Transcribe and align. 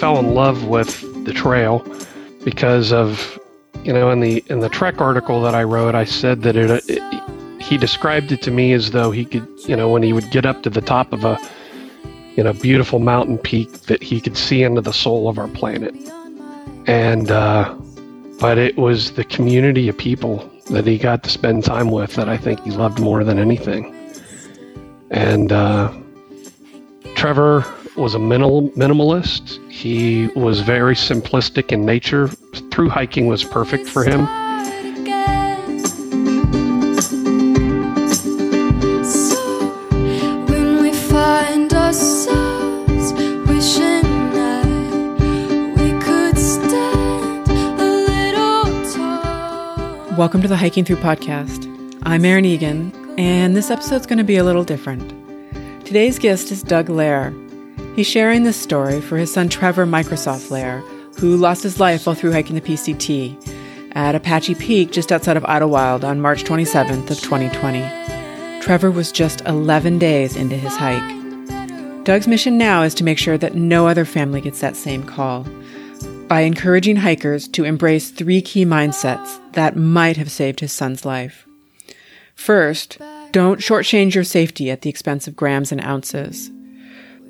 fell 0.00 0.18
in 0.18 0.34
love 0.34 0.64
with 0.64 1.02
the 1.26 1.32
trail 1.32 1.86
because 2.42 2.90
of 2.90 3.38
you 3.84 3.92
know 3.92 4.10
in 4.10 4.20
the 4.20 4.42
in 4.48 4.60
the 4.60 4.68
trek 4.70 4.98
article 4.98 5.42
that 5.42 5.54
I 5.54 5.62
wrote 5.62 5.94
I 5.94 6.04
said 6.04 6.40
that 6.42 6.56
it, 6.56 6.70
it 6.88 7.62
he 7.62 7.76
described 7.76 8.32
it 8.32 8.40
to 8.42 8.50
me 8.50 8.72
as 8.72 8.92
though 8.92 9.10
he 9.10 9.26
could 9.26 9.46
you 9.68 9.76
know 9.76 9.90
when 9.90 10.02
he 10.02 10.14
would 10.14 10.30
get 10.30 10.46
up 10.46 10.62
to 10.62 10.70
the 10.70 10.80
top 10.80 11.12
of 11.12 11.24
a 11.24 11.38
you 12.34 12.42
know 12.42 12.54
beautiful 12.54 12.98
mountain 12.98 13.36
peak 13.36 13.70
that 13.82 14.02
he 14.02 14.22
could 14.22 14.38
see 14.38 14.62
into 14.62 14.80
the 14.80 14.92
soul 14.92 15.28
of 15.28 15.38
our 15.38 15.48
planet. 15.48 15.94
And 16.86 17.30
uh, 17.30 17.74
but 18.40 18.56
it 18.56 18.78
was 18.78 19.12
the 19.12 19.24
community 19.24 19.86
of 19.90 19.98
people 19.98 20.50
that 20.70 20.86
he 20.86 20.96
got 20.96 21.22
to 21.24 21.30
spend 21.30 21.64
time 21.64 21.90
with 21.90 22.14
that 22.14 22.28
I 22.28 22.38
think 22.38 22.60
he 22.62 22.70
loved 22.70 23.00
more 23.00 23.22
than 23.22 23.38
anything. 23.38 23.94
And 25.10 25.52
uh, 25.52 25.92
Trevor 27.14 27.66
was 27.96 28.14
a 28.14 28.18
minimal, 28.18 28.70
minimalist. 28.70 29.58
He 29.70 30.28
was 30.36 30.60
very 30.60 30.94
simplistic 30.94 31.72
in 31.72 31.84
nature. 31.84 32.28
Through 32.70 32.88
hiking 32.88 33.26
was 33.26 33.42
perfect 33.42 33.88
for 33.88 34.04
him. 34.04 34.26
Welcome 50.16 50.42
to 50.42 50.48
the 50.48 50.56
Hiking 50.56 50.84
Thru 50.84 50.96
podcast. 50.96 51.66
I'm 52.02 52.24
Erin 52.26 52.44
Egan, 52.44 52.92
and 53.18 53.56
this 53.56 53.70
episode's 53.70 54.06
going 54.06 54.18
to 54.18 54.24
be 54.24 54.36
a 54.36 54.44
little 54.44 54.64
different. 54.64 55.14
Today's 55.86 56.18
guest 56.18 56.52
is 56.52 56.62
Doug 56.62 56.88
Laher. 56.88 57.49
He's 58.00 58.08
sharing 58.08 58.44
this 58.44 58.56
story 58.56 59.02
for 59.02 59.18
his 59.18 59.30
son 59.30 59.50
Trevor 59.50 59.84
Microsoft 59.84 60.48
Laher, 60.48 60.80
who 61.18 61.36
lost 61.36 61.62
his 61.62 61.78
life 61.78 62.06
while 62.06 62.14
through 62.16 62.32
hiking 62.32 62.54
the 62.54 62.62
PCT 62.62 63.92
at 63.94 64.14
Apache 64.14 64.54
Peak 64.54 64.90
just 64.90 65.12
outside 65.12 65.36
of 65.36 65.42
Idyllwild 65.42 66.02
on 66.02 66.18
March 66.18 66.44
27th 66.44 67.10
of 67.10 67.20
2020. 67.20 68.62
Trevor 68.62 68.90
was 68.90 69.12
just 69.12 69.42
11 69.42 69.98
days 69.98 70.34
into 70.34 70.56
his 70.56 70.74
hike. 70.74 72.04
Doug's 72.04 72.26
mission 72.26 72.56
now 72.56 72.84
is 72.84 72.94
to 72.94 73.04
make 73.04 73.18
sure 73.18 73.36
that 73.36 73.54
no 73.54 73.86
other 73.86 74.06
family 74.06 74.40
gets 74.40 74.60
that 74.60 74.76
same 74.76 75.02
call 75.02 75.46
by 76.26 76.40
encouraging 76.40 76.96
hikers 76.96 77.46
to 77.48 77.64
embrace 77.64 78.08
three 78.08 78.40
key 78.40 78.64
mindsets 78.64 79.38
that 79.52 79.76
might 79.76 80.16
have 80.16 80.30
saved 80.30 80.60
his 80.60 80.72
son's 80.72 81.04
life. 81.04 81.46
First, 82.34 82.96
don't 83.30 83.60
shortchange 83.60 84.14
your 84.14 84.24
safety 84.24 84.70
at 84.70 84.80
the 84.80 84.88
expense 84.88 85.28
of 85.28 85.36
grams 85.36 85.70
and 85.70 85.84
ounces. 85.84 86.50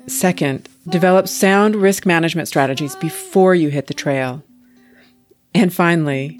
Second, 0.07 0.67
develop 0.89 1.27
sound 1.27 1.75
risk 1.75 2.05
management 2.05 2.47
strategies 2.47 2.95
before 2.95 3.55
you 3.55 3.69
hit 3.69 3.87
the 3.87 3.93
trail. 3.93 4.43
And 5.53 5.73
finally, 5.73 6.39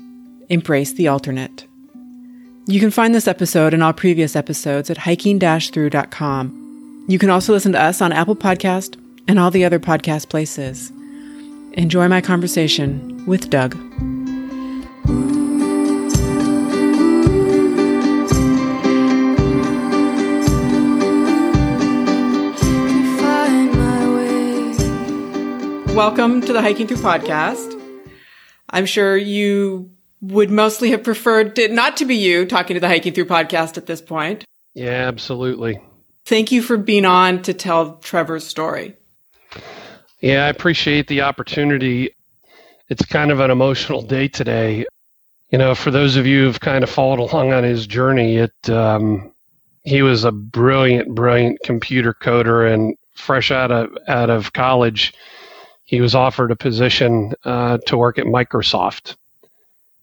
embrace 0.50 0.94
the 0.94 1.08
alternate. 1.08 1.66
You 2.68 2.80
can 2.80 2.92
find 2.92 3.14
this 3.14 3.28
episode 3.28 3.74
and 3.74 3.84
all 3.84 3.94
previous 3.94 4.36
episodes 4.36 4.90
at 4.90 4.98
hiking-thru.com. 4.98 7.06
You 7.08 7.20
can 7.20 7.30
also 7.30 7.54
listen 7.54 7.72
to 7.74 7.82
us 7.82 8.02
on 8.02 8.14
Apple 8.14 8.36
Podcast 8.36 9.00
and 9.28 9.40
all 9.40 9.52
the 9.52 9.66
other 9.66 9.80
podcast 9.80 10.30
places. 10.30 10.92
Enjoy 11.74 12.08
my 12.08 12.22
conversation 12.22 13.26
with 13.26 13.50
Doug. 13.50 13.76
Welcome 26.02 26.42
to 26.42 26.52
the 26.52 26.64
Hiking 26.64 26.88
Thru 26.88 26.98
podcast. 26.98 27.80
I'm 28.72 28.88
sure 28.88 29.16
you 29.16 29.92
would 30.20 30.50
mostly 30.50 30.90
have 30.90 31.04
preferred 31.04 31.60
it 31.60 31.72
not 31.72 31.98
to 31.98 32.06
be 32.06 32.16
you 32.16 32.48
talking 32.48 32.74
to 32.74 32.80
the 32.80 32.88
Hiking 32.88 33.14
Thru 33.14 33.24
podcast 33.24 33.78
at 33.78 33.86
this 33.86 34.02
point. 34.02 34.44
Yeah, 34.74 35.08
absolutely. 35.08 35.80
Thank 36.26 36.52
you 36.52 36.64
for 36.64 36.76
being 36.76 37.06
on 37.06 37.44
to 37.44 37.54
tell 37.54 37.98
Trevor's 37.98 38.48
story. 38.48 38.96
Yeah, 40.22 40.46
I 40.46 40.50
appreciate 40.50 41.06
the 41.06 41.22
opportunity. 41.22 42.16
It's 42.90 43.06
kind 43.06 43.30
of 43.30 43.40
an 43.40 43.52
emotional 43.52 44.02
day 44.02 44.28
today. 44.28 44.88
You 45.52 45.60
know, 45.60 45.76
for 45.76 45.92
those 45.92 46.16
of 46.16 46.26
you 46.26 46.46
who've 46.46 46.60
kind 46.60 46.84
of 46.84 46.90
followed 46.90 47.20
along 47.20 47.54
on 47.54 47.64
his 47.64 47.86
journey, 47.86 48.38
it 48.38 48.70
um, 48.72 49.32
he 49.84 50.02
was 50.02 50.24
a 50.24 50.32
brilliant, 50.32 51.14
brilliant 51.14 51.60
computer 51.64 52.16
coder, 52.16 52.74
and 52.74 52.98
fresh 53.14 53.52
out 53.52 53.72
of 53.72 53.96
out 54.08 54.32
of 54.32 54.54
college, 54.54 55.14
he 55.92 56.00
was 56.00 56.16
offered 56.16 56.52
a 56.52 56.56
position 56.56 57.34
uh, 57.44 57.78
to 57.86 57.98
work 57.98 58.18
at 58.18 58.24
Microsoft. 58.24 59.18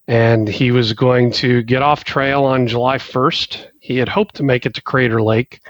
And 0.06 0.46
he 0.46 0.70
was 0.70 0.92
going 0.92 1.32
to 1.32 1.62
get 1.62 1.80
off 1.80 2.04
trail 2.04 2.44
on 2.44 2.66
July 2.66 2.98
1st. 2.98 3.66
He 3.80 3.96
had 3.96 4.08
hoped 4.08 4.34
to 4.34 4.42
make 4.42 4.66
it 4.66 4.74
to 4.74 4.82
Crater 4.82 5.22
Lake. 5.22 5.62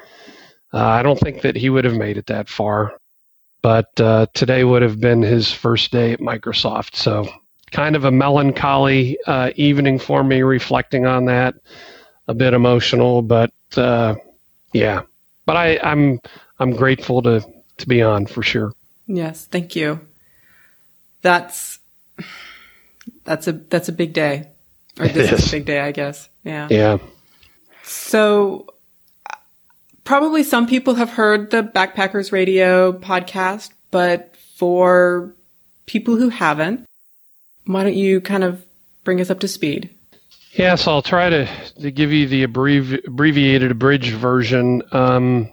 Uh, 0.75 0.85
I 0.85 1.05
don't 1.05 1.21
think 1.21 1.43
that 1.43 1.55
he 1.55 1.71
would 1.71 1.85
have 1.85 1.95
made 1.95 2.17
it 2.17 2.27
that 2.27 2.49
far, 2.49 2.99
but 3.63 3.89
uh, 4.01 4.27
today 4.35 4.65
would 4.65 4.83
have 4.83 5.01
been 5.01 5.23
his 5.23 5.53
first 5.53 5.93
day 5.93 6.13
at 6.15 6.19
Microsoft. 6.19 6.97
So, 6.97 7.29
kind 7.71 7.95
of 7.95 8.05
a 8.05 8.11
melancholy 8.11 9.19
uh, 9.29 9.53
evening 9.55 10.01
for 10.01 10.25
me, 10.25 10.43
reflecting 10.43 11.07
on 11.07 11.27
that. 11.27 11.55
A 12.27 12.35
bit 12.35 12.55
emotional, 12.55 13.23
but 13.23 13.53
uh, 13.77 14.17
yeah. 14.73 15.03
But 15.47 15.57
I, 15.57 15.79
I'm 15.79 16.21
I'm 16.59 16.73
grateful 16.73 17.23
to 17.23 17.41
to 17.79 17.89
be 17.89 18.03
on 18.03 18.27
for 18.27 18.43
sure. 18.43 18.73
Yes, 19.09 19.47
thank 19.47 19.75
you. 19.75 20.01
That's 21.23 21.81
that's 23.25 23.49
a 23.49 23.53
that's 23.53 23.89
a 23.89 23.93
big 23.93 24.13
day. 24.13 24.51
Or 25.01 25.09
this 25.09 25.33
is. 25.33 25.41
is 25.41 25.49
a 25.49 25.57
big 25.57 25.65
day, 25.65 25.81
I 25.81 25.93
guess. 25.93 26.29
Yeah. 26.45 26.69
Yeah. 26.71 26.99
So 27.83 28.73
probably 30.05 30.43
some 30.43 30.67
people 30.67 30.95
have 30.95 31.11
heard 31.11 31.51
the 31.51 31.63
Backpackers 31.63 32.33
Radio 32.33 32.93
podcast, 32.93 33.71
but 33.91 34.37
for 34.57 35.35
people 35.87 36.17
who 36.17 36.29
haven't, 36.29 36.85
why 37.65 37.83
don't 37.83 37.97
you 37.97 38.21
kind 38.21 38.45
of 38.45 38.65
bring 39.05 39.21
us 39.21 39.31
up 39.31 39.41
to 39.41 39.49
speed? 39.49 39.91
Yes, 40.53 40.87
I'll 40.87 41.03
try 41.03 41.31
to, 41.31 41.49
to 41.81 41.91
give 41.91 42.13
you 42.13 42.27
the 42.27 42.47
abbrevi- 42.47 43.07
abbreviated, 43.07 43.71
abridged 43.71 44.15
version. 44.15 44.83
Um, 44.93 45.53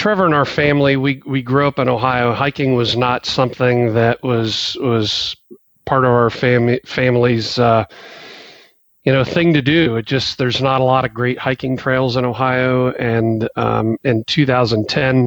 Trevor 0.00 0.24
and 0.24 0.34
our 0.34 0.46
family, 0.46 0.96
we, 0.96 1.20
we 1.26 1.42
grew 1.42 1.68
up 1.68 1.78
in 1.78 1.86
Ohio. 1.86 2.32
Hiking 2.32 2.74
was 2.74 2.96
not 2.96 3.26
something 3.26 3.92
that 3.92 4.22
was 4.22 4.74
was 4.80 5.36
part 5.84 6.06
of 6.06 6.10
our 6.10 6.30
family 6.30 6.80
family's 6.86 7.58
uh, 7.58 7.84
you 9.04 9.12
know 9.12 9.24
thing 9.24 9.52
to 9.52 9.60
do. 9.60 9.96
It 9.96 10.06
just 10.06 10.38
there's 10.38 10.62
not 10.62 10.80
a 10.80 10.84
lot 10.84 11.04
of 11.04 11.12
great 11.12 11.36
hiking 11.36 11.76
trails 11.76 12.16
in 12.16 12.24
Ohio, 12.24 12.92
and 12.92 13.46
um, 13.56 13.98
in 14.02 14.24
2010, 14.24 15.26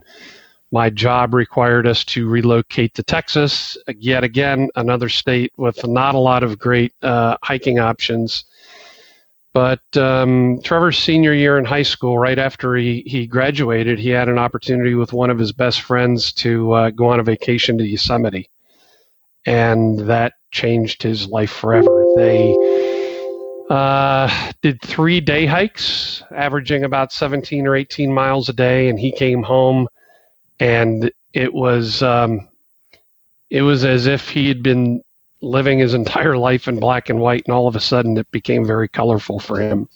my 0.72 0.90
job 0.90 1.36
required 1.36 1.86
us 1.86 2.04
to 2.06 2.28
relocate 2.28 2.96
to 2.96 3.04
Texas. 3.04 3.78
Yet 3.96 4.24
again, 4.24 4.70
another 4.74 5.08
state 5.08 5.54
with 5.56 5.86
not 5.88 6.16
a 6.16 6.18
lot 6.18 6.42
of 6.42 6.58
great 6.58 6.94
uh, 7.04 7.38
hiking 7.44 7.78
options. 7.78 8.44
But 9.54 9.82
um, 9.98 10.62
Trevor's 10.64 10.98
senior 10.98 11.34
year 11.34 11.60
in 11.60 11.66
high 11.66 11.84
school, 11.84 12.18
right 12.18 12.40
after 12.40 12.76
he, 12.76 13.04
he 13.06 13.28
graduated, 13.28 14.00
he 14.00 14.10
had 14.10 14.28
an 14.28 14.40
opportunity 14.40 14.96
with 14.96 15.14
one 15.14 15.30
of 15.30 15.38
his 15.38 15.52
best 15.52 15.82
friends 15.82 16.34
to 16.34 16.72
uh, 16.74 16.90
go 16.90 17.08
on 17.08 17.20
a 17.20 17.24
vacation 17.24 17.78
to 17.78 17.86
Yosemite. 17.86 18.50
And 19.46 20.00
that 20.00 20.34
changed 20.52 21.04
his 21.04 21.28
life 21.28 21.52
forever. 21.52 22.08
They 22.16 22.58
uh, 23.70 24.52
did 24.62 24.82
three 24.82 25.22
day 25.22 25.46
hikes, 25.46 26.24
averaging 26.32 26.84
about 26.84 27.12
17 27.12 27.68
or 27.68 27.76
18 27.76 28.12
miles 28.12 28.50
a 28.50 28.54
day, 28.54 28.90
and 28.90 29.00
he 29.00 29.12
came 29.12 29.44
home, 29.44 29.88
and 30.60 31.12
it 31.34 31.54
was 31.54 32.02
um, 32.04 32.50
it 33.50 33.62
was 33.62 33.86
as 33.86 34.08
if 34.08 34.30
he 34.30 34.48
had 34.48 34.64
been 34.64 35.02
living 35.44 35.80
his 35.80 35.94
entire 35.94 36.38
life 36.38 36.68
in 36.68 36.80
black 36.80 37.10
and 37.10 37.20
white, 37.20 37.44
and 37.46 37.54
all 37.54 37.68
of 37.68 37.76
a 37.76 37.80
sudden 37.80 38.18
it 38.18 38.30
became 38.32 38.66
very 38.66 38.88
colorful 38.88 39.40
for 39.40 39.60
him. 39.60 39.88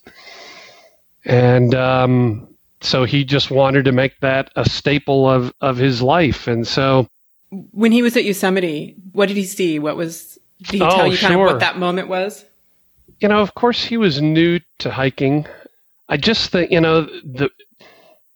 And 1.25 1.73
um, 1.73 2.47
so 2.81 3.05
he 3.05 3.23
just 3.23 3.49
wanted 3.49 3.85
to 3.85 3.91
make 3.91 4.19
that 4.19 4.51
a 4.55 4.69
staple 4.69 5.29
of, 5.29 5.53
of 5.61 5.77
his 5.77 6.01
life. 6.01 6.47
And 6.47 6.67
so. 6.67 7.07
When 7.49 7.91
he 7.91 8.01
was 8.01 8.15
at 8.17 8.25
Yosemite, 8.25 8.95
what 9.13 9.27
did 9.27 9.37
he 9.37 9.45
see? 9.45 9.79
What 9.79 9.95
was. 9.95 10.37
Did 10.61 10.75
he 10.75 10.81
oh, 10.81 10.89
tell 10.89 11.07
you 11.07 11.17
kind 11.17 11.33
sure. 11.33 11.47
of 11.47 11.53
what 11.53 11.59
that 11.59 11.77
moment 11.77 12.07
was? 12.07 12.43
You 13.19 13.27
know, 13.27 13.39
of 13.39 13.55
course, 13.55 13.83
he 13.83 13.97
was 13.97 14.21
new 14.21 14.59
to 14.79 14.91
hiking. 14.91 15.45
I 16.09 16.17
just 16.17 16.51
think, 16.51 16.71
you 16.71 16.81
know, 16.81 17.01
the 17.01 17.49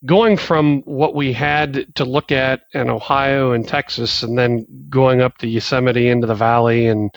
going 0.05 0.37
from 0.37 0.81
what 0.81 1.15
we 1.15 1.31
had 1.33 1.93
to 1.95 2.05
look 2.05 2.31
at 2.31 2.61
in 2.73 2.89
Ohio 2.89 3.51
and 3.51 3.67
Texas, 3.67 4.23
and 4.23 4.37
then 4.37 4.65
going 4.89 5.21
up 5.21 5.37
to 5.39 5.47
Yosemite 5.47 6.09
into 6.09 6.27
the 6.27 6.35
valley 6.35 6.87
and 6.87 7.11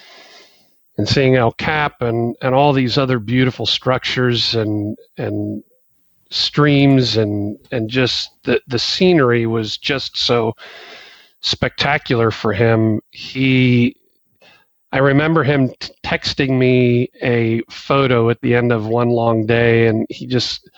and 0.97 1.09
seeing 1.09 1.35
El 1.35 1.53
Cap 1.53 2.03
and, 2.03 2.37
and 2.41 2.55
all 2.55 2.73
these 2.73 2.97
other 2.97 3.19
beautiful 3.19 3.67
structures 3.67 4.55
and 4.55 4.97
and 5.19 5.63
streams 6.31 7.17
and 7.17 7.59
and 7.73 7.89
just 7.89 8.31
the 8.45 8.61
the 8.67 8.79
scenery 8.79 9.47
was 9.47 9.77
just 9.77 10.17
so 10.17 10.55
spectacular 11.45 12.31
for 12.31 12.53
him. 12.53 13.01
He, 13.11 13.97
I 14.93 14.99
remember 14.99 15.45
him 15.45 15.69
t- 15.79 15.93
texting 16.03 16.59
me 16.59 17.11
a 17.23 17.61
photo 17.71 18.31
at 18.31 18.41
the 18.41 18.55
end 18.55 18.73
of 18.73 18.87
one 18.87 19.11
long 19.11 19.47
day, 19.47 19.87
and 19.87 20.07
he 20.09 20.27
just 20.27 20.69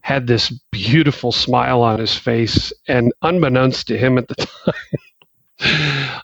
had 0.00 0.26
this 0.26 0.50
beautiful 0.70 1.32
smile 1.32 1.82
on 1.82 1.98
his 1.98 2.14
face. 2.14 2.72
And 2.86 3.12
unbeknownst 3.22 3.86
to 3.88 3.98
him 3.98 4.18
at 4.18 4.28
the 4.28 4.48
time, 5.58 6.22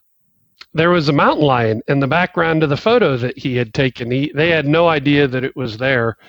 there 0.74 0.90
was 0.90 1.08
a 1.08 1.12
mountain 1.12 1.44
lion 1.46 1.82
in 1.88 2.00
the 2.00 2.06
background 2.06 2.62
of 2.62 2.70
the 2.70 2.76
photo 2.76 3.16
that 3.16 3.38
he 3.38 3.56
had 3.56 3.72
taken. 3.74 4.10
He, 4.10 4.32
they 4.34 4.50
had 4.50 4.66
no 4.66 4.88
idea 4.88 5.28
that 5.28 5.44
it 5.44 5.56
was 5.56 5.78
there. 5.78 6.16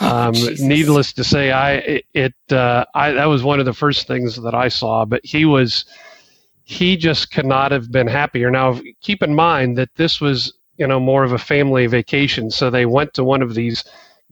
Um, 0.00 0.34
needless 0.60 1.12
to 1.14 1.24
say, 1.24 1.50
I 1.50 1.72
it, 1.72 2.04
it 2.14 2.34
uh, 2.52 2.84
I 2.94 3.10
that 3.10 3.24
was 3.24 3.42
one 3.42 3.58
of 3.58 3.66
the 3.66 3.72
first 3.72 4.06
things 4.06 4.40
that 4.40 4.54
I 4.54 4.68
saw. 4.68 5.04
But 5.04 5.22
he 5.24 5.44
was 5.44 5.86
he 6.62 6.96
just 6.96 7.32
could 7.32 7.46
not 7.46 7.72
have 7.72 7.90
been 7.90 8.06
happier. 8.06 8.48
Now, 8.48 8.80
keep 9.00 9.24
in 9.24 9.34
mind 9.34 9.76
that 9.78 9.90
this 9.96 10.20
was 10.20 10.52
you 10.76 10.86
know 10.86 11.00
more 11.00 11.24
of 11.24 11.32
a 11.32 11.38
family 11.38 11.88
vacation, 11.88 12.48
so 12.48 12.70
they 12.70 12.86
went 12.86 13.12
to 13.14 13.24
one 13.24 13.42
of 13.42 13.54
these 13.54 13.82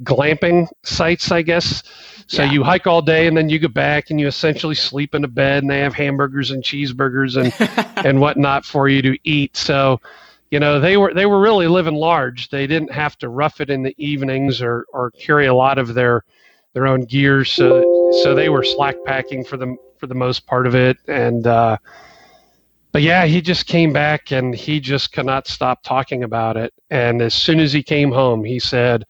glamping 0.03 0.69
sites, 0.85 1.31
I 1.31 1.43
guess. 1.43 1.83
So 2.31 2.45
yeah. 2.45 2.53
you 2.53 2.63
hike 2.63 2.87
all 2.87 3.03
day 3.03 3.27
and 3.27 3.37
then 3.37 3.49
you 3.49 3.59
get 3.59 3.75
back 3.75 4.11
and 4.11 4.21
you 4.21 4.29
essentially 4.29 4.77
sleep 4.77 5.17
in 5.17 5.25
a 5.25 5.29
bed 5.29 5.65
and 5.65 5.71
they 5.71 5.81
have 5.81 5.95
hamburgers 5.95 6.53
and 6.53 6.63
cheeseburgers 6.63 7.37
and 7.37 7.53
and 8.07 8.21
whatnot 8.21 8.65
for 8.65 8.89
you 8.89 9.03
to 9.03 9.19
eat. 9.25 9.57
So, 9.57 10.01
you 10.49 10.61
know, 10.61 10.79
they 10.79 10.97
were 10.97 11.13
they 11.13 11.27
were 11.27 11.41
really 11.41 11.67
living 11.67 11.97
large. 11.97 12.49
They 12.49 12.69
didn't 12.69 12.93
have 12.93 13.19
to 13.19 13.29
rough 13.29 13.61
it 13.61 13.69
in 13.69 13.83
the 13.83 13.97
evenings 13.99 14.63
or 14.63 14.87
or 14.93 15.11
carry 15.11 15.47
a 15.47 15.55
lot 15.55 15.77
of 15.77 15.93
their 15.93 16.23
their 16.73 16.87
own 16.87 17.01
gear. 17.01 17.45
So 17.45 17.83
so 18.13 18.33
they 18.33 18.49
were 18.49 18.63
slack 18.63 19.03
packing 19.03 19.43
for 19.43 19.57
the 19.57 19.77
for 19.97 20.07
the 20.07 20.15
most 20.15 20.47
part 20.47 20.69
of 20.69 20.77
it. 20.77 20.99
And 21.09 21.45
uh, 21.49 21.79
but 22.93 23.03
yeah, 23.03 23.27
he 23.27 23.41
just 23.41 23.67
came 23.67 23.93
back 23.93 24.31
and 24.31 24.55
he 24.55 24.79
just 24.79 25.11
could 25.11 25.27
not 25.27 25.49
stop 25.49 25.83
talking 25.83 26.23
about 26.23 26.57
it. 26.57 26.73
And 26.91 27.23
as 27.23 27.35
soon 27.35 27.59
as 27.59 27.73
he 27.73 27.83
came 27.83 28.13
home, 28.13 28.45
he 28.45 28.61
said 28.61 29.05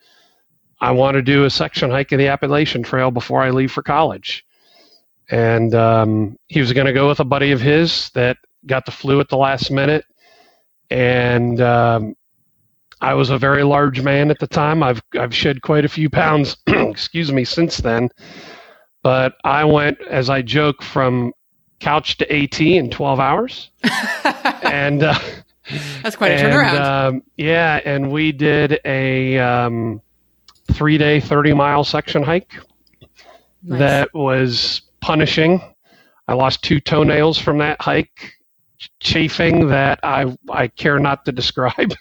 I 0.81 0.93
want 0.93 1.15
to 1.15 1.23
do 1.23 1.45
a 1.45 1.51
section 1.51 1.91
hike 1.91 2.13
of 2.13 2.19
the 2.19 2.29
Appalachian 2.29 2.83
Trail 2.83 3.11
before 3.11 3.43
I 3.43 3.51
leave 3.51 3.73
for 3.73 3.83
college. 3.83 4.45
And 5.31 5.75
um, 5.75 6.37
he 6.49 6.61
was 6.61 6.73
going 6.73 6.87
to 6.87 6.93
go 6.93 7.09
with 7.09 7.21
a 7.21 7.25
buddy 7.25 7.53
of 7.53 7.61
his 7.61 8.11
that 8.11 8.39
got 8.67 8.85
the 8.87 8.91
flu 8.91 9.21
at 9.21 9.29
the 9.29 9.37
last 9.37 9.71
minute. 9.71 10.05
And 10.91 11.61
um, 11.61 12.17
I 13.01 13.15
was 13.15 13.31
a 13.31 13.39
very 13.39 13.63
large 13.63 14.03
man 14.03 14.31
at 14.31 14.39
the 14.39 14.47
time. 14.47 14.83
I've 14.83 15.03
I've 15.19 15.35
shed 15.35 15.63
quite 15.63 15.85
a 15.85 15.89
few 15.89 16.11
pounds, 16.11 16.57
excuse 16.67 17.31
me, 17.31 17.45
since 17.45 17.79
then. 17.79 18.11
But 19.03 19.35
I 19.45 19.65
went, 19.65 19.99
as 20.03 20.29
I 20.29 20.43
joke, 20.43 20.83
from 20.83 21.33
couch 21.79 22.19
to 22.19 22.33
AT 22.33 22.61
in 22.61 22.91
12 22.91 23.21
hours. 23.21 23.71
and 24.63 25.03
uh, 25.03 25.19
that's 26.03 26.17
quite 26.17 26.33
a 26.33 26.45
turnaround. 26.45 26.81
Um, 26.81 27.23
yeah, 27.37 27.81
and 27.85 28.11
we 28.11 28.33
did 28.33 28.81
a 28.85 29.39
um, 29.39 30.03
three 30.71 30.99
day, 30.99 31.21
30 31.21 31.53
mile 31.55 31.85
section 31.85 32.23
hike 32.23 32.55
nice. 33.63 33.79
that 33.79 34.15
was 34.15 34.83
punishing. 35.01 35.61
I 36.29 36.35
lost 36.35 36.63
two 36.63 36.81
toenails 36.81 37.39
from 37.39 37.59
that 37.59 37.81
hike, 37.81 38.35
chafing 39.01 39.69
that 39.69 39.99
I, 40.03 40.37
I 40.49 40.69
care 40.69 40.99
not 40.99 41.25
to 41.25 41.33
describe. 41.33 41.93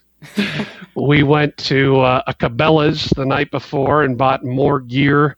we 0.95 1.23
went 1.23 1.57
to 1.57 1.99
uh, 2.01 2.21
a 2.27 2.33
Cabela's 2.33 3.09
the 3.15 3.25
night 3.25 3.51
before 3.51 4.03
and 4.03 4.17
bought 4.17 4.43
more 4.43 4.79
gear 4.79 5.37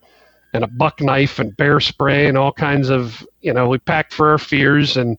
and 0.53 0.63
a 0.63 0.67
buck 0.67 0.99
knife 0.99 1.39
and 1.39 1.55
bear 1.55 1.79
spray 1.79 2.27
and 2.27 2.37
all 2.37 2.51
kinds 2.51 2.89
of, 2.89 3.25
you 3.41 3.53
know, 3.53 3.69
we 3.69 3.77
packed 3.77 4.13
for 4.13 4.29
our 4.29 4.37
fears 4.37 4.97
and 4.97 5.17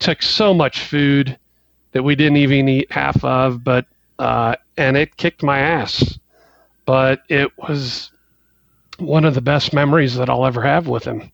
took 0.00 0.22
so 0.22 0.52
much 0.52 0.80
food 0.80 1.38
that 1.92 2.02
we 2.02 2.16
didn't 2.16 2.38
even 2.38 2.68
eat 2.68 2.90
half 2.90 3.22
of, 3.24 3.62
but, 3.62 3.86
uh, 4.18 4.56
and 4.76 4.96
it 4.96 5.16
kicked 5.16 5.44
my 5.44 5.60
ass 5.60 6.18
but 6.86 7.22
it 7.28 7.50
was 7.58 8.10
one 8.98 9.24
of 9.24 9.34
the 9.34 9.40
best 9.40 9.72
memories 9.72 10.14
that 10.16 10.28
I'll 10.28 10.46
ever 10.46 10.62
have 10.62 10.86
with 10.86 11.04
him. 11.04 11.30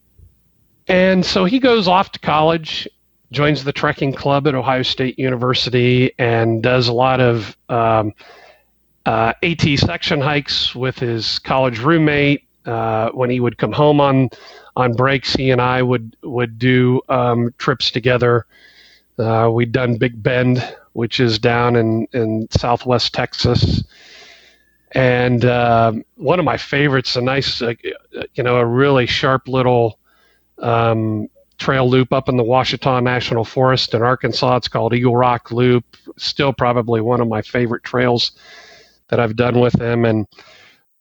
And 0.89 1.25
so 1.25 1.45
he 1.45 1.59
goes 1.59 1.87
off 1.87 2.13
to 2.13 2.19
college, 2.19 2.89
joins 3.33 3.65
the 3.65 3.73
trekking 3.73 4.13
club 4.13 4.47
at 4.47 4.55
Ohio 4.55 4.83
State 4.83 5.19
University, 5.19 6.13
and 6.19 6.63
does 6.63 6.89
a 6.89 6.93
lot 6.93 7.21
of 7.21 7.57
um, 7.69 8.13
uh, 9.07 9.33
AT 9.43 9.63
section 9.79 10.21
hikes 10.21 10.75
with 10.75 10.99
his 10.99 11.39
college 11.41 11.79
roommate. 11.79 12.45
Uh, 12.67 13.11
when 13.11 13.31
he 13.31 13.41
would 13.41 13.57
come 13.57 13.73
home 13.73 14.01
on 14.01 14.29
on 14.77 14.93
breaks, 14.93 15.35
he 15.35 15.51
and 15.51 15.61
I 15.61 15.83
would 15.83 16.17
would 16.23 16.59
do 16.59 17.01
um, 17.09 17.55
trips 17.59 17.91
together. 17.91 18.47
Uh, 19.19 19.51
we'd 19.53 19.73
done 19.73 19.97
Big 19.97 20.23
Bend, 20.23 20.77
which 20.93 21.21
is 21.21 21.39
down 21.39 21.77
in 21.77 22.07
in 22.13 22.49
Southwest 22.51 23.15
Texas. 23.15 23.83
And 24.93 25.45
uh, 25.45 25.93
one 26.17 26.39
of 26.39 26.45
my 26.45 26.57
favorites, 26.57 27.15
a 27.17 27.21
nice, 27.21 27.63
uh, 27.63 27.75
you 28.35 28.43
know, 28.43 28.57
a 28.57 28.67
really 28.67 29.07
sharp 29.07 29.47
little 29.47 29.99
um, 30.59 31.29
trail 31.59 31.89
loop 31.89 32.13
up 32.13 32.29
in 32.29 32.37
the 32.37 32.43
Ouachita 32.43 33.01
National 33.01 33.45
Forest 33.45 33.95
in 33.95 34.03
Arkansas. 34.03 34.57
It's 34.57 34.69
called 34.69 34.93
Eagle 34.93 35.17
Rock 35.17 35.53
Loop. 35.53 35.85
Still, 36.17 36.53
probably 36.53 37.01
one 37.01 37.21
of 37.21 37.29
my 37.29 37.43
favorite 37.43 37.85
trails 37.85 38.33
that 39.09 39.21
I've 39.21 39.37
done 39.37 39.61
with 39.61 39.81
him. 39.81 40.05
And 40.05 40.27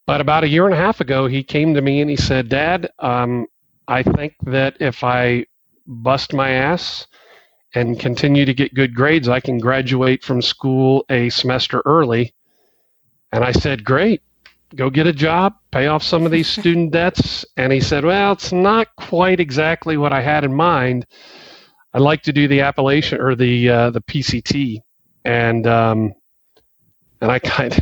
but 0.06 0.20
about 0.20 0.44
a 0.44 0.48
year 0.48 0.66
and 0.66 0.74
a 0.74 0.78
half 0.78 1.00
ago, 1.00 1.26
he 1.26 1.42
came 1.42 1.74
to 1.74 1.82
me 1.82 2.00
and 2.00 2.10
he 2.10 2.16
said, 2.16 2.48
"Dad, 2.48 2.90
um, 3.00 3.46
I 3.88 4.04
think 4.04 4.34
that 4.42 4.76
if 4.80 5.02
I 5.02 5.46
bust 5.86 6.32
my 6.32 6.50
ass." 6.50 7.06
and 7.72 8.00
continue 8.00 8.44
to 8.44 8.52
get 8.52 8.74
good 8.74 8.92
grades, 8.96 9.28
I 9.28 9.38
can 9.38 9.58
graduate 9.58 10.24
from 10.24 10.42
school 10.42 11.04
a 11.08 11.28
semester 11.30 11.82
early 11.86 12.34
and 13.32 13.44
I 13.44 13.52
said, 13.52 13.84
Great, 13.84 14.22
go 14.74 14.90
get 14.90 15.06
a 15.06 15.12
job, 15.12 15.54
pay 15.70 15.86
off 15.86 16.02
some 16.02 16.24
of 16.26 16.32
these 16.32 16.48
student 16.58 16.92
debts. 16.92 17.44
And 17.56 17.72
he 17.72 17.80
said, 17.80 18.04
Well, 18.04 18.32
it's 18.32 18.52
not 18.52 18.94
quite 18.96 19.40
exactly 19.40 19.96
what 19.96 20.12
I 20.12 20.20
had 20.20 20.44
in 20.44 20.54
mind. 20.54 21.06
I'd 21.92 22.02
like 22.02 22.22
to 22.22 22.32
do 22.32 22.46
the 22.46 22.60
Appalachian 22.60 23.20
or 23.20 23.34
the 23.34 23.68
uh, 23.68 23.90
the 23.90 24.00
PCT, 24.00 24.80
and 25.24 25.66
um, 25.66 26.14
and 27.20 27.30
I 27.30 27.38
kind 27.40 27.72
of, 27.72 27.80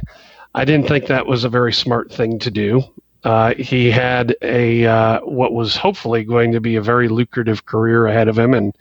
I 0.54 0.64
didn't 0.64 0.88
think 0.88 1.06
that 1.06 1.26
was 1.26 1.44
a 1.44 1.48
very 1.48 1.72
smart 1.72 2.10
thing 2.10 2.38
to 2.38 2.50
do. 2.50 2.82
Uh, 3.24 3.52
he 3.54 3.90
had 3.90 4.34
a 4.40 4.86
uh, 4.86 5.20
what 5.20 5.52
was 5.52 5.76
hopefully 5.76 6.24
going 6.24 6.52
to 6.52 6.60
be 6.60 6.76
a 6.76 6.82
very 6.82 7.08
lucrative 7.08 7.66
career 7.66 8.06
ahead 8.06 8.28
of 8.28 8.38
him, 8.38 8.54
and 8.54 8.74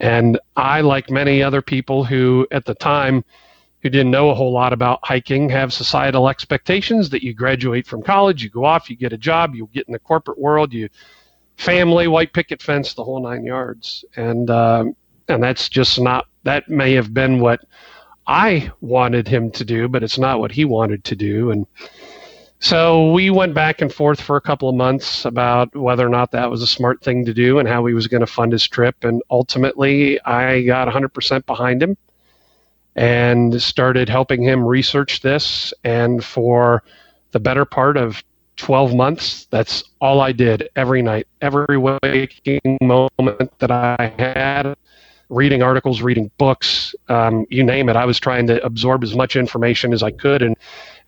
and 0.00 0.38
I, 0.56 0.82
like 0.82 1.08
many 1.10 1.42
other 1.42 1.62
people 1.62 2.04
who 2.04 2.46
at 2.50 2.66
the 2.66 2.74
time 2.74 3.24
who 3.82 3.90
didn't 3.90 4.12
know 4.12 4.30
a 4.30 4.34
whole 4.34 4.52
lot 4.52 4.72
about 4.72 5.00
hiking 5.02 5.48
have 5.48 5.72
societal 5.72 6.28
expectations 6.28 7.10
that 7.10 7.22
you 7.22 7.34
graduate 7.34 7.86
from 7.86 8.02
college, 8.02 8.42
you 8.42 8.48
go 8.48 8.64
off, 8.64 8.88
you 8.88 8.96
get 8.96 9.12
a 9.12 9.18
job, 9.18 9.54
you 9.54 9.68
get 9.72 9.86
in 9.88 9.92
the 9.92 9.98
corporate 9.98 10.38
world, 10.38 10.72
you 10.72 10.88
family, 11.56 12.06
white 12.06 12.32
picket 12.32 12.62
fence, 12.62 12.94
the 12.94 13.04
whole 13.04 13.20
nine 13.20 13.44
yards, 13.44 14.04
and 14.16 14.50
um, 14.50 14.96
and 15.28 15.42
that's 15.42 15.68
just 15.68 16.00
not. 16.00 16.26
That 16.44 16.68
may 16.68 16.92
have 16.92 17.12
been 17.12 17.40
what 17.40 17.60
I 18.26 18.70
wanted 18.80 19.28
him 19.28 19.50
to 19.52 19.64
do, 19.64 19.88
but 19.88 20.02
it's 20.02 20.18
not 20.18 20.38
what 20.38 20.52
he 20.52 20.64
wanted 20.64 21.04
to 21.04 21.16
do, 21.16 21.50
and. 21.50 21.66
So 22.64 23.10
we 23.10 23.28
went 23.28 23.54
back 23.54 23.80
and 23.80 23.92
forth 23.92 24.20
for 24.20 24.36
a 24.36 24.40
couple 24.40 24.68
of 24.68 24.76
months 24.76 25.24
about 25.24 25.74
whether 25.74 26.06
or 26.06 26.08
not 26.08 26.30
that 26.30 26.48
was 26.48 26.62
a 26.62 26.66
smart 26.68 27.02
thing 27.02 27.24
to 27.24 27.34
do 27.34 27.58
and 27.58 27.66
how 27.66 27.84
he 27.86 27.92
was 27.92 28.06
going 28.06 28.20
to 28.20 28.26
fund 28.28 28.52
his 28.52 28.68
trip. 28.68 29.02
And 29.02 29.20
ultimately, 29.32 30.22
I 30.24 30.62
got 30.62 30.86
100% 30.86 31.44
behind 31.44 31.82
him 31.82 31.96
and 32.96 33.60
started 33.60 34.08
helping 34.08 34.42
him 34.42 34.64
research 34.64 35.20
this. 35.20 35.72
And 35.84 36.24
for 36.24 36.82
the 37.30 37.40
better 37.40 37.64
part 37.64 37.96
of 37.96 38.22
12 38.56 38.94
months, 38.94 39.46
that's 39.50 39.82
all 40.00 40.20
I 40.20 40.32
did 40.32 40.68
every 40.76 41.02
night, 41.02 41.26
every 41.40 41.78
waking 41.78 42.78
moment 42.80 43.58
that 43.58 43.70
I 43.70 44.12
had, 44.18 44.76
reading 45.30 45.62
articles, 45.62 46.02
reading 46.02 46.30
books, 46.36 46.94
um, 47.08 47.46
you 47.48 47.64
name 47.64 47.88
it. 47.88 47.96
I 47.96 48.04
was 48.04 48.20
trying 48.20 48.46
to 48.48 48.62
absorb 48.64 49.02
as 49.02 49.16
much 49.16 49.36
information 49.36 49.92
as 49.92 50.02
I 50.02 50.10
could. 50.10 50.42
And, 50.42 50.56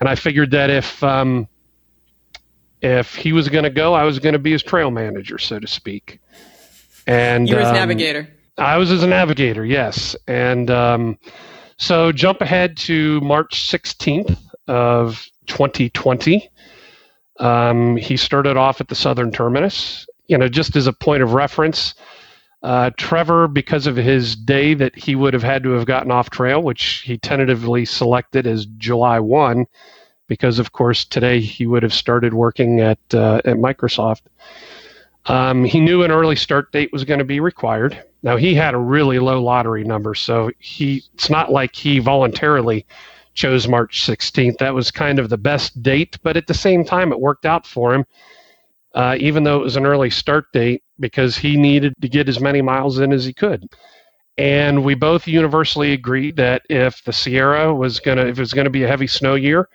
and 0.01 0.09
I 0.09 0.15
figured 0.15 0.51
that 0.53 0.71
if, 0.71 1.03
um, 1.05 1.47
if 2.81 3.15
he 3.15 3.33
was 3.33 3.49
going 3.49 3.65
to 3.65 3.71
go, 3.71 3.93
I 3.95 4.05
was 4.05 4.19
going 4.19 4.33
to 4.33 4.39
be 4.39 4.53
his 4.53 4.63
trail 4.63 4.91
manager, 4.91 5.39
so 5.39 5.59
to 5.59 5.67
speak. 5.67 6.21
And 7.07 7.49
you 7.49 7.55
were 7.55 7.61
his 7.61 7.69
um, 7.69 7.75
navigator. 7.75 8.29
I 8.57 8.79
was 8.79 8.91
as 8.91 9.03
a 9.03 9.07
navigator, 9.07 9.65
yes. 9.65 10.17
And 10.27 10.71
um, 10.71 11.19
so 11.85 12.13
jump 12.13 12.41
ahead 12.41 12.79
to 12.79 13.21
March 13.21 13.69
16th 13.69 14.39
of 14.69 15.27
2020. 15.49 16.49
Um, 17.39 17.99
he 17.99 18.17
started 18.17 18.57
off 18.57 18.81
at 18.81 18.89
the 18.89 18.95
southern 18.95 19.31
terminus. 19.31 20.07
You 20.27 20.39
know, 20.39 20.49
just 20.49 20.77
as 20.77 20.87
a 20.87 20.95
point 20.95 21.23
of 21.23 21.35
reference, 21.35 21.95
uh, 22.63 22.91
Trevor, 22.97 23.49
because 23.49 23.87
of 23.87 23.97
his 23.97 24.35
day 24.35 24.73
that 24.73 24.97
he 24.97 25.15
would 25.15 25.35
have 25.35 25.43
had 25.43 25.63
to 25.65 25.73
have 25.73 25.85
gotten 25.85 26.11
off 26.11 26.31
trail, 26.31 26.63
which 26.63 27.03
he 27.05 27.19
tentatively 27.19 27.85
selected 27.85 28.47
as 28.47 28.65
July 28.79 29.21
1, 29.21 29.67
because 30.27 30.59
of 30.59 30.73
course 30.73 31.05
today 31.05 31.39
he 31.39 31.67
would 31.67 31.83
have 31.83 31.93
started 31.93 32.33
working 32.33 32.81
at 32.81 32.99
uh, 33.13 33.43
at 33.45 33.57
Microsoft. 33.57 34.23
Um, 35.27 35.65
he 35.65 35.81
knew 35.81 36.03
an 36.03 36.11
early 36.11 36.37
start 36.37 36.73
date 36.73 36.93
was 36.93 37.05
going 37.05 37.19
to 37.19 37.25
be 37.27 37.41
required, 37.41 38.03
Now 38.25 38.39
he 38.39 38.55
had 38.55 38.73
a 38.73 38.79
really 38.79 39.19
low 39.19 39.41
lottery 39.43 39.85
number, 39.85 40.15
so 40.15 40.51
he 40.59 41.03
it's 41.13 41.29
not 41.29 41.53
like 41.53 41.77
he 41.77 41.99
voluntarily 41.99 42.87
chose 43.35 43.69
March 43.69 44.01
16th. 44.01 44.57
That 44.59 44.75
was 44.75 44.91
kind 44.91 45.19
of 45.19 45.29
the 45.29 45.37
best 45.37 45.83
date, 45.83 46.19
but 46.23 46.37
at 46.37 46.47
the 46.47 46.55
same 46.55 46.85
time, 46.87 47.13
it 47.13 47.21
worked 47.21 47.45
out 47.45 47.67
for 47.67 47.93
him, 47.93 48.07
uh, 48.95 49.17
even 49.21 49.45
though 49.45 49.61
it 49.61 49.65
was 49.65 49.77
an 49.77 49.85
early 49.85 50.09
start 50.09 50.47
date 50.55 50.83
because 50.99 51.37
he 51.37 51.59
needed 51.59 51.93
to 52.01 52.09
get 52.09 52.29
as 52.29 52.41
many 52.41 52.63
miles 52.63 52.99
in 52.99 53.13
as 53.13 53.27
he 53.27 53.35
could. 53.35 53.69
And 54.39 54.83
we 54.85 54.95
both 54.95 55.29
universally 55.29 55.93
agreed 55.93 56.37
that 56.37 56.63
if 56.71 57.05
the 57.05 57.13
Sierra 57.13 57.75
was 57.75 58.01
gonna, 58.01 58.23
if 58.23 58.39
it 58.39 58.41
was 58.41 58.55
gonna 58.55 58.71
be 58.71 58.85
a 58.85 58.89
heavy 58.89 59.07
snow 59.07 59.35
year, 59.35 59.69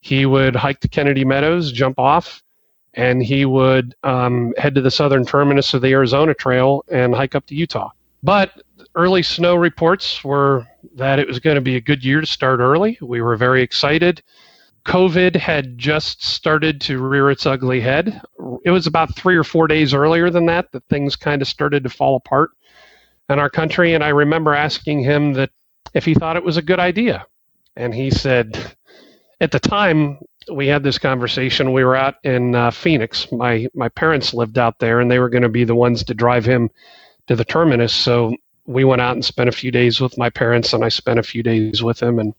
he 0.00 0.24
would 0.24 0.56
hike 0.56 0.80
to 0.80 0.88
Kennedy 0.88 1.26
Meadows, 1.26 1.70
jump 1.70 1.98
off, 1.98 2.42
and 2.94 3.22
he 3.22 3.44
would 3.44 3.94
um, 4.02 4.52
head 4.56 4.74
to 4.74 4.80
the 4.80 4.90
southern 4.90 5.24
terminus 5.24 5.74
of 5.74 5.82
the 5.82 5.92
Arizona 5.92 6.34
Trail 6.34 6.84
and 6.90 7.14
hike 7.14 7.34
up 7.34 7.46
to 7.46 7.54
Utah. 7.54 7.90
But 8.22 8.62
early 8.94 9.22
snow 9.22 9.54
reports 9.54 10.22
were 10.24 10.66
that 10.94 11.18
it 11.18 11.26
was 11.26 11.38
going 11.38 11.54
to 11.54 11.60
be 11.60 11.76
a 11.76 11.80
good 11.80 12.04
year 12.04 12.20
to 12.20 12.26
start 12.26 12.60
early. 12.60 12.98
We 13.00 13.22
were 13.22 13.36
very 13.36 13.62
excited. 13.62 14.22
COVID 14.86 15.36
had 15.36 15.78
just 15.78 16.24
started 16.24 16.80
to 16.82 17.00
rear 17.00 17.30
its 17.30 17.46
ugly 17.46 17.80
head. 17.80 18.20
It 18.64 18.70
was 18.70 18.86
about 18.86 19.14
three 19.14 19.36
or 19.36 19.44
four 19.44 19.66
days 19.68 19.94
earlier 19.94 20.30
than 20.30 20.46
that 20.46 20.72
that 20.72 20.84
things 20.88 21.16
kind 21.16 21.42
of 21.42 21.48
started 21.48 21.84
to 21.84 21.90
fall 21.90 22.16
apart 22.16 22.50
in 23.28 23.38
our 23.38 23.50
country. 23.50 23.94
And 23.94 24.02
I 24.02 24.08
remember 24.08 24.54
asking 24.54 25.00
him 25.00 25.34
that 25.34 25.50
if 25.94 26.04
he 26.04 26.14
thought 26.14 26.36
it 26.36 26.44
was 26.44 26.56
a 26.56 26.62
good 26.62 26.80
idea. 26.80 27.26
And 27.76 27.94
he 27.94 28.10
said, 28.10 28.74
at 29.40 29.52
the 29.52 29.60
time 29.60 30.18
we 30.52 30.66
had 30.66 30.82
this 30.82 30.98
conversation, 30.98 31.72
we 31.72 31.84
were 31.84 31.96
out 31.96 32.16
in 32.24 32.54
uh, 32.54 32.70
Phoenix. 32.70 33.30
My 33.32 33.68
my 33.74 33.88
parents 33.88 34.34
lived 34.34 34.58
out 34.58 34.78
there, 34.78 35.00
and 35.00 35.10
they 35.10 35.18
were 35.18 35.28
going 35.28 35.42
to 35.42 35.48
be 35.48 35.64
the 35.64 35.74
ones 35.74 36.04
to 36.04 36.14
drive 36.14 36.44
him 36.44 36.70
to 37.26 37.36
the 37.36 37.44
terminus. 37.44 37.92
So 37.92 38.34
we 38.66 38.84
went 38.84 39.00
out 39.00 39.14
and 39.14 39.24
spent 39.24 39.48
a 39.48 39.52
few 39.52 39.70
days 39.70 40.00
with 40.00 40.16
my 40.18 40.30
parents, 40.30 40.72
and 40.72 40.84
I 40.84 40.88
spent 40.88 41.18
a 41.18 41.22
few 41.22 41.42
days 41.42 41.82
with 41.82 42.02
him. 42.02 42.18
And 42.18 42.34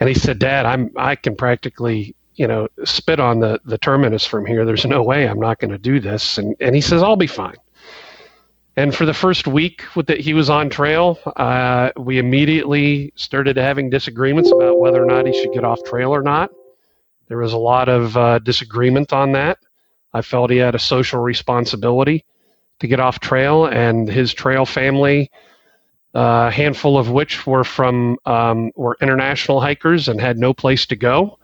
and 0.00 0.08
he 0.08 0.14
said, 0.14 0.38
"Dad, 0.38 0.66
I'm 0.66 0.90
I 0.96 1.16
can 1.16 1.36
practically." 1.36 2.14
You 2.36 2.46
know, 2.48 2.66
spit 2.84 3.20
on 3.20 3.40
the, 3.40 3.60
the 3.66 3.76
terminus 3.76 4.24
from 4.24 4.46
here. 4.46 4.64
There's 4.64 4.86
no 4.86 5.02
way 5.02 5.28
I'm 5.28 5.38
not 5.38 5.58
going 5.58 5.70
to 5.70 5.76
do 5.76 6.00
this. 6.00 6.38
And, 6.38 6.56
and 6.60 6.74
he 6.74 6.80
says, 6.80 7.02
I'll 7.02 7.14
be 7.14 7.26
fine. 7.26 7.56
And 8.74 8.94
for 8.94 9.04
the 9.04 9.12
first 9.12 9.46
week 9.46 9.82
that 10.06 10.18
he 10.18 10.32
was 10.32 10.48
on 10.48 10.70
trail, 10.70 11.18
uh, 11.36 11.90
we 11.98 12.18
immediately 12.18 13.12
started 13.16 13.58
having 13.58 13.90
disagreements 13.90 14.50
about 14.50 14.80
whether 14.80 15.02
or 15.02 15.06
not 15.06 15.26
he 15.26 15.34
should 15.34 15.52
get 15.52 15.62
off 15.62 15.84
trail 15.84 16.10
or 16.10 16.22
not. 16.22 16.50
There 17.32 17.38
was 17.38 17.54
a 17.54 17.56
lot 17.56 17.88
of 17.88 18.14
uh, 18.14 18.40
disagreement 18.40 19.10
on 19.10 19.32
that. 19.32 19.56
I 20.12 20.20
felt 20.20 20.50
he 20.50 20.58
had 20.58 20.74
a 20.74 20.78
social 20.78 21.20
responsibility 21.20 22.26
to 22.80 22.86
get 22.86 23.00
off 23.00 23.20
trail, 23.20 23.64
and 23.64 24.06
his 24.06 24.34
trail 24.34 24.66
family, 24.66 25.30
a 26.14 26.18
uh, 26.18 26.50
handful 26.50 26.98
of 26.98 27.08
which 27.08 27.46
were 27.46 27.64
from 27.64 28.18
um, 28.26 28.70
were 28.76 28.98
international 29.00 29.62
hikers 29.62 30.08
and 30.08 30.20
had 30.20 30.36
no 30.36 30.52
place 30.52 30.84
to 30.84 30.94
go. 30.94 31.38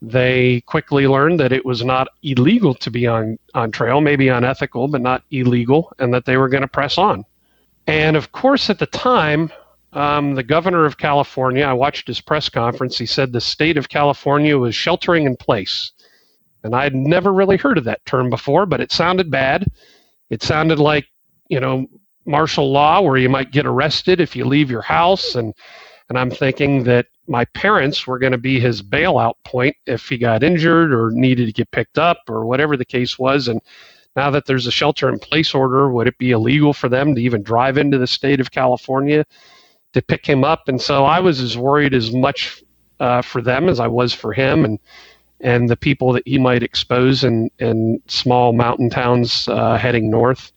They 0.00 0.60
quickly 0.60 1.08
learned 1.08 1.40
that 1.40 1.50
it 1.50 1.66
was 1.66 1.84
not 1.84 2.06
illegal 2.22 2.74
to 2.74 2.88
be 2.88 3.08
on, 3.08 3.36
on 3.52 3.72
trail, 3.72 4.00
maybe 4.00 4.28
unethical, 4.28 4.86
but 4.86 5.00
not 5.00 5.24
illegal, 5.32 5.92
and 5.98 6.14
that 6.14 6.24
they 6.24 6.36
were 6.36 6.48
going 6.48 6.62
to 6.62 6.68
press 6.68 6.98
on. 6.98 7.24
And 7.88 8.16
of 8.16 8.30
course, 8.30 8.70
at 8.70 8.78
the 8.78 8.86
time, 8.86 9.50
um, 9.96 10.34
the 10.34 10.42
governor 10.42 10.84
of 10.84 10.98
California, 10.98 11.64
I 11.64 11.72
watched 11.72 12.06
his 12.06 12.20
press 12.20 12.50
conference, 12.50 12.98
he 12.98 13.06
said 13.06 13.32
the 13.32 13.40
state 13.40 13.78
of 13.78 13.88
California 13.88 14.58
was 14.58 14.74
sheltering 14.74 15.24
in 15.24 15.36
place. 15.38 15.92
And 16.62 16.74
I 16.74 16.82
had 16.84 16.94
never 16.94 17.32
really 17.32 17.56
heard 17.56 17.78
of 17.78 17.84
that 17.84 18.04
term 18.04 18.28
before, 18.28 18.66
but 18.66 18.82
it 18.82 18.92
sounded 18.92 19.30
bad. 19.30 19.66
It 20.28 20.42
sounded 20.42 20.78
like, 20.78 21.06
you 21.48 21.60
know, 21.60 21.86
martial 22.26 22.70
law 22.70 23.00
where 23.00 23.16
you 23.16 23.30
might 23.30 23.52
get 23.52 23.64
arrested 23.64 24.20
if 24.20 24.36
you 24.36 24.44
leave 24.44 24.70
your 24.70 24.82
house. 24.82 25.34
And, 25.34 25.54
and 26.10 26.18
I'm 26.18 26.30
thinking 26.30 26.84
that 26.84 27.06
my 27.26 27.46
parents 27.46 28.06
were 28.06 28.18
going 28.18 28.32
to 28.32 28.38
be 28.38 28.60
his 28.60 28.82
bailout 28.82 29.34
point 29.46 29.76
if 29.86 30.10
he 30.10 30.18
got 30.18 30.42
injured 30.42 30.92
or 30.92 31.10
needed 31.10 31.46
to 31.46 31.52
get 31.52 31.70
picked 31.70 31.96
up 31.96 32.18
or 32.28 32.44
whatever 32.44 32.76
the 32.76 32.84
case 32.84 33.18
was. 33.18 33.48
And 33.48 33.62
now 34.14 34.30
that 34.30 34.44
there's 34.44 34.66
a 34.66 34.72
shelter 34.72 35.08
in 35.08 35.18
place 35.20 35.54
order, 35.54 35.90
would 35.90 36.06
it 36.06 36.18
be 36.18 36.32
illegal 36.32 36.74
for 36.74 36.90
them 36.90 37.14
to 37.14 37.22
even 37.22 37.42
drive 37.42 37.78
into 37.78 37.96
the 37.96 38.06
state 38.06 38.40
of 38.40 38.50
California 38.50 39.24
to 39.96 40.02
pick 40.02 40.24
him 40.24 40.44
up? 40.44 40.68
And 40.68 40.80
so 40.80 41.04
I 41.04 41.18
was 41.20 41.40
as 41.40 41.56
worried 41.58 41.94
as 41.94 42.12
much 42.12 42.62
uh, 43.00 43.22
for 43.22 43.42
them 43.42 43.68
as 43.68 43.80
I 43.80 43.88
was 43.88 44.14
for 44.14 44.32
him 44.32 44.64
and 44.64 44.78
and 45.40 45.68
the 45.68 45.76
people 45.76 46.12
that 46.14 46.22
he 46.26 46.38
might 46.38 46.62
expose 46.62 47.22
in, 47.22 47.50
in 47.58 48.00
small 48.06 48.54
mountain 48.54 48.88
towns 48.88 49.46
uh, 49.48 49.76
heading 49.76 50.08
north. 50.08 50.50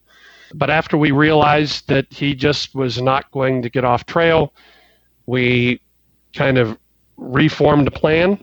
But 0.54 0.70
after 0.70 0.96
we 0.96 1.10
realized 1.10 1.86
that 1.88 2.06
he 2.10 2.34
just 2.34 2.74
was 2.74 3.00
not 3.00 3.30
going 3.30 3.60
to 3.60 3.68
get 3.68 3.84
off 3.84 4.06
trail, 4.06 4.54
we 5.26 5.82
kind 6.34 6.56
of 6.56 6.78
reformed 7.18 7.88
a 7.88 7.90
plan 7.90 8.42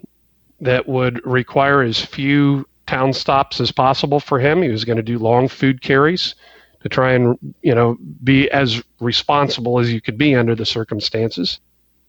that 0.62 0.88
would 0.88 1.20
require 1.26 1.82
as 1.82 2.06
few 2.06 2.68
town 2.86 3.14
stops 3.14 3.60
as 3.60 3.72
possible 3.72 4.20
for 4.20 4.40
him. 4.40 4.62
He 4.62 4.70
was 4.70 4.86
going 4.86 4.98
to 4.98 5.04
do 5.04 5.18
long 5.18 5.48
food 5.48 5.82
carries 5.82 6.36
to 6.82 6.90
try 6.90 7.14
and 7.14 7.38
you 7.62 7.74
know 7.74 7.98
be 8.24 8.50
as 8.52 8.82
responsible 9.00 9.80
as 9.80 9.92
you 9.92 10.02
could 10.02 10.18
be 10.18 10.36
under 10.36 10.56
the 10.56 10.66
circumstances. 10.66 11.60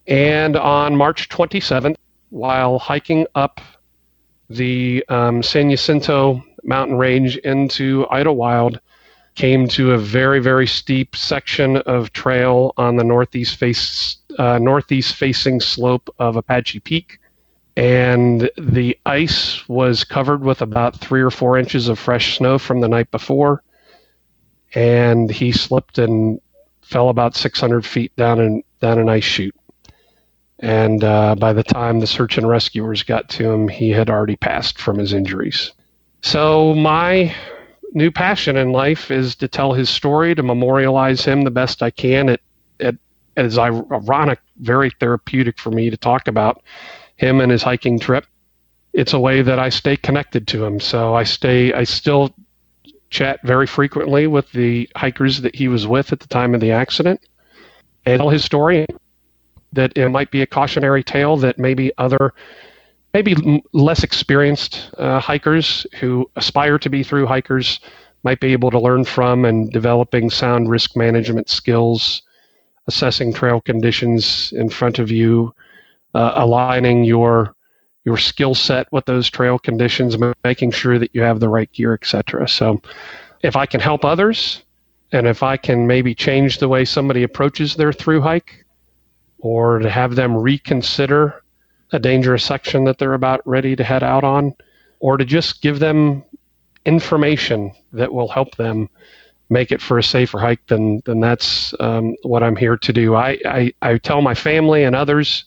And 0.06 0.56
on 0.56 0.96
March 0.96 1.28
27th, 1.28 1.96
while 2.30 2.78
hiking 2.78 3.26
up 3.34 3.60
the 4.48 5.04
um, 5.08 5.42
San 5.42 5.70
Jacinto 5.70 6.42
mountain 6.64 6.96
range 6.96 7.36
into 7.38 8.06
Idyllwild, 8.10 8.80
came 9.34 9.68
to 9.68 9.92
a 9.92 9.98
very 9.98 10.40
very 10.40 10.66
steep 10.66 11.14
section 11.14 11.76
of 11.78 12.12
trail 12.12 12.72
on 12.76 12.96
the 12.96 13.04
northeast 13.04 13.56
face 13.56 14.16
uh, 14.38 14.58
northeast 14.58 15.14
facing 15.14 15.60
slope 15.60 16.08
of 16.18 16.36
Apache 16.36 16.80
Peak. 16.80 17.18
And 17.76 18.50
the 18.58 18.98
ice 19.06 19.68
was 19.68 20.02
covered 20.02 20.42
with 20.42 20.62
about 20.62 20.96
three 20.96 21.22
or 21.22 21.30
four 21.30 21.56
inches 21.56 21.88
of 21.88 21.98
fresh 21.98 22.36
snow 22.36 22.58
from 22.58 22.80
the 22.80 22.88
night 22.88 23.10
before. 23.12 23.62
And 24.74 25.30
he 25.30 25.52
slipped 25.52 25.98
and 25.98 26.40
fell 26.82 27.08
about 27.08 27.36
600 27.36 27.84
feet 27.84 28.14
down, 28.16 28.40
and 28.40 28.62
down 28.80 28.98
an 28.98 29.08
ice 29.08 29.24
chute. 29.24 29.54
And 30.60 31.04
uh, 31.04 31.36
by 31.36 31.52
the 31.52 31.62
time 31.62 32.00
the 32.00 32.06
search 32.06 32.36
and 32.36 32.48
rescuers 32.48 33.02
got 33.02 33.28
to 33.30 33.50
him, 33.50 33.68
he 33.68 33.90
had 33.90 34.10
already 34.10 34.36
passed 34.36 34.80
from 34.80 34.98
his 34.98 35.12
injuries. 35.12 35.72
So, 36.22 36.74
my 36.74 37.32
new 37.92 38.10
passion 38.10 38.56
in 38.56 38.72
life 38.72 39.10
is 39.10 39.36
to 39.36 39.48
tell 39.48 39.72
his 39.72 39.88
story, 39.88 40.34
to 40.34 40.42
memorialize 40.42 41.24
him 41.24 41.42
the 41.42 41.50
best 41.50 41.82
I 41.82 41.90
can 41.90 42.28
at, 42.28 42.40
at 42.80 42.96
it's 43.36 43.56
ironic, 43.56 44.40
very 44.58 44.90
therapeutic 44.98 45.58
for 45.60 45.70
me 45.70 45.90
to 45.90 45.96
talk 45.96 46.26
about 46.26 46.62
him 47.16 47.40
and 47.40 47.52
his 47.52 47.62
hiking 47.62 48.00
trip. 48.00 48.26
It's 48.92 49.12
a 49.12 49.20
way 49.20 49.42
that 49.42 49.60
I 49.60 49.68
stay 49.68 49.96
connected 49.96 50.48
to 50.48 50.64
him. 50.64 50.80
So 50.80 51.14
I 51.14 51.22
stay, 51.22 51.72
I 51.72 51.84
still 51.84 52.34
chat 53.10 53.40
very 53.42 53.66
frequently 53.66 54.26
with 54.26 54.50
the 54.52 54.88
hikers 54.96 55.40
that 55.42 55.54
he 55.54 55.68
was 55.68 55.86
with 55.86 56.12
at 56.12 56.20
the 56.20 56.28
time 56.28 56.54
of 56.54 56.60
the 56.60 56.72
accident 56.72 57.20
and 58.04 58.20
tell 58.20 58.30
his 58.30 58.44
story. 58.44 58.86
That 59.72 59.96
it 59.98 60.08
might 60.08 60.30
be 60.30 60.40
a 60.40 60.46
cautionary 60.46 61.04
tale 61.04 61.36
that 61.38 61.58
maybe 61.58 61.92
other, 61.98 62.32
maybe 63.12 63.62
less 63.74 64.02
experienced 64.02 64.90
uh, 64.96 65.20
hikers 65.20 65.86
who 66.00 66.30
aspire 66.36 66.78
to 66.78 66.88
be 66.88 67.02
through 67.02 67.26
hikers 67.26 67.80
might 68.22 68.40
be 68.40 68.52
able 68.52 68.70
to 68.70 68.80
learn 68.80 69.04
from 69.04 69.44
and 69.44 69.70
developing 69.70 70.30
sound 70.30 70.70
risk 70.70 70.96
management 70.96 71.50
skills 71.50 72.22
assessing 72.88 73.32
trail 73.32 73.60
conditions 73.60 74.52
in 74.56 74.68
front 74.68 74.98
of 74.98 75.10
you, 75.10 75.54
uh, 76.14 76.32
aligning 76.34 77.04
your 77.04 77.54
your 78.08 78.16
skill 78.16 78.54
set 78.54 78.90
with 78.90 79.04
those 79.04 79.28
trail 79.28 79.58
conditions, 79.58 80.16
making 80.42 80.70
sure 80.70 80.98
that 80.98 81.14
you 81.14 81.20
have 81.20 81.40
the 81.40 81.48
right 81.48 81.70
gear, 81.72 81.92
etc. 81.92 82.48
So, 82.48 82.80
if 83.42 83.54
I 83.54 83.66
can 83.66 83.80
help 83.80 84.02
others, 84.02 84.62
and 85.12 85.26
if 85.26 85.42
I 85.42 85.58
can 85.58 85.86
maybe 85.86 86.14
change 86.14 86.56
the 86.56 86.68
way 86.68 86.86
somebody 86.86 87.22
approaches 87.22 87.76
their 87.76 87.92
through 87.92 88.22
hike, 88.22 88.64
or 89.40 89.78
to 89.80 89.90
have 89.90 90.14
them 90.14 90.34
reconsider 90.34 91.44
a 91.92 91.98
dangerous 91.98 92.44
section 92.44 92.84
that 92.84 92.96
they're 92.96 93.12
about 93.12 93.46
ready 93.46 93.76
to 93.76 93.84
head 93.84 94.02
out 94.02 94.24
on, 94.24 94.54
or 95.00 95.18
to 95.18 95.24
just 95.26 95.60
give 95.60 95.78
them 95.78 96.24
information 96.86 97.70
that 97.92 98.10
will 98.10 98.28
help 98.28 98.56
them 98.56 98.88
make 99.50 99.70
it 99.70 99.82
for 99.82 99.98
a 99.98 100.02
safer 100.02 100.38
hike, 100.38 100.66
then 100.68 101.02
then 101.04 101.20
that's 101.20 101.74
um, 101.78 102.16
what 102.22 102.42
I'm 102.42 102.56
here 102.56 102.78
to 102.78 102.92
do. 102.92 103.16
I, 103.16 103.38
I, 103.44 103.72
I 103.82 103.98
tell 103.98 104.22
my 104.22 104.34
family 104.34 104.84
and 104.84 104.96
others 104.96 105.44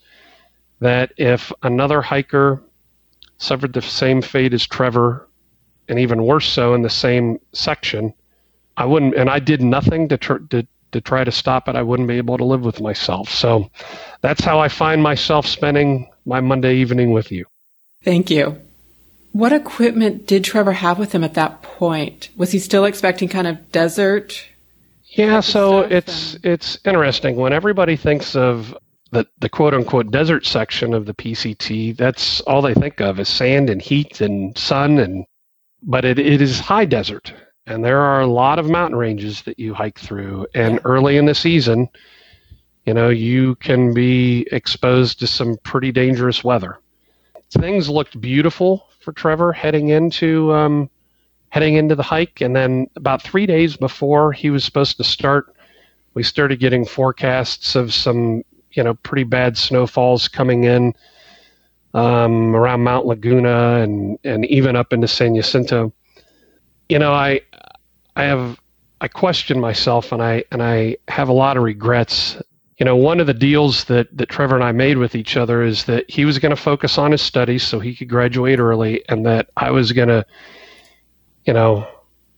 that 0.82 1.14
if 1.18 1.52
another 1.64 2.02
hiker 2.02 2.62
suffered 3.38 3.74
the 3.74 3.82
same 3.82 4.22
fate 4.22 4.54
as 4.54 4.68
Trevor, 4.68 5.28
and 5.88 6.00
even 6.00 6.24
worse 6.24 6.48
so 6.48 6.74
in 6.74 6.82
the 6.82 6.90
same 6.90 7.40
section, 7.54 8.14
I 8.78 8.86
wouldn't, 8.86 9.16
and 9.16 9.30
I 9.30 9.40
did 9.40 9.62
nothing 9.62 10.10
to, 10.10 10.18
tr- 10.18 10.38
to 10.50 10.68
to 10.92 11.02
try 11.02 11.24
to 11.24 11.32
stop 11.32 11.68
it. 11.68 11.76
I 11.76 11.82
wouldn't 11.82 12.08
be 12.08 12.18
able 12.18 12.38
to 12.38 12.44
live 12.44 12.66
with 12.66 12.82
myself. 12.82 13.30
So 13.30 13.72
that's 14.22 14.44
how 14.44 14.60
I 14.60 14.68
find 14.68 15.02
myself 15.02 15.46
spending 15.46 16.10
my 16.26 16.42
Monday 16.42 16.76
evening 16.76 17.12
with 17.12 17.32
you. 17.32 17.46
Thank 18.04 18.30
you. 18.30 18.60
What 19.32 19.54
equipment 19.54 20.28
did 20.28 20.44
Trevor 20.44 20.74
have 20.74 21.00
with 21.00 21.14
him 21.14 21.24
at 21.24 21.36
that 21.36 21.62
point? 21.62 22.30
Was 22.36 22.52
he 22.52 22.60
still 22.60 22.84
expecting 22.84 23.30
kind 23.30 23.48
of 23.48 23.72
desert 23.72 24.46
Yeah, 25.12 25.40
so 25.40 25.80
it's 25.80 26.36
and... 26.36 26.46
it's 26.46 26.80
interesting 26.84 27.38
when 27.38 27.54
everybody 27.54 27.96
thinks 27.96 28.36
of 28.36 28.78
the 29.12 29.28
the 29.40 29.50
quote 29.50 29.74
unquote 29.74 30.12
desert 30.12 30.46
section 30.46 30.94
of 30.94 31.06
the 31.06 31.14
PCT. 31.14 31.96
That's 31.96 32.42
all 32.42 32.62
they 32.62 32.74
think 32.74 33.00
of 33.02 33.20
is 33.20 33.30
sand 33.30 33.70
and 33.70 33.82
heat 33.82 34.22
and 34.22 34.58
sun 34.58 34.98
and 35.00 35.26
but 35.84 36.06
it, 36.06 36.20
it 36.20 36.42
is 36.42 36.60
high 36.60 36.86
desert. 36.86 37.34
And 37.66 37.84
there 37.84 38.00
are 38.00 38.22
a 38.22 38.28
lot 38.28 38.60
of 38.60 38.70
mountain 38.70 38.98
ranges 38.98 39.44
that 39.44 39.60
you 39.60 39.74
hike 39.74 40.00
through. 40.00 40.48
And 40.56 40.80
early 40.84 41.18
in 41.18 41.26
the 41.26 41.36
season 41.36 41.90
you 42.86 42.94
know 42.94 43.10
you 43.10 43.56
can 43.56 43.94
be 43.94 44.48
exposed 44.52 45.20
to 45.20 45.28
some 45.28 45.58
pretty 45.64 45.92
dangerous 45.92 46.44
weather. 46.44 46.80
Things 47.52 47.90
looked 47.90 48.20
beautiful 48.22 48.88
for 49.02 49.12
trevor 49.12 49.52
heading 49.52 49.90
into 49.90 50.54
um, 50.54 50.90
heading 51.50 51.76
into 51.76 51.96
the 51.96 52.04
hike. 52.04 52.40
And 52.40 52.56
then 52.56 52.88
about 52.96 53.22
three 53.22 53.46
days 53.46 53.76
before 53.76 54.32
he 54.32 54.50
was 54.50 54.64
supposed 54.64 54.98
to 54.98 55.04
start 55.04 55.54
we 56.14 56.24
started 56.24 56.60
getting 56.60 56.86
forecasts 56.86 57.76
of 57.76 57.94
some 57.94 58.44
you 58.74 58.84
know 58.84 58.94
pretty 58.96 59.24
bad 59.24 59.58
snowfalls 59.58 60.28
coming 60.28 60.64
in 60.64 60.94
um, 61.94 62.56
around 62.56 62.84
Mount 62.84 63.06
Laguna 63.06 63.82
and 63.82 64.18
and 64.24 64.46
even 64.46 64.76
up 64.76 64.94
into 64.94 65.08
San 65.08 65.36
Jacinto. 65.36 65.94
You 66.90 67.00
know, 67.00 67.14
I 67.14 67.42
I 68.16 68.24
have 68.24 68.60
I 69.00 69.08
question 69.08 69.60
myself 69.60 70.12
and 70.12 70.22
I 70.22 70.44
and 70.52 70.62
I 70.62 70.98
have 71.08 71.30
a 71.30 71.34
lot 71.34 71.58
of 71.58 71.64
regrets. 71.64 72.42
You 72.78 72.86
know, 72.86 72.96
one 72.96 73.20
of 73.20 73.28
the 73.28 73.34
deals 73.34 73.86
that 73.86 74.16
that 74.18 74.30
Trevor 74.30 74.56
and 74.56 74.64
I 74.64 74.72
made 74.72 74.98
with 74.98 75.16
each 75.16 75.38
other 75.38 75.62
is 75.62 75.86
that 75.86 76.10
he 76.10 76.26
was 76.26 76.40
going 76.40 76.50
to 76.52 76.62
focus 76.62 76.98
on 76.98 77.12
his 77.12 77.22
studies 77.22 77.64
so 77.64 77.80
he 77.80 77.96
could 77.96 78.10
graduate 78.10 78.60
early, 78.60 79.04
and 79.10 79.26
that 79.26 79.50
I 79.58 79.72
was 79.72 79.92
going 79.92 80.08
to, 80.08 80.26
you 81.46 81.54
know, 81.54 81.88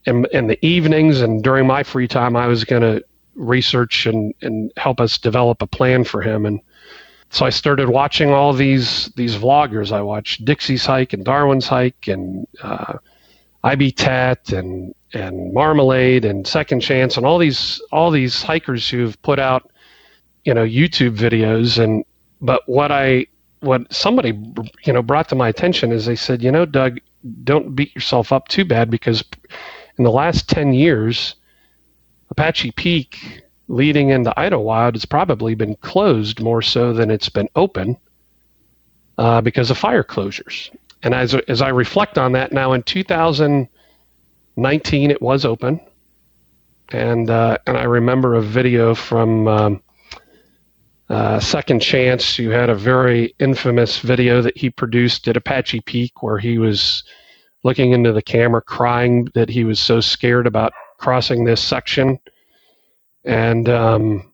in, 0.05 0.25
in 0.33 0.47
the 0.47 0.63
evenings 0.65 1.21
and 1.21 1.41
during 1.43 1.65
my 1.65 1.83
free 1.83 2.07
time, 2.07 2.35
I 2.35 2.47
was 2.47 2.65
going 2.65 2.81
to 2.81 3.03
research 3.35 4.05
and 4.05 4.33
and 4.41 4.71
help 4.77 4.99
us 4.99 5.17
develop 5.17 5.61
a 5.61 5.67
plan 5.67 6.03
for 6.03 6.21
him 6.21 6.45
and 6.45 6.59
so 7.33 7.47
I 7.47 7.49
started 7.49 7.89
watching 7.89 8.29
all 8.29 8.53
these 8.53 9.07
these 9.15 9.35
vloggers. 9.37 9.91
I 9.91 10.03
watched 10.03 10.45
Dixie's 10.45 10.85
Hike 10.85 11.13
and 11.13 11.25
Darwin's 11.25 11.67
Hike 11.67 12.07
and 12.07 12.47
uh, 12.61 12.99
IB 13.63 13.91
Tat 13.93 14.53
and 14.53 14.93
and 15.13 15.51
Marmalade 15.51 16.25
and 16.25 16.45
Second 16.45 16.81
Chance 16.81 17.17
and 17.17 17.25
all 17.25 17.39
these 17.39 17.81
all 17.91 18.11
these 18.11 18.43
hikers 18.43 18.87
who've 18.87 19.19
put 19.23 19.39
out 19.39 19.71
you 20.43 20.53
know 20.53 20.63
YouTube 20.63 21.17
videos 21.17 21.83
and 21.83 22.05
but 22.39 22.61
what 22.67 22.91
I 22.91 23.25
what 23.61 23.91
somebody 23.91 24.39
you 24.85 24.93
know 24.93 25.01
brought 25.01 25.27
to 25.29 25.35
my 25.35 25.49
attention 25.49 25.91
is 25.91 26.05
they 26.05 26.15
said 26.15 26.43
you 26.43 26.51
know 26.51 26.67
Doug 26.67 26.99
don't 27.43 27.75
beat 27.75 27.95
yourself 27.95 28.31
up 28.31 28.47
too 28.47 28.63
bad 28.63 28.91
because 28.91 29.23
in 29.97 30.03
the 30.03 30.11
last 30.11 30.49
10 30.49 30.73
years 30.73 31.33
Apache 32.33 32.71
Peak 32.71 33.43
leading 33.67 34.09
into 34.09 34.33
Idyllwild 34.35 34.95
has 34.95 35.05
probably 35.05 35.53
been 35.53 35.75
closed 35.75 36.41
more 36.41 36.63
so 36.63 36.91
than 36.91 37.11
it's 37.11 37.29
been 37.29 37.47
open 37.55 37.95
uh, 39.19 39.39
because 39.41 39.69
of 39.69 39.77
fire 39.77 40.03
closures. 40.03 40.75
And 41.03 41.13
as, 41.13 41.35
as 41.47 41.61
I 41.61 41.69
reflect 41.69 42.17
on 42.17 42.31
that 42.31 42.51
now 42.51 42.73
in 42.73 42.81
2019, 42.81 45.11
it 45.11 45.21
was 45.21 45.45
open. 45.45 45.79
And, 46.89 47.29
uh, 47.29 47.59
and 47.67 47.77
I 47.77 47.83
remember 47.83 48.33
a 48.33 48.41
video 48.41 48.95
from 48.95 49.47
um, 49.47 49.83
uh, 51.09 51.39
Second 51.39 51.83
Chance, 51.83 52.35
who 52.35 52.49
had 52.49 52.71
a 52.71 52.75
very 52.75 53.35
infamous 53.37 53.99
video 53.99 54.41
that 54.41 54.57
he 54.57 54.71
produced 54.71 55.27
at 55.27 55.37
Apache 55.37 55.81
Peak 55.81 56.23
where 56.23 56.39
he 56.39 56.57
was 56.57 57.03
looking 57.63 57.91
into 57.91 58.11
the 58.11 58.23
camera 58.23 58.63
crying 58.63 59.27
that 59.35 59.49
he 59.49 59.63
was 59.63 59.79
so 59.79 60.01
scared 60.01 60.47
about 60.47 60.73
crossing 61.03 61.43
this 61.43 61.61
section 61.61 62.17
and 63.25 63.69
um, 63.69 64.31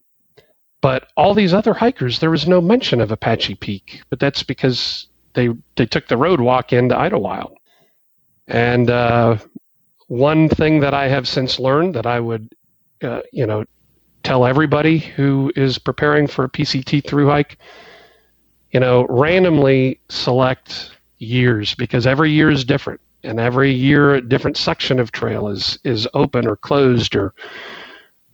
but 0.82 1.08
all 1.18 1.34
these 1.34 1.54
other 1.54 1.74
hikers, 1.74 2.20
there 2.20 2.32
was 2.32 2.48
no 2.48 2.62
mention 2.62 3.02
of 3.02 3.12
Apache 3.12 3.56
Peak, 3.56 4.02
but 4.10 4.20
that's 4.20 4.44
because 4.44 5.08
they 5.34 5.50
they 5.76 5.86
took 5.86 6.08
the 6.08 6.18
road 6.18 6.40
walk 6.40 6.74
into 6.74 6.96
Idyllwild. 6.96 7.54
And 8.48 8.90
uh, 8.90 9.38
one 10.08 10.50
thing 10.50 10.80
that 10.80 10.94
I 10.94 11.08
have 11.08 11.28
since 11.28 11.60
learned 11.60 11.96
that 11.96 12.06
I 12.06 12.20
would, 12.20 12.50
uh, 13.04 13.22
you 13.32 13.46
know, 13.46 13.66
tell 14.24 14.46
everybody 14.46 14.98
who 14.98 15.52
is 15.56 15.78
preparing 15.78 16.28
for 16.28 16.46
a 16.46 16.50
PCT 16.50 17.06
through 17.06 17.28
hike, 17.28 17.58
you 18.72 18.80
know, 18.80 19.06
randomly 19.08 20.00
select 20.10 20.92
years 21.20 21.76
because 21.76 22.08
every 22.08 22.32
year 22.32 22.50
is 22.50 22.66
different, 22.66 23.02
and 23.24 23.40
every 23.40 23.72
year 23.72 24.16
a 24.16 24.22
different 24.22 24.58
section 24.58 25.00
of 25.00 25.12
trail 25.12 25.48
is 25.48 25.78
is 25.84 26.08
open 26.14 26.48
or 26.48 26.56
closed 26.56 27.16
or 27.16 27.34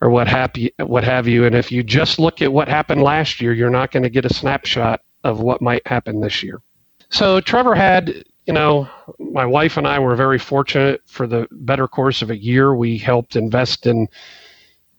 or 0.02 0.10
what 0.10 0.58
you, 0.58 0.70
what 0.78 1.04
have 1.04 1.28
you. 1.28 1.46
And 1.46 1.56
if 1.56 1.72
you 1.72 1.82
just 1.82 2.20
look 2.20 2.42
at 2.42 2.52
what 2.52 2.68
happened 2.68 3.02
last 3.02 3.42
year, 3.42 3.54
you're 3.54 3.70
not 3.70 3.92
going 3.92 4.04
to 4.04 4.10
get 4.10 4.26
a 4.26 4.34
snapshot 4.34 5.02
of 5.24 5.40
what 5.40 5.62
might 5.62 5.86
happen 5.88 6.20
this 6.20 6.44
year. 6.44 6.62
So 7.10 7.40
Trevor 7.40 7.76
had, 7.76 8.24
you 8.46 8.54
know, 8.54 8.88
my 9.20 9.46
wife 9.46 9.78
and 9.78 9.88
I 9.88 10.00
were 10.00 10.16
very 10.16 10.38
fortunate 10.38 11.02
for 11.06 11.28
the 11.28 11.48
better 11.52 11.88
course 11.88 12.22
of 12.22 12.30
a 12.30 12.38
year. 12.38 12.76
We 12.76 12.98
helped 12.98 13.36
invest 13.36 13.88
in, 13.88 14.08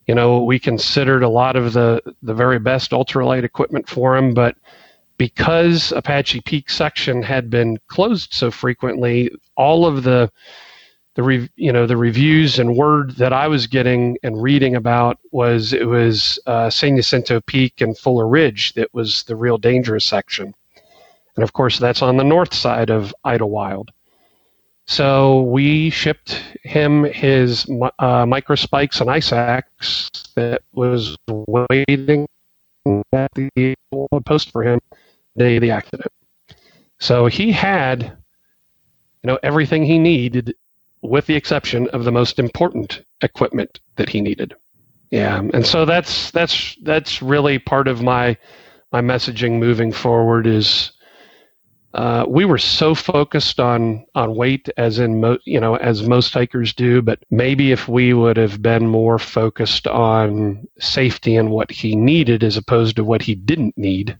you 0.06 0.14
know, 0.14 0.42
we 0.42 0.58
considered 0.58 1.22
a 1.22 1.28
lot 1.28 1.56
of 1.56 1.72
the 1.72 2.00
the 2.22 2.34
very 2.34 2.58
best 2.58 2.90
ultralight 2.90 3.44
equipment 3.44 3.88
for 3.88 4.16
him, 4.16 4.34
but 4.34 4.56
because 5.18 5.92
Apache 5.92 6.42
Peak 6.42 6.70
section 6.70 7.22
had 7.22 7.50
been 7.50 7.78
closed 7.88 8.32
so 8.32 8.50
frequently, 8.50 9.30
all 9.56 9.86
of 9.86 10.02
the 10.02 10.30
the 11.14 11.22
re, 11.22 11.48
you 11.56 11.72
know 11.72 11.86
the 11.86 11.96
reviews 11.96 12.58
and 12.58 12.76
word 12.76 13.12
that 13.16 13.32
I 13.32 13.48
was 13.48 13.66
getting 13.66 14.18
and 14.22 14.40
reading 14.40 14.76
about 14.76 15.18
was 15.32 15.72
it 15.72 15.88
was 15.88 16.38
uh, 16.46 16.68
San 16.68 16.96
Jacinto 16.96 17.40
Peak 17.40 17.80
and 17.80 17.96
Fuller 17.96 18.28
Ridge 18.28 18.74
that 18.74 18.92
was 18.92 19.22
the 19.24 19.34
real 19.34 19.56
dangerous 19.56 20.04
section, 20.04 20.54
and 21.36 21.42
of 21.42 21.54
course 21.54 21.78
that's 21.78 22.02
on 22.02 22.18
the 22.18 22.24
north 22.24 22.52
side 22.52 22.90
of 22.90 23.14
Idyllwild. 23.24 23.88
So 24.88 25.42
we 25.42 25.90
shipped 25.90 26.32
him 26.62 27.04
his 27.04 27.64
uh, 27.64 28.24
microspikes 28.24 29.00
and 29.00 29.10
ice 29.10 29.32
axe 29.32 30.10
that 30.36 30.62
was 30.74 31.16
waiting 31.26 32.28
at 33.12 33.30
the 33.34 33.74
post 34.24 34.52
for 34.52 34.62
him 34.62 34.78
day 35.36 35.56
of 35.56 35.62
the 35.62 35.70
accident. 35.70 36.12
So 36.98 37.26
he 37.26 37.52
had, 37.52 38.02
you 38.02 39.26
know, 39.28 39.38
everything 39.42 39.84
he 39.84 39.98
needed 39.98 40.54
with 41.02 41.26
the 41.26 41.34
exception 41.34 41.88
of 41.88 42.04
the 42.04 42.12
most 42.12 42.38
important 42.38 43.02
equipment 43.22 43.80
that 43.96 44.08
he 44.08 44.20
needed. 44.20 44.54
Yeah, 45.10 45.40
and 45.54 45.64
so 45.64 45.84
that's 45.84 46.30
that's 46.32 46.76
that's 46.82 47.22
really 47.22 47.58
part 47.58 47.86
of 47.86 48.02
my 48.02 48.36
my 48.92 49.00
messaging 49.00 49.58
moving 49.58 49.92
forward 49.92 50.46
is 50.46 50.90
uh, 51.94 52.26
we 52.28 52.44
were 52.44 52.58
so 52.58 52.94
focused 52.94 53.60
on 53.60 54.04
on 54.14 54.34
weight 54.34 54.68
as 54.76 54.98
in 54.98 55.20
mo- 55.20 55.38
you 55.44 55.60
know 55.60 55.76
as 55.76 56.08
most 56.08 56.34
hikers 56.34 56.74
do, 56.74 57.00
but 57.02 57.20
maybe 57.30 57.70
if 57.72 57.88
we 57.88 58.12
would 58.12 58.36
have 58.36 58.60
been 58.60 58.88
more 58.88 59.18
focused 59.18 59.86
on 59.86 60.66
safety 60.78 61.36
and 61.36 61.50
what 61.50 61.70
he 61.70 61.94
needed 61.94 62.42
as 62.42 62.56
opposed 62.56 62.96
to 62.96 63.04
what 63.04 63.22
he 63.22 63.34
didn't 63.34 63.78
need, 63.78 64.18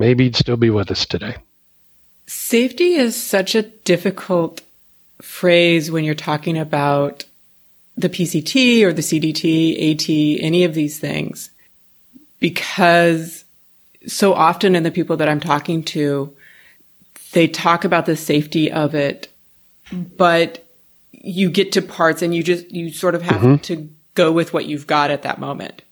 maybe 0.00 0.24
he'd 0.24 0.34
still 0.34 0.56
be 0.56 0.70
with 0.70 0.90
us 0.90 1.06
today. 1.06 1.36
Safety 2.26 2.94
is 2.94 3.20
such 3.20 3.54
a 3.54 3.62
difficult 3.62 4.62
phrase 5.20 5.90
when 5.90 6.02
you're 6.04 6.14
talking 6.14 6.58
about 6.58 7.24
the 7.96 8.08
PCT 8.08 8.82
or 8.82 8.92
the 8.92 9.02
CDT, 9.02 9.92
AT, 9.92 10.42
any 10.42 10.64
of 10.64 10.74
these 10.74 10.98
things, 10.98 11.50
because 12.40 13.44
so 14.06 14.32
often 14.32 14.74
in 14.74 14.82
the 14.82 14.90
people 14.90 15.18
that 15.18 15.28
I'm 15.28 15.40
talking 15.40 15.82
to, 15.84 16.34
they 17.32 17.46
talk 17.46 17.84
about 17.84 18.06
the 18.06 18.16
safety 18.16 18.72
of 18.72 18.94
it, 18.94 19.28
but 19.92 20.64
you 21.12 21.50
get 21.50 21.72
to 21.72 21.82
parts 21.82 22.22
and 22.22 22.34
you 22.34 22.42
just, 22.42 22.70
you 22.70 22.90
sort 22.90 23.14
of 23.14 23.22
have 23.22 23.42
mm-hmm. 23.42 23.56
to 23.56 23.88
go 24.14 24.32
with 24.32 24.54
what 24.54 24.64
you've 24.64 24.86
got 24.86 25.10
at 25.10 25.22
that 25.22 25.38
moment. 25.38 25.82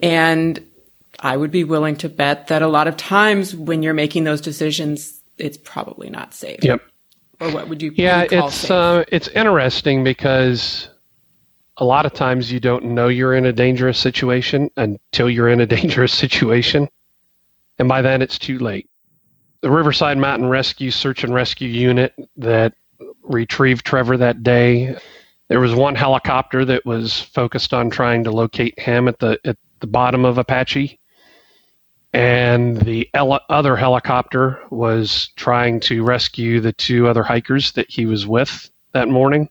And 0.00 0.60
I 1.20 1.36
would 1.36 1.50
be 1.50 1.64
willing 1.64 1.96
to 1.96 2.08
bet 2.08 2.48
that 2.48 2.62
a 2.62 2.68
lot 2.68 2.88
of 2.88 2.96
times 2.96 3.54
when 3.54 3.82
you're 3.82 3.94
making 3.94 4.24
those 4.24 4.40
decisions, 4.40 5.22
it's 5.38 5.58
probably 5.58 6.10
not 6.10 6.34
safe. 6.34 6.62
Yep 6.62 6.82
or 7.40 7.50
what 7.50 7.68
would 7.68 7.82
you? 7.82 7.92
Yeah, 7.94 8.26
it's 8.30 8.70
uh, 8.70 9.04
it's 9.08 9.28
interesting 9.28 10.04
because 10.04 10.88
a 11.76 11.84
lot 11.84 12.06
of 12.06 12.12
times 12.14 12.50
you 12.50 12.60
don't 12.60 12.84
know 12.84 13.08
you're 13.08 13.34
in 13.34 13.44
a 13.44 13.52
dangerous 13.52 13.98
situation 13.98 14.70
until 14.76 15.28
you're 15.28 15.48
in 15.48 15.60
a 15.60 15.66
dangerous 15.78 16.12
situation, 16.12 16.88
and 17.78 17.88
by 17.88 18.02
then 18.02 18.22
it's 18.22 18.38
too 18.38 18.58
late. 18.58 18.88
The 19.60 19.70
Riverside 19.70 20.18
Mountain 20.18 20.48
Rescue 20.48 20.90
Search 20.90 21.24
and 21.24 21.34
Rescue 21.34 21.68
Unit 21.68 22.14
that 22.36 22.74
retrieved 23.22 23.84
Trevor 23.84 24.16
that 24.16 24.42
day. 24.42 24.96
There 25.48 25.60
was 25.60 25.74
one 25.74 25.94
helicopter 25.94 26.64
that 26.64 26.84
was 26.84 27.20
focused 27.20 27.72
on 27.72 27.88
trying 27.88 28.24
to 28.24 28.32
locate 28.32 28.78
him 28.78 29.08
at 29.08 29.18
the 29.18 29.38
at 29.44 29.56
the 29.80 29.86
bottom 29.86 30.24
of 30.24 30.38
Apache 30.38 30.98
and 32.16 32.78
the 32.78 33.10
other 33.14 33.76
helicopter 33.76 34.58
was 34.70 35.28
trying 35.36 35.78
to 35.80 36.02
rescue 36.02 36.60
the 36.60 36.72
two 36.72 37.06
other 37.06 37.22
hikers 37.22 37.72
that 37.72 37.90
he 37.90 38.06
was 38.06 38.26
with 38.26 38.70
that 38.92 39.10
morning 39.10 39.50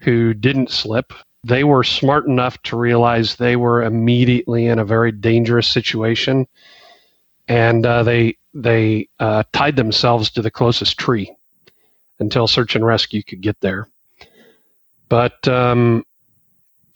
who 0.00 0.34
didn't 0.34 0.70
slip. 0.70 1.14
they 1.44 1.64
were 1.64 1.82
smart 1.82 2.26
enough 2.26 2.60
to 2.62 2.76
realize 2.76 3.36
they 3.36 3.56
were 3.56 3.82
immediately 3.82 4.66
in 4.66 4.78
a 4.78 4.84
very 4.84 5.10
dangerous 5.10 5.66
situation, 5.66 6.46
and 7.48 7.86
uh, 7.86 8.02
they 8.02 8.36
they 8.52 9.08
uh, 9.18 9.42
tied 9.54 9.76
themselves 9.76 10.28
to 10.28 10.42
the 10.42 10.50
closest 10.50 10.98
tree 10.98 11.34
until 12.18 12.46
search 12.46 12.76
and 12.76 12.84
rescue 12.84 13.22
could 13.22 13.40
get 13.40 13.58
there. 13.60 13.88
But 15.08 15.48
um, 15.48 16.04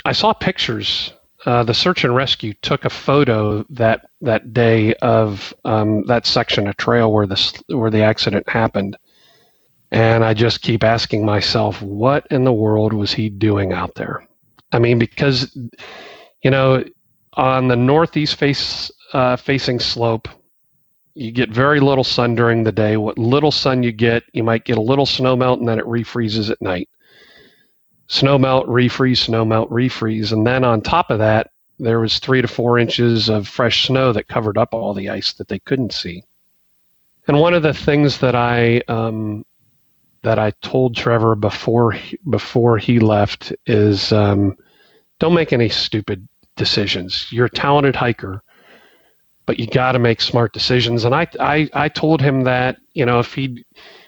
I 0.05 0.13
saw 0.13 0.35
pictures. 0.35 1.15
Uh, 1.45 1.65
the 1.65 1.75
search 1.75 2.05
and 2.05 2.15
rescue 2.15 2.55
took 2.63 2.85
a 2.85 2.91
photo 2.91 3.65
that 3.69 4.07
that 4.21 4.53
day 4.53 4.95
of 4.95 5.53
um, 5.65 6.05
that 6.07 6.25
section 6.25 6.69
of 6.69 6.77
trail 6.77 7.13
where 7.13 7.27
the 7.27 7.63
where 7.69 7.91
the 7.91 8.03
accident 8.03 8.49
happened, 8.49 8.97
and 9.91 10.25
I 10.25 10.35
just 10.35 10.63
keep 10.63 10.85
asking 10.85 11.25
myself, 11.25 11.83
what 11.83 12.27
in 12.31 12.45
the 12.45 12.53
world 12.53 12.93
was 12.93 13.13
he 13.13 13.29
doing 13.29 13.73
out 13.73 13.95
there? 13.97 14.27
I 14.71 14.79
mean, 14.79 15.01
because 15.01 15.57
you 16.43 16.51
know, 16.51 16.85
on 17.35 17.69
the 17.69 17.77
northeast 17.77 18.37
face 18.37 18.91
uh, 19.13 19.37
facing 19.37 19.81
slope, 19.81 20.29
you 21.15 21.33
get 21.33 21.51
very 21.51 21.81
little 21.81 22.05
sun 22.05 22.35
during 22.35 22.63
the 22.63 22.73
day. 22.73 22.97
What 22.97 23.19
little 23.19 23.53
sun 23.53 23.83
you 23.83 23.93
get, 23.93 24.23
you 24.33 24.43
might 24.43 24.65
get 24.65 24.79
a 24.79 24.83
little 24.83 25.07
snow 25.07 25.37
melt 25.37 25.59
and 25.59 25.69
then 25.69 25.79
it 25.79 25.87
refreezes 25.87 26.51
at 26.51 26.63
night. 26.63 26.89
Snow 28.13 28.39
melt, 28.39 28.67
refreeze, 28.67 29.25
snow 29.25 29.43
melt, 29.43 29.71
refreeze. 29.71 30.33
And 30.33 30.47
then 30.47 30.65
on 30.65 30.83
top 30.83 31.11
of 31.11 31.19
that, 31.21 31.51
there 31.79 31.99
was 31.99 32.19
three 32.19 32.43
to 32.43 32.47
four 32.47 32.79
inches 32.79 33.31
of 33.31 33.49
fresh 33.49 33.87
snow 33.87 34.13
that 34.13 34.29
covered 34.29 34.59
up 34.59 34.75
all 34.75 34.93
the 34.93 35.09
ice 35.09 35.33
that 35.33 35.49
they 35.49 35.59
couldn't 35.59 35.95
see. 35.95 36.23
And 37.27 37.41
one 37.41 37.55
of 37.55 37.63
the 37.63 37.73
things 37.73 38.19
that 38.19 38.35
I 38.35 38.83
um, 38.87 39.47
that 40.21 40.39
I 40.39 40.51
told 40.61 40.95
Trevor 40.95 41.35
before 41.35 41.97
before 42.29 42.77
he 42.77 43.01
left 43.01 43.55
is 43.65 44.13
um, 44.13 44.59
don't 45.19 45.33
make 45.33 45.55
any 45.55 45.71
stupid 45.71 46.29
decisions. 46.55 47.33
You're 47.33 47.47
a 47.47 47.51
talented 47.51 47.97
hiker 47.97 48.43
but 49.47 49.59
you 49.59 49.67
got 49.67 49.93
to 49.93 49.99
make 49.99 50.21
smart 50.21 50.53
decisions. 50.53 51.05
And 51.05 51.15
I, 51.15 51.27
I, 51.41 51.69
I 51.73 51.89
told 51.89 52.21
him 52.21 52.43
that, 52.43 52.77
you 52.95 53.05
know, 53.05 53.19
if 53.19 53.35
he, 53.35 53.65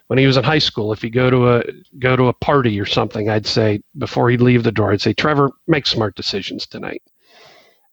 when 0.09 0.19
he 0.19 0.27
was 0.27 0.37
in 0.37 0.45
high 0.45 0.59
school, 0.59 0.93
if 0.93 1.03
he 1.03 1.11
go 1.11 1.31
to 1.31 1.55
a 1.55 1.65
go 1.99 2.17
to 2.17 2.29
a 2.29 2.33
party 2.33 2.79
or 2.79 2.87
something, 2.87 3.29
I'd 3.29 3.47
say 3.47 3.81
before 3.99 4.31
he'd 4.31 4.41
leave 4.41 4.63
the 4.63 4.73
door, 4.73 4.93
I'd 4.93 5.01
say, 5.01 5.13
Trevor, 5.15 5.51
make 5.67 5.87
smart 5.87 6.15
decisions 6.15 6.67
tonight. 6.67 7.03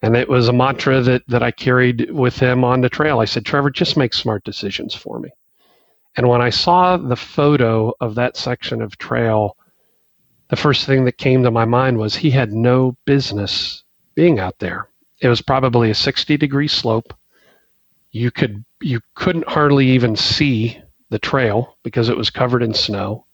And 0.02 0.15
it 0.15 0.28
was 0.28 0.47
a 0.47 0.54
mantra 0.54 1.02
that 1.02 1.24
that 1.28 1.43
I 1.43 1.52
carried 1.52 2.12
with 2.12 2.38
him 2.38 2.63
on 2.63 2.82
the 2.82 2.89
trail. 2.89 3.19
I 3.19 3.26
said, 3.26 3.45
Trevor, 3.45 3.69
just 3.69 3.97
make 3.97 4.13
smart 4.13 4.43
decisions 4.43 4.93
for 4.93 5.19
me. 5.19 5.30
And 6.17 6.28
when 6.28 6.41
I 6.41 6.50
saw 6.50 6.97
the 6.97 7.15
photo 7.15 7.93
of 8.02 8.15
that 8.15 8.36
section 8.36 8.82
of 8.82 8.97
trail, 8.97 9.56
the 10.50 10.58
first 10.58 10.86
thing 10.86 11.06
that 11.06 11.17
came 11.17 11.43
to 11.43 11.52
my 11.52 11.65
mind 11.65 11.97
was 11.97 12.15
he 12.15 12.32
had 12.32 12.52
no 12.52 12.97
business 13.06 13.84
being 14.15 14.39
out 14.39 14.60
there. 14.60 14.89
It 15.21 15.30
was 15.30 15.41
probably 15.41 15.89
a 15.91 15.95
60 15.95 16.36
degree 16.36 16.67
slope 16.67 17.13
you 18.12 18.30
could 18.30 18.63
you 18.82 19.00
couldn't 19.15 19.47
hardly 19.47 19.88
even 19.88 20.15
see 20.15 20.78
the 21.12 21.19
trail 21.19 21.78
because 21.84 22.10
it 22.10 22.17
was 22.17 22.32
covered 22.32 22.63
in 22.63 22.74
snow. 22.74 23.26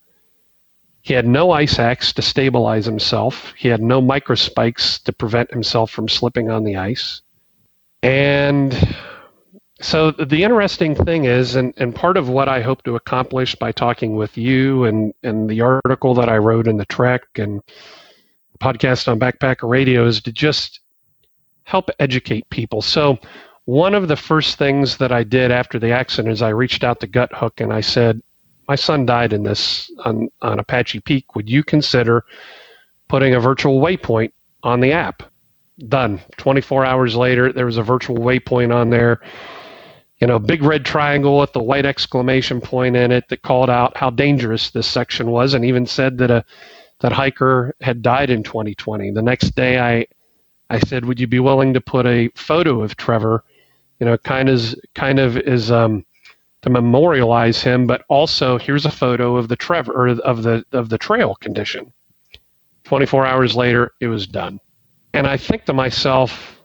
He 1.00 1.14
had 1.14 1.26
no 1.26 1.52
ice 1.52 1.78
axe 1.78 2.12
to 2.14 2.22
stabilize 2.22 2.84
himself. 2.84 3.54
He 3.56 3.68
had 3.68 3.80
no 3.80 4.02
microspikes 4.02 5.02
to 5.04 5.12
prevent 5.12 5.50
himself 5.50 5.90
from 5.90 6.08
slipping 6.08 6.50
on 6.50 6.64
the 6.64 6.76
ice. 6.76 7.22
And 8.02 8.76
so 9.80 10.10
the 10.10 10.42
interesting 10.42 10.94
thing 10.96 11.24
is, 11.24 11.54
and, 11.54 11.72
and 11.76 11.94
part 11.94 12.16
of 12.16 12.28
what 12.28 12.48
I 12.48 12.60
hope 12.60 12.82
to 12.82 12.96
accomplish 12.96 13.54
by 13.54 13.72
talking 13.72 14.16
with 14.16 14.36
you 14.36 14.84
and, 14.84 15.14
and 15.22 15.48
the 15.48 15.60
article 15.60 16.14
that 16.14 16.28
I 16.28 16.36
wrote 16.36 16.66
in 16.66 16.76
the 16.76 16.84
Trek 16.86 17.22
and 17.36 17.62
podcast 18.60 19.06
on 19.06 19.20
Backpacker 19.20 19.68
Radio 19.68 20.04
is 20.04 20.20
to 20.22 20.32
just 20.32 20.80
help 21.62 21.90
educate 22.00 22.50
people. 22.50 22.82
So 22.82 23.18
one 23.68 23.94
of 23.94 24.08
the 24.08 24.16
first 24.16 24.56
things 24.56 24.96
that 24.96 25.12
I 25.12 25.24
did 25.24 25.50
after 25.50 25.78
the 25.78 25.92
accident 25.92 26.32
is 26.32 26.40
I 26.40 26.48
reached 26.48 26.82
out 26.82 27.00
to 27.00 27.06
Guthook 27.06 27.60
and 27.60 27.70
I 27.70 27.82
said, 27.82 28.22
"My 28.66 28.76
son 28.76 29.04
died 29.04 29.34
in 29.34 29.42
this 29.42 29.90
on, 30.06 30.30
on 30.40 30.58
Apache 30.58 31.00
Peak. 31.00 31.36
Would 31.36 31.50
you 31.50 31.62
consider 31.62 32.24
putting 33.08 33.34
a 33.34 33.40
virtual 33.40 33.78
waypoint 33.78 34.32
on 34.62 34.80
the 34.80 34.92
app?" 34.92 35.22
Done. 35.86 36.18
24 36.38 36.86
hours 36.86 37.14
later, 37.14 37.52
there 37.52 37.66
was 37.66 37.76
a 37.76 37.82
virtual 37.82 38.16
waypoint 38.16 38.74
on 38.74 38.88
there. 38.88 39.20
You 40.18 40.28
know, 40.28 40.38
big 40.38 40.62
red 40.62 40.86
triangle 40.86 41.38
with 41.38 41.52
the 41.52 41.62
white 41.62 41.84
exclamation 41.84 42.62
point 42.62 42.96
in 42.96 43.12
it 43.12 43.28
that 43.28 43.42
called 43.42 43.68
out 43.68 43.98
how 43.98 44.08
dangerous 44.08 44.70
this 44.70 44.86
section 44.86 45.30
was, 45.30 45.52
and 45.52 45.62
even 45.66 45.84
said 45.84 46.16
that 46.18 46.30
a 46.30 46.42
that 47.00 47.12
hiker 47.12 47.74
had 47.82 48.00
died 48.00 48.30
in 48.30 48.42
2020. 48.42 49.10
The 49.10 49.20
next 49.20 49.54
day, 49.54 49.78
I 49.78 50.06
I 50.70 50.78
said, 50.78 51.04
"Would 51.04 51.20
you 51.20 51.26
be 51.26 51.38
willing 51.38 51.74
to 51.74 51.82
put 51.82 52.06
a 52.06 52.30
photo 52.34 52.80
of 52.80 52.96
Trevor?" 52.96 53.44
You 54.00 54.06
know, 54.06 54.18
kind 54.18 54.48
of 54.48 54.74
kind 54.94 55.18
of 55.18 55.36
is 55.36 55.70
um, 55.70 56.04
to 56.62 56.70
memorialize 56.70 57.62
him, 57.62 57.86
but 57.86 58.04
also 58.08 58.58
here's 58.58 58.86
a 58.86 58.90
photo 58.90 59.36
of 59.36 59.48
the 59.48 59.56
Trevor 59.56 59.92
or 59.92 60.08
of 60.08 60.42
the 60.42 60.64
of 60.72 60.88
the 60.88 60.98
trail 60.98 61.34
condition. 61.36 61.92
24 62.84 63.26
hours 63.26 63.54
later, 63.54 63.92
it 64.00 64.06
was 64.06 64.26
done, 64.26 64.60
and 65.12 65.26
I 65.26 65.36
think 65.36 65.64
to 65.66 65.72
myself, 65.72 66.62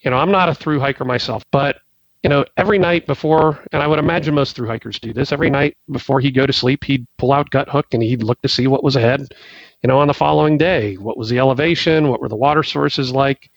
you 0.00 0.10
know, 0.10 0.18
I'm 0.18 0.30
not 0.30 0.48
a 0.48 0.54
through 0.54 0.80
hiker 0.80 1.04
myself, 1.04 1.44
but 1.50 1.76
you 2.22 2.28
know, 2.28 2.44
every 2.56 2.78
night 2.78 3.06
before, 3.06 3.64
and 3.72 3.82
I 3.82 3.86
would 3.88 3.98
imagine 3.98 4.34
most 4.34 4.54
through 4.54 4.68
hikers 4.68 5.00
do 5.00 5.12
this. 5.12 5.32
Every 5.32 5.50
night 5.50 5.76
before 5.90 6.20
he'd 6.20 6.36
go 6.36 6.46
to 6.46 6.52
sleep, 6.52 6.84
he'd 6.84 7.06
pull 7.18 7.32
out 7.32 7.50
Guthook 7.50 7.92
and 7.92 8.02
he'd 8.02 8.22
look 8.22 8.40
to 8.42 8.48
see 8.48 8.68
what 8.68 8.84
was 8.84 8.94
ahead. 8.94 9.34
You 9.82 9.88
know, 9.88 9.98
on 9.98 10.06
the 10.06 10.14
following 10.14 10.56
day, 10.56 10.94
what 10.94 11.18
was 11.18 11.28
the 11.28 11.40
elevation? 11.40 12.08
What 12.08 12.20
were 12.20 12.28
the 12.28 12.36
water 12.36 12.62
sources 12.62 13.10
like? 13.10 13.50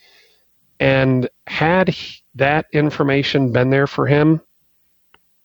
And 0.80 1.30
had 1.46 1.90
he, 1.90 2.24
that 2.36 2.66
information 2.72 3.52
been 3.52 3.70
there 3.70 3.88
for 3.88 4.08
him, 4.08 4.42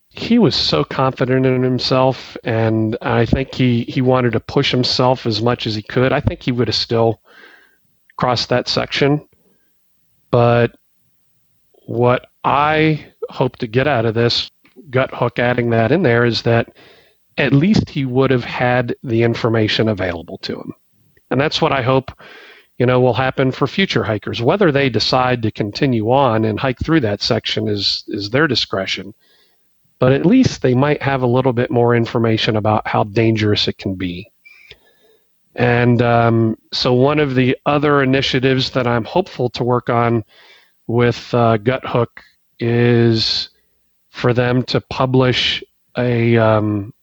he 0.08 0.38
was 0.38 0.56
so 0.56 0.82
confident 0.84 1.46
in 1.46 1.62
himself, 1.62 2.36
and 2.42 2.96
I 3.00 3.26
think 3.26 3.54
he, 3.54 3.84
he 3.84 4.00
wanted 4.00 4.32
to 4.32 4.40
push 4.40 4.72
himself 4.72 5.24
as 5.24 5.40
much 5.40 5.66
as 5.66 5.76
he 5.76 5.82
could. 5.82 6.12
I 6.12 6.20
think 6.20 6.42
he 6.42 6.52
would 6.52 6.66
have 6.66 6.74
still 6.74 7.22
crossed 8.16 8.48
that 8.48 8.68
section. 8.68 9.26
But 10.32 10.76
what 11.86 12.26
I 12.44 13.06
hope 13.28 13.56
to 13.58 13.68
get 13.68 13.86
out 13.86 14.04
of 14.04 14.14
this, 14.14 14.50
Guthook 14.90 15.38
adding 15.38 15.70
that 15.70 15.92
in 15.92 16.02
there, 16.02 16.24
is 16.24 16.42
that 16.42 16.76
at 17.36 17.52
least 17.52 17.88
he 17.88 18.04
would 18.04 18.32
have 18.32 18.44
had 18.44 18.96
the 19.04 19.22
information 19.22 19.88
available 19.88 20.38
to 20.38 20.54
him. 20.58 20.72
And 21.30 21.40
that's 21.40 21.62
what 21.62 21.72
I 21.72 21.82
hope 21.82 22.10
you 22.80 22.86
know, 22.86 22.98
will 22.98 23.12
happen 23.12 23.52
for 23.52 23.66
future 23.66 24.02
hikers. 24.02 24.40
Whether 24.40 24.72
they 24.72 24.88
decide 24.88 25.42
to 25.42 25.50
continue 25.50 26.10
on 26.10 26.46
and 26.46 26.58
hike 26.58 26.78
through 26.82 27.00
that 27.00 27.20
section 27.20 27.68
is 27.68 28.04
is 28.08 28.30
their 28.30 28.48
discretion. 28.48 29.12
But 29.98 30.12
at 30.12 30.24
least 30.24 30.62
they 30.62 30.74
might 30.74 31.02
have 31.02 31.20
a 31.20 31.26
little 31.26 31.52
bit 31.52 31.70
more 31.70 31.94
information 31.94 32.56
about 32.56 32.88
how 32.88 33.04
dangerous 33.04 33.68
it 33.68 33.76
can 33.76 33.96
be. 33.96 34.32
And 35.54 36.00
um, 36.00 36.56
so, 36.72 36.94
one 36.94 37.18
of 37.18 37.34
the 37.34 37.54
other 37.66 38.02
initiatives 38.02 38.70
that 38.70 38.86
I'm 38.86 39.04
hopeful 39.04 39.50
to 39.50 39.62
work 39.62 39.90
on 39.90 40.24
with 40.86 41.34
uh, 41.34 41.58
Guthook 41.58 42.22
is 42.58 43.50
for 44.08 44.32
them 44.32 44.62
to 44.64 44.80
publish 44.80 45.62
a 45.98 46.38
um, 46.38 46.94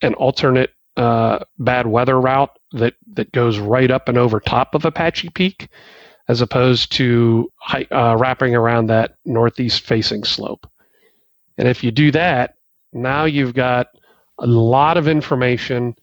an 0.00 0.14
alternate 0.14 0.70
uh, 0.96 1.40
bad 1.58 1.86
weather 1.86 2.18
route 2.18 2.58
that, 2.76 2.94
that 3.14 3.32
goes 3.32 3.58
right 3.58 3.90
up 3.90 4.08
and 4.08 4.18
over 4.18 4.40
top 4.40 4.74
of 4.74 4.84
Apache 4.84 5.30
Peak, 5.30 5.68
as 6.28 6.40
opposed 6.40 6.92
to 6.92 7.50
uh, 7.92 8.16
wrapping 8.18 8.54
around 8.54 8.86
that 8.86 9.16
northeast 9.24 9.82
facing 9.82 10.24
slope. 10.24 10.66
And 11.58 11.68
if 11.68 11.82
you 11.82 11.90
do 11.90 12.10
that, 12.12 12.56
now 12.92 13.24
you've 13.24 13.54
got 13.54 13.88
a 14.38 14.46
lot 14.46 14.96
of 14.96 15.08
information 15.08 15.96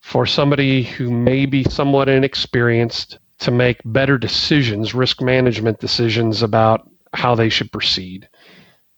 for 0.00 0.26
somebody 0.26 0.82
who 0.82 1.10
may 1.10 1.46
be 1.46 1.64
somewhat 1.64 2.08
inexperienced 2.08 3.18
to 3.38 3.50
make 3.50 3.80
better 3.84 4.18
decisions, 4.18 4.94
risk 4.94 5.20
management 5.20 5.80
decisions 5.80 6.42
about 6.42 6.88
how 7.12 7.34
they 7.34 7.48
should 7.48 7.72
proceed. 7.72 8.28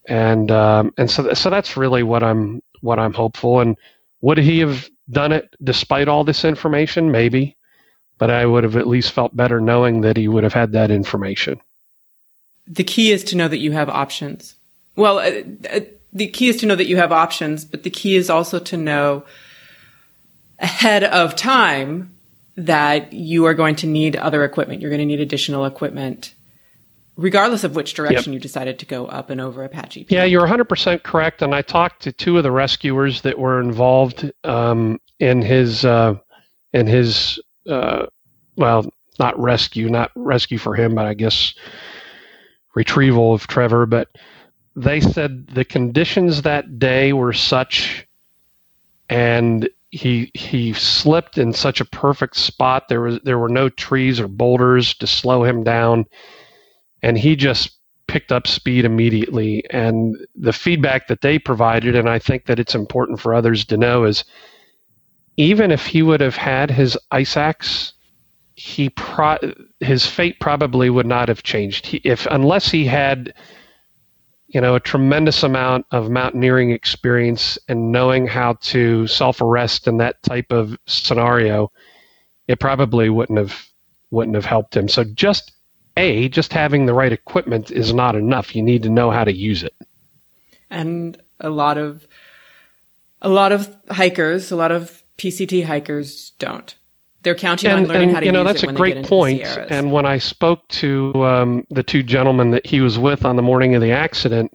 And 0.09 0.51
um, 0.51 0.92
and 0.99 1.11
so 1.11 1.33
so 1.35 1.51
that's 1.51 1.77
really 1.77 2.03
what 2.03 2.22
I'm 2.22 2.62
what 2.81 2.99
I'm 2.99 3.12
hopeful. 3.12 3.61
And 3.61 3.77
would 4.20 4.38
he 4.38 4.61
have 4.61 4.88
done 5.11 5.33
it 5.33 5.55
despite 5.62 6.09
all 6.09 6.25
this 6.25 6.45
information? 6.45 7.11
Maybe. 7.11 7.57
But 8.19 8.31
I 8.31 8.47
would 8.47 8.64
have 8.64 8.77
at 8.77 8.87
least 8.87 9.12
felt 9.12 9.37
better 9.37 9.61
knowing 9.61 10.01
that 10.01 10.16
he 10.16 10.27
would 10.27 10.45
have 10.45 10.55
had 10.55 10.73
that 10.73 10.90
information. 10.90 11.61
The 12.66 12.85
key 12.85 13.12
is 13.12 13.23
to 13.25 13.37
know 13.37 13.49
that 13.49 13.59
you 13.59 13.73
have 13.73 13.88
options. 13.88 14.57
Well, 14.97 15.19
uh, 15.19 15.42
uh, 15.71 15.81
the 16.12 16.29
key 16.29 16.49
is 16.49 16.57
to 16.59 16.66
know 16.66 16.77
that 16.77 16.88
you 16.88 16.97
have 16.97 17.12
options, 17.12 17.64
but 17.64 17.83
the 17.83 17.90
key 17.90 18.16
is 18.16 18.31
also 18.31 18.59
to 18.59 18.77
know 18.77 19.25
ahead 20.59 21.05
of 21.05 21.37
time 21.37 22.16
that 22.57 23.12
you 23.12 23.45
are 23.45 23.55
going 23.55 23.77
to 23.77 23.87
need 23.87 24.16
other 24.16 24.42
equipment. 24.42 24.81
You're 24.81 24.90
going 24.90 25.01
to 25.01 25.07
need 25.07 25.21
additional 25.21 25.66
equipment 25.66 26.35
regardless 27.16 27.64
of 27.64 27.74
which 27.74 27.94
direction 27.94 28.33
yep. 28.33 28.38
you 28.38 28.40
decided 28.40 28.79
to 28.79 28.87
go 28.87 29.07
up 29.07 29.31
and 29.31 29.40
over 29.40 29.64
Apache. 29.64 30.05
Peak. 30.05 30.11
Yeah, 30.11 30.24
you're 30.24 30.46
100% 30.46 31.02
correct. 31.02 31.42
And 31.42 31.55
I 31.55 31.62
talked 31.62 32.02
to 32.02 32.12
two 32.12 32.37
of 32.37 32.42
the 32.42 32.50
rescuers 32.50 33.22
that 33.22 33.38
were 33.38 33.61
involved 33.61 34.31
um, 34.44 35.00
in 35.18 35.42
his 35.42 35.85
uh, 35.85 36.14
in 36.72 36.87
his 36.87 37.40
uh, 37.68 38.07
well, 38.57 38.87
not 39.18 39.38
rescue, 39.40 39.88
not 39.88 40.11
rescue 40.14 40.59
for 40.59 40.74
him, 40.74 40.94
but 40.94 41.07
I 41.07 41.14
guess 41.14 41.55
retrieval 42.74 43.33
of 43.33 43.46
Trevor. 43.46 43.87
But 43.87 44.09
they 44.74 45.00
said 45.00 45.48
the 45.48 45.64
conditions 45.64 46.42
that 46.42 46.79
day 46.79 47.12
were 47.12 47.33
such, 47.33 48.07
and 49.09 49.68
he 49.90 50.31
he 50.35 50.72
slipped 50.74 51.38
in 51.38 51.52
such 51.52 51.81
a 51.81 51.87
perfect 51.87 52.37
spot. 52.37 52.88
There 52.88 53.00
was 53.00 53.20
there 53.24 53.38
were 53.38 53.48
no 53.48 53.68
trees 53.68 54.20
or 54.20 54.29
boulders 54.29 54.94
to 54.94 55.07
slow 55.07 55.44
him 55.44 55.64
down, 55.64 56.05
and 57.02 57.18
he 57.18 57.37
just 57.37 57.76
picked 58.06 58.32
up 58.32 58.46
speed 58.46 58.85
immediately. 58.85 59.64
And 59.70 60.16
the 60.35 60.52
feedback 60.52 61.09
that 61.09 61.20
they 61.20 61.38
provided, 61.38 61.94
and 61.94 62.09
I 62.09 62.18
think 62.18 62.46
that 62.46 62.59
it's 62.59 62.74
important 62.74 63.20
for 63.20 63.35
others 63.35 63.64
to 63.66 63.76
know, 63.76 64.04
is 64.04 64.24
even 65.37 65.70
if 65.70 65.87
he 65.87 66.02
would 66.02 66.20
have 66.20 66.37
had 66.37 66.70
his 66.70 66.96
ice 67.11 67.37
axe, 67.37 67.92
he 68.54 68.88
pro- 68.88 69.38
his 69.80 70.06
fate 70.06 70.40
probably 70.40 70.88
would 70.88 71.06
not 71.06 71.28
have 71.28 71.42
changed. 71.42 71.87
He, 71.87 71.98
if 72.04 72.26
unless 72.30 72.70
he 72.70 72.87
had, 72.87 73.35
you 74.46 74.61
know, 74.61 74.74
a 74.74 74.80
tremendous 74.80 75.42
amount 75.42 75.85
of 75.90 76.11
mountaineering 76.11 76.70
experience 76.70 77.59
and 77.68 77.92
knowing 77.92 78.26
how 78.26 78.54
to 78.62 79.06
self 79.09 79.42
arrest 79.42 79.87
in 79.87 79.98
that 79.98 80.22
type 80.22 80.50
of 80.50 80.78
scenario, 80.87 81.70
it 82.48 82.61
probably 82.61 83.11
wouldn't 83.11 83.38
have 83.38 83.66
wouldn't 84.11 84.37
have 84.37 84.46
helped 84.46 84.74
him. 84.74 84.88
So 84.88 85.04
just 85.04 85.52
a 85.96 86.28
just 86.28 86.52
having 86.52 86.87
the 86.87 86.94
right 86.94 87.12
equipment 87.12 87.70
is 87.70 87.92
not 87.92 88.14
enough. 88.14 88.54
You 88.54 88.62
need 88.62 88.82
to 88.85 88.90
know 88.90 89.11
how 89.11 89.24
to 89.24 89.32
use 89.32 89.62
it. 89.62 89.74
And 90.70 91.20
a 91.40 91.50
lot 91.50 91.78
of 91.78 92.06
a 93.22 93.28
lot 93.28 93.52
of 93.52 93.74
hikers, 93.90 94.50
a 94.50 94.56
lot 94.56 94.72
of 94.72 95.02
PCT 95.18 95.64
hikers 95.64 96.30
don't. 96.38 96.74
They're 97.22 97.35
counting 97.35 97.70
and, 97.70 97.80
on 97.80 97.88
learning 97.88 98.09
and, 98.11 98.14
how 98.14 98.20
to 98.20 98.26
you 98.26 98.32
know, 98.32 98.42
use 98.42 98.52
that's 98.52 98.62
it 98.62 98.70
a 98.70 98.72
great 98.72 99.04
point. 99.04 99.40
Into 99.40 99.48
the 99.48 99.54
Sierras. 99.54 99.70
And 99.72 99.92
when 99.92 100.06
I 100.06 100.18
spoke 100.18 100.68
to 100.68 101.12
um, 101.24 101.66
the 101.70 101.82
two 101.82 102.02
gentlemen 102.02 102.50
that 102.52 102.66
he 102.66 102.80
was 102.80 102.98
with 102.98 103.24
on 103.24 103.37
the 103.37 103.42
morning 103.42 103.74
of 103.74 103.82
the 103.82 103.90
accident, 103.90 104.52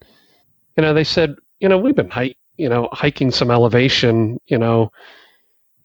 you 0.78 0.84
know, 0.84 0.94
they 0.94 1.04
said, 1.04 1.36
you 1.60 1.68
know, 1.68 1.78
we've 1.78 1.96
been 1.96 2.10
hiking, 2.10 2.38
you 2.58 2.70
know, 2.70 2.88
hiking 2.94 3.32
some 3.32 3.52
elevation, 3.52 4.40
you 4.48 4.58
know, 4.58 4.92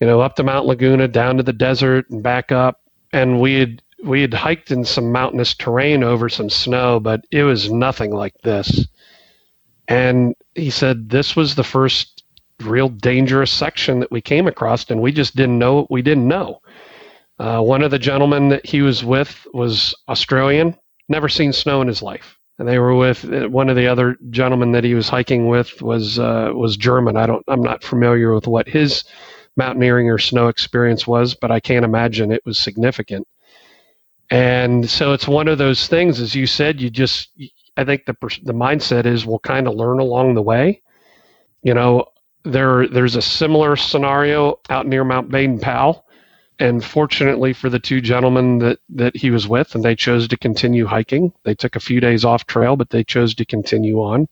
you 0.00 0.06
know, 0.06 0.20
up 0.20 0.36
to 0.36 0.44
Mount 0.44 0.66
Laguna, 0.66 1.08
down 1.08 1.38
to 1.38 1.42
the 1.42 1.52
desert, 1.52 2.08
and 2.10 2.22
back 2.22 2.52
up, 2.52 2.82
and 3.12 3.40
we 3.40 3.58
had 3.58 3.82
we 4.06 4.20
had 4.20 4.32
hiked 4.32 4.70
in 4.70 4.84
some 4.84 5.12
mountainous 5.12 5.54
terrain 5.54 6.02
over 6.02 6.28
some 6.28 6.48
snow, 6.48 7.00
but 7.00 7.24
it 7.30 7.42
was 7.42 7.70
nothing 7.70 8.12
like 8.12 8.34
this. 8.42 8.86
And 9.88 10.34
he 10.54 10.70
said 10.70 11.10
this 11.10 11.36
was 11.36 11.54
the 11.54 11.64
first 11.64 12.24
real 12.60 12.88
dangerous 12.88 13.50
section 13.50 14.00
that 14.00 14.10
we 14.10 14.20
came 14.20 14.46
across, 14.46 14.88
and 14.90 15.02
we 15.02 15.12
just 15.12 15.36
didn't 15.36 15.58
know 15.58 15.74
what 15.74 15.90
we 15.90 16.02
didn't 16.02 16.28
know. 16.28 16.60
Uh, 17.38 17.60
one 17.60 17.82
of 17.82 17.90
the 17.90 17.98
gentlemen 17.98 18.48
that 18.48 18.64
he 18.64 18.80
was 18.80 19.04
with 19.04 19.46
was 19.52 19.94
Australian, 20.08 20.74
never 21.08 21.28
seen 21.28 21.52
snow 21.52 21.82
in 21.82 21.88
his 21.88 22.02
life. 22.02 22.38
And 22.58 22.66
they 22.66 22.78
were 22.78 22.94
with 22.94 23.30
uh, 23.30 23.48
one 23.48 23.68
of 23.68 23.76
the 23.76 23.86
other 23.86 24.16
gentlemen 24.30 24.72
that 24.72 24.84
he 24.84 24.94
was 24.94 25.10
hiking 25.10 25.48
with 25.48 25.82
was 25.82 26.18
uh, 26.18 26.52
was 26.54 26.78
German. 26.78 27.18
I 27.18 27.26
don't, 27.26 27.44
I'm 27.48 27.60
not 27.60 27.84
familiar 27.84 28.34
with 28.34 28.46
what 28.46 28.66
his 28.66 29.04
mountaineering 29.58 30.08
or 30.08 30.16
snow 30.16 30.48
experience 30.48 31.06
was, 31.06 31.34
but 31.34 31.50
I 31.50 31.60
can't 31.60 31.84
imagine 31.84 32.32
it 32.32 32.46
was 32.46 32.58
significant. 32.58 33.26
And 34.30 34.88
so 34.88 35.12
it's 35.12 35.28
one 35.28 35.48
of 35.48 35.58
those 35.58 35.86
things, 35.86 36.20
as 36.20 36.34
you 36.34 36.46
said, 36.46 36.80
you 36.80 36.90
just, 36.90 37.30
I 37.76 37.84
think 37.84 38.06
the 38.06 38.16
the 38.42 38.54
mindset 38.54 39.06
is 39.06 39.24
we'll 39.24 39.38
kind 39.38 39.68
of 39.68 39.74
learn 39.74 40.00
along 40.00 40.34
the 40.34 40.42
way. 40.42 40.82
You 41.62 41.74
know, 41.74 42.06
there 42.44 42.88
there's 42.88 43.16
a 43.16 43.22
similar 43.22 43.76
scenario 43.76 44.58
out 44.68 44.86
near 44.86 45.04
Mount 45.04 45.30
Baden 45.30 45.60
Powell, 45.60 46.06
and 46.58 46.84
fortunately 46.84 47.52
for 47.52 47.68
the 47.68 47.78
two 47.78 48.00
gentlemen 48.00 48.58
that 48.58 48.80
that 48.88 49.16
he 49.16 49.30
was 49.30 49.46
with, 49.46 49.74
and 49.74 49.84
they 49.84 49.94
chose 49.94 50.26
to 50.28 50.36
continue 50.36 50.86
hiking. 50.86 51.32
They 51.44 51.54
took 51.54 51.76
a 51.76 51.80
few 51.80 52.00
days 52.00 52.24
off 52.24 52.46
trail, 52.46 52.76
but 52.76 52.90
they 52.90 53.04
chose 53.04 53.34
to 53.36 53.44
continue 53.44 53.98
on. 53.98 54.28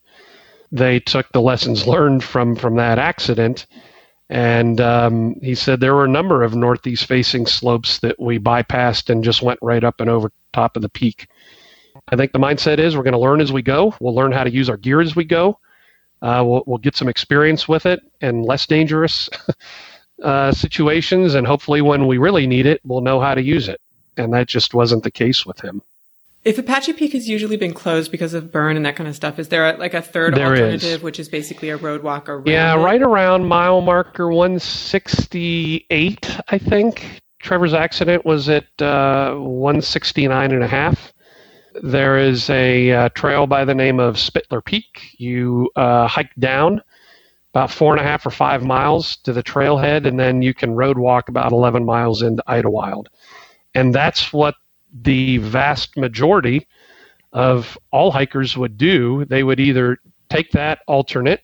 They 0.72 0.98
took 0.98 1.30
the 1.30 1.40
lessons 1.40 1.86
learned 1.86 2.24
from 2.24 2.56
from 2.56 2.76
that 2.76 2.98
accident 2.98 3.66
and 4.30 4.80
um, 4.80 5.36
he 5.42 5.54
said 5.54 5.80
there 5.80 5.94
were 5.94 6.04
a 6.04 6.08
number 6.08 6.42
of 6.42 6.54
northeast 6.54 7.06
facing 7.06 7.46
slopes 7.46 7.98
that 8.00 8.18
we 8.18 8.38
bypassed 8.38 9.10
and 9.10 9.22
just 9.22 9.42
went 9.42 9.58
right 9.62 9.84
up 9.84 10.00
and 10.00 10.08
over 10.08 10.32
top 10.52 10.76
of 10.76 10.82
the 10.82 10.88
peak. 10.88 11.28
I 12.08 12.16
think 12.16 12.32
the 12.32 12.38
mindset 12.38 12.78
is 12.78 12.96
we're 12.96 13.02
going 13.02 13.12
to 13.12 13.18
learn 13.18 13.40
as 13.40 13.52
we 13.52 13.62
go. 13.62 13.94
We'll 14.00 14.14
learn 14.14 14.32
how 14.32 14.44
to 14.44 14.50
use 14.50 14.68
our 14.68 14.76
gear 14.76 15.00
as 15.00 15.14
we 15.14 15.24
go. 15.24 15.58
Uh, 16.22 16.42
we'll, 16.46 16.64
we'll 16.66 16.78
get 16.78 16.96
some 16.96 17.08
experience 17.08 17.68
with 17.68 17.86
it 17.86 18.00
and 18.20 18.44
less 18.44 18.66
dangerous 18.66 19.28
uh, 20.22 20.52
situations. 20.52 21.34
And 21.34 21.46
hopefully, 21.46 21.82
when 21.82 22.06
we 22.06 22.18
really 22.18 22.46
need 22.46 22.66
it, 22.66 22.80
we'll 22.84 23.02
know 23.02 23.20
how 23.20 23.34
to 23.34 23.42
use 23.42 23.68
it. 23.68 23.80
And 24.16 24.32
that 24.32 24.48
just 24.48 24.74
wasn't 24.74 25.02
the 25.02 25.10
case 25.10 25.44
with 25.44 25.60
him. 25.60 25.82
If 26.44 26.58
Apache 26.58 26.92
Peak 26.92 27.14
has 27.14 27.26
usually 27.26 27.56
been 27.56 27.72
closed 27.72 28.10
because 28.10 28.34
of 28.34 28.52
burn 28.52 28.76
and 28.76 28.84
that 28.84 28.96
kind 28.96 29.08
of 29.08 29.16
stuff, 29.16 29.38
is 29.38 29.48
there 29.48 29.74
a, 29.74 29.78
like 29.78 29.94
a 29.94 30.02
third 30.02 30.34
There 30.34 30.48
alternative, 30.48 30.98
is. 30.98 31.02
which 31.02 31.18
is 31.18 31.28
basically 31.28 31.70
a 31.70 31.78
road 31.78 32.02
walk 32.02 32.28
around? 32.28 32.46
Yeah, 32.46 32.74
right 32.74 33.00
around 33.00 33.46
mile 33.46 33.80
marker 33.80 34.28
168, 34.28 36.40
I 36.48 36.58
think. 36.58 37.22
Trevor's 37.40 37.72
accident 37.72 38.26
was 38.26 38.50
at 38.50 38.66
uh, 38.80 39.34
169 39.34 40.52
and 40.52 40.62
a 40.62 40.68
half. 40.68 41.14
There 41.82 42.18
is 42.18 42.50
a 42.50 42.92
uh, 42.92 43.08
trail 43.10 43.46
by 43.46 43.64
the 43.64 43.74
name 43.74 43.98
of 43.98 44.16
Spittler 44.16 44.64
Peak. 44.64 45.14
You 45.16 45.70
uh, 45.76 46.06
hike 46.06 46.34
down 46.38 46.82
about 47.54 47.70
four 47.70 47.92
and 47.92 48.00
a 48.00 48.04
half 48.04 48.26
or 48.26 48.30
five 48.30 48.64
miles 48.64 49.16
to 49.18 49.32
the 49.32 49.42
trailhead, 49.42 50.06
and 50.06 50.20
then 50.20 50.42
you 50.42 50.52
can 50.52 50.74
road 50.74 50.98
walk 50.98 51.28
about 51.28 51.52
11 51.52 51.84
miles 51.84 52.20
into 52.20 52.42
Idyllwild. 52.46 53.06
And 53.74 53.94
that's 53.94 54.32
what 54.32 54.56
the 54.94 55.38
vast 55.38 55.96
majority 55.96 56.66
of 57.32 57.76
all 57.90 58.12
hikers 58.12 58.56
would 58.56 58.78
do. 58.78 59.24
They 59.24 59.42
would 59.42 59.60
either 59.60 59.98
take 60.30 60.52
that 60.52 60.80
alternate, 60.86 61.42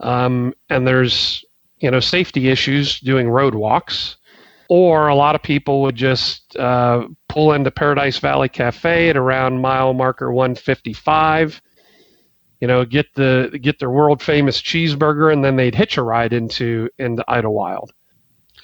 um, 0.00 0.54
and 0.68 0.86
there's 0.86 1.44
you 1.78 1.90
know 1.90 2.00
safety 2.00 2.48
issues 2.48 3.00
doing 3.00 3.28
road 3.28 3.54
walks, 3.54 4.16
or 4.68 5.08
a 5.08 5.14
lot 5.14 5.34
of 5.34 5.42
people 5.42 5.82
would 5.82 5.96
just 5.96 6.56
uh, 6.56 7.08
pull 7.28 7.52
into 7.52 7.70
Paradise 7.70 8.18
Valley 8.18 8.48
Cafe 8.48 9.08
at 9.08 9.16
around 9.16 9.60
mile 9.60 9.94
marker 9.94 10.32
155. 10.32 11.60
You 12.60 12.68
know, 12.68 12.84
get 12.84 13.06
the 13.14 13.58
get 13.60 13.78
their 13.78 13.90
world 13.90 14.22
famous 14.22 14.60
cheeseburger, 14.60 15.32
and 15.32 15.44
then 15.44 15.56
they'd 15.56 15.74
hitch 15.74 15.96
a 15.96 16.02
ride 16.02 16.32
into 16.32 16.88
into 16.98 17.24
Idyllwild. 17.28 17.90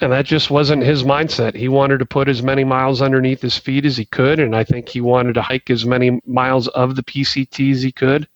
And 0.01 0.11
that 0.11 0.25
just 0.25 0.49
wasn't 0.49 0.81
his 0.81 1.03
mindset. 1.03 1.55
He 1.55 1.69
wanted 1.69 1.99
to 1.99 2.07
put 2.07 2.27
as 2.27 2.41
many 2.41 2.63
miles 2.63 3.03
underneath 3.03 3.39
his 3.39 3.59
feet 3.59 3.85
as 3.85 3.95
he 3.95 4.05
could, 4.05 4.39
and 4.39 4.55
I 4.55 4.63
think 4.63 4.89
he 4.89 4.99
wanted 4.99 5.33
to 5.33 5.43
hike 5.43 5.69
as 5.69 5.85
many 5.85 6.19
miles 6.25 6.67
of 6.69 6.95
the 6.95 7.03
PCT 7.03 7.71
as 7.71 7.83
he 7.83 7.91
could. 7.91 8.27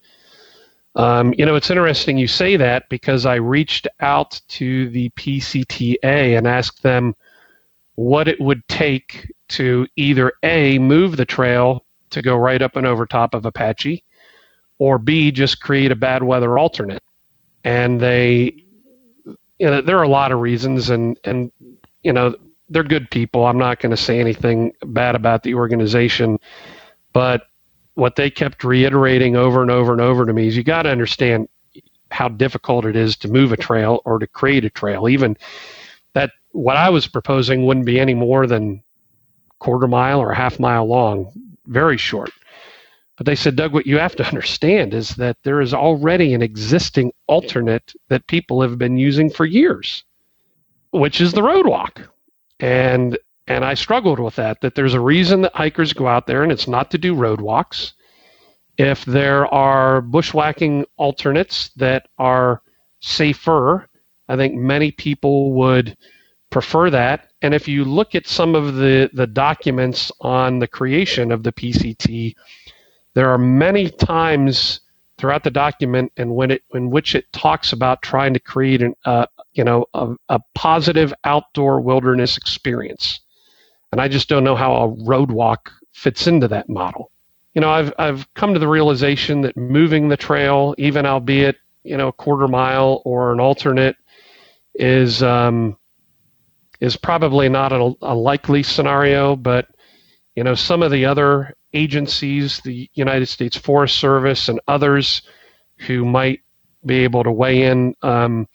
Um, 0.95 1.33
you 1.37 1.45
know, 1.45 1.55
it's 1.55 1.71
interesting 1.71 2.19
you 2.19 2.27
say 2.27 2.55
that 2.55 2.87
because 2.87 3.25
I 3.25 3.35
reached 3.35 3.87
out 3.99 4.39
to 4.49 4.89
the 4.89 5.09
PCTA 5.09 6.37
and 6.37 6.47
asked 6.47 6.83
them 6.83 7.15
what 7.95 8.27
it 8.27 8.39
would 8.39 8.65
take 8.67 9.33
to 9.49 9.87
either 9.95 10.33
A, 10.43 10.77
move 10.77 11.17
the 11.17 11.25
trail 11.25 11.83
to 12.11 12.21
go 12.21 12.35
right 12.37 12.61
up 12.61 12.75
and 12.75 12.85
over 12.85 13.07
top 13.07 13.33
of 13.33 13.45
Apache, 13.45 14.03
or 14.77 14.99
B, 14.99 15.31
just 15.31 15.61
create 15.61 15.91
a 15.91 15.95
bad 15.95 16.21
weather 16.21 16.59
alternate. 16.59 17.01
And 17.63 17.99
they 17.99 18.65
you 19.59 19.67
know, 19.67 19.81
there 19.81 19.97
are 19.97 20.03
a 20.03 20.09
lot 20.09 20.31
of 20.31 20.39
reasons, 20.39 20.89
and 20.89 21.19
and 21.23 21.51
you 22.05 22.13
know, 22.13 22.35
they're 22.69 22.83
good 22.83 23.09
people. 23.09 23.45
I'm 23.45 23.57
not 23.57 23.79
going 23.79 23.89
to 23.89 23.97
say 23.97 24.19
anything 24.19 24.73
bad 24.85 25.15
about 25.15 25.41
the 25.41 25.55
organization, 25.55 26.39
but 27.13 27.47
what 27.95 28.15
they 28.15 28.29
kept 28.29 28.63
reiterating 28.63 29.35
over 29.35 29.61
and 29.63 29.71
over 29.71 29.91
and 29.91 30.01
over 30.01 30.25
to 30.25 30.33
me 30.33 30.47
is 30.47 30.55
you 30.55 30.63
got 30.63 30.83
to 30.83 30.89
understand 30.89 31.49
how 32.11 32.29
difficult 32.29 32.85
it 32.85 32.95
is 32.95 33.17
to 33.17 33.27
move 33.27 33.51
a 33.51 33.57
trail 33.57 34.01
or 34.05 34.19
to 34.19 34.27
create 34.27 34.63
a 34.63 34.69
trail. 34.69 35.09
Even 35.09 35.35
that, 36.13 36.31
what 36.51 36.77
I 36.77 36.89
was 36.89 37.07
proposing 37.07 37.65
wouldn't 37.65 37.87
be 37.87 37.99
any 37.99 38.13
more 38.13 38.45
than 38.45 38.83
quarter 39.59 39.87
mile 39.87 40.19
or 40.19 40.31
a 40.31 40.35
half 40.35 40.59
mile 40.59 40.85
long, 40.85 41.31
very 41.65 41.97
short. 41.97 42.29
But 43.17 43.25
they 43.25 43.35
said, 43.35 43.55
Doug, 43.55 43.73
what 43.73 43.87
you 43.87 43.97
have 43.97 44.15
to 44.17 44.27
understand 44.27 44.93
is 44.93 45.15
that 45.15 45.37
there 45.43 45.61
is 45.61 45.73
already 45.73 46.33
an 46.35 46.43
existing 46.43 47.13
alternate 47.27 47.93
that 48.09 48.27
people 48.27 48.61
have 48.61 48.77
been 48.77 48.97
using 48.97 49.29
for 49.29 49.45
years, 49.45 50.03
which 50.99 51.21
is 51.21 51.33
the 51.33 51.43
road 51.43 51.67
walk. 51.67 52.01
And 52.59 53.17
and 53.47 53.63
I 53.63 53.75
struggled 53.75 54.19
with 54.19 54.35
that, 54.35 54.61
that 54.61 54.73
there's 54.73 54.95
a 54.95 54.99
reason 54.99 55.41
that 55.41 55.55
hikers 55.55 55.93
go 55.93 56.07
out 56.07 56.25
there 56.25 56.41
and 56.41 56.51
it's 56.51 56.67
not 56.67 56.89
to 56.91 56.97
do 56.97 57.13
road 57.13 57.41
walks. 57.41 57.93
If 58.77 59.05
there 59.05 59.45
are 59.53 60.01
bushwhacking 60.01 60.85
alternates 60.97 61.69
that 61.75 62.07
are 62.17 62.61
safer, 63.01 63.87
I 64.27 64.35
think 64.35 64.55
many 64.55 64.91
people 64.91 65.53
would 65.53 65.95
prefer 66.49 66.89
that. 66.89 67.29
And 67.43 67.53
if 67.53 67.67
you 67.67 67.85
look 67.85 68.15
at 68.15 68.25
some 68.25 68.55
of 68.55 68.75
the, 68.75 69.11
the 69.13 69.27
documents 69.27 70.11
on 70.21 70.57
the 70.57 70.67
creation 70.67 71.31
of 71.31 71.43
the 71.43 71.51
PCT, 71.51 72.33
there 73.13 73.29
are 73.29 73.37
many 73.37 73.89
times 73.89 74.81
throughout 75.17 75.43
the 75.43 75.51
document 75.51 76.11
in 76.17 76.33
when 76.33 76.51
it 76.51 76.63
in 76.73 76.89
which 76.89 77.15
it 77.15 77.31
talks 77.31 77.71
about 77.71 78.01
trying 78.01 78.33
to 78.33 78.39
create 78.39 78.81
an 78.81 78.95
uh, 79.05 79.25
you 79.55 79.65
know 79.65 79.85
a, 79.95 80.15
a 80.29 80.39
positive 80.55 81.13
outdoor 81.25 81.81
wilderness 81.81 82.37
experience 82.37 83.19
And 83.91 84.01
I 84.01 84.09
just 84.09 84.29
don't 84.29 84.43
know 84.43 84.57
how 84.57 84.75
a 84.75 84.89
road 85.05 85.31
walk 85.31 85.71
fits 85.93 86.27
into 86.27 86.49
that 86.49 86.69
model. 86.69 87.11
You 87.55 87.61
know, 87.61 87.71
I've, 87.71 87.93
I've 87.97 88.33
come 88.35 88.53
to 88.53 88.59
the 88.59 88.67
realization 88.67 89.41
that 89.43 89.57
moving 89.57 90.09
the 90.09 90.17
trail, 90.17 90.75
even 90.77 91.07
albeit, 91.07 91.57
you 91.83 91.97
know, 91.97 92.09
a 92.09 92.13
quarter 92.13 92.49
mile 92.49 93.01
or 93.05 93.33
an 93.33 93.39
alternate, 93.39 93.95
is, 94.75 95.23
um, 95.23 95.77
is 96.81 96.97
probably 96.97 97.49
not 97.49 97.71
a, 97.71 97.93
a 98.01 98.15
likely 98.15 98.63
scenario, 98.63 99.35
but, 99.37 99.69
you 100.35 100.43
know, 100.43 100.55
some 100.55 100.83
of 100.83 100.91
the 100.91 101.05
other 101.05 101.55
agencies, 101.73 102.61
the 102.65 102.89
United 102.95 103.27
States 103.27 103.57
Forest 103.57 103.97
Service 103.97 104.49
and 104.49 104.59
others 104.67 105.23
who 105.79 106.05
might 106.05 106.41
be 106.85 106.97
able 107.05 107.23
to 107.23 107.31
weigh 107.31 107.63
in 107.63 107.95
um, 108.03 108.47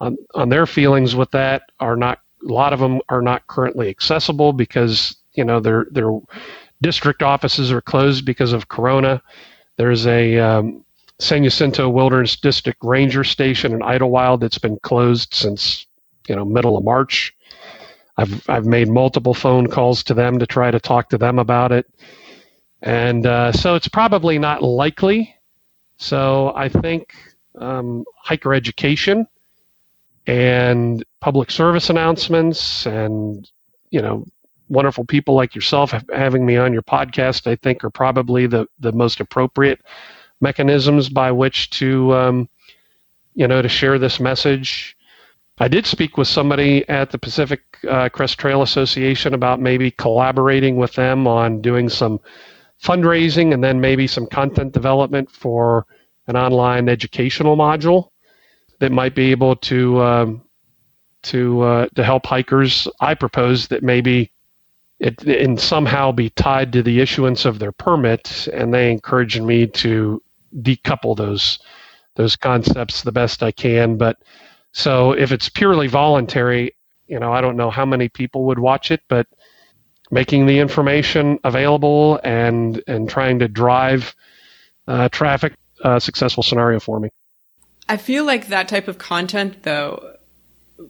on, 0.00 0.16
on 0.34 0.48
their 0.48 0.66
feelings 0.66 1.14
with 1.14 1.30
that 1.32 1.62
are 1.78 1.96
not 1.96 2.20
a 2.42 2.52
lot 2.52 2.72
of 2.72 2.80
them 2.80 3.00
are 3.08 3.22
not 3.22 3.46
currently 3.46 3.88
accessible 3.88 4.52
because 4.52 5.16
you 5.34 5.44
know 5.44 5.60
their 5.60 5.86
their 5.90 6.10
district 6.82 7.22
offices 7.22 7.70
are 7.70 7.82
closed 7.82 8.24
because 8.24 8.52
of 8.52 8.68
corona. 8.68 9.22
There's 9.76 10.06
a 10.06 10.38
um, 10.38 10.84
San 11.18 11.44
Jacinto 11.44 11.88
Wilderness 11.88 12.36
District 12.36 12.78
Ranger 12.82 13.24
Station 13.24 13.72
in 13.72 13.80
Idyllwild 13.80 14.40
that's 14.40 14.58
been 14.58 14.78
closed 14.82 15.34
since 15.34 15.86
you 16.28 16.34
know 16.36 16.44
middle 16.44 16.76
of 16.76 16.84
March. 16.84 17.34
I've 18.16 18.48
I've 18.48 18.66
made 18.66 18.88
multiple 18.88 19.34
phone 19.34 19.66
calls 19.66 20.02
to 20.04 20.14
them 20.14 20.38
to 20.38 20.46
try 20.46 20.70
to 20.70 20.80
talk 20.80 21.10
to 21.10 21.18
them 21.18 21.38
about 21.38 21.72
it, 21.72 21.86
and 22.82 23.26
uh, 23.26 23.52
so 23.52 23.74
it's 23.74 23.88
probably 23.88 24.38
not 24.38 24.62
likely. 24.62 25.34
So 25.98 26.54
I 26.56 26.70
think 26.70 27.12
um, 27.56 28.04
hiker 28.24 28.54
education 28.54 29.26
and 30.30 31.04
public 31.20 31.50
service 31.50 31.90
announcements 31.90 32.86
and 32.86 33.50
you 33.90 34.00
know 34.00 34.24
wonderful 34.68 35.04
people 35.04 35.34
like 35.34 35.54
yourself 35.54 35.92
having 36.12 36.46
me 36.46 36.56
on 36.56 36.72
your 36.72 36.82
podcast 36.82 37.46
i 37.46 37.56
think 37.56 37.82
are 37.82 37.90
probably 37.90 38.46
the, 38.46 38.66
the 38.78 38.92
most 38.92 39.20
appropriate 39.20 39.80
mechanisms 40.40 41.08
by 41.08 41.30
which 41.30 41.70
to 41.70 42.14
um, 42.14 42.48
you 43.34 43.46
know 43.46 43.62
to 43.62 43.68
share 43.68 43.98
this 43.98 44.20
message. 44.20 44.96
I 45.58 45.68
did 45.68 45.86
speak 45.86 46.16
with 46.16 46.26
somebody 46.26 46.88
at 46.88 47.10
the 47.10 47.18
pacific 47.18 47.60
uh, 47.88 48.08
crest 48.08 48.38
trail 48.38 48.62
association 48.62 49.34
about 49.34 49.60
maybe 49.60 49.90
collaborating 49.90 50.76
with 50.76 50.94
them 50.94 51.26
on 51.26 51.60
doing 51.60 51.90
some 51.90 52.18
fundraising 52.82 53.52
and 53.52 53.62
then 53.62 53.78
maybe 53.78 54.06
some 54.06 54.26
content 54.26 54.72
development 54.72 55.30
for 55.30 55.86
an 56.28 56.36
online 56.36 56.88
educational 56.88 57.58
module 57.58 58.08
that 58.80 58.92
might 58.92 59.14
be 59.14 59.30
able 59.30 59.56
to 59.56 60.02
um, 60.02 60.42
to 61.22 61.60
uh, 61.62 61.86
to 61.94 62.04
help 62.04 62.26
hikers. 62.26 62.88
I 63.00 63.14
propose 63.14 63.68
that 63.68 63.82
maybe 63.82 64.32
it 64.98 65.22
and 65.22 65.58
somehow 65.60 66.12
be 66.12 66.30
tied 66.30 66.72
to 66.72 66.82
the 66.82 67.00
issuance 67.00 67.44
of 67.44 67.58
their 67.58 67.72
permit, 67.72 68.48
and 68.52 68.74
they 68.74 68.90
encouraged 68.90 69.42
me 69.42 69.66
to 69.66 70.22
decouple 70.62 71.16
those 71.16 71.58
those 72.16 72.36
concepts 72.36 73.02
the 73.02 73.12
best 73.12 73.42
I 73.42 73.52
can. 73.52 73.96
But 73.96 74.16
so 74.72 75.12
if 75.12 75.30
it's 75.32 75.48
purely 75.48 75.86
voluntary, 75.86 76.74
you 77.06 77.20
know, 77.20 77.32
I 77.32 77.40
don't 77.40 77.56
know 77.56 77.70
how 77.70 77.84
many 77.84 78.08
people 78.08 78.44
would 78.46 78.58
watch 78.58 78.90
it, 78.90 79.02
but 79.08 79.26
making 80.10 80.46
the 80.46 80.58
information 80.58 81.38
available 81.44 82.18
and 82.24 82.82
and 82.86 83.08
trying 83.08 83.38
to 83.40 83.48
drive 83.48 84.14
uh, 84.88 85.08
traffic, 85.10 85.54
uh, 85.84 85.98
successful 85.98 86.42
scenario 86.42 86.80
for 86.80 86.98
me. 86.98 87.10
I 87.90 87.96
feel 87.96 88.24
like 88.24 88.46
that 88.46 88.68
type 88.68 88.86
of 88.86 88.98
content, 88.98 89.64
though, 89.64 90.16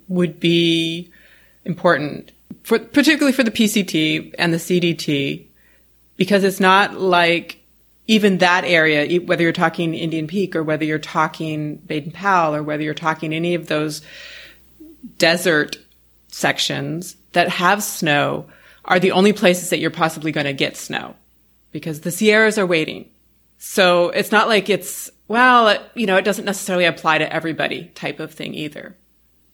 would 0.07 0.39
be 0.39 1.11
important 1.65 2.33
for 2.63 2.79
particularly 2.79 3.33
for 3.33 3.43
the 3.43 3.51
PCT 3.51 4.35
and 4.39 4.53
the 4.53 4.59
CDT 4.59 5.47
because 6.17 6.45
it's 6.45 6.61
not 6.61 7.01
like 7.01 7.59
even 8.07 8.39
that 8.39 8.65
area, 8.65 9.19
whether 9.23 9.43
you're 9.43 9.53
talking 9.53 9.95
Indian 9.95 10.27
Peak 10.27 10.55
or 10.55 10.63
whether 10.63 10.85
you're 10.85 10.99
talking 10.99 11.77
Baden 11.77 12.13
Powell 12.13 12.55
or 12.55 12.63
whether 12.63 12.83
you're 12.83 12.93
talking 12.93 13.33
any 13.33 13.55
of 13.55 13.67
those 13.67 14.03
desert 15.17 15.79
sections 16.29 17.17
that 17.33 17.49
have 17.49 17.83
snow 17.83 18.45
are 18.85 19.01
the 19.01 19.13
only 19.13 19.33
places 19.33 19.71
that 19.71 19.79
you're 19.79 19.91
possibly 19.91 20.33
going 20.33 20.47
to 20.47 20.53
get 20.53 20.77
snow 20.77 21.17
because 21.73 22.01
the 22.01 22.11
Sierras 22.11 22.59
are 22.59 22.67
waiting. 22.67 23.09
So 23.57 24.11
it's 24.11 24.33
not 24.33 24.49
like 24.49 24.69
it's 24.69 25.11
well, 25.31 25.79
you 25.95 26.07
know, 26.07 26.17
it 26.17 26.25
doesn't 26.25 26.45
necessarily 26.45 26.87
apply 26.87 27.19
to 27.19 27.33
everybody 27.33 27.85
type 27.95 28.19
of 28.19 28.35
thing 28.35 28.53
either. 28.53 28.97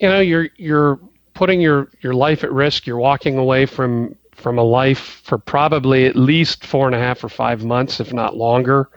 You 0.01 0.09
know, 0.09 0.21
you're 0.21 0.49
you're 0.57 0.99
putting 1.35 1.61
your 1.61 1.91
your 2.01 2.15
life 2.15 2.43
at 2.43 2.51
risk. 2.51 2.87
You're 2.87 2.97
walking 2.97 3.37
away 3.37 3.67
from 3.67 4.17
from 4.33 4.57
a 4.57 4.63
life 4.63 5.21
for 5.23 5.37
probably 5.37 6.07
at 6.07 6.17
least 6.17 6.65
four 6.65 6.87
and 6.87 6.95
a 6.95 6.99
half 6.99 7.23
or 7.23 7.29
five 7.29 7.63
months, 7.63 8.01
if 8.01 8.11
not 8.11 8.39
longer. 8.39 8.89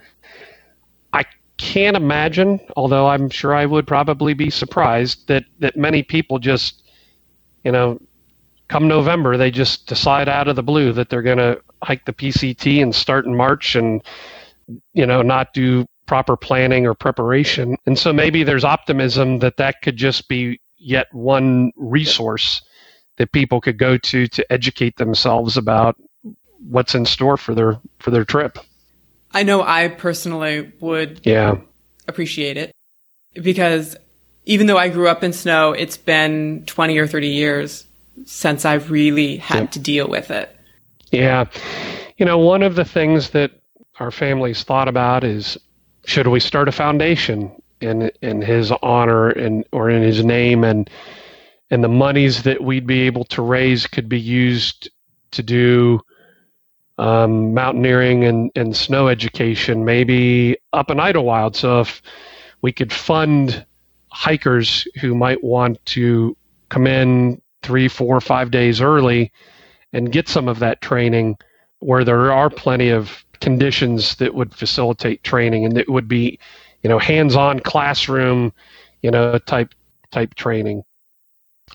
I 1.12 1.26
can't 1.58 1.98
imagine, 1.98 2.62
although 2.78 3.08
I'm 3.08 3.30
sure 3.30 3.54
I 3.54 3.66
would 3.66 3.86
probably 3.86 4.34
be 4.34 4.50
surprised 4.50 5.28
that 5.28 5.44
that 5.60 5.76
many 5.76 6.02
people 6.02 6.40
just, 6.40 6.84
you 7.66 7.74
know, 7.74 8.00
come 8.70 8.88
November 8.88 9.36
they 9.36 9.52
just 9.52 9.86
decide 9.86 10.30
out 10.30 10.48
of 10.48 10.56
the 10.56 10.64
blue 10.64 10.94
that 10.94 11.10
they're 11.10 11.24
going 11.24 11.40
to 11.40 11.62
hike 11.84 12.06
the 12.06 12.14
PCT 12.14 12.82
and 12.82 12.96
start 12.96 13.26
in 13.26 13.36
March 13.36 13.76
and 13.76 14.02
you 14.94 15.06
know 15.06 15.22
not 15.22 15.54
do 15.54 15.86
proper 16.10 16.36
planning 16.36 16.88
or 16.88 16.96
preparation. 16.96 17.78
And 17.86 17.98
so 17.98 18.12
maybe 18.12 18.44
there's 18.44 18.64
optimism 18.64 19.40
that 19.40 19.58
that 19.58 19.84
could 19.84 19.96
just 19.96 20.28
be 20.28 20.60
yet 20.80 21.06
one 21.14 21.72
resource 21.76 22.64
that 23.18 23.32
people 23.32 23.62
could 23.62 23.78
go 23.78 23.96
to 23.96 24.26
to 24.26 24.52
educate 24.52 24.98
themselves 24.98 25.56
about 25.56 25.96
what's 26.68 26.96
in 26.96 27.06
store 27.06 27.38
for 27.38 27.54
their 27.54 27.80
for 28.00 28.10
their 28.10 28.26
trip. 28.26 28.58
I 29.36 29.44
know 29.44 29.62
I 29.62 29.90
personally 29.90 30.72
would 30.80 31.22
yeah 31.26 31.58
appreciate 32.08 32.58
it 32.58 32.72
because 33.36 33.96
even 34.46 34.66
though 34.66 34.80
I 34.80 34.90
grew 34.90 35.08
up 35.08 35.24
in 35.24 35.32
snow, 35.32 35.74
it's 35.74 35.98
been 35.98 36.64
20 36.66 36.98
or 36.98 37.06
30 37.06 37.28
years 37.28 37.86
since 38.26 38.66
I've 38.66 38.90
really 38.90 39.38
had 39.38 39.72
to 39.74 39.80
deal 39.80 40.08
with 40.08 40.32
it. 40.32 40.50
Yeah. 41.12 41.46
You 42.18 42.26
know, 42.26 42.40
one 42.40 42.64
of 42.64 42.74
the 42.74 42.84
things 42.84 43.30
that 43.30 43.52
our 44.00 44.10
families 44.10 44.64
thought 44.64 44.88
about 44.88 45.24
is 45.24 45.56
should 46.06 46.28
we 46.28 46.40
start 46.40 46.68
a 46.68 46.72
foundation 46.72 47.52
in 47.82 48.12
in 48.22 48.42
his 48.42 48.72
honor 48.82 49.30
and 49.30 49.66
or 49.72 49.90
in 49.90 50.02
his 50.02 50.24
name 50.24 50.64
and 50.64 50.90
and 51.72 51.84
the 51.84 51.90
monies 51.90 52.44
that 52.44 52.64
we'd 52.64 52.88
be 52.88 53.02
able 53.02 53.24
to 53.26 53.42
raise 53.42 53.86
could 53.88 54.10
be 54.10 54.20
used 54.20 54.90
to 55.32 55.44
do 55.44 56.02
um, 56.98 57.54
mountaineering 57.54 58.26
and, 58.26 58.52
and 58.56 58.76
snow 58.76 59.08
education, 59.08 59.86
maybe 59.86 60.58
up 60.74 60.92
in 60.92 60.98
Idyllwild. 60.98 61.56
So 61.56 61.80
if 61.82 62.02
we 62.62 62.72
could 62.72 62.92
fund 62.92 63.66
hikers 64.10 64.88
who 65.00 65.16
might 65.16 65.44
want 65.44 65.84
to 65.86 66.36
come 66.70 66.88
in 66.88 67.42
three, 67.62 67.88
four, 67.88 68.20
five 68.20 68.52
days 68.52 68.82
early 68.82 69.32
and 69.94 70.12
get 70.12 70.28
some 70.28 70.48
of 70.48 70.60
that 70.60 70.82
training 70.82 71.38
where 71.80 72.04
there 72.04 72.32
are 72.32 72.50
plenty 72.50 72.90
of 72.90 73.24
conditions 73.42 74.16
that 74.16 74.34
would 74.34 74.54
facilitate 74.54 75.24
training 75.24 75.66
and 75.66 75.78
it 75.78 75.90
would 75.90 76.08
be, 76.08 76.40
you 76.84 76.90
know, 76.90 77.00
hands-on 77.00 77.60
classroom, 77.60 78.54
you 79.02 79.12
know, 79.12 79.38
type 79.40 79.74
type 80.12 80.36
training. 80.36 80.84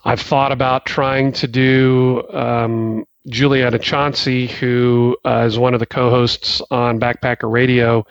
I've 0.04 0.20
thought 0.20 0.52
about 0.52 0.86
trying 0.86 1.32
to 1.32 1.46
do 1.46 2.22
um, 2.32 3.06
Juliana 3.28 3.78
Chauncey, 3.78 4.48
who 4.48 5.16
uh, 5.24 5.44
is 5.46 5.58
one 5.58 5.72
of 5.72 5.80
the 5.80 5.86
co-hosts 5.86 6.60
on 6.70 7.00
Backpacker 7.00 7.50
Radio. 7.50 8.06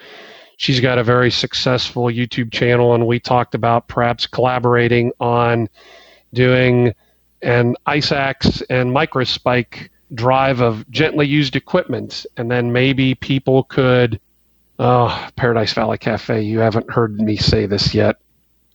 She's 0.57 0.79
got 0.79 0.97
a 0.97 1.03
very 1.03 1.29
successful 1.29 2.05
YouTube 2.05 2.51
channel, 2.51 2.95
and 2.95 3.05
we 3.05 3.19
talked 3.19 3.53
about 3.53 3.87
perhaps 3.87 4.25
collaborating 4.25 5.11
on 5.19 5.67
doing 6.33 6.93
an 7.41 7.75
ice 7.85 8.11
axe 8.11 8.61
and 8.69 8.89
microspike 8.89 9.89
drive 10.13 10.61
of 10.61 10.89
gently 10.89 11.27
used 11.27 11.55
equipment, 11.55 12.25
and 12.37 12.49
then 12.49 12.71
maybe 12.71 13.15
people 13.15 13.63
could. 13.63 14.19
Oh, 14.79 15.29
Paradise 15.35 15.73
Valley 15.73 15.97
Cafe, 15.97 16.41
you 16.41 16.59
haven't 16.59 16.91
heard 16.91 17.19
me 17.19 17.37
say 17.37 17.67
this 17.67 17.93
yet. 17.93 18.17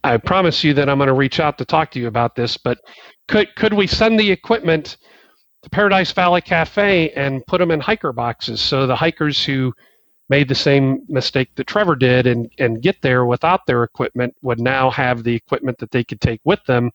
I 0.04 0.16
promise 0.16 0.62
you 0.62 0.72
that 0.74 0.88
I'm 0.88 0.98
going 0.98 1.08
to 1.08 1.12
reach 1.12 1.40
out 1.40 1.58
to 1.58 1.64
talk 1.64 1.90
to 1.90 1.98
you 1.98 2.06
about 2.06 2.36
this, 2.36 2.56
but 2.56 2.78
could 3.26 3.54
could 3.56 3.74
we 3.74 3.86
send 3.86 4.18
the 4.18 4.30
equipment 4.30 4.96
to 5.62 5.70
Paradise 5.70 6.12
Valley 6.12 6.40
Cafe 6.40 7.10
and 7.10 7.44
put 7.46 7.58
them 7.58 7.70
in 7.70 7.80
hiker 7.80 8.12
boxes 8.12 8.60
so 8.60 8.86
the 8.86 8.94
hikers 8.96 9.44
who 9.44 9.72
made 10.28 10.48
the 10.48 10.54
same 10.54 11.04
mistake 11.08 11.48
that 11.56 11.66
Trevor 11.66 11.96
did 11.96 12.26
and, 12.26 12.50
and 12.58 12.82
get 12.82 13.00
there 13.02 13.24
without 13.24 13.66
their 13.66 13.82
equipment 13.82 14.34
would 14.42 14.60
now 14.60 14.90
have 14.90 15.24
the 15.24 15.34
equipment 15.34 15.78
that 15.78 15.90
they 15.90 16.04
could 16.04 16.20
take 16.20 16.40
with 16.44 16.62
them 16.66 16.90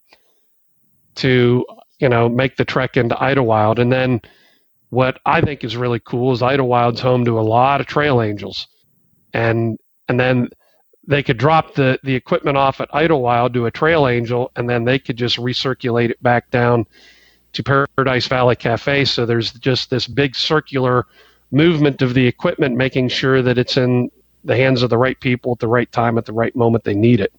to 1.16 1.64
you 1.98 2.08
know, 2.08 2.28
make 2.28 2.56
the 2.56 2.64
trek 2.64 2.96
into 2.96 3.14
Idyllwild. 3.14 3.78
And 3.78 3.92
then 3.92 4.20
what 4.90 5.20
I 5.26 5.40
think 5.40 5.64
is 5.64 5.76
really 5.76 6.00
cool 6.00 6.32
is 6.32 6.40
Idyllwild's 6.40 7.00
home 7.00 7.24
to 7.24 7.38
a 7.38 7.42
lot 7.42 7.80
of 7.80 7.86
trail 7.86 8.20
angels. 8.22 8.66
And 9.32 9.78
and 10.08 10.20
then 10.20 10.48
they 11.06 11.22
could 11.22 11.38
drop 11.38 11.74
the, 11.74 11.98
the 12.02 12.14
equipment 12.14 12.56
off 12.56 12.80
at 12.80 12.90
Idyllwild 12.90 13.52
to 13.54 13.66
a 13.66 13.70
trail 13.70 14.08
angel 14.08 14.50
and 14.56 14.68
then 14.68 14.84
they 14.84 14.98
could 14.98 15.16
just 15.16 15.36
recirculate 15.36 16.10
it 16.10 16.22
back 16.22 16.50
down 16.50 16.86
to 17.52 17.62
Paradise 17.62 18.26
Valley 18.26 18.56
Cafe. 18.56 19.04
So 19.04 19.26
there's 19.26 19.52
just 19.52 19.90
this 19.90 20.06
big 20.06 20.34
circular 20.34 21.06
movement 21.50 22.02
of 22.02 22.14
the 22.14 22.26
equipment, 22.26 22.76
making 22.76 23.08
sure 23.08 23.42
that 23.42 23.58
it's 23.58 23.76
in 23.76 24.10
the 24.44 24.56
hands 24.56 24.82
of 24.82 24.90
the 24.90 24.98
right 24.98 25.18
people 25.20 25.52
at 25.52 25.58
the 25.58 25.68
right 25.68 25.90
time 25.92 26.18
at 26.18 26.26
the 26.26 26.32
right 26.32 26.54
moment 26.54 26.84
they 26.84 26.94
need 26.94 27.20
it. 27.20 27.32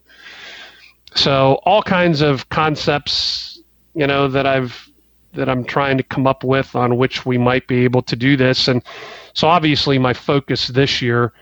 So 1.14 1.60
all 1.64 1.82
kinds 1.82 2.20
of 2.20 2.48
concepts, 2.48 3.55
you 3.96 4.06
know, 4.06 4.28
that 4.28 4.46
I've 4.46 4.88
that 5.32 5.48
I'm 5.48 5.64
trying 5.64 5.96
to 5.96 6.02
come 6.02 6.26
up 6.26 6.44
with 6.44 6.76
on 6.76 6.96
which 6.96 7.26
we 7.26 7.38
might 7.38 7.66
be 7.66 7.84
able 7.84 8.02
to 8.02 8.16
do 8.16 8.36
this. 8.36 8.68
And 8.68 8.82
so 9.34 9.48
obviously 9.48 9.98
my 9.98 10.12
focus 10.12 10.68
this 10.68 11.02
year 11.02 11.32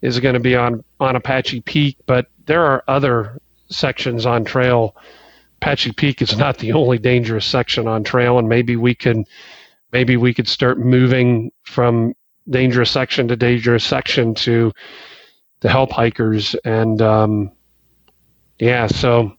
is 0.00 0.18
going 0.20 0.34
to 0.34 0.40
be 0.40 0.56
on 0.56 0.84
on 1.00 1.16
Apache 1.16 1.62
Peak, 1.62 1.96
but 2.06 2.26
there 2.46 2.64
are 2.64 2.84
other 2.86 3.40
sections 3.68 4.26
on 4.26 4.44
trail. 4.44 4.96
Apache 5.60 5.92
Peak 5.92 6.22
is 6.22 6.36
not 6.36 6.58
the 6.58 6.72
only 6.72 6.98
dangerous 6.98 7.44
section 7.44 7.88
on 7.88 8.04
trail, 8.04 8.38
and 8.38 8.48
maybe 8.48 8.76
we 8.76 8.94
can 8.94 9.24
maybe 9.92 10.16
we 10.16 10.32
could 10.32 10.48
start 10.48 10.78
moving 10.78 11.50
from 11.64 12.14
dangerous 12.48 12.92
section 12.92 13.26
to 13.28 13.36
dangerous 13.36 13.84
section 13.84 14.34
to 14.34 14.72
to 15.60 15.68
help 15.68 15.90
hikers 15.90 16.54
and 16.64 17.02
um, 17.02 17.50
yeah 18.58 18.86
so 18.86 19.36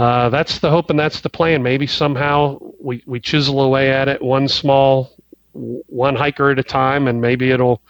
uh, 0.00 0.28
that's 0.30 0.58
the 0.60 0.70
hope 0.70 0.90
and 0.90 0.98
that's 0.98 1.20
the 1.20 1.30
plan. 1.30 1.62
Maybe 1.62 1.86
somehow 1.86 2.58
we, 2.80 3.02
we 3.06 3.20
chisel 3.20 3.60
away 3.60 3.90
at 3.92 4.08
it 4.08 4.22
one 4.22 4.48
small 4.48 5.12
one 5.52 6.14
hiker 6.16 6.50
at 6.50 6.58
a 6.58 6.62
time 6.62 7.08
and 7.08 7.20
maybe 7.20 7.50
it'll 7.50 7.82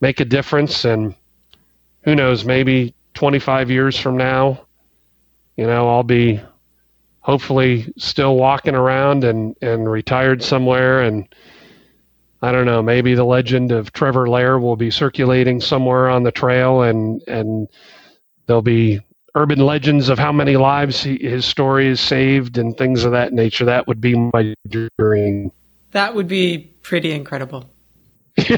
make 0.00 0.20
a 0.20 0.24
difference. 0.24 0.84
And 0.84 1.14
who 2.02 2.14
knows 2.14 2.44
maybe 2.44 2.94
25 3.14 3.70
years 3.70 3.98
from 3.98 4.16
now 4.16 4.66
you 5.56 5.66
know 5.66 5.88
i'll 5.88 6.04
be 6.04 6.40
hopefully 7.20 7.92
still 7.96 8.36
walking 8.36 8.74
around 8.74 9.24
and, 9.24 9.54
and 9.62 9.90
retired 9.90 10.42
somewhere. 10.42 11.02
And 11.02 11.28
I 12.42 12.52
don't 12.52 12.66
know, 12.66 12.82
maybe 12.82 13.14
the 13.14 13.24
legend 13.24 13.72
of 13.72 13.92
Trevor 13.92 14.26
Laher 14.26 14.58
will 14.60 14.76
be 14.76 14.90
circulating 14.90 15.60
somewhere 15.60 16.08
on 16.08 16.22
the 16.22 16.32
trail 16.32 16.82
and 16.82 17.22
and 17.28 17.68
there'll 18.46 18.62
be 18.62 19.00
urban 19.34 19.58
legends 19.60 20.08
of 20.08 20.18
how 20.18 20.32
many 20.32 20.56
lives 20.56 21.02
he, 21.02 21.18
his 21.18 21.44
story 21.44 21.88
is 21.88 22.00
saved 22.00 22.58
and 22.58 22.76
things 22.76 23.04
of 23.04 23.12
that 23.12 23.32
nature. 23.32 23.64
That 23.64 23.86
would 23.86 24.00
be 24.00 24.14
my 24.14 24.54
dream. 24.98 25.52
That 25.92 26.14
would 26.14 26.28
be 26.28 26.72
pretty 26.82 27.12
incredible. 27.12 27.70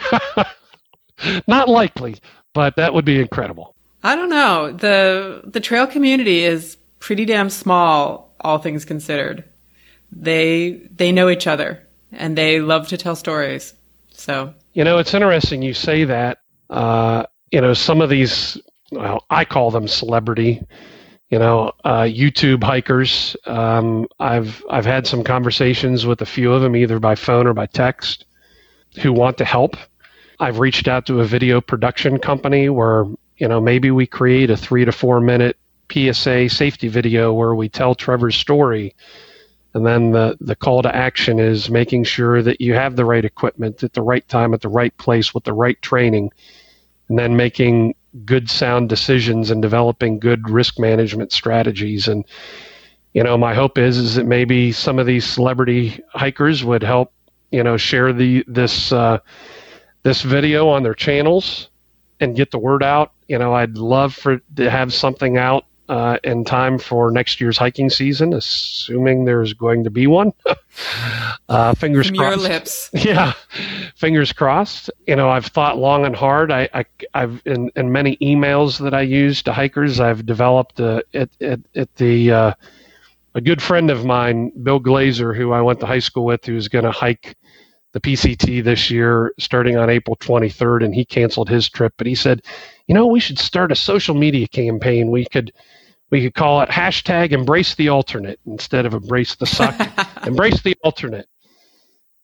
Not 1.46 1.68
likely, 1.68 2.16
but 2.52 2.76
that 2.76 2.94
would 2.94 3.04
be 3.04 3.20
incredible. 3.20 3.74
I 4.02 4.16
don't 4.16 4.30
know. 4.30 4.72
The 4.72 5.42
the 5.44 5.60
trail 5.60 5.86
community 5.86 6.44
is 6.44 6.76
pretty 6.98 7.24
damn 7.24 7.50
small 7.50 8.34
all 8.40 8.58
things 8.58 8.84
considered. 8.84 9.44
They 10.10 10.82
they 10.94 11.12
know 11.12 11.28
each 11.28 11.46
other 11.46 11.86
and 12.10 12.36
they 12.36 12.60
love 12.60 12.88
to 12.88 12.96
tell 12.96 13.16
stories. 13.16 13.74
So 14.10 14.54
you 14.74 14.84
know, 14.84 14.98
it's 14.98 15.14
interesting 15.14 15.62
you 15.62 15.74
say 15.74 16.04
that. 16.04 16.38
Uh, 16.70 17.24
you 17.50 17.60
know, 17.60 17.74
some 17.74 18.00
of 18.00 18.08
these, 18.08 18.58
well, 18.92 19.24
I 19.30 19.44
call 19.44 19.70
them 19.70 19.88
celebrity. 19.88 20.62
You 21.30 21.38
know, 21.38 21.72
uh, 21.82 22.02
YouTube 22.02 22.62
hikers. 22.62 23.36
Um, 23.46 24.06
I've 24.20 24.62
I've 24.68 24.84
had 24.84 25.06
some 25.06 25.24
conversations 25.24 26.04
with 26.04 26.20
a 26.20 26.26
few 26.26 26.52
of 26.52 26.60
them, 26.60 26.76
either 26.76 26.98
by 26.98 27.14
phone 27.14 27.46
or 27.46 27.54
by 27.54 27.66
text, 27.66 28.26
who 29.00 29.12
want 29.12 29.38
to 29.38 29.44
help. 29.44 29.76
I've 30.38 30.58
reached 30.58 30.88
out 30.88 31.06
to 31.06 31.20
a 31.20 31.24
video 31.24 31.60
production 31.60 32.18
company 32.18 32.68
where 32.68 33.06
you 33.38 33.48
know 33.48 33.60
maybe 33.60 33.90
we 33.90 34.06
create 34.06 34.50
a 34.50 34.56
three 34.56 34.84
to 34.84 34.92
four 34.92 35.20
minute 35.20 35.56
PSA 35.90 36.50
safety 36.50 36.88
video 36.88 37.32
where 37.32 37.54
we 37.54 37.68
tell 37.68 37.94
Trevor's 37.94 38.36
story. 38.36 38.94
And 39.74 39.86
then 39.86 40.12
the, 40.12 40.36
the 40.38 40.54
call 40.54 40.82
to 40.82 40.94
action 40.94 41.38
is 41.38 41.70
making 41.70 42.04
sure 42.04 42.42
that 42.42 42.60
you 42.60 42.74
have 42.74 42.94
the 42.94 43.06
right 43.06 43.24
equipment 43.24 43.82
at 43.82 43.94
the 43.94 44.02
right 44.02 44.26
time, 44.28 44.52
at 44.52 44.60
the 44.60 44.68
right 44.68 44.94
place, 44.98 45.32
with 45.32 45.44
the 45.44 45.54
right 45.54 45.80
training, 45.80 46.30
and 47.08 47.18
then 47.18 47.36
making 47.36 47.94
good 48.24 48.50
sound 48.50 48.88
decisions 48.88 49.50
and 49.50 49.62
developing 49.62 50.18
good 50.18 50.48
risk 50.48 50.78
management 50.78 51.32
strategies. 51.32 52.08
And, 52.08 52.24
you 53.14 53.22
know, 53.22 53.36
my 53.38 53.54
hope 53.54 53.78
is, 53.78 53.96
is 53.98 54.14
that 54.16 54.26
maybe 54.26 54.72
some 54.72 54.98
of 54.98 55.06
these 55.06 55.24
celebrity 55.24 56.00
hikers 56.12 56.64
would 56.64 56.82
help, 56.82 57.12
you 57.50 57.62
know, 57.62 57.76
share 57.76 58.12
the, 58.12 58.44
this, 58.46 58.92
uh, 58.92 59.18
this 60.02 60.22
video 60.22 60.68
on 60.68 60.82
their 60.82 60.94
channels 60.94 61.68
and 62.20 62.36
get 62.36 62.50
the 62.50 62.58
word 62.58 62.82
out. 62.82 63.12
You 63.28 63.38
know, 63.38 63.54
I'd 63.54 63.76
love 63.76 64.14
for 64.14 64.40
to 64.56 64.70
have 64.70 64.92
something 64.92 65.38
out 65.38 65.64
uh, 65.92 66.16
in 66.24 66.42
time 66.42 66.78
for 66.78 67.10
next 67.10 67.38
year's 67.38 67.58
hiking 67.58 67.90
season, 67.90 68.32
assuming 68.32 69.26
there's 69.26 69.52
going 69.52 69.84
to 69.84 69.90
be 69.90 70.06
one. 70.06 70.32
uh, 71.50 71.74
fingers 71.74 72.06
From 72.06 72.16
crossed. 72.16 72.40
Your 72.40 72.48
lips. 72.48 72.90
Yeah, 73.04 73.34
fingers 73.94 74.32
crossed. 74.32 74.88
You 75.06 75.16
know, 75.16 75.28
I've 75.28 75.44
thought 75.44 75.76
long 75.76 76.06
and 76.06 76.16
hard. 76.16 76.50
I, 76.50 76.66
I 76.72 76.86
have 77.12 77.42
in, 77.44 77.70
in 77.76 77.92
many 77.92 78.16
emails 78.22 78.80
that 78.80 78.94
I 78.94 79.02
use 79.02 79.42
to 79.42 79.52
hikers, 79.52 80.00
I've 80.00 80.24
developed 80.24 80.80
uh, 80.80 81.02
at, 81.12 81.28
at, 81.42 81.60
at 81.74 81.94
the 81.96 82.32
uh, 82.32 82.54
a 83.34 83.42
good 83.42 83.60
friend 83.60 83.90
of 83.90 84.06
mine, 84.06 84.50
Bill 84.62 84.80
Glazer, 84.80 85.36
who 85.36 85.52
I 85.52 85.60
went 85.60 85.78
to 85.80 85.86
high 85.86 85.98
school 85.98 86.24
with, 86.24 86.46
who's 86.46 86.68
going 86.68 86.86
to 86.86 86.90
hike 86.90 87.36
the 87.92 88.00
PCT 88.00 88.64
this 88.64 88.90
year 88.90 89.34
starting 89.38 89.76
on 89.76 89.90
April 89.90 90.16
23rd, 90.16 90.86
and 90.86 90.94
he 90.94 91.04
canceled 91.04 91.50
his 91.50 91.68
trip. 91.68 91.92
But 91.98 92.06
he 92.06 92.14
said, 92.14 92.40
you 92.86 92.94
know, 92.94 93.06
we 93.06 93.20
should 93.20 93.38
start 93.38 93.70
a 93.70 93.76
social 93.76 94.14
media 94.14 94.48
campaign. 94.48 95.10
We 95.10 95.26
could 95.26 95.52
we 96.12 96.20
could 96.20 96.34
call 96.34 96.60
it 96.60 96.68
hashtag 96.68 97.32
embrace 97.32 97.74
the 97.74 97.88
alternate 97.88 98.38
instead 98.44 98.84
of 98.84 98.92
embrace 98.92 99.34
the 99.34 99.46
suck. 99.46 99.74
embrace 100.26 100.60
the 100.60 100.76
alternate. 100.84 101.26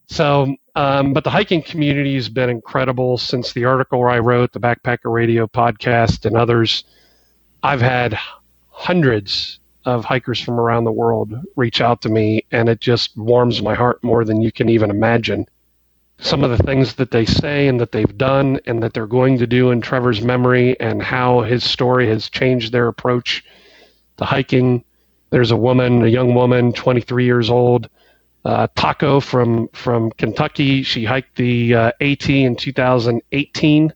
So, 0.09 0.55
um, 0.75 1.15
but 1.15 1.25
the 1.25 1.31
hiking 1.31 1.63
community 1.63 2.15
has 2.15 2.29
been 2.29 2.51
incredible 2.51 3.17
since 3.17 3.55
the 3.55 3.65
article 3.65 4.07
I 4.07 4.19
wrote, 4.19 4.53
the 4.53 4.61
Backpacker 4.61 5.11
Radio 5.11 5.47
podcast, 5.47 6.27
and 6.27 6.37
others. 6.37 6.85
I've 7.63 7.81
had 7.81 8.19
hundreds 8.69 9.59
of 9.87 10.05
hikers 10.05 10.39
from 10.39 10.61
around 10.61 10.85
the 10.85 10.93
world 10.93 11.33
reach 11.57 11.81
out 11.81 12.03
to 12.03 12.11
me, 12.11 12.45
and 12.53 12.69
it 12.69 12.81
just 12.81 13.17
warms 13.17 13.63
my 13.63 13.75
heart 13.75 14.05
more 14.05 14.23
than 14.23 14.43
you 14.43 14.53
can 14.53 14.69
even 14.69 14.91
imagine. 14.91 15.47
Some 16.19 16.45
of 16.45 16.51
the 16.51 16.63
things 16.63 16.97
that 16.97 17.11
they 17.11 17.25
say 17.25 17.69
and 17.69 17.81
that 17.81 17.93
they've 17.93 18.19
done 18.19 18.61
and 18.67 18.83
that 18.83 18.93
they're 18.93 19.07
going 19.07 19.39
to 19.39 19.47
do 19.47 19.71
in 19.71 19.81
Trevor's 19.81 20.21
memory, 20.21 20.79
and 20.79 21.03
how 21.03 21.41
his 21.41 21.65
story 21.65 22.07
has 22.09 22.29
changed 22.29 22.71
their 22.71 22.89
approach 22.89 23.43
the 24.19 24.25
hiking. 24.25 24.85
There's 25.31 25.51
a 25.51 25.57
woman, 25.57 26.03
a 26.03 26.09
young 26.09 26.35
woman, 26.35 26.73
23 26.73 27.25
years 27.25 27.51
old, 27.51 27.89
uh, 28.45 28.67
Taco 28.77 29.21
from 29.21 29.69
from 29.69 30.11
Kentucky. 30.13 30.83
She 30.83 31.05
hiked 31.05 31.37
the 31.37 31.75
uh, 31.75 31.93
AT 32.01 32.29
in 32.29 32.57
2018 32.57 33.93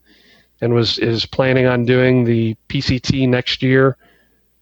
and 0.60 0.74
was 0.74 0.98
is 0.98 1.26
planning 1.26 1.66
on 1.66 1.84
doing 1.84 2.24
the 2.24 2.56
PCT 2.68 3.28
next 3.28 3.62
year. 3.62 3.96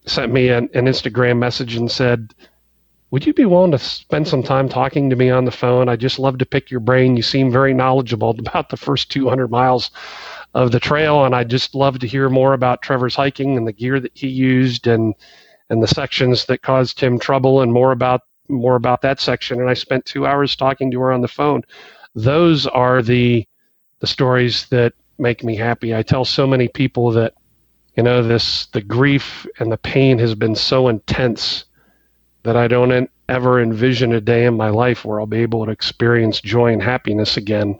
Sent 0.05 0.31
me 0.31 0.49
an, 0.49 0.69
an 0.73 0.85
Instagram 0.85 1.37
message 1.37 1.75
and 1.75 1.91
said, 1.91 2.33
"Would 3.11 3.25
you 3.25 3.33
be 3.33 3.45
willing 3.45 3.71
to 3.71 3.79
spend 3.79 4.27
some 4.27 4.43
time 4.43 4.69
talking 4.69 5.09
to 5.09 5.15
me 5.15 5.29
on 5.29 5.45
the 5.45 5.51
phone? 5.51 5.89
I 5.89 5.95
just 5.95 6.19
love 6.19 6.37
to 6.39 6.45
pick 6.45 6.71
your 6.71 6.79
brain. 6.79 7.17
You 7.17 7.23
seem 7.23 7.51
very 7.51 7.73
knowledgeable 7.73 8.31
about 8.39 8.69
the 8.69 8.77
first 8.77 9.11
200 9.11 9.49
miles." 9.49 9.91
Of 10.53 10.73
the 10.73 10.81
trail, 10.81 11.23
and 11.23 11.33
I'd 11.33 11.49
just 11.49 11.73
love 11.73 11.99
to 11.99 12.07
hear 12.07 12.27
more 12.27 12.51
about 12.51 12.81
Trevor's 12.81 13.15
hiking 13.15 13.55
and 13.55 13.65
the 13.65 13.71
gear 13.71 14.01
that 14.01 14.11
he 14.13 14.27
used, 14.27 14.85
and 14.85 15.15
and 15.71 15.81
the 15.81 15.87
sections 15.87 16.45
that 16.45 16.61
caused 16.61 16.99
him 16.99 17.17
trouble 17.17 17.61
and 17.61 17.71
more 17.71 17.93
about 17.93 18.21
more 18.49 18.75
about 18.75 19.01
that 19.01 19.21
section 19.21 19.61
and 19.61 19.69
I 19.69 19.73
spent 19.73 20.05
2 20.05 20.27
hours 20.27 20.57
talking 20.57 20.91
to 20.91 20.99
her 20.99 21.11
on 21.11 21.21
the 21.21 21.27
phone. 21.29 21.63
Those 22.13 22.67
are 22.67 23.01
the 23.01 23.47
the 23.99 24.07
stories 24.07 24.67
that 24.67 24.93
make 25.17 25.43
me 25.43 25.55
happy. 25.55 25.95
I 25.95 26.03
tell 26.03 26.25
so 26.25 26.45
many 26.45 26.67
people 26.67 27.11
that 27.11 27.33
you 27.95 28.03
know 28.03 28.21
this 28.21 28.65
the 28.67 28.81
grief 28.81 29.47
and 29.59 29.71
the 29.71 29.77
pain 29.77 30.19
has 30.19 30.35
been 30.35 30.55
so 30.55 30.89
intense 30.89 31.63
that 32.43 32.57
I 32.57 32.67
don't 32.67 33.09
ever 33.29 33.61
envision 33.61 34.11
a 34.11 34.19
day 34.19 34.45
in 34.45 34.57
my 34.57 34.69
life 34.69 35.05
where 35.05 35.21
I'll 35.21 35.25
be 35.25 35.37
able 35.37 35.65
to 35.65 35.71
experience 35.71 36.41
joy 36.41 36.73
and 36.73 36.83
happiness 36.83 37.37
again. 37.37 37.79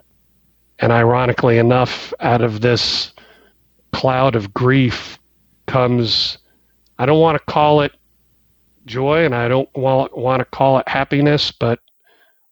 And 0.79 0.93
ironically 0.93 1.57
enough, 1.57 2.13
out 2.21 2.41
of 2.41 2.61
this 2.61 3.11
cloud 3.91 4.35
of 4.35 4.53
grief 4.53 5.19
comes 5.67 6.37
I 7.02 7.08
don't 7.08 7.20
want 7.20 7.36
to 7.36 7.52
call 7.52 7.82
it 7.82 7.93
joy 8.86 9.26
and 9.26 9.34
I 9.34 9.47
don't 9.47 9.68
want, 9.76 10.16
want 10.16 10.39
to 10.39 10.45
call 10.45 10.78
it 10.78 10.88
happiness, 10.88 11.52
but 11.52 11.80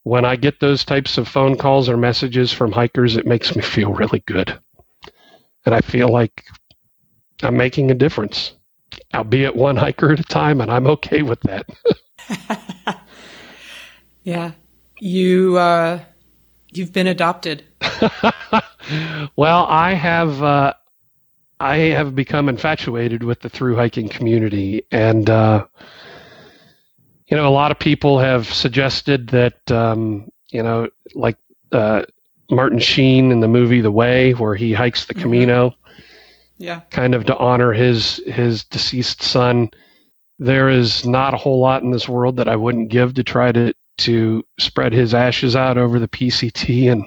when 0.02 0.26
I 0.26 0.38
get 0.38 0.60
those 0.60 0.84
types 0.84 1.20
of 1.20 1.28
phone 1.28 1.56
calls 1.56 1.88
or 1.88 1.97
messages 1.97 2.52
from 2.52 2.72
hikers, 2.72 3.16
it 3.16 3.28
makes 3.28 3.56
me 3.56 3.62
feel 3.62 3.93
really 3.93 4.24
good. 4.26 4.60
And 5.68 5.76
I 5.76 5.82
feel 5.82 6.10
like 6.10 6.45
I'm 7.43 7.58
making 7.58 7.91
a 7.91 7.93
difference, 7.93 8.54
albeit 9.14 9.56
one 9.56 9.76
hiker 9.76 10.14
at 10.14 10.20
a 10.20 10.24
time, 10.24 10.62
and 10.62 10.72
I'm 10.72 10.88
okay 10.88 11.22
with 11.22 11.41
that. 11.41 11.70
yeah. 14.24 14.54
You, 15.00 15.60
uh, 15.60 16.00
you've 16.72 16.91
been 16.91 17.06
adopted. 17.06 17.66
well, 19.36 19.68
I 19.70 19.93
have, 19.93 20.41
uh, 20.41 20.74
I 21.60 21.78
have 21.78 22.16
become 22.16 22.47
infatuated 22.47 23.24
with 23.24 23.41
the 23.41 23.49
through 23.49 23.76
hiking 23.76 24.07
community, 24.10 24.84
and 24.91 25.30
uh, 25.30 25.66
you 27.30 27.38
know, 27.38 27.47
a 27.47 27.51
lot 27.51 27.72
of 27.72 27.78
people 27.78 28.20
have 28.20 28.51
suggested 28.51 29.28
that, 29.28 29.72
um, 29.72 30.30
you 30.49 30.64
know, 30.64 30.89
like 31.14 31.38
uh, 31.72 32.03
Martin 32.49 32.80
Sheen 32.80 33.32
in 33.32 33.39
the 33.39 33.47
movie 33.47 33.82
The 33.82 33.91
Way, 33.91 34.34
where 34.34 34.55
he 34.55 34.74
hikes 34.74 35.05
the 35.05 35.14
mm-hmm. 35.14 35.24
Camino, 35.24 35.76
yeah, 36.57 36.82
kind 36.89 37.14
of 37.14 37.26
to 37.26 37.38
honor 37.38 37.72
his 37.72 38.18
his 38.26 38.64
deceased 38.64 39.22
son. 39.22 39.70
There 40.39 40.70
is 40.70 41.05
not 41.05 41.34
a 41.34 41.38
whole 41.38 41.60
lot 41.60 41.84
in 41.84 41.91
this 41.91 42.10
world 42.10 42.38
that 42.38 42.47
I 42.47 42.55
wouldn't 42.55 42.89
give 42.89 43.14
to 43.16 43.24
try 43.24 43.51
to 43.51 43.74
to 43.99 44.45
spread 44.57 44.93
his 44.93 45.14
ashes 45.14 45.55
out 45.55 45.78
over 45.78 45.99
the 45.99 46.07
PCT 46.07 46.91
and 46.91 47.05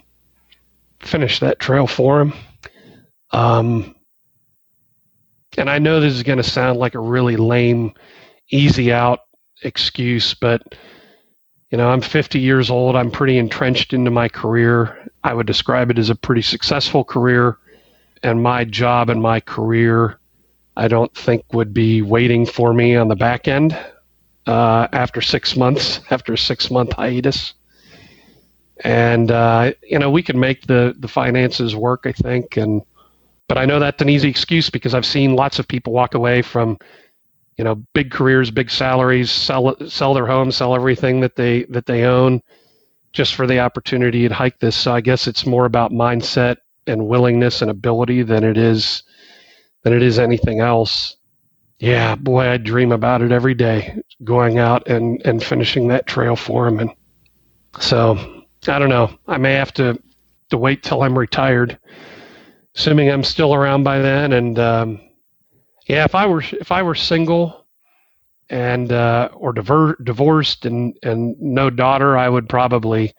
finish 1.00 1.40
that 1.40 1.58
trail 1.58 1.86
for 1.86 2.20
him. 2.20 2.34
Um, 3.30 3.96
and 5.56 5.68
I 5.68 5.78
know 5.78 6.00
this 6.00 6.14
is 6.14 6.22
going 6.22 6.38
to 6.38 6.42
sound 6.42 6.78
like 6.78 6.94
a 6.94 7.00
really 7.00 7.36
lame, 7.36 7.94
easy 8.50 8.92
out 8.92 9.20
excuse, 9.62 10.34
but 10.34 10.74
you 11.70 11.78
know, 11.78 11.88
I'm 11.88 12.02
50 12.02 12.38
years 12.38 12.70
old. 12.70 12.96
I'm 12.96 13.10
pretty 13.10 13.38
entrenched 13.38 13.94
into 13.94 14.10
my 14.10 14.28
career. 14.28 15.10
I 15.24 15.32
would 15.32 15.46
describe 15.46 15.90
it 15.90 15.98
as 15.98 16.10
a 16.10 16.14
pretty 16.14 16.42
successful 16.42 17.02
career, 17.02 17.58
and 18.22 18.42
my 18.42 18.64
job 18.64 19.08
and 19.08 19.22
my 19.22 19.40
career, 19.40 20.18
I 20.76 20.88
don't 20.88 21.14
think 21.14 21.44
would 21.54 21.72
be 21.72 22.02
waiting 22.02 22.44
for 22.44 22.74
me 22.74 22.94
on 22.94 23.08
the 23.08 23.16
back 23.16 23.48
end 23.48 23.78
uh, 24.46 24.88
after 24.92 25.22
six 25.22 25.56
months, 25.56 26.00
after 26.10 26.34
a 26.34 26.38
six 26.38 26.70
month 26.70 26.92
hiatus. 26.92 27.54
And 28.84 29.30
uh, 29.30 29.72
you 29.82 29.98
know, 29.98 30.10
we 30.10 30.22
can 30.22 30.38
make 30.38 30.66
the 30.66 30.94
the 30.98 31.08
finances 31.08 31.74
work, 31.74 32.02
I 32.04 32.12
think, 32.12 32.56
and 32.58 32.82
but 33.48 33.58
I 33.58 33.64
know 33.64 33.78
that's 33.78 34.00
an 34.02 34.08
easy 34.08 34.28
excuse 34.28 34.70
because 34.70 34.94
I've 34.94 35.06
seen 35.06 35.36
lots 35.36 35.58
of 35.58 35.68
people 35.68 35.92
walk 35.92 36.14
away 36.14 36.42
from, 36.42 36.78
you 37.56 37.64
know, 37.64 37.76
big 37.92 38.10
careers, 38.10 38.50
big 38.50 38.70
salaries, 38.70 39.30
sell 39.30 39.76
sell 39.88 40.14
their 40.14 40.26
homes, 40.26 40.56
sell 40.56 40.74
everything 40.74 41.20
that 41.20 41.36
they 41.36 41.64
that 41.64 41.86
they 41.86 42.04
own, 42.04 42.40
just 43.12 43.34
for 43.34 43.46
the 43.46 43.60
opportunity 43.60 44.26
to 44.26 44.34
hike 44.34 44.58
this. 44.60 44.76
So 44.76 44.94
I 44.94 45.00
guess 45.00 45.26
it's 45.26 45.44
more 45.44 45.66
about 45.66 45.92
mindset 45.92 46.56
and 46.86 47.06
willingness 47.06 47.62
and 47.62 47.70
ability 47.70 48.22
than 48.22 48.44
it 48.44 48.56
is 48.56 49.02
than 49.82 49.92
it 49.92 50.02
is 50.02 50.18
anything 50.18 50.60
else. 50.60 51.16
Yeah, 51.78 52.14
boy, 52.14 52.48
I 52.48 52.56
dream 52.58 52.92
about 52.92 53.22
it 53.22 53.32
every 53.32 53.54
day, 53.54 54.00
going 54.24 54.58
out 54.58 54.86
and 54.88 55.20
and 55.24 55.42
finishing 55.42 55.88
that 55.88 56.06
trail 56.06 56.36
for 56.36 56.66
him. 56.66 56.78
And 56.78 56.90
so 57.80 58.44
I 58.68 58.78
don't 58.78 58.88
know. 58.88 59.18
I 59.26 59.36
may 59.38 59.54
have 59.54 59.72
to 59.74 60.00
to 60.50 60.56
wait 60.56 60.82
till 60.82 61.02
I'm 61.02 61.18
retired 61.18 61.78
assuming 62.74 63.10
I'm 63.10 63.24
still 63.24 63.54
around 63.54 63.84
by 63.84 63.98
then. 63.98 64.32
And 64.32 64.58
um, 64.58 65.00
yeah, 65.86 66.04
if 66.04 66.14
I 66.14 66.26
were 66.26 66.42
if 66.52 66.72
I 66.72 66.82
were 66.82 66.94
single 66.94 67.66
and 68.50 68.92
uh, 68.92 69.30
or 69.34 69.52
diver- 69.52 69.96
divorced 70.02 70.66
and 70.66 70.96
and 71.02 71.40
no 71.40 71.70
daughter, 71.70 72.16
I 72.16 72.28
would 72.28 72.48
probably 72.48 73.14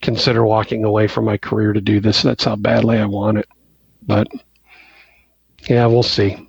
consider 0.00 0.44
walking 0.44 0.84
away 0.84 1.08
from 1.08 1.24
my 1.24 1.36
career 1.36 1.72
to 1.72 1.80
do 1.80 2.00
this. 2.00 2.22
That's 2.22 2.44
how 2.44 2.56
badly 2.56 2.98
I 2.98 3.06
want 3.06 3.38
it. 3.38 3.48
But 4.02 4.28
yeah, 5.68 5.86
we'll 5.86 6.02
see. 6.02 6.48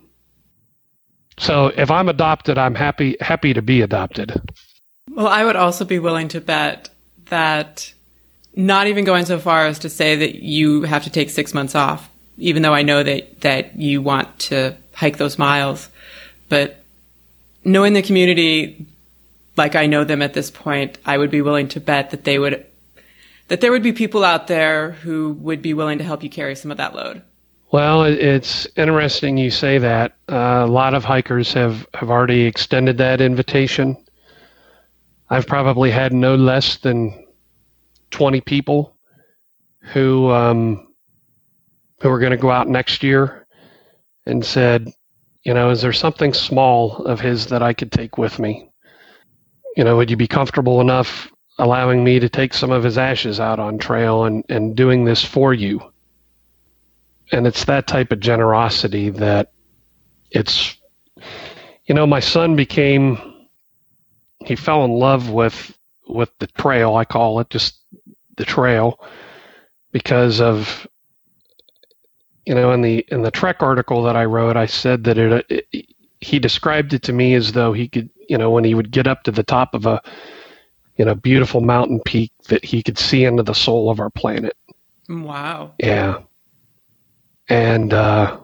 So 1.40 1.68
if 1.68 1.90
I'm 1.90 2.10
adopted, 2.10 2.58
I'm 2.58 2.76
happy 2.76 3.16
happy 3.22 3.54
to 3.54 3.62
be 3.62 3.82
adopted. 3.82 4.42
Well, 5.10 5.28
I 5.28 5.44
would 5.44 5.56
also 5.56 5.86
be 5.86 6.00
willing 6.00 6.28
to 6.30 6.42
bet 6.42 6.90
that 7.26 7.94
not 8.56 8.88
even 8.88 9.06
going 9.06 9.26
so 9.26 9.40
far 9.40 9.66
as 9.66 9.80
to 9.80 9.90
say 9.90 10.16
that 10.18 10.36
you 10.36 10.84
have 10.84 11.04
to 11.04 11.10
take 11.10 11.30
six 11.30 11.54
months 11.54 11.76
off, 11.76 12.09
even 12.40 12.62
though 12.62 12.74
I 12.74 12.82
know 12.82 13.04
that, 13.04 13.42
that 13.42 13.78
you 13.78 14.02
want 14.02 14.40
to 14.40 14.76
hike 14.94 15.18
those 15.18 15.38
miles. 15.38 15.90
But 16.48 16.84
knowing 17.64 17.94
the 17.94 18.02
community 18.02 18.88
like 19.58 19.76
I 19.76 19.86
know 19.86 20.04
them 20.06 20.22
at 20.22 20.34
this 20.34 20.50
point, 20.50 20.98
I 21.06 21.18
would 21.18 21.30
be 21.30 21.42
willing 21.42 21.68
to 21.70 21.80
bet 21.82 22.12
that 22.12 22.24
they 22.24 22.40
would, 22.40 22.66
that 23.50 23.62
there 23.62 23.72
would 23.72 23.84
be 23.84 23.92
people 23.92 24.24
out 24.24 24.48
there 24.48 24.92
who 24.92 25.34
would 25.42 25.62
be 25.62 25.74
willing 25.74 25.98
to 25.98 26.04
help 26.04 26.24
you 26.24 26.30
carry 26.30 26.56
some 26.56 26.72
of 26.72 26.78
that 26.78 26.96
load. 26.96 27.22
Well, 27.72 28.04
it's 28.04 28.68
interesting 28.78 29.38
you 29.38 29.52
say 29.52 29.78
that. 29.78 30.14
Uh, 30.28 30.64
a 30.66 30.68
lot 30.68 30.96
of 30.96 31.04
hikers 31.04 31.54
have, 31.54 31.88
have 31.94 32.10
already 32.10 32.46
extended 32.46 32.98
that 32.98 33.22
invitation. 33.22 33.96
I've 35.30 35.46
probably 35.46 35.92
had 35.92 36.12
no 36.12 36.36
less 36.36 36.78
than 36.78 37.28
20 38.10 38.42
people 38.42 38.96
who 39.94 40.32
um, 40.32 40.88
who 42.02 42.10
were 42.10 42.20
going 42.20 42.32
to 42.32 42.38
go 42.38 42.52
out 42.52 42.68
next 42.68 43.04
year 43.04 43.46
and 44.26 44.44
said, 44.46 44.92
you 45.44 45.54
know, 45.54 45.70
is 45.70 45.82
there 45.82 45.94
something 45.94 46.34
small 46.34 47.06
of 47.06 47.20
his 47.20 47.48
that 47.48 47.64
I 47.64 47.74
could 47.74 47.92
take 47.92 48.18
with 48.18 48.40
me? 48.40 48.70
You 49.76 49.84
know, 49.84 49.98
would 49.98 50.10
you 50.10 50.18
be 50.18 50.28
comfortable 50.28 50.82
enough 50.82 51.32
allowing 51.58 52.04
me 52.04 52.20
to 52.20 52.30
take 52.30 52.54
some 52.54 52.72
of 52.72 52.84
his 52.84 52.98
ashes 52.98 53.40
out 53.40 53.60
on 53.60 53.78
trail 53.78 54.26
and, 54.26 54.44
and 54.50 54.76
doing 54.76 55.06
this 55.06 55.24
for 55.24 55.54
you? 55.54 55.82
And 57.32 57.46
it's 57.46 57.66
that 57.66 57.88
type 57.88 58.12
of 58.12 58.20
generosity 58.20 59.10
that 59.12 59.52
it's, 60.32 60.76
you 61.86 61.96
know, 61.96 62.08
my 62.08 62.20
son 62.20 62.56
became, 62.56 63.48
he 64.46 64.56
fell 64.56 64.86
in 64.86 64.92
love 64.92 65.30
with, 65.30 65.78
with 66.08 66.32
the 66.40 66.48
trail, 66.48 66.96
I 66.96 67.06
call 67.06 67.40
it, 67.40 67.50
just 67.50 67.80
the 68.38 68.46
trail 68.46 69.00
because 69.92 70.42
of 70.42 70.88
you 72.50 72.56
know 72.56 72.72
in 72.72 72.82
the 72.82 73.06
in 73.10 73.22
the 73.22 73.30
trek 73.30 73.58
article 73.62 74.02
that 74.02 74.16
I 74.16 74.26
wrote 74.26 74.58
I 74.58 74.66
said 74.66 75.04
that 75.04 75.20
it, 75.20 75.46
it, 75.50 75.96
he 76.20 76.40
described 76.40 76.94
it 76.94 77.04
to 77.04 77.14
me 77.14 77.36
as 77.36 77.52
though 77.52 77.74
he 77.74 77.88
could 77.88 78.10
you 78.28 78.40
know 78.40 78.50
when 78.50 78.64
he 78.64 78.74
would 78.74 78.90
get 78.90 79.06
up 79.06 79.22
to 79.24 79.32
the 79.32 79.44
top 79.44 79.76
of 79.76 79.86
a 79.86 80.02
you 80.98 81.06
know 81.06 81.14
beautiful 81.14 81.62
mountain 81.62 82.02
peak 82.04 82.32
that 82.48 82.66
he 82.66 82.82
could 82.82 82.98
see 82.98 83.24
into 83.24 83.44
the 83.44 83.54
soul 83.54 83.92
of 83.92 84.00
our 84.00 84.10
planet. 84.10 84.58
Wow. 85.08 85.74
Yeah. 85.80 86.22
And 87.50 87.94
uh 87.94 88.40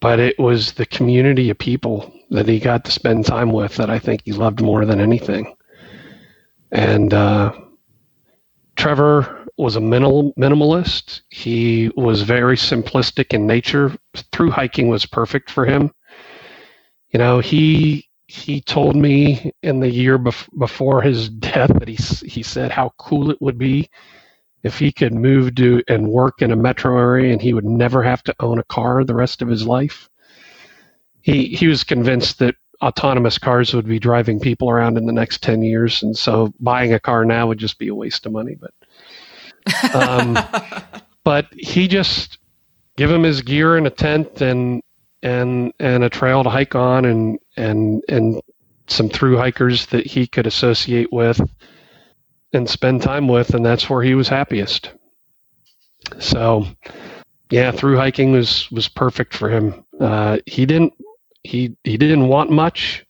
but 0.00 0.20
it 0.20 0.38
was 0.38 0.72
the 0.72 0.86
community 0.86 1.48
of 1.48 1.58
people 1.58 2.12
that 2.30 2.46
he 2.46 2.60
got 2.60 2.84
to 2.84 2.90
spend 2.90 3.24
time 3.24 3.50
with 3.50 3.76
that 3.76 3.88
I 3.88 3.98
think 3.98 4.22
he 4.26 4.32
loved 4.32 4.60
more 4.60 4.84
than 4.84 5.00
anything. 5.00 5.56
And 6.70 7.14
uh 7.14 7.52
Trevor 8.76 9.37
was 9.58 9.76
a 9.76 9.80
minimal, 9.80 10.32
minimalist. 10.38 11.22
He 11.30 11.90
was 11.96 12.22
very 12.22 12.56
simplistic 12.56 13.34
in 13.34 13.46
nature. 13.46 13.96
Through 14.32 14.50
hiking 14.52 14.88
was 14.88 15.06
perfect 15.06 15.50
for 15.50 15.66
him. 15.66 15.92
You 17.12 17.18
know, 17.18 17.40
he 17.40 18.08
he 18.26 18.60
told 18.60 18.94
me 18.96 19.52
in 19.62 19.80
the 19.80 19.90
year 19.90 20.18
bef- 20.18 20.48
before 20.58 21.02
his 21.02 21.28
death 21.50 21.70
that 21.78 21.88
he 21.88 21.96
he 22.28 22.42
said 22.42 22.70
how 22.70 22.92
cool 22.98 23.30
it 23.30 23.40
would 23.40 23.58
be 23.58 23.88
if 24.62 24.78
he 24.78 24.92
could 24.92 25.14
move 25.14 25.54
to 25.56 25.82
and 25.88 26.08
work 26.08 26.42
in 26.42 26.52
a 26.52 26.56
metro 26.56 26.98
area 26.98 27.32
and 27.32 27.40
he 27.40 27.54
would 27.54 27.64
never 27.64 28.02
have 28.02 28.22
to 28.24 28.34
own 28.40 28.58
a 28.58 28.64
car 28.64 29.04
the 29.04 29.14
rest 29.14 29.42
of 29.42 29.48
his 29.48 29.66
life. 29.66 30.08
He 31.22 31.48
he 31.48 31.66
was 31.68 31.84
convinced 31.84 32.38
that 32.40 32.56
autonomous 32.82 33.38
cars 33.38 33.74
would 33.74 33.86
be 33.88 33.98
driving 33.98 34.40
people 34.40 34.70
around 34.70 34.96
in 34.96 35.06
the 35.06 35.12
next 35.12 35.42
10 35.42 35.62
years. 35.62 36.02
And 36.02 36.16
so 36.16 36.52
buying 36.60 36.92
a 36.94 37.00
car 37.00 37.24
now 37.24 37.48
would 37.48 37.58
just 37.58 37.78
be 37.78 37.88
a 37.88 37.94
waste 37.94 38.26
of 38.26 38.32
money. 38.32 38.56
But, 38.60 38.72
um, 39.94 40.38
but 41.24 41.46
he 41.52 41.88
just 41.88 42.38
give 42.96 43.10
him 43.10 43.22
his 43.22 43.42
gear 43.42 43.76
and 43.76 43.86
a 43.86 43.90
tent 43.90 44.40
and, 44.40 44.82
and, 45.22 45.72
and 45.78 46.04
a 46.04 46.10
trail 46.10 46.44
to 46.44 46.50
hike 46.50 46.74
on 46.74 47.04
and, 47.04 47.38
and, 47.56 48.02
and 48.08 48.40
some 48.86 49.08
through 49.08 49.36
hikers 49.36 49.86
that 49.86 50.06
he 50.06 50.26
could 50.26 50.46
associate 50.46 51.12
with 51.12 51.40
and 52.52 52.68
spend 52.68 53.02
time 53.02 53.28
with. 53.28 53.54
And 53.54 53.64
that's 53.64 53.88
where 53.88 54.02
he 54.02 54.14
was 54.14 54.28
happiest. 54.28 54.92
So, 56.18 56.66
yeah, 57.50 57.70
through 57.70 57.96
hiking 57.96 58.32
was, 58.32 58.70
was 58.70 58.88
perfect 58.88 59.34
for 59.34 59.48
him. 59.50 59.84
Uh, 60.00 60.38
he 60.46 60.64
didn't 60.64 60.94
he 61.42 61.76
he 61.84 61.96
didn't 61.96 62.28
want 62.28 62.50
much. 62.50 63.04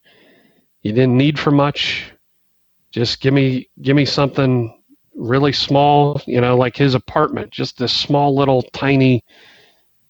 He 0.81 0.93
didn't 0.93 1.17
need 1.17 1.39
for 1.39 1.51
much. 1.51 2.13
Just 2.93 3.21
give 3.21 3.35
me 3.35 3.69
give 3.83 3.97
me 3.97 4.05
something 4.05 4.78
really 5.19 5.53
small, 5.53 6.23
you 6.27 6.41
know, 6.41 6.57
like 6.57 6.77
his 6.77 6.95
apartment, 6.95 7.51
just 7.51 7.79
this 7.79 7.93
small 7.93 8.35
little 8.35 8.63
tiny 8.63 9.25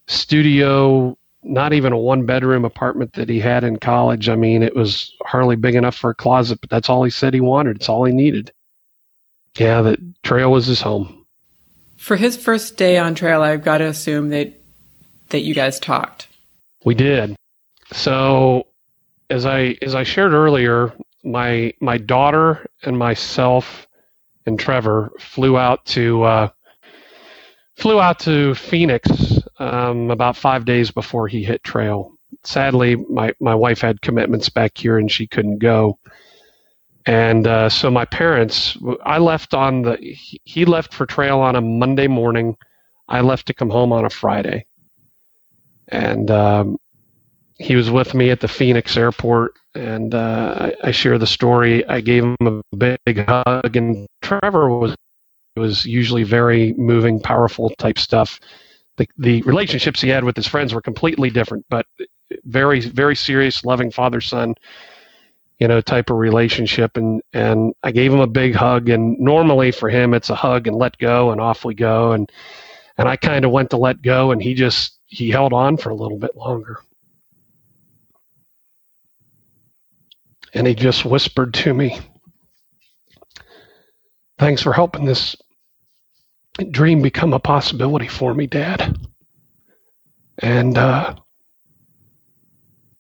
studio, 0.07 1.17
not 1.43 1.73
even 1.73 1.93
a 1.93 1.99
one 1.99 2.27
bedroom 2.27 2.65
apartment 2.65 3.15
that 3.15 3.29
he 3.29 3.41
had 3.41 3.65
in 3.65 3.79
college. 3.79 4.29
I 4.29 4.37
mean, 4.37 4.63
it 4.63 4.77
was 4.77 5.13
hardly 5.23 5.57
big 5.57 5.75
enough 5.75 5.97
for 5.97 6.11
a 6.11 6.15
closet, 6.15 6.61
but 6.61 6.71
that's 6.71 6.89
all 6.89 7.03
he 7.03 7.11
said 7.11 7.35
he 7.35 7.41
wanted. 7.41 7.77
It's 7.77 7.89
all 7.89 8.05
he 8.05 8.13
needed. 8.13 8.53
Yeah, 9.57 9.83
the 9.83 10.15
trail 10.23 10.53
was 10.53 10.67
his 10.67 10.81
home. 10.81 11.27
For 11.97 12.17
his 12.17 12.37
first 12.37 12.77
day 12.77 12.97
on 12.97 13.15
trail, 13.15 13.43
I've 13.43 13.65
got 13.65 13.79
to 13.79 13.87
assume 13.87 14.29
that 14.29 14.55
that 15.31 15.41
you 15.41 15.55
guys 15.55 15.81
talked. 15.81 16.29
We 16.85 16.95
did. 16.95 17.37
So 17.93 18.67
as 19.31 19.47
I 19.47 19.77
as 19.83 19.95
I 19.95 20.05
shared 20.05 20.33
earlier, 20.33 20.93
my 21.25 21.73
my 21.81 21.99
daughter 21.99 22.67
and 22.85 22.99
myself 22.99 23.88
and 24.49 24.59
Trevor 24.61 25.13
flew 25.21 25.59
out 25.59 25.87
to 25.87 26.25
uh, 26.25 26.51
flew 27.77 28.01
out 28.01 28.19
to 28.21 28.55
Phoenix 28.57 29.41
um, 29.61 30.11
about 30.11 30.37
five 30.37 30.65
days 30.67 30.91
before 30.91 31.29
he 31.29 31.45
hit 31.45 31.63
trail. 31.65 32.15
Sadly, 32.45 32.97
my 32.97 33.35
my 33.41 33.55
wife 33.55 33.81
had 33.83 34.03
commitments 34.03 34.51
back 34.51 34.79
here 34.79 34.99
and 34.99 35.11
she 35.13 35.29
couldn't 35.29 35.61
go. 35.61 35.99
and 37.07 37.47
uh, 37.47 37.71
so 37.71 37.91
my 37.91 38.05
parents, 38.05 38.77
I 39.05 39.19
left 39.19 39.55
on 39.55 39.83
the, 39.83 39.97
he 40.45 40.67
left 40.67 40.95
for 40.95 41.07
trail 41.07 41.41
on 41.41 41.57
a 41.57 41.61
Monday 41.63 42.09
morning. 42.09 42.57
I 43.09 43.23
left 43.23 43.47
to 43.49 43.55
come 43.55 43.71
home 43.71 43.93
on 43.93 44.05
a 44.05 44.11
Friday. 44.11 44.67
And 45.89 46.31
um, 46.31 46.79
he 47.59 47.77
was 47.77 47.91
with 47.91 48.15
me 48.15 48.31
at 48.31 48.41
the 48.41 48.49
Phoenix 48.49 48.97
airport, 48.97 49.55
and 49.79 50.15
uh, 50.15 50.73
I, 50.83 50.89
I 50.89 50.91
share 50.91 51.19
the 51.19 51.27
story. 51.27 51.87
I 51.89 52.01
gave 52.01 52.25
him 52.25 52.37
a 52.41 52.77
big 52.77 53.25
hug, 53.27 53.77
and 53.77 54.07
Trevor 54.23 54.69
was 54.69 54.95
was 55.57 55.85
usually 55.85 56.23
very 56.23 56.73
moving, 56.75 57.21
powerful 57.21 57.71
type 57.79 57.99
stuff. 57.99 58.41
The 58.97 59.09
the 59.17 59.43
relationships 59.43 60.01
he 60.01 60.09
had 60.09 60.25
with 60.25 60.37
his 60.37 60.47
friends 60.47 60.75
were 60.75 60.83
completely 60.83 61.31
different, 61.31 61.65
but 61.71 61.87
very 62.45 62.81
very 62.81 63.15
serious, 63.15 63.65
loving 63.65 63.91
father 63.91 64.21
son, 64.21 64.55
you 65.59 65.69
know, 65.69 65.81
type 65.81 66.11
of 66.11 66.17
relationship. 66.17 66.97
And 66.97 67.23
and 67.33 67.73
I 67.83 67.93
gave 67.93 68.13
him 68.13 68.21
a 68.21 68.27
big 68.27 68.55
hug, 68.55 68.89
and 68.89 69.19
normally 69.19 69.71
for 69.71 69.89
him 69.89 70.13
it's 70.13 70.31
a 70.31 70.35
hug 70.35 70.67
and 70.67 70.77
let 70.77 70.99
go, 70.99 71.31
and 71.31 71.41
off 71.41 71.65
we 71.65 71.75
go, 71.75 72.13
and 72.13 72.31
and 72.99 73.09
I 73.09 73.17
kind 73.17 73.45
of 73.45 73.53
went 73.53 73.71
to 73.71 73.77
let 73.77 74.03
go, 74.03 74.33
and 74.33 74.43
he 74.43 74.55
just 74.55 74.99
he 75.07 75.31
held 75.31 75.53
on 75.53 75.77
for 75.77 75.91
a 75.91 75.95
little 75.95 76.19
bit 76.19 76.37
longer. 76.37 76.81
And 80.55 80.67
he 80.67 80.75
just 80.75 81.05
whispered 81.05 81.55
to 81.55 81.75
me, 81.75 81.99
Thanks 84.39 84.63
for 84.63 84.73
helping 84.73 85.05
this 85.05 85.37
dream 86.71 87.03
become 87.03 87.33
a 87.33 87.41
possibility 87.41 88.07
for 88.07 88.35
me, 88.35 88.47
Dad. 88.47 88.97
And 90.39 90.79
uh, 90.79 91.17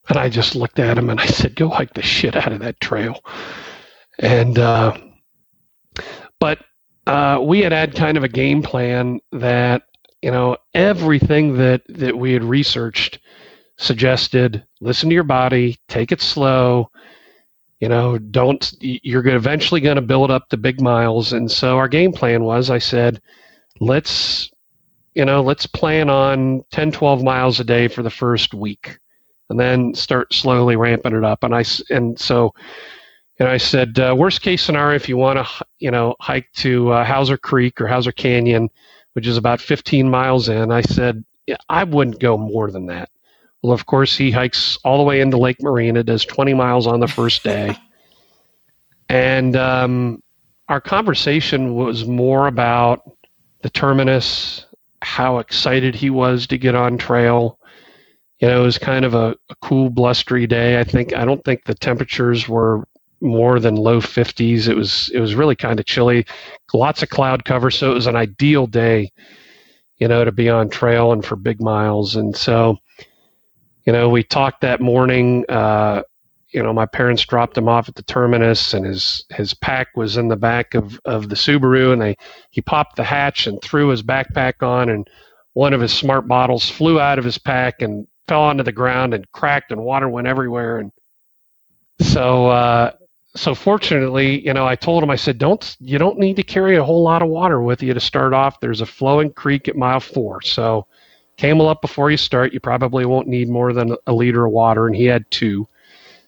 and 0.08 0.18
I 0.18 0.28
just 0.28 0.56
looked 0.56 0.80
at 0.80 0.98
him 0.98 1.10
and 1.10 1.20
I 1.20 1.26
said, 1.26 1.54
"Go 1.54 1.68
hike 1.68 1.94
the 1.94 2.02
shit 2.02 2.34
out 2.34 2.52
of 2.52 2.60
that 2.60 2.80
trail." 2.80 3.20
And 4.18 4.58
uh, 4.58 4.96
but 6.40 6.58
uh, 7.06 7.40
we 7.42 7.60
had 7.60 7.72
had 7.72 7.94
kind 7.94 8.16
of 8.16 8.24
a 8.24 8.28
game 8.28 8.62
plan 8.62 9.20
that 9.30 9.82
you 10.22 10.32
know 10.32 10.56
everything 10.74 11.56
that 11.58 11.82
that 11.88 12.18
we 12.18 12.32
had 12.32 12.42
researched 12.42 13.20
suggested: 13.76 14.64
listen 14.80 15.08
to 15.08 15.14
your 15.14 15.22
body, 15.22 15.76
take 15.86 16.10
it 16.10 16.20
slow, 16.20 16.90
you 17.80 17.88
know 17.88 18.18
don't 18.18 18.72
you're 18.80 19.26
eventually 19.26 19.80
going 19.80 19.96
to 19.96 20.02
build 20.02 20.30
up 20.30 20.48
the 20.48 20.56
big 20.56 20.80
miles. 20.80 21.32
And 21.32 21.50
so 21.50 21.76
our 21.76 21.88
game 21.88 22.12
plan 22.12 22.44
was 22.44 22.70
i 22.70 22.78
said 22.78 23.20
let's 23.80 24.50
you 25.14 25.24
know 25.24 25.42
let's 25.42 25.66
plan 25.66 26.10
on 26.10 26.64
10 26.70 26.92
12 26.92 27.22
miles 27.22 27.60
a 27.60 27.64
day 27.64 27.88
for 27.88 28.02
the 28.02 28.10
first 28.10 28.54
week 28.54 28.98
and 29.50 29.58
then 29.58 29.94
start 29.94 30.32
slowly 30.32 30.76
ramping 30.76 31.14
it 31.14 31.24
up. 31.24 31.44
And 31.44 31.54
i 31.54 31.64
and 31.90 32.18
so 32.18 32.52
and 33.38 33.48
i 33.48 33.56
said 33.56 33.98
uh, 33.98 34.14
worst 34.16 34.42
case 34.42 34.62
scenario 34.62 34.96
if 34.96 35.08
you 35.08 35.16
want 35.16 35.38
to 35.38 35.64
you 35.78 35.90
know 35.90 36.14
hike 36.20 36.50
to 36.54 36.92
uh, 36.92 37.04
hauser 37.04 37.38
creek 37.38 37.80
or 37.80 37.86
hauser 37.86 38.12
canyon 38.12 38.68
which 39.14 39.26
is 39.26 39.36
about 39.36 39.60
15 39.60 40.08
miles 40.08 40.48
in 40.48 40.70
i 40.70 40.80
said 40.80 41.24
yeah, 41.46 41.56
i 41.68 41.84
wouldn't 41.84 42.20
go 42.20 42.36
more 42.36 42.70
than 42.70 42.86
that 42.86 43.08
well, 43.62 43.72
of 43.72 43.86
course, 43.86 44.16
he 44.16 44.30
hikes 44.30 44.78
all 44.84 44.98
the 44.98 45.04
way 45.04 45.20
into 45.20 45.36
Lake 45.36 45.60
Morena, 45.60 46.02
does 46.02 46.24
20 46.24 46.54
miles 46.54 46.86
on 46.86 47.00
the 47.00 47.08
first 47.08 47.42
day. 47.42 47.76
and 49.08 49.56
um, 49.56 50.22
our 50.68 50.80
conversation 50.80 51.74
was 51.74 52.06
more 52.06 52.46
about 52.46 53.02
the 53.62 53.70
terminus, 53.70 54.66
how 55.02 55.38
excited 55.38 55.94
he 55.94 56.10
was 56.10 56.46
to 56.48 56.58
get 56.58 56.74
on 56.74 56.98
trail. 56.98 57.58
You 58.40 58.48
know, 58.48 58.62
it 58.62 58.64
was 58.64 58.78
kind 58.78 59.04
of 59.04 59.14
a, 59.14 59.36
a 59.50 59.54
cool, 59.62 59.90
blustery 59.90 60.46
day. 60.46 60.78
I 60.78 60.84
think 60.84 61.14
I 61.14 61.24
don't 61.24 61.44
think 61.44 61.64
the 61.64 61.74
temperatures 61.74 62.48
were 62.48 62.86
more 63.20 63.58
than 63.58 63.74
low 63.74 64.00
50s. 64.00 64.68
It 64.68 64.76
was 64.76 65.10
it 65.12 65.20
was 65.20 65.34
really 65.34 65.56
kind 65.56 65.80
of 65.80 65.86
chilly, 65.86 66.26
lots 66.72 67.02
of 67.02 67.08
cloud 67.08 67.44
cover, 67.44 67.70
so 67.70 67.90
it 67.90 67.94
was 67.94 68.06
an 68.06 68.16
ideal 68.16 68.66
day, 68.66 69.10
you 69.96 70.06
know, 70.06 70.24
to 70.24 70.32
be 70.32 70.48
on 70.48 70.68
trail 70.68 71.12
and 71.12 71.24
for 71.24 71.34
big 71.36 71.60
miles. 71.60 72.14
And 72.14 72.36
so, 72.36 72.78
you 73.88 73.92
know, 73.92 74.10
we 74.10 74.22
talked 74.22 74.60
that 74.60 74.82
morning. 74.82 75.46
Uh, 75.48 76.02
you 76.50 76.62
know, 76.62 76.74
my 76.74 76.84
parents 76.84 77.24
dropped 77.24 77.56
him 77.56 77.70
off 77.70 77.88
at 77.88 77.94
the 77.94 78.02
terminus, 78.02 78.74
and 78.74 78.84
his 78.84 79.24
his 79.30 79.54
pack 79.54 79.96
was 79.96 80.18
in 80.18 80.28
the 80.28 80.36
back 80.36 80.74
of 80.74 81.00
of 81.06 81.30
the 81.30 81.34
Subaru, 81.34 81.94
and 81.94 82.02
they 82.02 82.18
he 82.50 82.60
popped 82.60 82.96
the 82.96 83.02
hatch 83.02 83.46
and 83.46 83.62
threw 83.62 83.88
his 83.88 84.02
backpack 84.02 84.62
on, 84.62 84.90
and 84.90 85.08
one 85.54 85.72
of 85.72 85.80
his 85.80 85.90
smart 85.90 86.28
bottles 86.28 86.68
flew 86.68 87.00
out 87.00 87.18
of 87.18 87.24
his 87.24 87.38
pack 87.38 87.80
and 87.80 88.06
fell 88.26 88.42
onto 88.42 88.62
the 88.62 88.72
ground 88.72 89.14
and 89.14 89.24
cracked, 89.32 89.72
and 89.72 89.82
water 89.82 90.10
went 90.10 90.26
everywhere, 90.26 90.80
and 90.80 90.92
so. 92.02 92.48
Uh, 92.48 92.92
so 93.36 93.54
fortunately, 93.54 94.44
you 94.44 94.52
know, 94.52 94.66
I 94.66 94.74
told 94.74 95.02
him, 95.02 95.10
I 95.10 95.16
said, 95.16 95.38
don't, 95.38 95.76
you 95.78 95.96
don't 95.96 96.18
need 96.18 96.36
to 96.36 96.42
carry 96.42 96.76
a 96.76 96.82
whole 96.82 97.02
lot 97.02 97.22
of 97.22 97.28
water 97.28 97.62
with 97.62 97.82
you 97.82 97.94
to 97.94 98.00
start 98.00 98.34
off. 98.34 98.58
There's 98.58 98.80
a 98.80 98.86
flowing 98.86 99.32
creek 99.32 99.68
at 99.68 99.76
mile 99.76 100.00
four. 100.00 100.42
So, 100.42 100.88
camel 101.38 101.68
up 101.68 101.80
before 101.80 102.10
you 102.10 102.16
start. 102.16 102.52
You 102.52 102.60
probably 102.60 103.06
won't 103.06 103.28
need 103.28 103.48
more 103.48 103.72
than 103.72 103.96
a 104.06 104.12
liter 104.12 104.44
of 104.44 104.52
water, 104.52 104.86
and 104.86 104.94
he 104.94 105.06
had 105.06 105.30
two. 105.30 105.66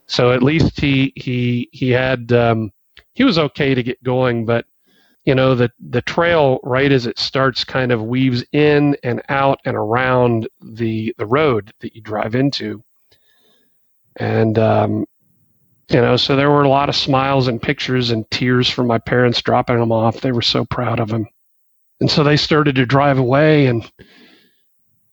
So 0.07 0.33
at 0.33 0.43
least 0.43 0.81
he 0.81 1.13
he 1.17 1.69
he 1.73 1.91
had 1.91 2.33
um, 2.33 2.73
he 3.13 3.25
was 3.25 3.39
okay 3.39 3.75
to 3.75 3.83
get 3.83 4.03
going, 4.03 4.47
but 4.47 4.65
you 5.25 5.35
know 5.35 5.55
the 5.55 5.71
the 5.91 6.03
trail 6.03 6.61
right 6.63 6.91
as 6.91 7.07
it 7.07 7.19
starts 7.19 7.65
kind 7.65 7.93
of 7.93 8.03
weaves 8.03 8.43
in 8.53 8.97
and 9.03 9.21
out 9.29 9.61
and 9.65 9.77
around 9.77 10.49
the 10.63 11.15
the 11.19 11.27
road 11.27 11.73
that 11.81 11.95
you 11.95 12.01
drive 12.01 12.35
into, 12.35 12.83
and 14.17 14.59
um, 14.59 15.05
you 15.89 16.01
know 16.01 16.17
so 16.17 16.37
there 16.37 16.51
were 16.51 16.63
a 16.63 16.69
lot 16.69 16.89
of 16.89 16.97
smiles 16.97 17.49
and 17.49 17.61
pictures 17.61 18.11
and 18.11 18.31
tears 18.31 18.71
from 18.71 18.87
my 18.87 18.99
parents 18.99 19.43
dropping 19.43 19.81
him 19.81 19.93
off. 19.93 20.21
They 20.21 20.33
were 20.33 20.43
so 20.43 20.65
proud 20.65 20.99
of 20.99 21.11
him, 21.11 21.29
and 22.01 22.11
so 22.11 22.25
they 22.25 22.37
started 22.37 22.77
to 22.77 22.87
drive 22.87 23.19
away 23.19 23.67
and 23.67 23.91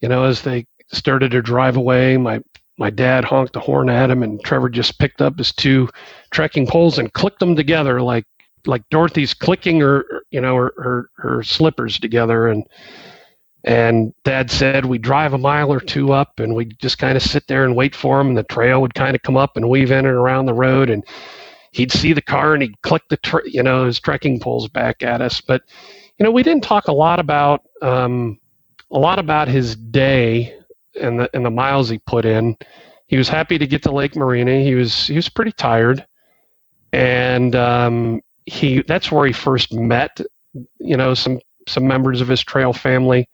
you 0.02 0.10
know, 0.10 0.24
as 0.24 0.42
they 0.42 0.66
started 0.92 1.32
to 1.32 1.42
drive 1.42 1.78
away, 1.78 2.18
my 2.18 2.42
my 2.80 2.90
dad 2.90 3.26
honked 3.26 3.54
the 3.54 3.60
horn 3.60 3.90
at 3.90 4.12
him, 4.12 4.22
and 4.22 4.44
Trevor 4.44 4.70
just 4.70 5.00
picked 5.00 5.22
up 5.22 5.38
his 5.38 5.52
two 5.52 5.90
trekking 6.32 6.68
poles 6.68 7.00
and 7.00 7.14
clicked 7.14 7.40
them 7.40 7.56
together 7.56 8.02
like 8.02 8.26
like 8.66 8.84
Dorothy's 8.90 9.34
clicking 9.34 9.80
her 9.80 10.06
you 10.32 10.42
know 10.42 10.56
her 10.56 10.74
her, 10.78 11.10
her 11.18 11.44
slippers 11.44 12.00
together, 12.00 12.48
and 12.48 12.64
and 13.64 14.14
Dad 14.24 14.52
said 14.52 14.86
we 14.86 14.98
drive 14.98 15.34
a 15.34 15.38
mile 15.38 15.74
or 15.74 15.80
two 15.80 16.14
up, 16.14 16.40
and 16.40 16.56
we 16.56 16.66
just 16.66 17.00
kind 17.00 17.18
of 17.18 17.24
sit 17.24 17.48
there 17.48 17.66
and 17.66 17.76
wait 17.76 17.96
for 17.96 18.22
him, 18.22 18.28
and 18.28 18.38
the 18.38 18.44
trail 18.44 18.82
would 18.82 18.94
kind 18.94 19.16
of 19.16 19.24
come 19.24 19.38
up 19.38 19.58
and 19.58 19.70
weave 19.70 19.92
in 19.92 20.06
and 20.06 20.08
around 20.08 20.46
the 20.46 20.54
road, 20.54 20.90
and 20.90 21.04
he'd 21.72 21.92
see 21.92 22.14
the 22.14 22.22
car 22.22 22.54
and 22.54 22.64
he'd 22.64 22.82
click 22.82 23.04
the 23.10 23.18
tr- 23.18 23.46
you 23.46 23.64
know 23.64 23.86
his 23.86 24.00
trekking 24.00 24.40
poles 24.40 24.68
back 24.68 25.04
at 25.04 25.22
us, 25.22 25.42
but 25.42 25.64
you 26.18 26.24
know 26.24 26.32
we 26.32 26.44
didn't 26.44 26.64
talk 26.64 26.88
a 26.88 26.94
lot 26.94 27.20
about 27.20 27.62
um, 27.82 28.40
a 28.92 29.00
lot 29.00 29.20
about 29.20 29.48
his 29.48 29.76
day 29.76 30.58
and 31.00 31.20
the 31.20 31.30
and 31.34 31.46
the 31.46 31.52
miles 31.52 31.90
he 31.90 32.00
put 32.00 32.26
in. 32.26 32.58
He 33.08 33.18
was 33.18 33.30
happy 33.30 33.58
to 33.58 33.68
get 33.68 33.84
to 33.84 33.92
Lake 33.92 34.16
Morena. 34.16 34.62
He 34.62 34.76
was 34.76 35.08
he 35.08 35.16
was 35.16 35.30
pretty 35.30 35.52
tired, 35.52 36.06
and 36.92 37.56
um, 37.56 38.22
he 38.46 38.82
that's 38.84 39.12
where 39.12 39.26
he 39.26 39.34
first 39.34 39.74
met 39.74 40.20
you 40.80 40.98
know 40.98 41.14
some 41.14 41.40
some 41.68 41.88
members 41.88 42.22
of 42.22 42.28
his 42.28 42.42
trail 42.42 42.74
family. 42.74 43.30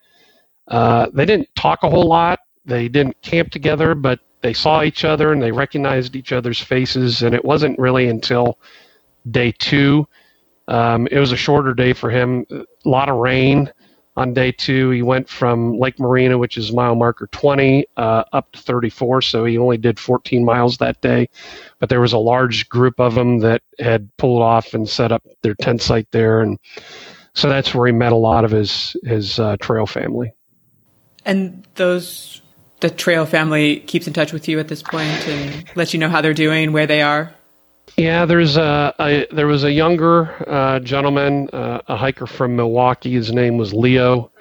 Uh, 0.68 1.08
they 1.14 1.26
didn't 1.26 1.50
talk 1.56 1.84
a 1.84 1.90
whole 1.90 2.08
lot. 2.08 2.40
They 2.66 2.88
didn't 2.88 3.22
camp 3.22 3.52
together, 3.52 3.96
but 3.96 4.20
they 4.42 4.54
saw 4.54 4.84
each 4.84 5.06
other 5.06 5.32
and 5.32 5.42
they 5.42 5.52
recognized 5.52 6.16
each 6.16 6.32
other's 6.32 6.60
faces. 6.60 7.24
And 7.24 7.36
it 7.36 7.44
wasn't 7.44 7.78
really 7.80 8.08
until 8.08 8.60
day 9.30 9.52
two. 9.52 10.08
Um, 10.68 11.08
it 11.12 11.20
was 11.20 11.32
a 11.32 11.38
shorter 11.38 11.74
day 11.74 11.94
for 11.94 12.10
him. 12.10 12.46
A 12.52 12.64
lot 12.90 13.10
of 13.10 13.18
rain 13.18 13.72
on 14.16 14.34
day 14.34 14.52
two. 14.52 14.92
He 14.92 15.02
went 15.02 15.28
from 15.28 15.78
Lake 15.78 16.00
Morena, 16.00 16.38
which 16.38 16.58
is 16.58 16.72
mile 16.72 16.96
marker 16.96 17.28
20, 17.28 17.86
uh, 17.98 18.24
up 18.32 18.52
to 18.52 18.60
34. 18.60 19.22
So 19.22 19.46
he 19.46 19.58
only 19.58 19.78
did 19.78 20.00
14 20.00 20.46
miles 20.46 20.78
that 20.78 21.02
day. 21.02 21.30
But 21.80 21.90
there 21.90 22.02
was 22.02 22.14
a 22.14 22.18
large 22.18 22.70
group 22.70 23.00
of 23.00 23.16
them 23.16 23.40
that 23.40 23.62
had 23.80 24.10
pulled 24.18 24.42
off 24.42 24.74
and 24.74 24.88
set 24.88 25.12
up 25.12 25.24
their 25.42 25.56
tent 25.56 25.82
site 25.82 26.08
there. 26.12 26.42
And 26.42 26.60
so 27.34 27.50
that's 27.50 27.74
where 27.74 27.88
he 27.88 27.94
met 27.94 28.12
a 28.12 28.18
lot 28.18 28.46
of 28.46 28.52
his, 28.52 28.96
his 29.04 29.40
uh, 29.40 29.58
trail 29.58 29.88
family. 29.88 30.32
And 31.26 31.66
those, 31.76 32.42
the 32.82 32.90
trail 32.90 33.26
family 33.26 33.80
keeps 33.80 34.08
in 34.08 34.14
touch 34.14 34.34
with 34.34 34.48
you 34.48 34.60
at 34.60 34.68
this 34.68 34.84
point 34.84 35.28
and 35.28 35.66
lets 35.76 35.94
you 35.94 36.00
know 36.00 36.10
how 36.10 36.22
they're 36.22 36.34
doing, 36.34 36.72
where 36.72 36.88
they 36.88 37.02
are? 37.02 37.34
Yeah, 37.98 38.26
there's 38.26 38.58
a, 38.58 38.94
a 39.00 39.28
there 39.32 39.48
was 39.48 39.64
a 39.64 39.72
younger 39.72 40.50
uh, 40.50 40.80
gentleman, 40.80 41.50
uh, 41.54 41.82
a 41.88 41.96
hiker 41.96 42.26
from 42.26 42.56
Milwaukee. 42.56 43.14
His 43.14 43.32
name 43.32 43.58
was 43.58 43.74
Leo. 43.74 44.32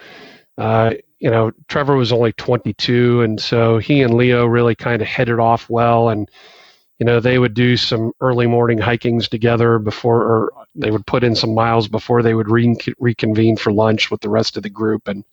Uh, 0.57 0.93
you 1.19 1.31
know, 1.31 1.53
Trevor 1.69 1.97
was 1.97 2.13
only 2.13 2.33
22, 2.33 3.23
and 3.23 3.41
so 3.41 3.79
he 3.79 4.03
and 4.03 4.15
Leo 4.15 4.47
really 4.47 4.75
kind 4.75 5.03
of 5.03 5.09
headed 5.09 5.39
off 5.39 5.69
well. 5.69 6.09
And 6.09 6.31
you 6.99 7.07
know, 7.07 7.21
they 7.21 7.39
would 7.39 7.55
do 7.55 7.77
some 7.77 8.13
early 8.21 8.47
morning 8.47 8.79
hikings 8.79 9.29
together 9.29 9.79
before, 9.79 10.23
or 10.23 10.53
they 10.75 10.91
would 10.91 11.07
put 11.07 11.25
in 11.25 11.35
some 11.35 11.53
miles 11.53 11.89
before 11.89 12.23
they 12.23 12.35
would 12.35 12.49
re- 12.49 12.77
reconvene 12.99 13.57
for 13.57 13.73
lunch 13.73 14.11
with 14.11 14.21
the 14.21 14.29
rest 14.29 14.57
of 14.57 14.63
the 14.63 14.71
group. 14.71 15.09
And 15.09 15.25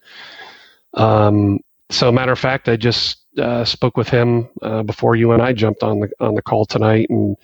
um, 0.96 1.60
so, 1.90 2.12
matter 2.12 2.32
of 2.32 2.40
fact, 2.40 2.68
I 2.70 2.76
just 2.76 3.20
uh, 3.38 3.64
spoke 3.66 3.98
with 3.98 4.10
him 4.10 4.50
uh, 4.62 4.84
before 4.84 5.16
you 5.16 5.32
and 5.32 5.42
I 5.42 5.54
jumped 5.54 5.84
on 5.84 6.00
the 6.00 6.10
on 6.20 6.36
the 6.36 6.42
call 6.42 6.66
tonight, 6.66 7.08
and 7.10 7.38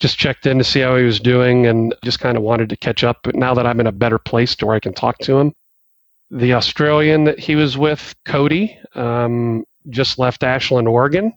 just 0.00 0.18
checked 0.18 0.46
in 0.46 0.58
to 0.58 0.64
see 0.64 0.80
how 0.80 0.96
he 0.96 1.04
was 1.04 1.20
doing 1.20 1.66
and 1.66 1.94
just 2.04 2.20
kind 2.20 2.36
of 2.36 2.42
wanted 2.42 2.68
to 2.68 2.76
catch 2.76 3.04
up. 3.04 3.18
But 3.22 3.34
now 3.34 3.54
that 3.54 3.66
I'm 3.66 3.80
in 3.80 3.86
a 3.86 3.92
better 3.92 4.18
place 4.18 4.56
to 4.56 4.66
where 4.66 4.76
I 4.76 4.80
can 4.80 4.94
talk 4.94 5.18
to 5.18 5.38
him, 5.38 5.52
the 6.30 6.54
Australian 6.54 7.24
that 7.24 7.38
he 7.38 7.54
was 7.54 7.78
with, 7.78 8.14
Cody, 8.24 8.78
um, 8.94 9.64
just 9.90 10.18
left 10.18 10.42
Ashland, 10.42 10.88
Oregon, 10.88 11.32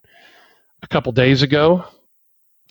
a 0.82 0.88
couple 0.88 1.12
days 1.12 1.42
ago, 1.42 1.84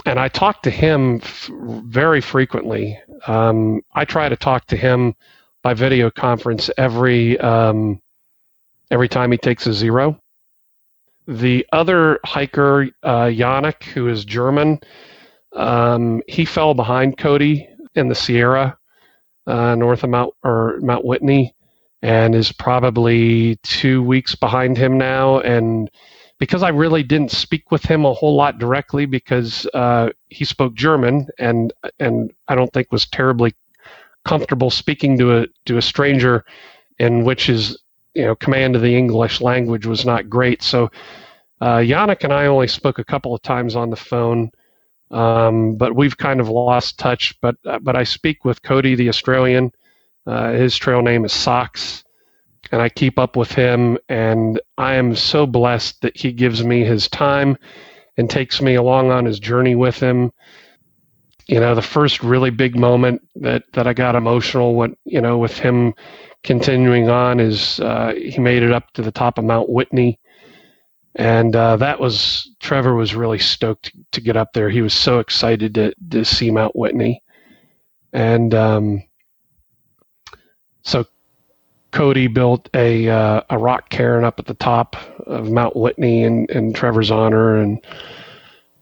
and 0.06 0.20
I 0.20 0.28
talk 0.28 0.64
to 0.64 0.70
him 0.70 1.22
f- 1.24 1.50
very 1.86 2.22
frequently. 2.22 3.00
Um, 3.28 3.82
I 3.94 4.06
try 4.06 4.30
to 4.30 4.36
talk 4.36 4.66
to 4.68 4.78
him 4.78 5.16
by 5.64 5.74
video 5.74 6.10
conference 6.10 6.70
every 6.78 7.40
um, 7.40 8.02
every 8.92 9.10
time 9.10 9.32
he 9.32 9.38
takes 9.38 9.68
a 9.68 9.74
zero. 9.74 10.20
The 11.28 11.66
other 11.74 12.20
hiker, 12.24 12.90
uh, 13.04 13.26
Yannick, 13.26 13.84
who 13.84 14.08
is 14.08 14.24
German, 14.24 14.80
um, 15.54 16.22
he 16.28 16.46
fell 16.46 16.74
behind 16.74 17.18
Cody 17.18 17.68
in 17.96 18.08
the 18.08 18.16
Sierra, 18.16 18.78
uh, 19.48 19.76
north 19.76 20.04
of 20.04 20.10
Mount 20.10 20.34
or 20.44 20.80
Mount 20.82 21.06
Whitney, 21.06 21.56
and 22.02 22.36
is 22.36 22.52
probably 22.52 23.58
two 23.64 24.04
weeks 24.04 24.36
behind 24.36 24.78
him 24.78 24.98
now. 24.98 25.40
And 25.40 25.90
because 26.40 26.64
I 26.64 26.70
really 26.70 27.04
didn't 27.04 27.32
speak 27.32 27.72
with 27.72 27.84
him 27.84 28.06
a 28.06 28.14
whole 28.14 28.36
lot 28.36 28.60
directly, 28.60 29.06
because 29.06 29.66
uh, 29.74 30.10
he 30.30 30.46
spoke 30.46 30.76
German, 30.76 31.28
and 31.40 31.74
and 32.00 32.32
I 32.48 32.56
don't 32.56 32.72
think 32.74 32.92
was 32.92 33.08
terribly 33.08 33.56
comfortable 34.26 34.70
speaking 34.70 35.18
to 35.18 35.40
a 35.40 35.48
to 35.66 35.78
a 35.78 35.82
stranger, 35.82 36.46
in 37.00 37.24
which 37.24 37.48
his 37.48 37.78
you 38.14 38.24
know 38.24 38.36
command 38.36 38.76
of 38.76 38.82
the 38.82 38.96
English 38.96 39.42
language 39.42 39.86
was 39.86 40.06
not 40.06 40.30
great. 40.30 40.62
So 40.62 40.92
uh, 41.62 41.78
Yannick 41.78 42.24
and 42.24 42.34
I 42.34 42.46
only 42.46 42.68
spoke 42.68 43.00
a 43.00 43.04
couple 43.04 43.34
of 43.34 43.42
times 43.42 43.76
on 43.76 43.90
the 43.90 43.96
phone. 43.96 44.52
Um, 45.12 45.76
but 45.76 45.96
we've 45.96 46.18
kind 46.18 46.40
of 46.40 46.50
lost 46.50 47.00
touch. 47.00 47.40
But 47.42 47.56
but 47.82 47.96
I 47.96 48.04
speak 48.04 48.46
with 48.46 48.62
Cody, 48.64 48.96
the 48.96 49.10
Australian, 49.10 49.72
uh, 50.26 50.52
his 50.52 50.76
trail 50.78 51.02
name 51.02 51.24
is 51.26 51.34
Socks, 51.34 52.04
and 52.72 52.82
I 52.82 52.90
keep 52.90 53.18
up 53.18 53.36
with 53.36 53.52
him. 53.52 53.98
And 54.10 54.60
I 54.78 54.96
am 54.96 55.16
so 55.16 55.46
blessed 55.46 56.02
that 56.02 56.18
he 56.18 56.32
gives 56.32 56.64
me 56.64 56.84
his 56.84 57.08
time 57.08 57.58
and 58.18 58.30
takes 58.30 58.62
me 58.62 58.76
along 58.76 59.12
on 59.12 59.26
his 59.26 59.40
journey 59.40 59.76
with 59.76 60.00
him. 60.00 60.32
You 61.48 61.62
know, 61.62 61.76
the 61.76 61.82
first 61.82 62.22
really 62.24 62.50
big 62.50 62.76
moment 62.76 63.22
that, 63.36 63.64
that 63.74 63.88
I 63.88 63.94
got 63.94 64.16
emotional, 64.16 64.76
what 64.76 64.92
you 65.06 65.22
know, 65.22 65.38
with 65.38 65.58
him 65.58 65.94
continuing 66.44 67.10
on 67.10 67.40
is 67.40 67.80
uh, 67.80 68.14
he 68.16 68.40
made 68.40 68.64
it 68.64 68.74
up 68.74 68.92
to 68.94 69.02
the 69.02 69.12
top 69.12 69.38
of 69.38 69.46
Mount 69.46 69.70
Whitney, 69.70 70.20
and 71.18 71.56
uh, 71.56 71.76
that 71.78 72.00
was 72.00 72.50
Trevor 72.60 72.94
was 72.96 73.16
really 73.16 73.40
stoked 73.40 73.92
to 74.12 74.22
get 74.22 74.38
up 74.38 74.54
there. 74.54 74.70
He 74.70 74.82
was 74.82 74.94
so 74.94 75.20
excited 75.20 75.74
to 75.76 75.94
to 76.12 76.24
see 76.24 76.52
Mount 76.52 76.76
Whitney, 76.76 77.24
and 78.14 78.54
um, 78.54 79.04
so 80.84 81.06
Cody 81.92 82.28
built 82.28 82.70
a 82.76 83.10
uh, 83.10 83.42
a 83.50 83.58
rock 83.58 83.90
cairn 83.90 84.24
up 84.24 84.40
at 84.40 84.46
the 84.46 84.54
top 84.54 84.96
of 85.26 85.50
Mount 85.50 85.76
Whitney 85.76 86.24
in, 86.24 86.46
in 86.50 86.72
Trevor's 86.72 87.10
honor, 87.10 87.58
and 87.58 87.86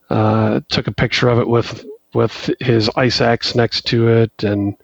uh, 0.10 0.60
took 0.70 0.88
a 0.88 0.92
picture 0.94 1.30
of 1.30 1.40
it 1.40 1.48
with 1.48 1.86
with 2.14 2.52
his 2.60 2.90
ice 2.98 3.22
axe 3.22 3.56
next 3.56 3.86
to 3.88 4.10
it, 4.10 4.44
and 4.44 4.76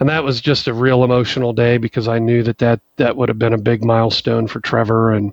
and 0.00 0.08
that 0.08 0.24
was 0.24 0.40
just 0.40 0.66
a 0.66 0.74
real 0.74 1.04
emotional 1.04 1.52
day 1.52 1.78
because 1.78 2.08
I 2.08 2.18
knew 2.18 2.42
that 2.42 2.58
that, 2.58 2.80
that 2.96 3.16
would 3.16 3.28
have 3.28 3.38
been 3.38 3.52
a 3.52 3.58
big 3.58 3.84
milestone 3.84 4.48
for 4.48 4.60
Trevor. 4.60 5.12
And 5.12 5.32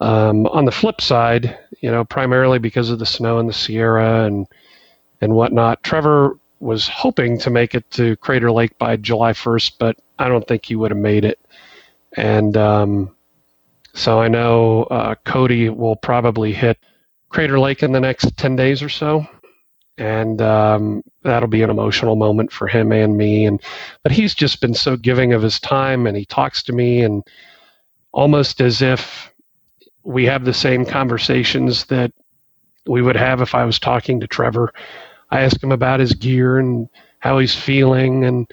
um, 0.00 0.46
on 0.48 0.64
the 0.64 0.72
flip 0.72 1.00
side, 1.00 1.58
you 1.80 1.90
know, 1.90 2.04
primarily 2.04 2.58
because 2.58 2.90
of 2.90 2.98
the 2.98 3.06
snow 3.06 3.38
in 3.38 3.46
the 3.46 3.52
Sierra 3.52 4.24
and 4.24 4.46
and 5.20 5.34
whatnot, 5.34 5.82
Trevor 5.82 6.38
was 6.60 6.88
hoping 6.88 7.38
to 7.38 7.50
make 7.50 7.74
it 7.74 7.90
to 7.92 8.16
Crater 8.16 8.50
Lake 8.50 8.76
by 8.78 8.96
July 8.96 9.32
1st, 9.32 9.72
but 9.78 9.96
I 10.18 10.28
don't 10.28 10.46
think 10.46 10.64
he 10.64 10.76
would 10.76 10.90
have 10.90 10.98
made 11.00 11.24
it. 11.24 11.40
And 12.16 12.56
um, 12.56 13.16
so 13.94 14.20
I 14.20 14.28
know 14.28 14.84
uh, 14.84 15.14
Cody 15.24 15.68
will 15.68 15.96
probably 15.96 16.52
hit 16.52 16.78
Crater 17.30 17.58
Lake 17.58 17.82
in 17.82 17.92
the 17.92 18.00
next 18.00 18.36
10 18.36 18.56
days 18.56 18.82
or 18.82 18.88
so. 18.88 19.26
And 19.98 20.42
um, 20.42 21.02
that'll 21.22 21.48
be 21.48 21.62
an 21.62 21.70
emotional 21.70 22.16
moment 22.16 22.52
for 22.52 22.66
him 22.68 22.92
and 22.92 23.16
me. 23.16 23.46
And 23.46 23.62
but 24.02 24.12
he's 24.12 24.34
just 24.34 24.60
been 24.60 24.74
so 24.74 24.96
giving 24.96 25.32
of 25.32 25.40
his 25.40 25.58
time, 25.58 26.06
and 26.06 26.14
he 26.14 26.26
talks 26.26 26.62
to 26.64 26.74
me, 26.74 27.02
and 27.02 27.22
almost 28.12 28.60
as 28.60 28.82
if 28.82 29.32
we 30.06 30.24
have 30.24 30.44
the 30.44 30.54
same 30.54 30.86
conversations 30.86 31.84
that 31.86 32.12
we 32.86 33.02
would 33.02 33.16
have 33.16 33.40
if 33.40 33.56
I 33.56 33.64
was 33.64 33.80
talking 33.80 34.20
to 34.20 34.28
Trevor. 34.28 34.72
I 35.32 35.40
ask 35.40 35.60
him 35.60 35.72
about 35.72 35.98
his 35.98 36.12
gear 36.12 36.58
and 36.58 36.88
how 37.18 37.38
he's 37.38 37.56
feeling, 37.56 38.24
and 38.24 38.48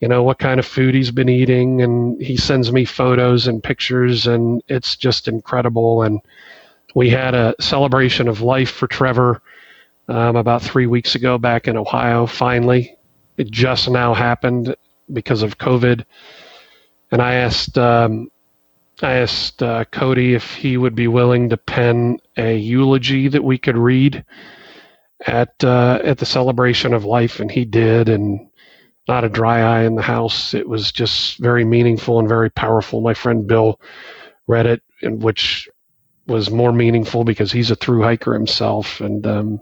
you 0.00 0.08
know 0.08 0.24
what 0.24 0.40
kind 0.40 0.58
of 0.58 0.66
food 0.66 0.96
he's 0.96 1.12
been 1.12 1.28
eating 1.28 1.82
and 1.82 2.20
he 2.20 2.36
sends 2.36 2.72
me 2.72 2.84
photos 2.84 3.46
and 3.46 3.62
pictures 3.62 4.26
and 4.26 4.62
it's 4.68 4.96
just 4.96 5.28
incredible. 5.28 6.02
And 6.02 6.20
we 6.96 7.10
had 7.10 7.34
a 7.34 7.54
celebration 7.60 8.26
of 8.26 8.40
life 8.40 8.70
for 8.70 8.88
trevor 8.88 9.40
um, 10.08 10.36
about 10.36 10.62
three 10.62 10.86
weeks 10.86 11.14
ago 11.14 11.38
back 11.38 11.68
in 11.68 11.76
ohio 11.76 12.26
finally. 12.26 12.96
It 13.36 13.50
just 13.50 13.88
now 13.88 14.14
happened 14.14 14.74
because 15.12 15.42
of 15.42 15.58
covid. 15.58 16.04
And 17.10 17.20
i 17.20 17.34
asked 17.34 17.76
um, 17.76 18.30
i 19.02 19.14
asked 19.14 19.62
uh, 19.62 19.84
cody 19.86 20.34
if 20.34 20.54
he 20.54 20.76
would 20.76 20.94
be 20.94 21.08
willing 21.08 21.48
to 21.48 21.56
pen 21.56 22.18
a 22.36 22.56
eulogy 22.56 23.28
that 23.28 23.44
we 23.44 23.58
could 23.58 23.76
read 23.76 24.24
at 25.26 25.52
uh, 25.64 26.00
at 26.04 26.18
the 26.18 26.26
celebration 26.26 26.94
of 26.94 27.04
life 27.04 27.40
and 27.40 27.50
he 27.50 27.64
did 27.64 28.08
and 28.08 28.48
not 29.08 29.24
a 29.24 29.28
dry 29.28 29.60
eye 29.60 29.84
in 29.84 29.96
the 29.96 30.02
house. 30.02 30.52
It 30.52 30.68
was 30.68 30.92
just 30.92 31.38
very 31.38 31.64
meaningful 31.64 32.18
and 32.18 32.28
very 32.28 32.50
powerful. 32.50 33.00
My 33.00 33.14
friend 33.14 33.46
Bill 33.46 33.80
read 34.46 34.66
it, 34.66 34.82
and 35.02 35.22
which 35.22 35.68
was 36.26 36.50
more 36.50 36.72
meaningful 36.72 37.24
because 37.24 37.50
he's 37.50 37.70
a 37.70 37.74
through 37.74 38.02
hiker 38.02 38.34
himself. 38.34 39.00
And 39.00 39.26
um, 39.26 39.60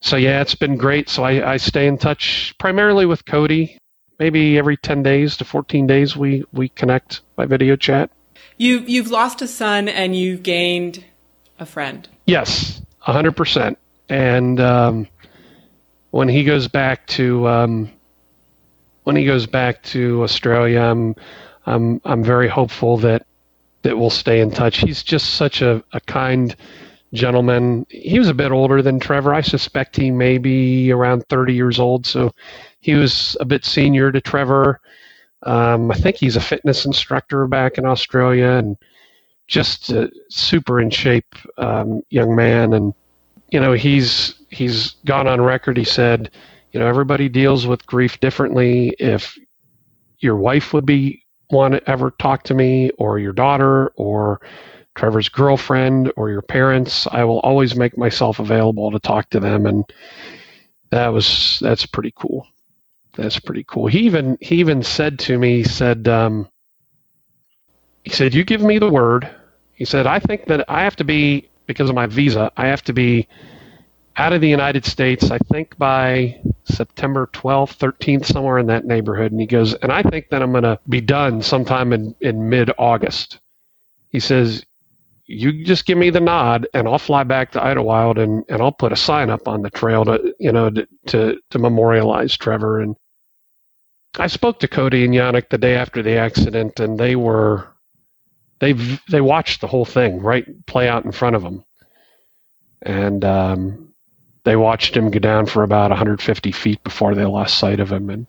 so, 0.00 0.16
yeah, 0.16 0.42
it's 0.42 0.54
been 0.54 0.76
great. 0.76 1.08
So 1.08 1.24
I, 1.24 1.54
I 1.54 1.56
stay 1.56 1.86
in 1.86 1.96
touch 1.96 2.54
primarily 2.58 3.06
with 3.06 3.24
Cody. 3.24 3.78
Maybe 4.18 4.58
every 4.58 4.76
10 4.76 5.02
days 5.02 5.38
to 5.38 5.44
14 5.44 5.86
days, 5.86 6.16
we, 6.16 6.44
we 6.52 6.68
connect 6.68 7.22
by 7.34 7.46
video 7.46 7.76
chat. 7.76 8.10
You, 8.56 8.78
you've 8.80 9.10
lost 9.10 9.42
a 9.42 9.48
son 9.48 9.88
and 9.88 10.14
you've 10.14 10.42
gained 10.42 11.04
a 11.58 11.66
friend. 11.66 12.08
Yes, 12.26 12.80
100%. 13.06 13.76
And 14.08 14.60
um, 14.60 15.08
when 16.10 16.28
he 16.28 16.44
goes 16.44 16.68
back 16.68 17.06
to 17.08 17.48
um, 17.48 17.90
when 19.04 19.16
he 19.16 19.24
goes 19.24 19.46
back 19.46 19.82
to 19.84 20.22
Australia, 20.22 20.80
I'm 20.80 21.14
I'm 21.66 22.00
I'm 22.04 22.22
very 22.22 22.48
hopeful 22.48 22.98
that 22.98 23.26
that 23.82 23.98
we'll 23.98 24.10
stay 24.10 24.40
in 24.40 24.50
touch. 24.50 24.78
He's 24.78 25.02
just 25.02 25.34
such 25.34 25.60
a, 25.60 25.82
a 25.92 26.00
kind 26.00 26.54
gentleman. 27.12 27.86
He 27.88 28.18
was 28.18 28.28
a 28.28 28.34
bit 28.34 28.50
older 28.50 28.82
than 28.82 28.98
Trevor. 28.98 29.34
I 29.34 29.40
suspect 29.40 29.96
he 29.96 30.10
may 30.10 30.38
be 30.38 30.90
around 30.90 31.24
30 31.28 31.54
years 31.54 31.78
old, 31.78 32.06
so 32.06 32.32
he 32.80 32.94
was 32.94 33.36
a 33.40 33.44
bit 33.44 33.64
senior 33.64 34.10
to 34.10 34.20
Trevor. 34.20 34.80
Um, 35.44 35.90
I 35.90 35.94
think 35.94 36.16
he's 36.16 36.36
a 36.36 36.40
fitness 36.40 36.84
instructor 36.84 37.46
back 37.46 37.78
in 37.78 37.84
Australia 37.84 38.48
and 38.48 38.76
just 39.46 39.90
a 39.90 40.10
super 40.30 40.80
in 40.80 40.90
shape 40.90 41.34
um, 41.58 42.02
young 42.10 42.34
man. 42.34 42.72
And 42.72 42.94
you 43.50 43.60
know, 43.60 43.72
he's 43.72 44.34
he's 44.50 44.92
gone 45.04 45.28
on 45.28 45.40
record. 45.40 45.76
He 45.76 45.84
said 45.84 46.30
you 46.74 46.80
know 46.80 46.86
everybody 46.86 47.28
deals 47.28 47.66
with 47.66 47.86
grief 47.86 48.20
differently 48.20 48.94
if 48.98 49.38
your 50.18 50.36
wife 50.36 50.74
would 50.74 50.84
be 50.84 51.22
want 51.50 51.72
to 51.72 51.90
ever 51.90 52.10
talk 52.18 52.42
to 52.42 52.52
me 52.54 52.90
or 52.98 53.18
your 53.18 53.32
daughter 53.32 53.88
or 53.96 54.40
trevor's 54.96 55.28
girlfriend 55.28 56.12
or 56.16 56.30
your 56.30 56.42
parents 56.42 57.06
i 57.12 57.22
will 57.22 57.38
always 57.40 57.76
make 57.76 57.96
myself 57.96 58.40
available 58.40 58.90
to 58.90 58.98
talk 58.98 59.30
to 59.30 59.38
them 59.38 59.66
and 59.66 59.84
that 60.90 61.08
was 61.08 61.58
that's 61.62 61.86
pretty 61.86 62.12
cool 62.16 62.46
that's 63.16 63.38
pretty 63.38 63.64
cool 63.64 63.86
he 63.86 64.00
even 64.00 64.36
he 64.40 64.56
even 64.56 64.82
said 64.82 65.18
to 65.18 65.38
me 65.38 65.58
he 65.58 65.64
said 65.64 66.08
um, 66.08 66.48
he 68.02 68.10
said 68.10 68.34
you 68.34 68.44
give 68.44 68.62
me 68.62 68.78
the 68.78 68.90
word 68.90 69.28
he 69.72 69.84
said 69.84 70.06
i 70.06 70.18
think 70.18 70.46
that 70.46 70.68
i 70.68 70.82
have 70.82 70.96
to 70.96 71.04
be 71.04 71.48
because 71.66 71.88
of 71.88 71.94
my 71.94 72.06
visa 72.06 72.50
i 72.56 72.66
have 72.66 72.82
to 72.82 72.92
be 72.92 73.28
out 74.16 74.32
of 74.32 74.40
the 74.40 74.48
United 74.48 74.84
States, 74.84 75.30
I 75.30 75.38
think 75.38 75.76
by 75.76 76.40
September 76.64 77.28
12th, 77.32 77.76
13th, 77.78 78.26
somewhere 78.26 78.58
in 78.58 78.66
that 78.66 78.84
neighborhood. 78.84 79.32
And 79.32 79.40
he 79.40 79.46
goes, 79.46 79.74
and 79.74 79.90
I 79.90 80.02
think 80.02 80.28
that 80.30 80.42
I'm 80.42 80.52
going 80.52 80.64
to 80.64 80.78
be 80.88 81.00
done 81.00 81.42
sometime 81.42 81.92
in, 81.92 82.14
in 82.20 82.48
mid 82.48 82.70
August. 82.78 83.40
He 84.10 84.20
says, 84.20 84.64
you 85.26 85.64
just 85.64 85.86
give 85.86 85.98
me 85.98 86.10
the 86.10 86.20
nod 86.20 86.68
and 86.74 86.86
I'll 86.86 86.98
fly 86.98 87.24
back 87.24 87.50
to 87.52 87.58
Idyllwild 87.58 88.22
and, 88.22 88.44
and 88.48 88.62
I'll 88.62 88.72
put 88.72 88.92
a 88.92 88.96
sign 88.96 89.30
up 89.30 89.48
on 89.48 89.62
the 89.62 89.70
trail 89.70 90.04
to, 90.04 90.34
you 90.38 90.52
know, 90.52 90.70
to, 90.70 90.86
to, 91.06 91.38
to 91.50 91.58
memorialize 91.58 92.36
Trevor. 92.36 92.80
And 92.80 92.94
I 94.18 94.26
spoke 94.28 94.60
to 94.60 94.68
Cody 94.68 95.04
and 95.04 95.14
Yannick 95.14 95.48
the 95.50 95.58
day 95.58 95.74
after 95.74 96.02
the 96.02 96.16
accident 96.16 96.80
and 96.80 96.98
they 96.98 97.16
were, 97.16 97.68
they 98.60 98.72
they 99.10 99.20
watched 99.20 99.60
the 99.60 99.66
whole 99.66 99.84
thing 99.84 100.20
right 100.20 100.46
play 100.66 100.88
out 100.88 101.04
in 101.04 101.12
front 101.12 101.36
of 101.36 101.42
them. 101.42 101.64
And, 102.82 103.24
um, 103.24 103.94
they 104.44 104.56
watched 104.56 104.96
him 104.96 105.10
go 105.10 105.18
down 105.18 105.46
for 105.46 105.62
about 105.62 105.90
150 105.90 106.52
feet 106.52 106.82
before 106.84 107.14
they 107.14 107.24
lost 107.24 107.58
sight 107.58 107.80
of 107.80 107.90
him. 107.90 108.10
And 108.10 108.26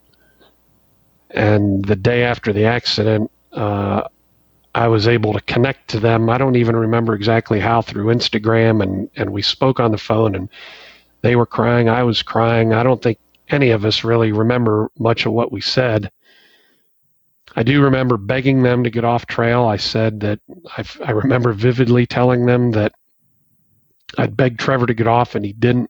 and 1.29 1.83
the 1.83 1.97
day 1.97 2.23
after 2.23 2.53
the 2.53 2.65
accident, 2.65 3.29
uh, 3.51 4.03
I 4.73 4.87
was 4.87 5.07
able 5.07 5.33
to 5.33 5.41
connect 5.41 5.89
to 5.89 5.99
them. 5.99 6.29
I 6.29 6.37
don't 6.37 6.55
even 6.55 6.75
remember 6.75 7.13
exactly 7.13 7.59
how 7.59 7.81
through 7.81 8.13
Instagram, 8.13 8.81
and 8.81 9.09
and 9.15 9.31
we 9.31 9.41
spoke 9.41 9.79
on 9.79 9.91
the 9.91 9.97
phone, 9.97 10.35
and 10.35 10.49
they 11.21 11.35
were 11.35 11.45
crying. 11.45 11.89
I 11.89 12.03
was 12.03 12.23
crying. 12.23 12.73
I 12.73 12.83
don't 12.83 13.01
think 13.01 13.19
any 13.49 13.71
of 13.71 13.85
us 13.85 14.03
really 14.03 14.31
remember 14.31 14.91
much 14.97 15.25
of 15.25 15.33
what 15.33 15.51
we 15.51 15.61
said. 15.61 16.11
I 17.55 17.63
do 17.63 17.81
remember 17.81 18.17
begging 18.17 18.63
them 18.63 18.83
to 18.83 18.89
get 18.89 19.05
off 19.05 19.27
trail. 19.27 19.65
I 19.65 19.77
said 19.77 20.19
that 20.21 20.39
I, 20.77 20.83
I 21.05 21.11
remember 21.11 21.53
vividly 21.53 22.05
telling 22.05 22.45
them 22.45 22.71
that 22.71 22.93
I'd 24.17 24.35
begged 24.35 24.59
Trevor 24.59 24.87
to 24.87 24.93
get 24.93 25.07
off, 25.07 25.35
and 25.35 25.45
he 25.45 25.53
didn't. 25.53 25.89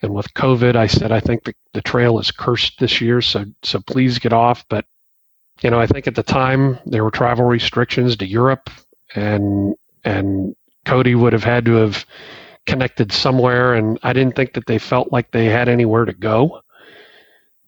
And 0.00 0.14
with 0.14 0.34
COVID, 0.34 0.74
I 0.74 0.86
said 0.86 1.12
I 1.12 1.20
think 1.20 1.44
the, 1.44 1.54
the 1.74 1.82
trail 1.82 2.18
is 2.18 2.30
cursed 2.30 2.78
this 2.78 3.00
year, 3.00 3.20
so 3.20 3.44
so 3.62 3.80
please 3.80 4.18
get 4.18 4.32
off. 4.32 4.64
But 4.68 4.86
you 5.62 5.70
know, 5.70 5.80
I 5.80 5.86
think 5.86 6.06
at 6.06 6.14
the 6.14 6.22
time 6.22 6.78
there 6.86 7.04
were 7.04 7.10
travel 7.10 7.44
restrictions 7.44 8.16
to 8.16 8.26
Europe, 8.26 8.70
and 9.14 9.74
and 10.04 10.56
Cody 10.84 11.14
would 11.14 11.32
have 11.32 11.44
had 11.44 11.64
to 11.66 11.74
have 11.74 12.04
connected 12.66 13.12
somewhere, 13.12 13.74
and 13.74 13.98
I 14.02 14.12
didn't 14.12 14.36
think 14.36 14.54
that 14.54 14.66
they 14.66 14.78
felt 14.78 15.12
like 15.12 15.30
they 15.30 15.46
had 15.46 15.68
anywhere 15.68 16.04
to 16.04 16.12
go. 16.12 16.62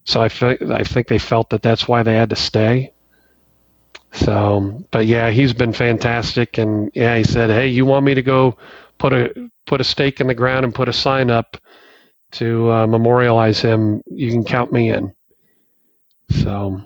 So 0.05 0.21
I, 0.21 0.29
fe- 0.29 0.59
I 0.71 0.85
think 0.85 1.09
they 1.09 1.19
felt 1.19 1.51
that 1.51 1.63
that's 1.63 1.89
why 1.89 2.03
they 2.03 2.15
had 2.15 2.31
to 2.31 2.37
stay. 2.37 2.93
So, 4.13 4.85
but 4.93 5.07
yeah, 5.07 5.31
he's 5.31 5.53
been 5.53 5.73
fantastic, 5.73 6.59
and 6.59 6.91
yeah, 6.95 7.17
he 7.17 7.25
said, 7.25 7.51
"Hey, 7.51 7.69
you 7.69 7.85
want 7.85 8.07
me 8.07 8.15
to 8.15 8.23
go 8.23 8.57
put 8.99 9.13
a 9.13 9.51
put 9.67 9.81
a 9.81 9.85
stake 9.85 10.21
in 10.21 10.29
the 10.29 10.35
ground 10.35 10.65
and 10.65 10.75
put 10.75 10.89
a 10.89 10.93
sign 10.93 11.31
up 11.31 11.57
to 12.33 12.71
uh, 12.71 12.87
memorialize 12.87 13.61
him? 13.61 14.03
You 14.07 14.31
can 14.31 14.45
count 14.45 14.73
me 14.73 14.91
in." 14.91 15.13
So, 16.31 16.81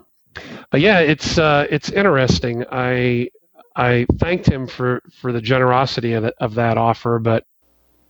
but 0.71 0.81
yeah, 0.81 1.01
it's 1.01 1.39
uh, 1.39 1.67
it's 1.69 1.91
interesting. 1.91 2.65
I 2.73 3.29
I 3.77 4.07
thanked 4.19 4.47
him 4.47 4.67
for 4.67 5.03
for 5.13 5.31
the 5.31 5.43
generosity 5.43 6.15
of, 6.15 6.23
the, 6.23 6.35
of 6.41 6.55
that 6.55 6.79
offer, 6.79 7.19
but 7.19 7.45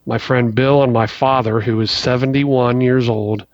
my 0.09 0.17
friend 0.17 0.55
Bill 0.55 0.81
and 0.81 0.91
my 0.91 1.05
father, 1.05 1.61
who 1.61 1.79
is 1.81 1.91
71 1.91 2.81
years 2.81 3.07
old, 3.07 3.45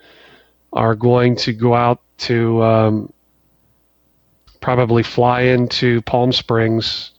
are 0.72 0.96
going 0.96 1.36
to 1.36 1.52
go 1.52 1.76
out 1.76 2.00
to 2.20 2.64
um, 2.64 3.14
probably 4.62 5.04
fly 5.04 5.42
into 5.42 6.02
Palm 6.04 6.32
Springs, 6.32 7.12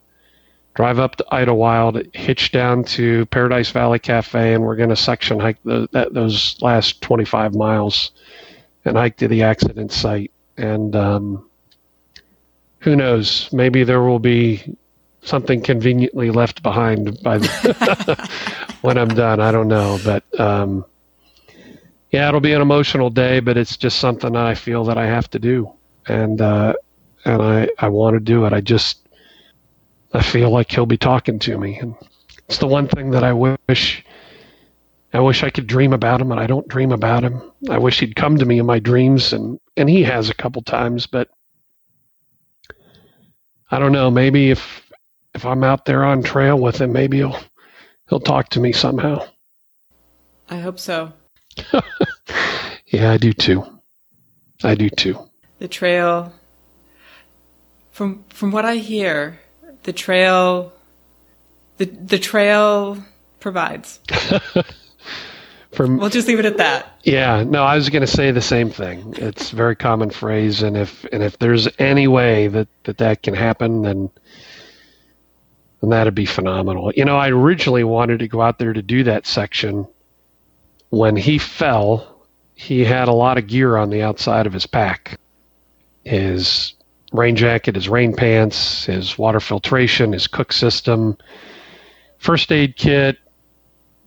drive 0.74 0.98
up 0.98 1.16
to 1.16 1.26
Idyllwild, 1.30 2.16
hitch 2.16 2.50
down 2.50 2.82
to 2.84 3.26
Paradise 3.26 3.70
Valley 3.70 3.98
Cafe, 3.98 4.54
and 4.54 4.64
we're 4.64 4.74
going 4.74 4.88
to 4.88 4.96
section 4.96 5.38
hike 5.38 5.62
the, 5.64 5.86
that, 5.92 6.14
those 6.14 6.56
last 6.62 7.02
25 7.02 7.54
miles 7.54 8.12
and 8.86 8.96
hike 8.96 9.18
to 9.18 9.28
the 9.28 9.42
accident 9.42 9.92
site. 9.92 10.32
And 10.56 10.96
um, 10.96 11.50
who 12.78 12.96
knows? 12.96 13.50
Maybe 13.52 13.84
there 13.84 14.00
will 14.00 14.18
be 14.18 14.78
something 15.26 15.60
conveniently 15.60 16.30
left 16.30 16.62
behind 16.62 17.22
by 17.22 17.38
the 17.38 18.30
when 18.80 18.96
I'm 18.96 19.08
done. 19.08 19.40
I 19.40 19.52
don't 19.52 19.68
know, 19.68 19.98
but 20.04 20.24
um, 20.40 20.84
yeah, 22.10 22.28
it'll 22.28 22.40
be 22.40 22.52
an 22.52 22.62
emotional 22.62 23.10
day, 23.10 23.40
but 23.40 23.56
it's 23.56 23.76
just 23.76 23.98
something 23.98 24.36
I 24.36 24.54
feel 24.54 24.84
that 24.84 24.96
I 24.96 25.06
have 25.06 25.28
to 25.30 25.38
do. 25.38 25.72
And 26.06 26.40
uh, 26.40 26.74
and 27.24 27.42
I, 27.42 27.68
I 27.78 27.88
want 27.88 28.14
to 28.14 28.20
do 28.20 28.46
it. 28.46 28.52
I 28.52 28.60
just 28.60 29.08
I 30.12 30.22
feel 30.22 30.50
like 30.50 30.70
he'll 30.70 30.86
be 30.86 30.96
talking 30.96 31.38
to 31.40 31.58
me, 31.58 31.78
and 31.78 31.94
it's 32.48 32.58
the 32.58 32.68
one 32.68 32.86
thing 32.86 33.10
that 33.10 33.24
I 33.24 33.32
wish 33.32 34.04
I 35.12 35.20
wish 35.20 35.42
I 35.42 35.50
could 35.50 35.66
dream 35.66 35.92
about 35.92 36.20
him, 36.20 36.30
and 36.30 36.40
I 36.40 36.46
don't 36.46 36.68
dream 36.68 36.92
about 36.92 37.24
him. 37.24 37.42
I 37.68 37.78
wish 37.78 38.00
he'd 38.00 38.16
come 38.16 38.38
to 38.38 38.46
me 38.46 38.60
in 38.60 38.66
my 38.66 38.78
dreams, 38.78 39.32
and 39.32 39.58
and 39.76 39.90
he 39.90 40.04
has 40.04 40.30
a 40.30 40.34
couple 40.34 40.62
times, 40.62 41.06
but 41.06 41.28
I 43.70 43.80
don't 43.80 43.92
know. 43.92 44.10
Maybe 44.10 44.50
if 44.50 44.85
if 45.36 45.44
I'm 45.44 45.62
out 45.62 45.84
there 45.84 46.02
on 46.02 46.22
trail 46.22 46.58
with 46.58 46.80
him, 46.80 46.92
maybe 46.92 47.18
he'll 47.18 47.38
he'll 48.08 48.20
talk 48.20 48.48
to 48.50 48.60
me 48.60 48.72
somehow. 48.72 49.24
I 50.48 50.58
hope 50.58 50.78
so. 50.78 51.12
yeah, 52.86 53.12
I 53.12 53.18
do 53.18 53.32
too. 53.32 53.64
I 54.64 54.74
do 54.74 54.88
too. 54.88 55.18
The 55.58 55.68
trail 55.68 56.32
from 57.92 58.24
from 58.30 58.50
what 58.50 58.64
I 58.64 58.76
hear, 58.76 59.38
the 59.82 59.92
trail 59.92 60.72
the 61.76 61.84
the 61.84 62.18
trail 62.18 62.98
provides. 63.38 64.00
From, 65.72 65.98
we'll 65.98 66.08
just 66.08 66.26
leave 66.26 66.38
it 66.38 66.46
at 66.46 66.56
that. 66.56 66.98
Yeah, 67.02 67.44
no, 67.44 67.62
I 67.62 67.76
was 67.76 67.90
going 67.90 68.00
to 68.00 68.06
say 68.06 68.30
the 68.30 68.40
same 68.40 68.70
thing. 68.70 69.12
It's 69.18 69.52
a 69.52 69.56
very 69.56 69.76
common 69.76 70.08
phrase, 70.08 70.62
and 70.62 70.74
if 70.74 71.04
and 71.12 71.22
if 71.22 71.38
there's 71.38 71.68
any 71.78 72.08
way 72.08 72.48
that 72.48 72.68
that, 72.84 72.96
that 72.96 73.22
can 73.22 73.34
happen, 73.34 73.82
then 73.82 74.10
then 75.86 75.98
that'd 75.98 76.14
be 76.14 76.26
phenomenal. 76.26 76.92
You 76.96 77.04
know, 77.04 77.16
I 77.16 77.30
originally 77.30 77.84
wanted 77.84 78.18
to 78.18 78.28
go 78.28 78.42
out 78.42 78.58
there 78.58 78.72
to 78.72 78.82
do 78.82 79.04
that 79.04 79.26
section. 79.26 79.86
When 80.90 81.16
he 81.16 81.38
fell, 81.38 82.26
he 82.54 82.84
had 82.84 83.08
a 83.08 83.12
lot 83.12 83.38
of 83.38 83.46
gear 83.46 83.76
on 83.76 83.90
the 83.90 84.02
outside 84.02 84.46
of 84.46 84.52
his 84.52 84.66
pack. 84.66 85.18
His 86.04 86.74
rain 87.12 87.36
jacket, 87.36 87.74
his 87.74 87.88
rain 87.88 88.14
pants, 88.14 88.84
his 88.84 89.16
water 89.16 89.40
filtration, 89.40 90.12
his 90.12 90.26
cook 90.26 90.52
system, 90.52 91.16
first 92.18 92.50
aid 92.52 92.76
kit. 92.76 93.18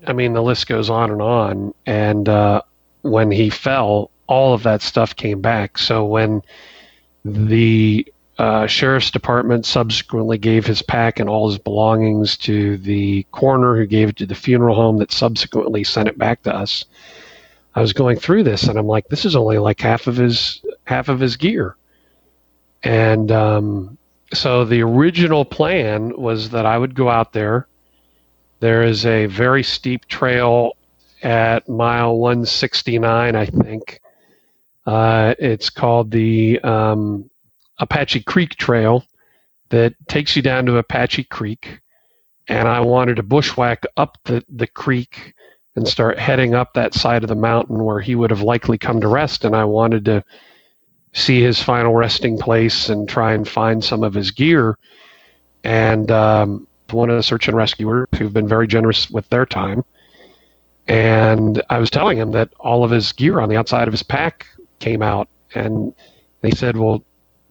I 0.05 0.13
mean, 0.13 0.33
the 0.33 0.43
list 0.43 0.67
goes 0.67 0.89
on 0.89 1.11
and 1.11 1.21
on. 1.21 1.73
And 1.85 2.27
uh, 2.27 2.61
when 3.01 3.31
he 3.31 3.49
fell, 3.49 4.11
all 4.27 4.53
of 4.53 4.63
that 4.63 4.81
stuff 4.81 5.15
came 5.15 5.41
back. 5.41 5.77
So 5.77 6.05
when 6.05 6.41
the 7.25 8.07
uh, 8.39 8.65
sheriff's 8.67 9.11
department 9.11 9.65
subsequently 9.65 10.37
gave 10.37 10.65
his 10.65 10.81
pack 10.81 11.19
and 11.19 11.29
all 11.29 11.49
his 11.49 11.59
belongings 11.59 12.37
to 12.37 12.77
the 12.77 13.23
coroner, 13.33 13.75
who 13.75 13.85
gave 13.85 14.07
it 14.09 14.15
to 14.15 14.25
the 14.25 14.33
funeral 14.33 14.75
home 14.75 14.97
that 14.97 15.11
subsequently 15.11 15.83
sent 15.83 16.07
it 16.07 16.17
back 16.17 16.41
to 16.43 16.55
us. 16.55 16.85
I 17.75 17.81
was 17.81 17.91
going 17.91 18.17
through 18.17 18.43
this, 18.43 18.63
and 18.63 18.79
I'm 18.79 18.87
like, 18.87 19.09
this 19.09 19.25
is 19.25 19.35
only 19.35 19.57
like 19.57 19.81
half 19.81 20.07
of 20.07 20.15
his 20.15 20.63
half 20.85 21.09
of 21.09 21.19
his 21.19 21.35
gear. 21.35 21.75
And 22.81 23.29
um, 23.29 23.97
so 24.33 24.63
the 24.63 24.83
original 24.83 25.43
plan 25.43 26.17
was 26.17 26.51
that 26.51 26.65
I 26.65 26.77
would 26.77 26.95
go 26.95 27.09
out 27.09 27.33
there. 27.33 27.67
There 28.61 28.83
is 28.83 29.05
a 29.05 29.25
very 29.25 29.63
steep 29.63 30.05
trail 30.05 30.77
at 31.23 31.67
mile 31.67 32.17
169, 32.17 33.35
I 33.35 33.45
think. 33.45 33.99
Uh, 34.85 35.35
it's 35.37 35.69
called 35.69 36.11
the 36.11 36.59
um, 36.61 37.28
Apache 37.79 38.23
Creek 38.23 38.55
Trail 38.55 39.03
that 39.69 39.93
takes 40.07 40.35
you 40.35 40.41
down 40.41 40.65
to 40.65 40.77
Apache 40.77 41.25
Creek. 41.25 41.79
And 42.47 42.67
I 42.67 42.79
wanted 42.81 43.17
to 43.17 43.23
bushwhack 43.23 43.83
up 43.97 44.17
the, 44.23 44.43
the 44.49 44.67
creek 44.67 45.33
and 45.75 45.87
start 45.87 46.17
heading 46.17 46.55
up 46.55 46.73
that 46.73 46.93
side 46.93 47.23
of 47.23 47.29
the 47.29 47.35
mountain 47.35 47.83
where 47.83 47.99
he 47.99 48.15
would 48.15 48.31
have 48.31 48.41
likely 48.41 48.77
come 48.77 48.99
to 49.01 49.07
rest. 49.07 49.45
And 49.45 49.55
I 49.55 49.65
wanted 49.65 50.05
to 50.05 50.23
see 51.13 51.41
his 51.41 51.61
final 51.61 51.93
resting 51.93 52.37
place 52.37 52.89
and 52.89 53.07
try 53.07 53.33
and 53.33 53.47
find 53.47 53.83
some 53.83 54.03
of 54.03 54.13
his 54.13 54.31
gear. 54.31 54.77
And 55.63 56.09
um, 56.11 56.67
one 56.91 57.09
of 57.09 57.17
the 57.17 57.23
search 57.23 57.47
and 57.47 57.55
rescuers 57.55 58.07
who've 58.17 58.33
been 58.33 58.47
very 58.47 58.67
generous 58.67 59.09
with 59.09 59.29
their 59.29 59.45
time. 59.45 59.83
And 60.87 61.61
I 61.69 61.77
was 61.77 61.91
telling 61.91 62.17
him 62.17 62.31
that 62.31 62.51
all 62.59 62.83
of 62.83 62.89
his 62.89 63.11
gear 63.11 63.39
on 63.39 63.49
the 63.49 63.57
outside 63.57 63.87
of 63.87 63.93
his 63.93 64.01
pack 64.01 64.47
came 64.79 65.03
out. 65.03 65.29
And 65.53 65.93
they 66.41 66.51
said, 66.51 66.77
Well, 66.77 67.03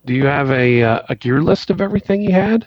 do 0.05 0.15
you 0.15 0.27
have 0.27 0.51
a, 0.51 0.83
uh, 0.83 1.03
a 1.09 1.15
gear 1.15 1.43
list 1.43 1.71
of 1.71 1.81
everything 1.81 2.21
he 2.21 2.31
had? 2.31 2.67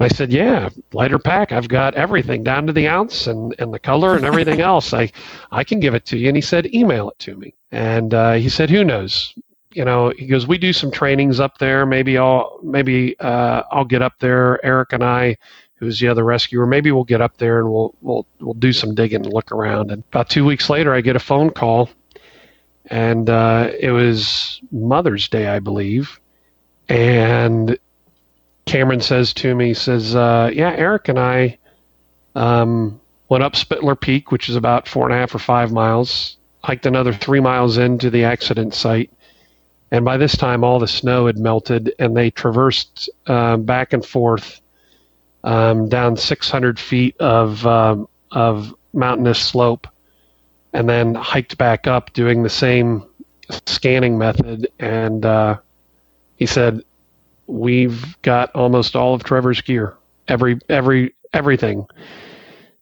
I 0.00 0.08
said, 0.08 0.32
yeah, 0.32 0.68
LighterPack. 0.92 1.50
I've 1.50 1.68
got 1.68 1.94
everything 1.94 2.44
down 2.44 2.66
to 2.68 2.72
the 2.72 2.86
ounce 2.86 3.26
and, 3.26 3.54
and 3.58 3.74
the 3.74 3.80
color 3.80 4.14
and 4.14 4.24
everything 4.24 4.60
else. 4.72 4.94
I, 4.94 5.10
I 5.50 5.64
can 5.64 5.80
give 5.80 5.94
it 5.94 6.04
to 6.06 6.16
you. 6.18 6.28
And 6.28 6.36
he 6.36 6.40
said, 6.40 6.72
email 6.72 7.10
it 7.10 7.18
to 7.20 7.36
me. 7.36 7.54
And 7.72 8.14
uh, 8.14 8.34
he 8.34 8.48
said, 8.48 8.70
who 8.70 8.84
knows? 8.84 9.34
you 9.72 9.84
know, 9.84 10.12
he 10.16 10.26
goes, 10.26 10.46
we 10.46 10.58
do 10.58 10.72
some 10.72 10.90
trainings 10.90 11.40
up 11.40 11.58
there. 11.58 11.84
Maybe 11.86 12.16
I'll 12.18 12.58
maybe 12.62 13.18
uh, 13.20 13.62
I'll 13.70 13.84
get 13.84 14.02
up 14.02 14.18
there. 14.18 14.64
Eric 14.64 14.92
and 14.92 15.04
I, 15.04 15.36
who's 15.74 16.00
the 16.00 16.08
other 16.08 16.24
rescuer, 16.24 16.66
maybe 16.66 16.90
we'll 16.90 17.04
get 17.04 17.20
up 17.20 17.36
there 17.36 17.60
and 17.60 17.70
we'll 17.70 17.94
we'll 18.00 18.26
we'll 18.40 18.54
do 18.54 18.72
some 18.72 18.94
digging 18.94 19.24
and 19.24 19.32
look 19.32 19.52
around. 19.52 19.90
And 19.90 20.02
about 20.10 20.30
two 20.30 20.44
weeks 20.44 20.70
later, 20.70 20.94
I 20.94 21.00
get 21.00 21.16
a 21.16 21.20
phone 21.20 21.50
call, 21.50 21.90
and 22.86 23.28
uh, 23.28 23.70
it 23.78 23.90
was 23.90 24.60
Mother's 24.72 25.28
Day, 25.28 25.48
I 25.48 25.58
believe, 25.58 26.18
and 26.88 27.78
Cameron 28.66 29.00
says 29.00 29.32
to 29.34 29.54
me, 29.54 29.74
says, 29.74 30.14
uh, 30.14 30.50
"Yeah, 30.52 30.74
Eric 30.76 31.08
and 31.08 31.18
I 31.18 31.58
um, 32.34 33.00
went 33.28 33.44
up 33.44 33.56
Spitler 33.56 33.96
Peak, 33.96 34.30
which 34.30 34.48
is 34.48 34.56
about 34.56 34.88
four 34.88 35.06
and 35.06 35.14
a 35.14 35.18
half 35.18 35.34
or 35.34 35.38
five 35.38 35.72
miles." 35.72 36.36
Hiked 36.64 36.86
another 36.86 37.12
three 37.12 37.40
miles 37.40 37.78
into 37.78 38.10
the 38.10 38.24
accident 38.24 38.74
site, 38.74 39.12
and 39.90 40.04
by 40.04 40.16
this 40.16 40.36
time, 40.36 40.64
all 40.64 40.78
the 40.78 40.88
snow 40.88 41.26
had 41.26 41.38
melted, 41.38 41.94
and 41.98 42.16
they 42.16 42.30
traversed 42.30 43.08
um, 43.26 43.62
back 43.62 43.92
and 43.92 44.04
forth 44.04 44.60
um, 45.44 45.88
down 45.88 46.16
600 46.16 46.78
feet 46.78 47.16
of 47.20 47.66
um, 47.66 48.08
of 48.32 48.74
mountainous 48.92 49.38
slope 49.38 49.86
and 50.72 50.88
then 50.88 51.14
hiked 51.14 51.58
back 51.58 51.86
up 51.86 52.12
doing 52.12 52.42
the 52.42 52.50
same 52.50 53.04
scanning 53.66 54.18
method. 54.18 54.68
And 54.78 55.24
uh, 55.24 55.58
he 56.38 56.46
said, 56.46 56.82
"We've 57.46 58.20
got 58.22 58.54
almost 58.54 58.96
all 58.96 59.12
of 59.14 59.22
Trevor's 59.22 59.60
gear, 59.60 59.94
every 60.26 60.58
every 60.68 61.14
everything." 61.32 61.86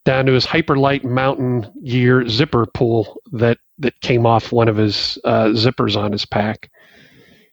down 0.07 0.25
to 0.25 0.33
his 0.33 0.47
Hyperlite 0.47 1.03
Mountain 1.05 1.69
Gear 1.85 2.27
zipper 2.29 2.65
pull 2.65 3.21
that 3.33 3.59
that 3.79 4.01
came 4.01 4.25
off 4.25 4.53
one 4.53 4.69
of 4.69 4.77
his 4.77 5.19
uh, 5.25 5.47
zippers 5.49 5.97
on 5.97 6.13
his 6.13 6.25
pack. 6.25 6.71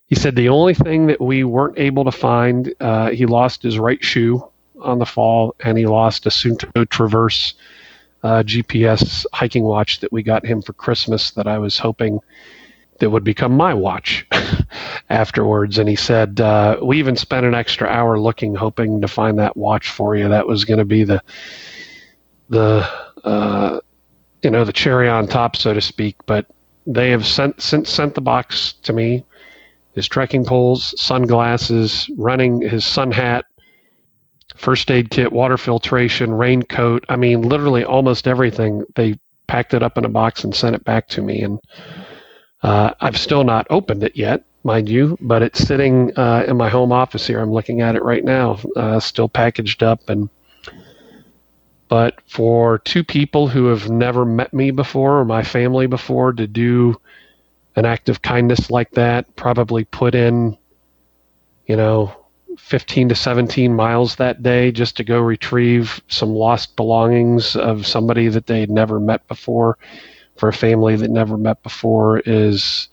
He 0.06 0.14
said 0.14 0.36
the 0.36 0.48
only 0.48 0.72
thing 0.72 1.06
that 1.08 1.20
we 1.20 1.44
weren't 1.44 1.78
able 1.78 2.04
to 2.04 2.12
find, 2.12 2.72
uh, 2.80 3.10
he 3.10 3.26
lost 3.26 3.62
his 3.62 3.78
right 3.78 4.02
shoe 4.02 4.48
on 4.80 4.98
the 4.98 5.06
fall, 5.06 5.54
and 5.60 5.76
he 5.76 5.86
lost 5.86 6.26
a 6.26 6.30
Suunto 6.30 6.88
Traverse 6.88 7.54
uh, 8.22 8.42
GPS 8.42 9.26
hiking 9.32 9.64
watch 9.64 10.00
that 10.00 10.12
we 10.12 10.22
got 10.22 10.46
him 10.46 10.62
for 10.62 10.72
Christmas 10.74 11.32
that 11.32 11.46
I 11.46 11.58
was 11.58 11.78
hoping 11.78 12.20
that 13.00 13.10
would 13.10 13.24
become 13.24 13.52
my 13.52 13.74
watch 13.74 14.26
afterwards. 15.10 15.78
And 15.78 15.88
he 15.88 15.96
said, 15.96 16.40
uh, 16.40 16.78
We 16.82 16.98
even 16.98 17.16
spent 17.16 17.46
an 17.46 17.54
extra 17.54 17.88
hour 17.88 18.18
looking, 18.18 18.54
hoping 18.54 19.00
to 19.00 19.08
find 19.08 19.38
that 19.38 19.56
watch 19.56 19.90
for 19.90 20.16
you. 20.16 20.28
That 20.28 20.46
was 20.46 20.64
going 20.64 20.78
to 20.78 20.84
be 20.84 21.04
the 21.04 21.22
the 22.48 22.88
uh, 23.24 23.80
you 24.42 24.50
know 24.50 24.64
the 24.64 24.72
cherry 24.72 25.08
on 25.08 25.26
top, 25.26 25.56
so 25.56 25.74
to 25.74 25.80
speak. 25.80 26.16
But 26.26 26.46
they 26.86 27.10
have 27.10 27.26
sent 27.26 27.60
since 27.60 27.90
sent 27.90 28.14
the 28.14 28.20
box 28.20 28.74
to 28.82 28.92
me. 28.92 29.24
His 29.94 30.08
trekking 30.08 30.44
poles, 30.44 30.92
sunglasses, 31.00 32.10
running 32.16 32.60
his 32.60 32.84
sun 32.84 33.12
hat, 33.12 33.44
first 34.56 34.90
aid 34.90 35.10
kit, 35.10 35.32
water 35.32 35.56
filtration, 35.56 36.32
raincoat. 36.32 37.04
I 37.08 37.16
mean, 37.16 37.42
literally 37.42 37.84
almost 37.84 38.26
everything. 38.26 38.82
They 38.96 39.18
packed 39.46 39.72
it 39.72 39.84
up 39.84 39.96
in 39.96 40.04
a 40.04 40.08
box 40.08 40.42
and 40.42 40.54
sent 40.54 40.74
it 40.74 40.84
back 40.84 41.06
to 41.08 41.22
me, 41.22 41.42
and 41.42 41.60
uh, 42.64 42.94
I've 43.00 43.18
still 43.18 43.44
not 43.44 43.66
opened 43.68 44.02
it 44.02 44.16
yet, 44.16 44.42
mind 44.64 44.88
you. 44.88 45.18
But 45.20 45.42
it's 45.42 45.60
sitting 45.60 46.16
uh, 46.16 46.44
in 46.48 46.56
my 46.56 46.70
home 46.70 46.92
office 46.92 47.26
here. 47.26 47.40
I'm 47.40 47.52
looking 47.52 47.82
at 47.82 47.94
it 47.94 48.02
right 48.02 48.24
now, 48.24 48.58
uh, 48.74 48.98
still 48.98 49.28
packaged 49.28 49.82
up 49.82 50.08
and 50.08 50.30
but 51.88 52.18
for 52.26 52.78
two 52.78 53.04
people 53.04 53.46
who 53.46 53.66
have 53.66 53.90
never 53.90 54.24
met 54.24 54.54
me 54.54 54.70
before 54.70 55.20
or 55.20 55.24
my 55.24 55.42
family 55.42 55.86
before 55.86 56.32
to 56.32 56.46
do 56.46 56.98
an 57.76 57.84
act 57.84 58.08
of 58.08 58.22
kindness 58.22 58.70
like 58.70 58.90
that, 58.92 59.36
probably 59.36 59.84
put 59.84 60.14
in, 60.14 60.56
you 61.66 61.76
know, 61.76 62.12
15 62.58 63.10
to 63.10 63.14
17 63.14 63.74
miles 63.76 64.16
that 64.16 64.42
day 64.42 64.72
just 64.72 64.96
to 64.96 65.04
go 65.04 65.20
retrieve 65.20 66.00
some 66.08 66.30
lost 66.30 66.74
belongings 66.74 67.54
of 67.54 67.86
somebody 67.86 68.28
that 68.28 68.46
they'd 68.46 68.70
never 68.70 68.98
met 68.98 69.28
before 69.28 69.76
for 70.36 70.48
a 70.48 70.52
family 70.52 70.96
that 70.96 71.10
never 71.10 71.36
met 71.36 71.62
before 71.62 72.20
is 72.20 72.88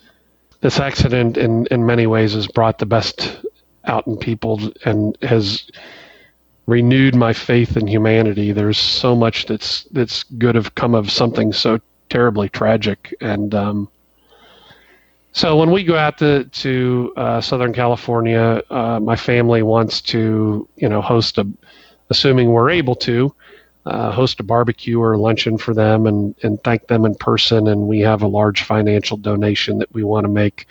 this 0.62 0.80
accident 0.80 1.38
in, 1.38 1.66
in 1.68 1.86
many 1.86 2.06
ways 2.08 2.34
has 2.34 2.48
brought 2.48 2.78
the 2.78 2.86
best 2.86 3.38
out 3.86 4.06
in 4.08 4.16
people 4.18 4.60
and 4.86 5.18
has 5.22 5.70
renewed 6.68 7.16
my 7.16 7.34
faith 7.34 7.76
in 7.76 7.88
humanity. 7.88 8.52
There's 8.52 8.78
so 8.78 9.16
much 9.16 9.46
that's 9.46 9.84
that's 9.86 10.24
good 10.24 10.56
have 10.56 10.76
come 10.76 10.96
of 10.96 11.12
something 11.12 11.52
so 11.52 11.80
terribly 12.10 12.50
tragic, 12.50 13.14
and 13.22 13.56
um, 13.56 13.90
so 15.34 15.58
when 15.58 15.72
we 15.72 15.84
go 15.84 15.98
out 15.98 16.18
to 16.20 16.46
to 16.46 17.14
uh, 17.18 17.42
Southern 17.42 17.74
California, 17.74 18.62
uh, 18.70 19.00
my 19.00 19.16
family 19.16 19.64
wants 19.64 20.02
to 20.02 20.68
you 20.76 20.90
know 20.90 21.02
host 21.02 21.38
a, 21.38 21.48
assuming 22.10 22.52
we're 22.52 22.70
able 22.70 22.96
to. 22.96 23.34
Uh, 23.84 24.12
host 24.12 24.40
a 24.40 24.44
barbecue 24.44 25.02
or 25.02 25.18
luncheon 25.18 25.58
for 25.58 25.74
them 25.74 26.06
and, 26.06 26.36
and 26.44 26.64
thank 26.64 26.86
them 26.88 27.04
in 27.04 27.16
person. 27.16 27.68
And 27.68 27.88
we 27.88 28.02
have 28.02 28.22
a 28.22 28.28
large 28.28 28.62
financial 28.62 29.18
donation 29.18 29.80
that 29.80 29.92
we 29.92 30.04
want 30.04 30.26
to 30.26 30.32
make 30.32 30.68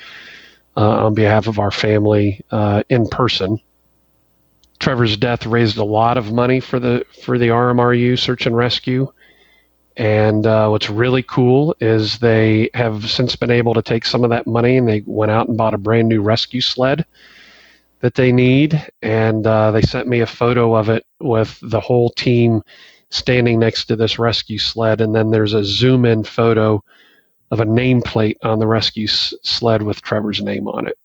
uh, 0.77 1.07
on 1.07 1.15
behalf 1.15 1.49
of 1.49 1.59
our 1.59 1.73
family 1.73 2.45
uh, 2.53 2.85
in 2.89 3.09
person. 3.09 3.59
Trevor's 4.79 5.17
death 5.17 5.45
raised 5.45 5.77
a 5.77 5.85
lot 5.85 6.17
of 6.17 6.33
money 6.33 6.61
for 6.61 6.79
the 6.79 7.05
for 7.23 7.37
the 7.37 7.49
RMRU 7.49 8.19
search 8.19 8.47
and 8.47 8.57
rescue. 8.57 9.13
And 9.97 10.47
uh, 10.47 10.69
what's 10.69 10.89
really 10.89 11.23
cool 11.23 11.77
is 11.81 12.19
they 12.19 12.71
have 12.73 13.11
since 13.11 13.37
been 13.37 13.51
able 13.51 13.75
to 13.75 13.83
take 13.83 14.07
some 14.07 14.25
of 14.25 14.31
that 14.31 14.47
money 14.47 14.79
and 14.79 14.89
they 14.89 15.03
went 15.05 15.31
out 15.31 15.49
and 15.49 15.59
bought 15.59 15.75
a 15.75 15.79
brand 15.79 16.09
new 16.09 16.23
rescue 16.23 16.63
sled 16.63 17.05
that 18.01 18.15
they 18.15 18.33
need. 18.33 18.83
And 19.03 19.47
uh, 19.47 19.73
they 19.73 19.83
sent 19.83 20.09
me 20.09 20.21
a 20.21 20.27
photo 20.27 20.75
of 20.75 20.89
it 20.89 21.05
with 21.21 21.59
the 21.63 21.81
whole 21.81 22.09
team 22.11 22.63
standing 23.11 23.59
next 23.59 23.87
to 23.87 23.97
this 23.97 24.19
rescue 24.19 24.59
sled. 24.59 25.01
And 25.01 25.15
then 25.15 25.31
there's 25.31 25.55
a 25.55 25.65
zoom 25.65 26.05
in 26.05 26.25
photo 26.25 26.83
of 27.51 27.61
a 27.61 27.65
nameplate 27.65 28.37
on 28.43 28.59
the 28.59 28.67
rescue 28.67 29.07
s- 29.07 29.35
sled 29.43 29.83
with 29.83 30.03
Trevor's 30.03 30.43
name 30.43 30.69
on 30.69 30.87
it 30.87 30.97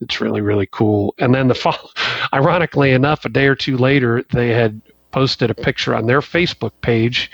it's 0.00 0.20
really 0.20 0.40
really 0.40 0.68
cool. 0.70 1.14
And 1.18 1.34
then 1.34 1.48
the 1.48 1.54
fall, 1.54 1.90
ironically 2.32 2.92
enough, 2.92 3.24
a 3.24 3.28
day 3.28 3.46
or 3.46 3.54
two 3.54 3.76
later, 3.76 4.24
they 4.32 4.50
had 4.50 4.80
posted 5.10 5.50
a 5.50 5.54
picture 5.54 5.94
on 5.94 6.06
their 6.06 6.20
Facebook 6.20 6.72
page 6.82 7.30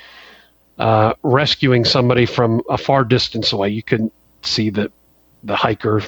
uh, 0.79 1.15
rescuing 1.23 1.85
somebody 1.85 2.27
from 2.27 2.63
a 2.69 2.79
far 2.79 3.05
distance 3.05 3.53
away. 3.53 3.69
You 3.69 3.83
couldn't 3.83 4.13
see 4.43 4.71
the 4.71 4.91
the 5.43 5.57
hiker, 5.57 6.03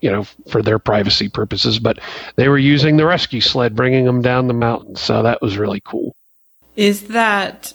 you 0.00 0.10
know, 0.10 0.24
for 0.48 0.62
their 0.62 0.78
privacy 0.78 1.28
purposes, 1.28 1.78
but 1.78 2.00
they 2.36 2.48
were 2.48 2.58
using 2.58 2.96
the 2.96 3.06
rescue 3.06 3.40
sled, 3.40 3.76
bringing 3.76 4.04
them 4.04 4.20
down 4.20 4.48
the 4.48 4.54
mountain. 4.54 4.96
So 4.96 5.22
that 5.22 5.40
was 5.40 5.56
really 5.56 5.80
cool. 5.84 6.16
Is 6.76 7.08
that 7.08 7.72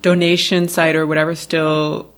donation 0.00 0.68
site 0.68 0.96
or 0.96 1.06
whatever 1.06 1.34
still 1.34 2.12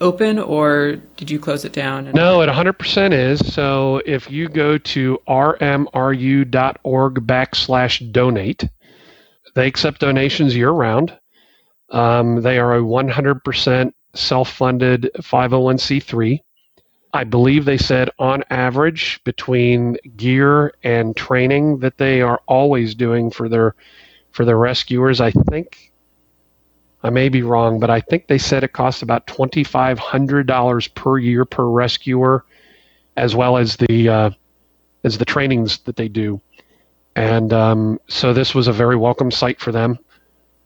open 0.00 0.38
or 0.38 0.96
did 1.16 1.30
you 1.30 1.38
close 1.38 1.64
it 1.64 1.72
down? 1.72 2.10
no, 2.12 2.40
it 2.40 2.48
100% 2.48 3.12
is. 3.12 3.52
So 3.52 4.00
if 4.06 4.30
you 4.30 4.48
go 4.48 4.78
to 4.78 5.18
rmru.org 5.28 6.46
backslash 7.26 8.12
donate, 8.12 8.68
they 9.54 9.66
accept 9.66 10.00
donations 10.00 10.54
year 10.54 10.70
round. 10.70 11.18
Um, 11.90 12.42
they 12.42 12.58
are 12.58 12.76
a 12.76 12.82
100% 12.82 13.92
self 14.14 14.52
funded 14.52 15.10
501c3. 15.16 16.40
I 17.14 17.24
believe 17.24 17.64
they 17.64 17.78
said 17.78 18.10
on 18.18 18.44
average 18.50 19.20
between 19.24 19.96
gear 20.16 20.74
and 20.84 21.16
training 21.16 21.78
that 21.78 21.96
they 21.96 22.20
are 22.20 22.40
always 22.46 22.94
doing 22.94 23.30
for 23.30 23.48
their 23.48 23.74
for 24.30 24.44
the 24.44 24.56
rescuers. 24.56 25.20
I 25.20 25.30
think 25.30 25.92
I 27.02 27.10
may 27.10 27.28
be 27.28 27.42
wrong, 27.42 27.80
but 27.80 27.90
I 27.90 28.00
think 28.00 28.26
they 28.26 28.38
said 28.38 28.64
it 28.64 28.72
costs 28.72 29.02
about 29.02 29.26
twenty 29.26 29.64
five 29.64 29.98
hundred 29.98 30.46
dollars 30.46 30.88
per 30.88 31.18
year 31.18 31.44
per 31.44 31.66
rescuer, 31.66 32.44
as 33.16 33.34
well 33.34 33.56
as 33.56 33.76
the 33.76 34.08
uh, 34.08 34.30
as 35.04 35.18
the 35.18 35.24
trainings 35.24 35.78
that 35.80 35.96
they 35.96 36.08
do. 36.08 36.40
And 37.16 37.52
um, 37.52 38.00
so 38.08 38.32
this 38.32 38.54
was 38.54 38.68
a 38.68 38.72
very 38.72 38.96
welcome 38.96 39.30
sight 39.30 39.60
for 39.60 39.72
them. 39.72 39.98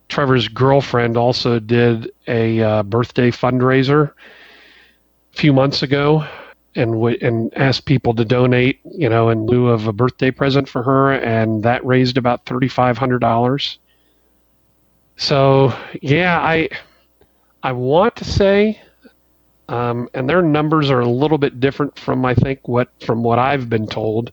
Trevor's 0.09 0.49
girlfriend 0.49 1.17
also 1.17 1.59
did 1.59 2.13
a 2.27 2.61
uh, 2.61 2.83
birthday 2.83 3.31
fundraiser 3.31 4.11
a 4.11 5.37
few 5.37 5.53
months 5.55 5.83
ago, 5.83 6.27
and 6.75 6.93
w- 6.93 7.18
and 7.20 7.53
asked 7.57 7.85
people 7.87 8.14
to 8.14 8.25
donate, 8.25 8.81
you 8.85 9.09
know, 9.09 9.29
in 9.29 9.47
lieu 9.47 9.68
of 9.68 9.87
a 9.87 9.93
birthday 9.93 10.31
present 10.31 10.68
for 10.68 10.83
her, 10.83 11.12
and 11.12 11.62
that 11.62 11.85
raised 11.85 12.16
about 12.16 12.45
thirty 12.47 12.68
five 12.68 12.99
hundred 12.99 13.20
dollars. 13.20 13.79
So 15.16 15.73
yeah, 16.01 16.41
I 16.41 16.68
I 17.62 17.73
want 17.73 18.16
to 18.16 18.25
say, 18.25 18.81
um, 19.68 20.09
and 20.14 20.29
their 20.29 20.43
numbers 20.43 20.91
are 20.91 21.01
a 21.01 21.09
little 21.09 21.39
bit 21.39 21.61
different 21.61 21.99
from 21.99 22.25
I 22.25 22.35
think 22.35 22.66
what 22.66 22.89
from 23.05 23.23
what 23.23 23.39
I've 23.39 23.68
been 23.68 23.87
told, 23.87 24.33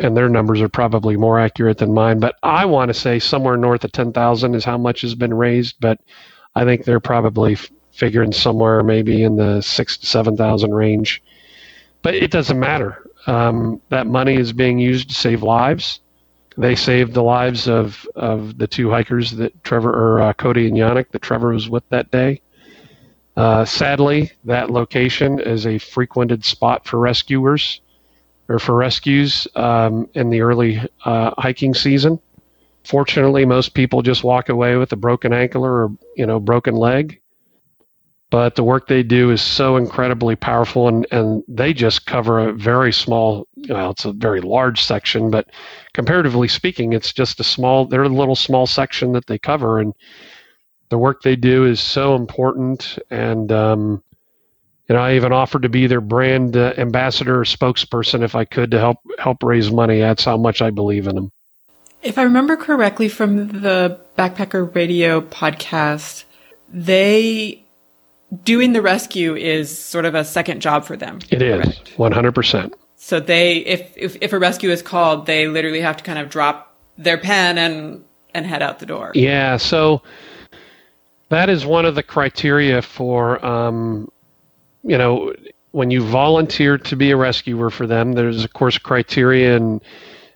and 0.00 0.16
their 0.16 0.28
numbers 0.28 0.60
are 0.60 0.68
probably 0.68 1.16
more 1.16 1.38
accurate 1.38 1.78
than 1.78 1.94
mine. 1.94 2.20
But 2.20 2.36
I 2.42 2.64
want 2.64 2.88
to 2.88 2.94
say 2.94 3.18
somewhere 3.18 3.56
north 3.56 3.84
of 3.84 3.92
ten 3.92 4.12
thousand 4.12 4.54
is 4.54 4.64
how 4.64 4.78
much 4.78 5.00
has 5.02 5.14
been 5.14 5.34
raised. 5.34 5.76
But 5.80 6.00
I 6.54 6.64
think 6.64 6.84
they're 6.84 7.00
probably 7.00 7.52
f- 7.54 7.70
figuring 7.92 8.32
somewhere 8.32 8.82
maybe 8.82 9.22
in 9.22 9.36
the 9.36 9.60
six 9.62 9.96
to 9.98 10.06
seven 10.06 10.36
thousand 10.36 10.74
range. 10.74 11.22
But 12.08 12.14
it 12.14 12.30
doesn't 12.30 12.58
matter. 12.58 13.06
Um, 13.26 13.82
that 13.90 14.06
money 14.06 14.36
is 14.36 14.52
being 14.52 14.78
used 14.78 15.10
to 15.10 15.14
save 15.14 15.42
lives 15.42 16.00
they 16.58 16.74
saved 16.74 17.14
the 17.14 17.22
lives 17.22 17.68
of, 17.68 18.04
of 18.16 18.58
the 18.58 18.66
two 18.66 18.90
hikers 18.90 19.30
that 19.32 19.62
Trevor 19.62 19.92
or 19.92 20.20
uh, 20.20 20.32
Cody 20.32 20.66
and 20.66 20.76
Yannick 20.76 21.10
that 21.12 21.22
Trevor 21.22 21.52
was 21.52 21.68
with 21.68 21.88
that 21.90 22.10
day. 22.10 22.42
Uh, 23.36 23.64
sadly, 23.64 24.32
that 24.44 24.68
location 24.68 25.38
is 25.38 25.66
a 25.66 25.78
frequented 25.78 26.44
spot 26.44 26.84
for 26.84 26.98
rescuers 26.98 27.80
or 28.48 28.58
for 28.58 28.74
rescues 28.74 29.46
um, 29.54 30.08
in 30.14 30.30
the 30.30 30.40
early 30.40 30.80
uh, 31.04 31.30
hiking 31.38 31.74
season. 31.74 32.18
Fortunately, 32.84 33.44
most 33.44 33.74
people 33.74 34.02
just 34.02 34.24
walk 34.24 34.48
away 34.48 34.74
with 34.74 34.92
a 34.92 34.96
broken 34.96 35.32
ankle 35.32 35.64
or 35.64 35.90
you 36.16 36.26
know 36.26 36.40
broken 36.40 36.74
leg 36.74 37.20
but 38.30 38.56
the 38.56 38.64
work 38.64 38.88
they 38.88 39.02
do 39.02 39.30
is 39.30 39.40
so 39.40 39.76
incredibly 39.76 40.36
powerful 40.36 40.88
and, 40.88 41.06
and 41.10 41.42
they 41.48 41.72
just 41.72 42.06
cover 42.06 42.38
a 42.38 42.52
very 42.52 42.92
small 42.92 43.46
well 43.68 43.90
it's 43.90 44.04
a 44.04 44.12
very 44.12 44.40
large 44.40 44.82
section 44.82 45.30
but 45.30 45.48
comparatively 45.94 46.48
speaking 46.48 46.92
it's 46.92 47.12
just 47.12 47.40
a 47.40 47.44
small 47.44 47.86
they're 47.86 48.02
a 48.02 48.08
little 48.08 48.36
small 48.36 48.66
section 48.66 49.12
that 49.12 49.26
they 49.26 49.38
cover 49.38 49.78
and 49.78 49.94
the 50.90 50.98
work 50.98 51.22
they 51.22 51.36
do 51.36 51.64
is 51.64 51.80
so 51.80 52.14
important 52.14 52.98
and 53.10 53.52
um, 53.52 54.02
you 54.88 54.94
know, 54.94 55.02
I 55.02 55.16
even 55.16 55.32
offered 55.32 55.62
to 55.62 55.68
be 55.68 55.86
their 55.86 56.00
brand 56.00 56.56
uh, 56.56 56.72
ambassador 56.78 57.40
or 57.40 57.44
spokesperson 57.44 58.22
if 58.22 58.34
I 58.34 58.46
could 58.46 58.70
to 58.70 58.78
help 58.78 58.98
help 59.18 59.42
raise 59.42 59.70
money. 59.70 60.00
That's 60.00 60.24
how 60.24 60.38
much 60.38 60.62
I 60.62 60.70
believe 60.70 61.06
in 61.06 61.14
them. 61.14 61.32
If 62.02 62.16
I 62.16 62.22
remember 62.22 62.56
correctly 62.56 63.08
from 63.08 63.60
the 63.60 64.00
Backpacker 64.16 64.74
Radio 64.74 65.20
podcast, 65.20 66.24
they 66.72 67.64
doing 68.44 68.72
the 68.72 68.82
rescue 68.82 69.34
is 69.34 69.76
sort 69.76 70.04
of 70.04 70.14
a 70.14 70.24
second 70.24 70.60
job 70.60 70.84
for 70.84 70.96
them. 70.96 71.18
It 71.30 71.42
is 71.42 71.80
hundred 71.98 72.34
percent. 72.34 72.74
So 72.96 73.20
they, 73.20 73.58
if, 73.58 73.92
if 73.96 74.16
if 74.20 74.32
a 74.32 74.38
rescue 74.38 74.70
is 74.70 74.82
called, 74.82 75.26
they 75.26 75.46
literally 75.46 75.80
have 75.80 75.96
to 75.98 76.04
kind 76.04 76.18
of 76.18 76.28
drop 76.28 76.76
their 76.96 77.18
pen 77.18 77.58
and 77.58 78.04
and 78.34 78.44
head 78.44 78.62
out 78.62 78.78
the 78.78 78.86
door. 78.86 79.12
Yeah. 79.14 79.56
So 79.56 80.02
that 81.28 81.48
is 81.48 81.64
one 81.64 81.84
of 81.84 81.94
the 81.94 82.02
criteria 82.02 82.82
for, 82.82 83.44
um, 83.44 84.10
you 84.82 84.98
know, 84.98 85.32
when 85.72 85.90
you 85.90 86.02
volunteer 86.02 86.78
to 86.78 86.96
be 86.96 87.10
a 87.10 87.16
rescuer 87.16 87.70
for 87.70 87.86
them. 87.86 88.12
There's 88.12 88.44
of 88.44 88.52
course 88.52 88.78
criteria 88.78 89.56
and 89.56 89.82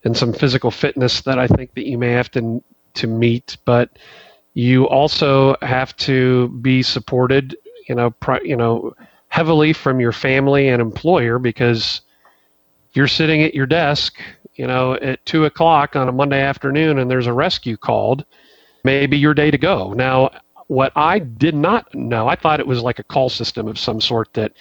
and 0.05 0.17
some 0.17 0.33
physical 0.33 0.71
fitness 0.71 1.23
that 1.23 1.39
I 1.39 1.47
think 1.47 1.75
that 1.75 1.87
you 1.87 1.99
may 1.99 2.13
have 2.13 2.31
to 2.33 2.63
to 2.95 3.07
meet, 3.07 3.57
but 3.65 3.99
you 4.55 4.87
also 4.89 5.57
have 5.63 5.97
to 5.97 6.49
be 6.61 6.83
supported, 6.83 7.57
you 7.89 7.95
know, 7.95 8.11
pri- 8.11 8.43
you 8.45 8.57
know, 8.57 8.95
heavily 9.29 9.73
from 9.73 10.01
your 10.01 10.13
family 10.13 10.69
and 10.69 10.83
employer 10.83 11.39
because 11.39 12.03
you're 12.93 13.09
sitting 13.09 13.43
at 13.43 13.55
your 13.55 13.67
desk, 13.67 14.21
you 14.55 14.67
know, 14.67 14.95
at 14.95 15.25
two 15.25 15.45
o'clock 15.47 15.97
on 15.97 16.09
a 16.09 16.13
Monday 16.13 16.41
afternoon, 16.41 16.99
and 16.99 17.11
there's 17.11 17.27
a 17.27 17.33
rescue 17.33 17.77
called. 17.77 18.25
Maybe 18.85 19.17
your 19.17 19.33
day 19.33 19.51
to 19.51 19.59
go. 19.59 19.93
Now, 19.93 20.31
what 20.67 20.93
I 20.97 21.21
did 21.21 21.55
not 21.55 21.95
know, 21.95 22.29
I 22.29 22.35
thought 22.35 22.61
it 22.61 22.67
was 22.67 22.83
like 22.83 22.99
a 22.99 23.05
call 23.05 23.29
system 23.29 23.69
of 23.69 23.79
some 23.79 24.01
sort 24.01 24.33
that 24.35 24.53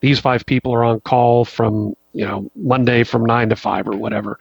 these 0.00 0.18
five 0.18 0.44
people 0.46 0.72
are 0.74 0.84
on 0.84 1.00
call 1.00 1.44
from 1.44 1.94
you 2.12 2.24
know 2.24 2.50
Monday 2.56 3.04
from 3.04 3.24
nine 3.24 3.48
to 3.50 3.56
five 3.56 3.86
or 3.88 3.96
whatever. 3.96 4.38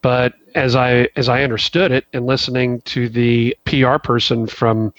But 0.00 0.34
as 0.54 0.76
I 0.76 1.08
as 1.16 1.28
I 1.28 1.42
understood 1.42 1.92
it, 1.92 2.06
and 2.12 2.26
listening 2.26 2.80
to 2.82 3.08
the 3.08 3.56
PR 3.64 3.98
person 3.98 4.46
from 4.46 4.92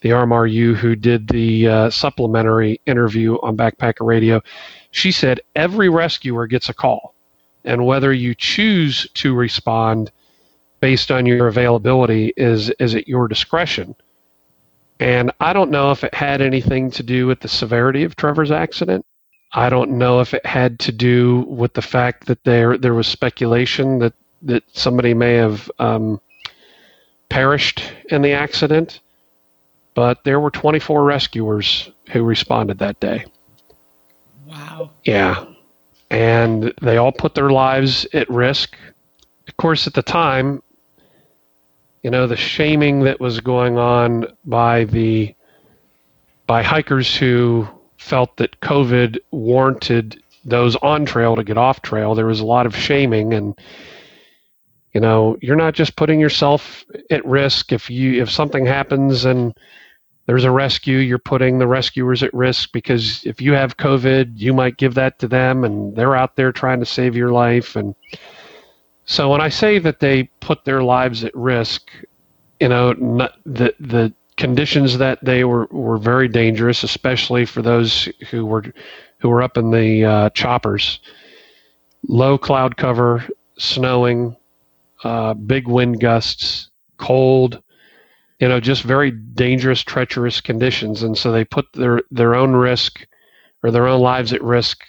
the 0.00 0.10
RMRU 0.10 0.74
who 0.74 0.94
did 0.94 1.28
the 1.28 1.68
uh, 1.68 1.90
supplementary 1.90 2.80
interview 2.86 3.36
on 3.42 3.56
Backpacker 3.56 4.06
Radio, 4.06 4.42
she 4.90 5.10
said 5.10 5.40
every 5.54 5.88
rescuer 5.88 6.46
gets 6.46 6.68
a 6.68 6.74
call, 6.74 7.14
and 7.64 7.86
whether 7.86 8.12
you 8.12 8.34
choose 8.34 9.08
to 9.14 9.34
respond 9.34 10.10
based 10.80 11.10
on 11.10 11.26
your 11.26 11.48
availability 11.48 12.32
is 12.36 12.70
is 12.78 12.94
at 12.94 13.08
your 13.08 13.28
discretion. 13.28 13.94
And 15.00 15.30
I 15.40 15.52
don't 15.52 15.70
know 15.70 15.90
if 15.90 16.04
it 16.04 16.14
had 16.14 16.40
anything 16.40 16.90
to 16.92 17.02
do 17.02 17.26
with 17.26 17.40
the 17.40 17.48
severity 17.48 18.04
of 18.04 18.16
Trevor's 18.16 18.50
accident. 18.50 19.04
I 19.52 19.68
don't 19.68 19.92
know 19.92 20.20
if 20.20 20.34
it 20.34 20.44
had 20.44 20.78
to 20.80 20.92
do 20.92 21.40
with 21.48 21.74
the 21.74 21.82
fact 21.82 22.26
that 22.26 22.42
there 22.44 22.78
there 22.78 22.94
was 22.94 23.06
speculation 23.06 23.98
that 24.00 24.14
that 24.42 24.64
somebody 24.72 25.14
may 25.14 25.34
have 25.34 25.70
um, 25.78 26.20
perished 27.28 27.82
in 28.10 28.22
the 28.22 28.32
accident, 28.32 29.00
but 29.96 30.22
there 30.24 30.38
were 30.38 30.50
24 30.50 31.02
rescuers 31.02 31.90
who 32.10 32.22
responded 32.22 32.78
that 32.78 33.00
day. 33.00 33.24
Wow. 34.46 34.90
Yeah. 35.04 35.46
And 36.10 36.72
they 36.82 36.98
all 36.98 37.12
put 37.12 37.34
their 37.34 37.50
lives 37.50 38.06
at 38.12 38.28
risk. 38.28 38.76
Of 39.48 39.56
course, 39.56 39.86
at 39.86 39.94
the 39.94 40.02
time, 40.02 40.62
you 42.02 42.10
know, 42.10 42.26
the 42.26 42.36
shaming 42.36 43.00
that 43.04 43.18
was 43.20 43.40
going 43.40 43.78
on 43.78 44.26
by 44.44 44.84
the 44.84 45.34
by 46.46 46.62
hikers 46.62 47.16
who 47.16 47.66
felt 47.96 48.36
that 48.36 48.60
COVID 48.60 49.18
warranted 49.32 50.22
those 50.44 50.76
on 50.76 51.06
trail 51.06 51.34
to 51.36 51.42
get 51.42 51.56
off 51.56 51.80
trail. 51.80 52.14
There 52.14 52.26
was 52.26 52.40
a 52.40 52.46
lot 52.46 52.66
of 52.66 52.76
shaming 52.76 53.32
and 53.32 53.58
you 54.92 55.00
know 55.00 55.36
you're 55.40 55.56
not 55.56 55.74
just 55.74 55.96
putting 55.96 56.20
yourself 56.20 56.84
at 57.10 57.24
risk 57.26 57.72
if 57.72 57.90
you 57.90 58.22
if 58.22 58.30
something 58.30 58.64
happens 58.64 59.24
and 59.24 59.52
there's 60.26 60.44
a 60.44 60.50
rescue 60.50 60.98
you're 60.98 61.18
putting 61.18 61.58
the 61.58 61.66
rescuers 61.66 62.22
at 62.22 62.34
risk 62.34 62.72
because 62.72 63.24
if 63.24 63.40
you 63.40 63.52
have 63.52 63.76
covid 63.76 64.32
you 64.36 64.52
might 64.52 64.76
give 64.76 64.94
that 64.94 65.18
to 65.18 65.28
them 65.28 65.64
and 65.64 65.94
they're 65.96 66.16
out 66.16 66.36
there 66.36 66.52
trying 66.52 66.80
to 66.80 66.86
save 66.86 67.16
your 67.16 67.30
life. 67.30 67.76
And 67.76 67.94
so 69.04 69.30
when 69.30 69.40
i 69.40 69.48
say 69.48 69.78
that 69.78 70.00
they 70.00 70.24
put 70.40 70.64
their 70.64 70.82
lives 70.82 71.24
at 71.24 71.34
risk 71.34 71.90
you 72.60 72.68
know 72.68 72.92
the 73.44 73.74
the 73.78 74.12
conditions 74.36 74.98
that 74.98 75.24
they 75.24 75.44
were 75.44 75.66
were 75.70 75.98
very 75.98 76.28
dangerous 76.28 76.82
especially 76.82 77.46
for 77.46 77.62
those 77.62 78.08
who 78.30 78.44
were 78.44 78.64
who 79.18 79.28
were 79.28 79.42
up 79.42 79.56
in 79.56 79.70
the 79.70 80.04
uh, 80.04 80.30
choppers. 80.30 81.00
Low 82.08 82.38
cloud 82.38 82.76
cover 82.76 83.24
snowing 83.58 84.36
uh, 85.02 85.34
big 85.34 85.66
wind 85.66 86.00
gusts, 86.00 86.70
cold, 86.98 87.62
you 88.38 88.48
know, 88.48 88.60
just 88.60 88.82
very 88.82 89.10
dangerous, 89.10 89.82
treacherous 89.82 90.40
conditions. 90.40 91.02
And 91.02 91.16
so 91.16 91.32
they 91.32 91.44
put 91.44 91.72
their, 91.72 92.02
their 92.10 92.34
own 92.34 92.52
risk 92.52 93.06
or 93.62 93.70
their 93.70 93.86
own 93.86 94.00
lives 94.00 94.32
at 94.32 94.42
risk 94.42 94.82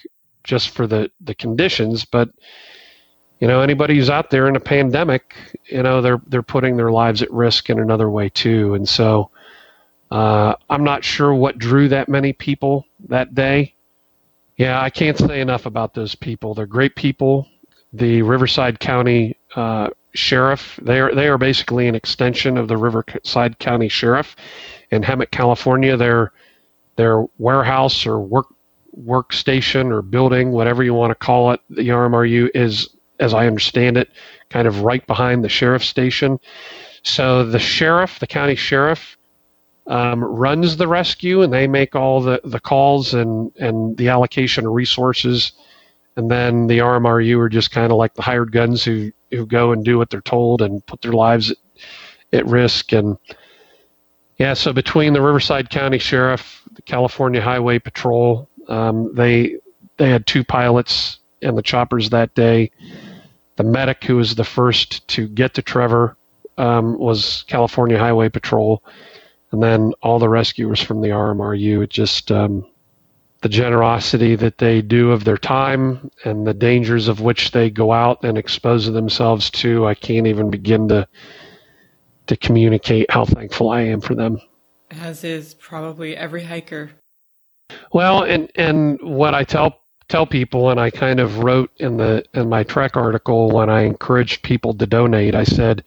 just 0.44 0.70
for 0.70 0.88
the, 0.88 1.10
the 1.22 1.36
conditions. 1.36 2.06
But, 2.06 2.30
you 3.40 3.48
know, 3.48 3.62
anybody 3.62 3.96
who's 3.96 4.10
out 4.10 4.30
there 4.30 4.48
in 4.48 4.56
a 4.56 4.62
pandemic, 4.62 5.36
you 5.66 5.84
know, 5.84 6.02
they're, 6.02 6.22
they're 6.28 6.44
putting 6.44 6.76
their 6.76 6.92
lives 6.92 7.22
at 7.22 7.32
risk 7.32 7.70
in 7.70 7.80
another 7.80 8.10
way 8.10 8.30
too. 8.30 8.74
And 8.74 8.88
so 8.88 9.32
uh, 10.12 10.56
I'm 10.70 10.84
not 10.84 11.04
sure 11.04 11.34
what 11.34 11.58
drew 11.58 11.88
that 11.90 12.10
many 12.10 12.34
people 12.34 12.86
that 13.08 13.36
day. 13.36 13.76
Yeah, 14.58 14.82
I 14.82 14.90
can't 14.90 15.18
say 15.18 15.40
enough 15.40 15.66
about 15.66 15.94
those 15.94 16.16
people. 16.16 16.54
They're 16.54 16.66
great 16.66 16.96
people. 16.96 17.48
The 17.94 18.24
Riverside 18.24 18.80
County 18.80 19.38
uh, 19.56 19.90
sheriff. 20.14 20.80
They 20.82 21.00
are 21.00 21.14
they 21.14 21.28
are 21.28 21.38
basically 21.38 21.88
an 21.88 21.96
extension 21.96 22.58
of 22.58 22.68
the 22.68 22.78
Riverside 22.78 23.60
County 23.60 23.90
Sheriff 23.90 24.36
in 24.92 25.04
Hemet, 25.04 25.32
California. 25.32 25.98
Their 25.98 26.32
their 26.96 27.26
warehouse 27.38 28.06
or 28.06 28.20
work 28.20 28.48
workstation 29.06 29.92
or 29.92 30.02
building, 30.02 30.52
whatever 30.52 30.84
you 30.84 30.94
want 30.94 31.12
to 31.12 31.16
call 31.16 31.52
it, 31.52 31.62
the 31.70 31.90
RMRU 31.90 32.50
is, 32.56 32.90
as 33.20 33.34
I 33.34 33.46
understand 33.46 33.98
it, 33.98 34.10
kind 34.50 34.68
of 34.68 34.82
right 34.82 35.06
behind 35.06 35.44
the 35.44 35.50
sheriff's 35.50 35.88
station. 35.88 36.40
So 37.04 37.46
the 37.46 37.60
sheriff, 37.60 38.20
the 38.20 38.28
county 38.28 38.56
sheriff, 38.56 39.18
um, 39.86 40.24
runs 40.24 40.78
the 40.78 40.88
rescue, 40.88 41.42
and 41.42 41.54
they 41.54 41.68
make 41.68 41.96
all 41.96 42.22
the, 42.22 42.42
the 42.44 42.60
calls 42.60 43.14
and 43.14 43.52
and 43.58 43.96
the 43.98 44.10
allocation 44.10 44.66
of 44.66 44.74
resources. 44.74 45.54
And 46.18 46.30
then 46.32 46.68
the 46.68 46.80
RMRU 46.80 47.40
are 47.40 47.50
just 47.50 47.72
kind 47.72 47.92
of 47.92 47.98
like 47.98 48.16
the 48.16 48.24
hired 48.24 48.52
guns 48.52 48.84
who 48.84 49.12
who 49.32 49.46
go 49.46 49.72
and 49.72 49.84
do 49.84 49.98
what 49.98 50.10
they're 50.10 50.22
told 50.22 50.62
and 50.62 50.86
put 50.86 51.02
their 51.02 51.14
lives 51.14 51.54
at, 52.34 52.46
risk. 52.46 52.94
And 52.94 53.18
yeah, 54.38 54.54
so 54.54 54.74
between 54.74 55.14
the 55.14 55.22
Riverside 55.22 55.70
County 55.70 55.98
Sheriff, 55.98 56.62
the 56.74 56.82
California 56.82 57.42
Highway 57.42 57.80
Patrol, 57.80 58.50
um, 58.68 59.14
they 59.16 59.58
they 59.98 60.10
had 60.10 60.28
two 60.28 60.44
pilots 60.44 61.20
in 61.42 61.56
the 61.56 61.62
choppers 61.62 62.10
that 62.10 62.34
day. 62.36 62.72
The 63.56 63.64
medic 63.64 64.04
who 64.04 64.18
was 64.18 64.36
the 64.36 64.44
first 64.44 65.08
to 65.10 65.28
get 65.28 65.56
to 65.56 65.62
Trevor 65.62 66.16
um, 66.58 66.98
was 66.98 67.44
California 67.48 67.98
Highway 67.98 68.30
Patrol, 68.30 68.84
and 69.52 69.62
then 69.64 69.94
all 70.02 70.20
the 70.20 70.30
rescuers 70.30 70.82
from 70.82 71.02
the 71.02 71.10
RMRU. 71.10 71.84
It 71.84 71.90
just 71.90 72.32
um, 72.32 72.66
the 73.42 73.50
generosity 73.50 74.36
that 74.36 74.58
they 74.58 74.82
do 74.82 75.12
of 75.12 75.24
their 75.24 75.38
time 75.38 76.10
and 76.26 76.48
the 76.48 76.54
dangers 76.54 77.08
of 77.08 77.22
which 77.22 77.52
they 77.52 77.70
go 77.70 77.92
out 77.92 78.24
and 78.24 78.38
expose 78.38 78.92
themselves 78.92 79.50
to, 79.52 79.86
I 79.86 79.94
can't 79.94 80.28
even 80.28 80.50
begin 80.50 80.88
to 80.90 81.08
to 82.28 82.36
communicate 82.36 83.10
how 83.10 83.24
thankful 83.24 83.70
I 83.70 83.82
am 83.82 84.02
for 84.02 84.14
them. 84.14 84.42
As 84.92 85.24
is 85.24 85.54
probably 85.54 86.16
every 86.16 86.44
hiker. 86.44 86.92
Well, 87.94 88.24
and 88.24 88.52
and 88.56 89.00
what 89.02 89.34
I 89.34 89.44
tell 89.44 89.80
tell 90.10 90.26
people, 90.26 90.70
and 90.70 90.80
I 90.80 90.90
kind 90.90 91.20
of 91.20 91.40
wrote 91.40 91.72
in 91.78 91.98
the 91.98 92.26
in 92.34 92.50
my 92.50 92.64
Trek 92.64 92.98
article 92.98 93.52
when 93.52 93.70
I 93.70 93.82
encouraged 93.82 94.44
people 94.44 94.74
to 94.74 94.86
donate, 94.86 95.36
I 95.36 95.44
said, 95.44 95.84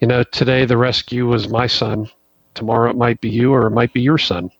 you 0.00 0.06
know, 0.06 0.22
today 0.22 0.64
the 0.64 0.76
rescue 0.76 1.26
was 1.26 1.48
my 1.48 1.66
son. 1.66 2.08
Tomorrow 2.54 2.90
it 2.90 2.96
might 2.96 3.20
be 3.20 3.30
you, 3.30 3.52
or 3.52 3.66
it 3.66 3.70
might 3.70 3.92
be 3.92 4.00
your 4.00 4.18
son. 4.18 4.50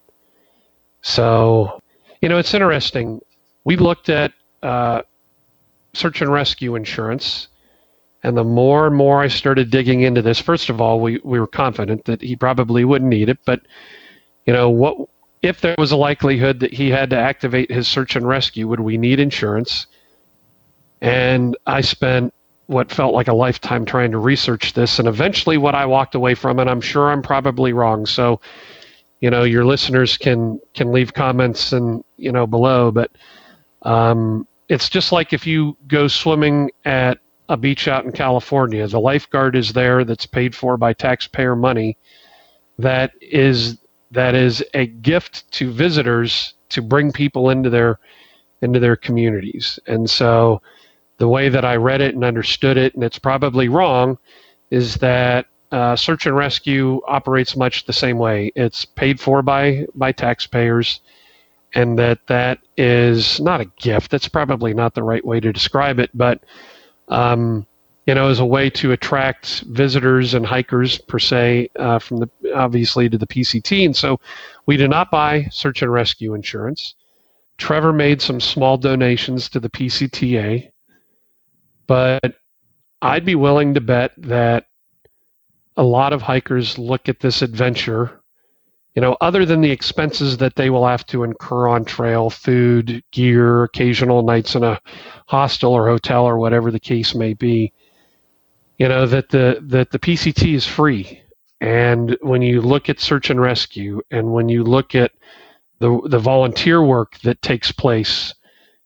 So 1.01 1.79
you 2.23 2.29
know, 2.29 2.37
it's 2.37 2.53
interesting. 2.53 3.19
We 3.65 3.75
looked 3.75 4.07
at 4.07 4.31
uh, 4.63 5.01
search 5.93 6.21
and 6.21 6.31
rescue 6.31 6.75
insurance, 6.75 7.49
and 8.23 8.37
the 8.37 8.45
more 8.45 8.87
and 8.87 8.95
more 8.95 9.21
I 9.21 9.27
started 9.27 9.69
digging 9.69 10.03
into 10.03 10.21
this, 10.21 10.39
first 10.39 10.69
of 10.69 10.79
all, 10.79 11.01
we, 11.01 11.19
we 11.25 11.37
were 11.37 11.47
confident 11.47 12.05
that 12.05 12.21
he 12.21 12.37
probably 12.37 12.85
wouldn't 12.85 13.09
need 13.09 13.27
it, 13.27 13.39
but 13.43 13.59
you 14.45 14.53
know, 14.53 14.69
what 14.69 15.09
if 15.41 15.59
there 15.59 15.75
was 15.77 15.91
a 15.91 15.97
likelihood 15.97 16.61
that 16.61 16.71
he 16.71 16.89
had 16.89 17.09
to 17.09 17.17
activate 17.17 17.69
his 17.69 17.89
search 17.89 18.15
and 18.15 18.25
rescue, 18.25 18.69
would 18.69 18.79
we 18.79 18.97
need 18.97 19.19
insurance? 19.19 19.87
And 21.01 21.57
I 21.67 21.81
spent 21.81 22.33
what 22.67 22.89
felt 22.89 23.13
like 23.13 23.27
a 23.27 23.33
lifetime 23.33 23.83
trying 23.83 24.11
to 24.11 24.17
research 24.17 24.71
this, 24.71 24.97
and 24.97 25.09
eventually 25.09 25.57
what 25.57 25.75
I 25.75 25.85
walked 25.85 26.15
away 26.15 26.35
from, 26.35 26.59
and 26.59 26.69
I'm 26.69 26.79
sure 26.79 27.11
I'm 27.11 27.21
probably 27.21 27.73
wrong. 27.73 28.05
So 28.05 28.39
you 29.23 29.29
know 29.29 29.43
your 29.43 29.63
listeners 29.63 30.17
can 30.17 30.59
can 30.73 30.91
leave 30.91 31.13
comments 31.13 31.71
and 31.71 32.03
you 32.17 32.29
know 32.29 32.45
below, 32.45 32.91
but 32.91 33.09
um, 33.83 34.45
it's 34.67 34.89
just 34.89 35.13
like 35.13 35.31
if 35.31 35.47
you 35.47 35.77
go 35.87 36.09
swimming 36.09 36.69
at 36.83 37.19
a 37.47 37.55
beach 37.55 37.87
out 37.87 38.03
in 38.03 38.11
California, 38.11 38.85
the 38.85 38.99
lifeguard 38.99 39.55
is 39.55 39.71
there 39.71 40.03
that's 40.03 40.25
paid 40.25 40.53
for 40.53 40.75
by 40.75 40.91
taxpayer 40.91 41.55
money. 41.55 41.97
That 42.77 43.11
is 43.21 43.77
that 44.11 44.35
is 44.35 44.61
a 44.73 44.87
gift 44.87 45.49
to 45.53 45.71
visitors 45.71 46.55
to 46.67 46.81
bring 46.81 47.13
people 47.13 47.49
into 47.49 47.69
their 47.69 47.99
into 48.61 48.81
their 48.81 48.97
communities. 48.97 49.79
And 49.87 50.09
so 50.09 50.61
the 51.17 51.29
way 51.29 51.47
that 51.47 51.63
I 51.63 51.77
read 51.77 52.01
it 52.01 52.13
and 52.13 52.25
understood 52.25 52.75
it, 52.75 52.93
and 52.93 53.05
it's 53.05 53.19
probably 53.19 53.69
wrong, 53.69 54.17
is 54.69 54.95
that 54.95 55.45
uh, 55.73 55.95
search 55.95 56.27
and 56.27 56.35
rescue 56.35 57.01
operates 57.07 57.57
much 57.57 57.85
the 57.85 57.93
same 57.93 58.19
way. 58.19 58.51
It's 58.55 58.85
paid 58.85 59.19
for 59.19 59.41
by 59.41 59.87
by 59.95 60.11
taxpayers, 60.11 61.01
and 61.73 61.97
that 61.97 62.19
that 62.27 62.59
is 62.77 63.39
not 63.39 63.59
a 63.59 63.65
gift. 63.79 64.11
That's 64.11 64.27
probably 64.27 64.75
not 64.75 64.93
the 64.93 65.01
right 65.01 65.25
way 65.25 65.39
to 65.39 65.51
describe 65.51 65.97
it, 65.97 66.11
but 66.13 66.43
um, 67.07 67.65
you 68.05 68.13
know, 68.13 68.29
as 68.29 68.39
a 68.39 68.45
way 68.45 68.69
to 68.69 68.91
attract 68.91 69.61
visitors 69.61 70.35
and 70.35 70.45
hikers 70.45 70.99
per 70.99 71.17
se 71.17 71.71
uh, 71.79 71.97
from 71.97 72.17
the 72.17 72.29
obviously 72.53 73.09
to 73.09 73.17
the 73.17 73.27
PCT. 73.27 73.83
And 73.83 73.95
so, 73.95 74.19
we 74.67 74.77
do 74.77 74.87
not 74.87 75.09
buy 75.09 75.47
search 75.49 75.81
and 75.81 75.91
rescue 75.91 76.35
insurance. 76.35 76.93
Trevor 77.57 77.93
made 77.93 78.21
some 78.21 78.39
small 78.39 78.77
donations 78.77 79.49
to 79.49 79.59
the 79.59 79.69
PCTA, 79.69 80.69
but 81.87 82.35
I'd 83.01 83.25
be 83.25 83.35
willing 83.35 83.73
to 83.73 83.81
bet 83.81 84.11
that 84.17 84.67
a 85.77 85.83
lot 85.83 86.13
of 86.13 86.21
hikers 86.21 86.77
look 86.77 87.09
at 87.09 87.19
this 87.19 87.41
adventure, 87.41 88.21
you 88.95 89.01
know, 89.01 89.17
other 89.21 89.45
than 89.45 89.61
the 89.61 89.71
expenses 89.71 90.37
that 90.37 90.55
they 90.55 90.69
will 90.69 90.85
have 90.85 91.05
to 91.07 91.23
incur 91.23 91.67
on 91.67 91.83
trail, 91.83 92.29
food, 92.29 93.03
gear, 93.11 93.63
occasional 93.63 94.21
nights 94.21 94.55
in 94.55 94.63
a 94.63 94.79
hostel 95.27 95.73
or 95.73 95.87
hotel 95.87 96.25
or 96.25 96.37
whatever 96.37 96.69
the 96.69 96.79
case 96.79 97.15
may 97.15 97.33
be, 97.33 97.73
you 98.77 98.87
know, 98.87 99.05
that 99.07 99.29
the 99.29 99.59
that 99.61 99.91
the 99.91 99.99
PCT 99.99 100.53
is 100.53 100.67
free. 100.67 101.21
And 101.59 102.17
when 102.21 102.41
you 102.41 102.61
look 102.61 102.89
at 102.89 102.99
search 102.99 103.29
and 103.29 103.39
rescue 103.39 104.01
and 104.11 104.33
when 104.33 104.49
you 104.49 104.63
look 104.63 104.95
at 104.95 105.11
the 105.79 106.01
the 106.05 106.19
volunteer 106.19 106.83
work 106.83 107.17
that 107.19 107.41
takes 107.41 107.71
place 107.71 108.33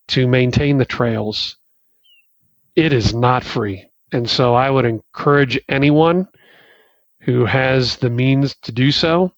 to 0.09 0.27
maintain 0.27 0.77
the 0.77 0.85
trails, 0.85 1.57
it 2.76 2.93
is 2.93 3.14
not 3.14 3.43
free. 3.43 3.89
And 4.14 4.30
so 4.30 4.53
I 4.53 4.69
would 4.69 4.85
encourage 4.85 5.59
anyone 5.68 6.27
who 7.28 7.44
has 7.44 7.98
the 7.98 8.10
means 8.10 8.56
to 8.62 8.72
do 8.72 8.90
so 8.90 9.34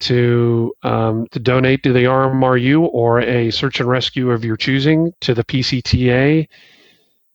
to 0.00 0.72
um, 0.82 1.26
to 1.30 1.38
donate 1.38 1.82
to 1.82 1.94
the 1.94 2.04
RMRU 2.04 2.88
or 2.92 3.20
a 3.20 3.50
search 3.50 3.80
and 3.80 3.88
rescue 3.88 4.30
of 4.30 4.44
your 4.44 4.56
choosing 4.56 5.12
to 5.20 5.34
the 5.34 5.44
PCTA, 5.44 6.46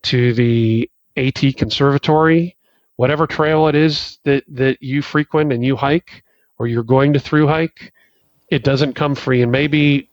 to 0.03 0.33
the 0.33 0.89
AT 1.17 1.41
Conservatory, 1.57 2.55
whatever 2.97 3.25
trail 3.25 3.67
it 3.67 3.73
is 3.75 4.19
that 4.23 4.43
that 4.47 4.81
you 4.81 5.01
frequent 5.01 5.51
and 5.51 5.65
you 5.65 5.75
hike 5.75 6.23
or 6.59 6.67
you're 6.67 6.83
going 6.83 7.11
to 7.13 7.19
through 7.19 7.47
hike. 7.47 7.91
It 8.49 8.63
doesn't 8.63 8.93
come 8.93 9.15
free, 9.15 9.41
and 9.41 9.51
maybe 9.51 10.11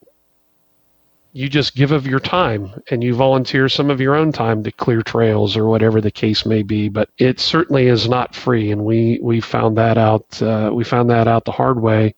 you 1.32 1.48
just 1.48 1.74
give 1.74 1.92
of 1.92 2.06
your 2.06 2.20
time 2.20 2.82
and 2.90 3.02
you 3.02 3.14
volunteer 3.14 3.68
some 3.68 3.90
of 3.90 4.00
your 4.00 4.14
own 4.14 4.32
time 4.32 4.62
to 4.64 4.70
clear 4.70 5.02
trails 5.02 5.56
or 5.56 5.66
whatever 5.66 6.00
the 6.00 6.10
case 6.10 6.44
may 6.44 6.62
be. 6.62 6.88
But 6.88 7.08
it 7.18 7.40
certainly 7.40 7.86
is 7.86 8.08
not 8.08 8.34
free, 8.34 8.70
and 8.70 8.84
we 8.84 9.18
we 9.22 9.40
found 9.40 9.78
that 9.78 9.96
out. 9.96 10.42
Uh, 10.42 10.70
we 10.72 10.84
found 10.84 11.10
that 11.10 11.28
out 11.28 11.44
the 11.44 11.52
hard 11.52 11.80
way. 11.80 12.14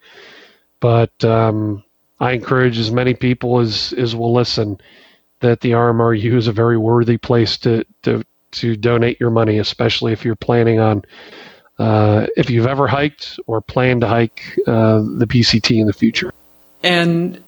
But 0.80 1.24
um, 1.24 1.84
I 2.18 2.32
encourage 2.32 2.78
as 2.78 2.90
many 2.90 3.14
people 3.14 3.60
as 3.60 3.92
as 3.92 4.16
will 4.16 4.34
listen 4.34 4.80
that 5.40 5.60
the 5.60 5.72
RMRU 5.72 6.34
is 6.34 6.48
a 6.48 6.52
very 6.52 6.78
worthy 6.78 7.18
place 7.18 7.56
to 7.58 7.84
to 8.02 8.24
to 8.52 8.76
donate 8.76 9.20
your 9.20 9.30
money, 9.30 9.58
especially 9.58 10.12
if 10.12 10.24
you're 10.24 10.36
planning 10.36 10.80
on. 10.80 11.02
Uh, 11.78 12.26
if 12.36 12.50
you've 12.50 12.68
ever 12.68 12.86
hiked 12.86 13.38
or 13.48 13.60
plan 13.60 13.98
to 14.00 14.06
hike 14.06 14.42
uh, 14.66 15.00
the 15.18 15.26
PCT 15.26 15.80
in 15.80 15.88
the 15.88 15.92
future. 15.92 16.32
And 16.84 17.42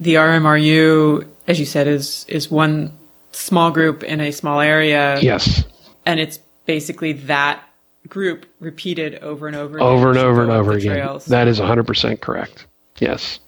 the 0.00 0.14
RMRU, 0.14 1.28
as 1.46 1.60
you 1.60 1.66
said, 1.66 1.86
is 1.86 2.24
is 2.28 2.50
one 2.50 2.96
small 3.32 3.70
group 3.70 4.02
in 4.02 4.20
a 4.20 4.32
small 4.32 4.60
area. 4.60 5.20
Yes. 5.20 5.64
And 6.06 6.18
it's 6.18 6.38
basically 6.66 7.12
that 7.12 7.62
group 8.08 8.46
repeated 8.58 9.16
over 9.16 9.46
and 9.46 9.56
over 9.56 9.76
again. 9.76 9.86
Over 9.86 10.08
and 10.10 10.18
over 10.18 10.42
and 10.42 10.50
over 10.50 10.72
again. 10.72 10.96
Trails. 10.96 11.26
That 11.26 11.46
is 11.46 11.60
100% 11.60 12.20
correct. 12.20 12.66
Yes. 12.98 13.38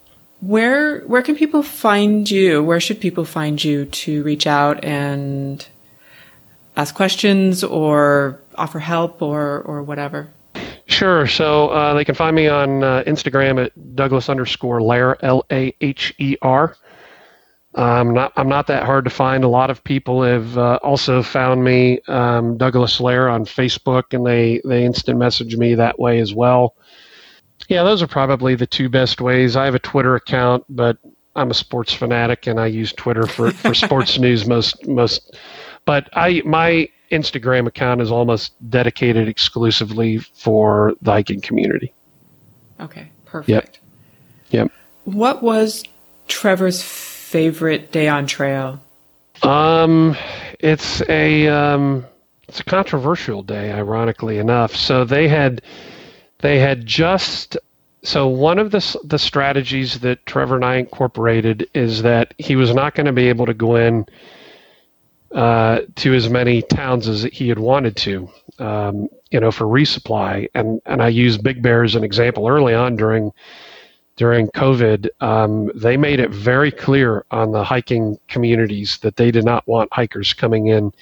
Where 0.41 1.01
where 1.03 1.23
can 1.23 1.37
people 1.37 1.63
find 1.63 2.29
you? 2.29 2.63
Where 2.63 2.81
should 2.81 3.01
people 3.01 3.25
find 3.25 3.63
you 3.63 3.87
to 3.87 4.23
reach 4.25 4.47
out 4.47 4.85
and 4.85 5.65
ask 6.77 6.95
questions 6.95 7.63
or 7.63 8.41
offer 8.57 8.81
help 8.81 9.23
or 9.23 9.61
or 9.61 9.83
whatever? 9.83 10.29
Sure. 10.87 11.27
So 11.27 11.69
uh, 11.69 11.95
they 11.95 12.05
can 12.05 12.15
find 12.15 12.35
me 12.35 12.49
on 12.49 12.83
uh, 12.83 13.05
Instagram 13.07 13.65
at 13.65 13.97
Douglas 13.97 14.29
underscore 14.29 14.81
Laher, 14.81 15.17
L 15.23 15.45
A 15.51 15.75
H 15.81 16.15
E 16.19 16.37
R. 16.43 16.77
I'm 17.75 18.13
not 18.13 18.33
I'm 18.37 18.49
not 18.49 18.67
that 18.67 18.85
hard 18.85 19.05
to 19.05 19.11
find. 19.11 19.45
A 19.45 19.49
lot 19.49 19.71
of 19.71 19.83
people 19.83 20.23
have 20.23 20.59
uh, 20.59 20.79
also 20.83 21.23
found 21.23 21.65
me 21.65 22.01
um, 22.09 22.59
Douglas 22.59 23.01
Laher 23.01 23.33
on 23.33 23.45
Facebook, 23.45 24.13
and 24.13 24.27
they 24.27 24.61
they 24.65 24.85
instant 24.85 25.19
message 25.19 25.57
me 25.57 25.75
that 25.77 25.99
way 25.99 26.19
as 26.19 26.35
well. 26.35 26.75
Yeah, 27.69 27.85
those 27.85 28.03
are 28.03 28.07
probably 28.07 28.55
the 28.55 28.67
two 28.67 28.89
best 28.89 29.21
ways. 29.21 29.57
I 29.57 29.65
have 29.65 29.75
a 29.75 29.79
Twitter 29.79 30.17
account, 30.17 30.65
but 30.69 30.99
I'm 31.35 31.51
a 31.51 31.55
sports 31.55 31.95
fanatic, 31.95 32.47
and 32.47 32.61
I 32.61 32.67
use 32.67 32.93
Twitter 32.93 33.27
for, 33.27 33.53
for 33.53 33.75
sports 33.87 34.19
news 34.19 34.47
most 34.47 34.87
most. 34.87 35.37
But 35.87 36.11
I 36.13 36.43
my 36.45 36.89
Instagram 37.13 37.67
account 37.67 38.01
is 38.01 38.11
almost 38.11 38.55
dedicated 38.71 39.29
exclusively 39.29 40.19
for 40.19 40.95
the 41.03 41.13
hiking 41.13 41.41
community. 41.41 41.93
Okay, 42.81 43.11
perfect. 43.27 43.49
Yep. 43.49 43.77
Yep. 44.51 44.73
What 45.05 45.43
was 45.43 45.85
Trevor's 46.27 46.83
favorite 46.83 47.93
day 47.93 48.09
on 48.09 48.27
trail? 48.27 48.81
Um, 49.43 50.17
it's 50.59 51.03
a 51.09 51.49
um, 51.49 52.07
it's 52.49 52.61
a 52.61 52.65
controversial 52.65 53.43
day, 53.43 53.73
ironically 53.73 54.39
enough. 54.39 54.75
So 54.75 55.05
they 55.05 55.29
had 55.29 55.63
they 56.39 56.59
had 56.59 56.87
just 56.87 57.57
so 58.03 58.27
one 58.27 58.59
of 58.59 58.71
the 58.71 58.99
the 59.05 59.19
strategies 59.19 60.01
that 60.01 60.25
Trevor 60.27 60.57
and 60.57 60.65
I 60.65 60.77
incorporated 60.77 61.69
is 61.75 62.03
that 62.03 62.35
he 62.39 62.57
was 62.57 62.75
not 62.75 62.95
going 62.95 63.07
to 63.07 63.13
be 63.13 63.29
able 63.29 63.47
to 63.47 63.55
go 63.55 63.77
in 63.77 64.07
uh, 65.35 65.81
to 65.97 66.15
as 66.15 66.29
many 66.29 66.63
towns 66.63 67.09
as 67.09 67.23
he 67.25 67.49
had 67.49 67.59
wanted 67.59 67.97
to, 67.97 68.29
um, 68.59 69.09
you 69.31 69.41
know, 69.41 69.51
for 69.51 69.65
resupply. 69.65 70.49
And 70.55 70.81
and 70.87 71.03
I 71.03 71.09
used 71.09 71.43
Big 71.43 71.63
Bear 71.63 71.85
as 71.85 71.95
an 71.95 72.05
example 72.05 72.49
early 72.49 72.75
on 72.75 72.97
during 72.97 73.33
during 74.17 74.49
COVID. 74.49 75.09
Um, 75.21 75.71
they 75.75 75.97
made 75.97 76.21
it 76.21 76.31
very 76.31 76.71
clear 76.71 77.25
on 77.31 77.53
the 77.53 77.65
hiking 77.65 78.19
communities 78.29 78.99
that 78.99 79.17
they 79.17 79.31
did 79.31 79.45
not 79.45 79.67
want 79.67 79.93
hikers 79.93 80.33
coming 80.33 80.67
in 80.67 80.93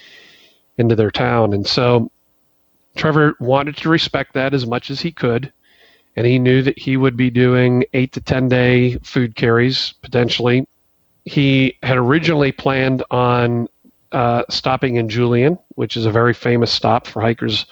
into 0.79 0.97
their 0.97 1.11
town, 1.11 1.53
and 1.53 1.67
so 1.67 2.11
Trevor 2.97 3.35
wanted 3.41 3.77
to 3.79 3.89
respect 3.89 4.35
that 4.35 4.55
as 4.55 4.67
much 4.67 4.91
as 4.91 5.01
he 5.01 5.13
could. 5.13 5.53
And 6.17 6.27
he 6.27 6.39
knew 6.39 6.63
that 6.63 6.79
he 6.79 6.97
would 6.97 7.17
be 7.17 7.31
doing 7.31 7.85
eight 7.95 8.13
to 8.13 8.21
10 8.21 8.49
day 8.49 8.99
food 8.99 9.37
carries 9.37 9.95
potentially. 10.03 10.67
He 11.25 11.79
had 11.83 11.97
originally 11.97 12.53
planned 12.53 13.05
on 13.11 13.69
uh, 14.13 14.45
stopping 14.51 14.97
in 14.97 15.09
Julian, 15.09 15.59
which 15.75 15.97
is 15.97 16.07
a 16.07 16.11
very 16.11 16.35
famous 16.35 16.73
stop 16.73 17.07
for 17.07 17.21
hikers 17.21 17.67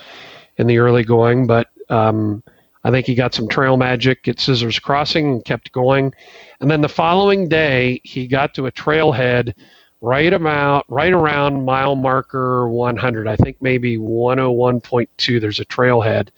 in 0.56 0.66
the 0.66 0.78
early 0.78 1.04
going. 1.04 1.46
But 1.46 1.68
um, 1.88 2.42
I 2.84 2.90
think 2.90 3.06
he 3.06 3.14
got 3.14 3.34
some 3.34 3.48
trail 3.48 3.76
magic 3.76 4.28
at 4.28 4.40
Scissors 4.40 4.78
Crossing 4.78 5.32
and 5.32 5.44
kept 5.44 5.72
going. 5.72 6.12
And 6.60 6.70
then 6.70 6.80
the 6.80 6.88
following 6.88 7.48
day, 7.48 8.00
he 8.04 8.26
got 8.26 8.54
to 8.54 8.66
a 8.66 8.72
trailhead 8.72 9.54
right 10.00 10.32
about 10.32 10.84
right 10.88 11.12
around 11.12 11.64
mile 11.64 11.96
marker 11.96 12.68
100. 12.68 13.26
I 13.26 13.36
think 13.36 13.56
maybe 13.60 13.98
101.2. 13.98 15.40
There's 15.40 15.60
a 15.60 15.64
trailhead, 15.64 16.28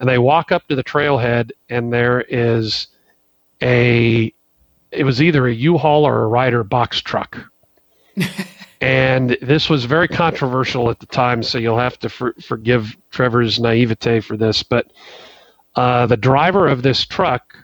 and 0.00 0.08
they 0.08 0.18
walk 0.18 0.52
up 0.52 0.66
to 0.68 0.76
the 0.76 0.84
trailhead, 0.84 1.50
and 1.68 1.92
there 1.92 2.22
is 2.22 2.88
a 3.62 4.32
it 4.90 5.04
was 5.04 5.20
either 5.20 5.46
a 5.46 5.54
U-Haul 5.54 6.06
or 6.06 6.22
a 6.22 6.28
Ryder 6.28 6.64
box 6.64 7.00
truck. 7.00 7.38
And 8.84 9.38
this 9.40 9.70
was 9.70 9.86
very 9.86 10.08
controversial 10.08 10.90
at 10.90 11.00
the 11.00 11.06
time, 11.06 11.42
so 11.42 11.56
you'll 11.56 11.78
have 11.78 11.98
to 12.00 12.10
for, 12.10 12.34
forgive 12.34 12.94
Trevor's 13.10 13.58
naivete 13.58 14.20
for 14.20 14.36
this. 14.36 14.62
But 14.62 14.92
uh, 15.74 16.04
the 16.04 16.18
driver 16.18 16.68
of 16.68 16.82
this 16.82 17.06
truck 17.06 17.56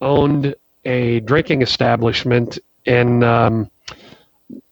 owned 0.00 0.56
a 0.84 1.20
drinking 1.20 1.62
establishment 1.62 2.58
in 2.84 3.22
um, 3.22 3.70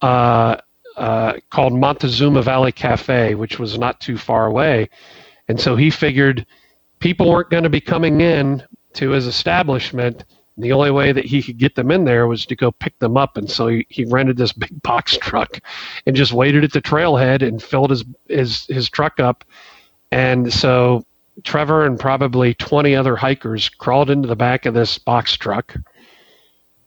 uh, 0.03 0.57
uh, 0.97 1.35
called 1.51 1.75
Montezuma 1.75 2.43
Valley 2.43 2.73
Cafe, 2.73 3.37
which 3.37 3.61
was 3.61 3.79
not 3.79 4.01
too 4.01 4.19
far 4.19 4.47
away. 4.47 4.91
And 5.47 5.61
so 5.61 5.77
he 5.77 5.91
figured 5.91 6.45
people 6.99 7.31
weren't 7.31 7.51
going 7.51 7.63
to 7.63 7.71
be 7.71 7.81
coming 7.81 8.21
in 8.21 8.65
to 8.95 9.11
his 9.11 9.29
establishment. 9.29 10.25
The 10.57 10.73
only 10.73 10.91
way 10.91 11.11
that 11.11 11.25
he 11.25 11.43
could 11.43 11.59
get 11.59 11.75
them 11.75 11.91
in 11.91 12.05
there 12.05 12.27
was 12.27 12.47
to 12.47 12.57
go 12.57 12.71
pick 12.71 12.99
them 13.01 13.17
up, 13.17 13.37
and 13.37 13.51
so 13.51 13.67
he, 13.67 13.87
he 13.89 14.05
rented 14.05 14.37
this 14.37 14.53
big 14.65 14.83
box 14.83 15.17
truck 15.17 15.59
and 16.07 16.15
just 16.15 16.33
waited 16.33 16.65
at 16.65 16.73
the 16.73 16.83
trailhead 16.83 17.43
and 17.43 17.63
filled 17.63 17.91
his 17.91 18.05
his 18.29 18.67
his 18.67 18.89
truck 18.89 19.19
up. 19.19 19.45
And 20.13 20.53
so 20.53 21.05
Trevor 21.43 21.85
and 21.85 21.99
probably 21.99 22.55
20 22.55 22.95
other 22.95 23.17
hikers 23.17 23.69
crawled 23.69 24.11
into 24.11 24.29
the 24.29 24.37
back 24.37 24.67
of 24.67 24.75
this 24.75 24.99
box 24.99 25.37
truck. 25.37 25.75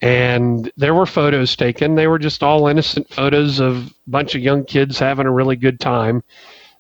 And 0.02 0.72
there 0.78 0.94
were 0.94 1.06
photos 1.06 1.56
taken. 1.56 1.96
They 1.96 2.08
were 2.08 2.20
just 2.20 2.44
all 2.44 2.68
innocent 2.68 3.10
photos 3.10 3.60
of 3.60 3.88
a 3.88 3.92
bunch 4.08 4.36
of 4.36 4.42
young 4.42 4.64
kids 4.64 5.00
having 5.00 5.26
a 5.26 5.32
really 5.32 5.56
good 5.56 5.80
time 5.80 6.24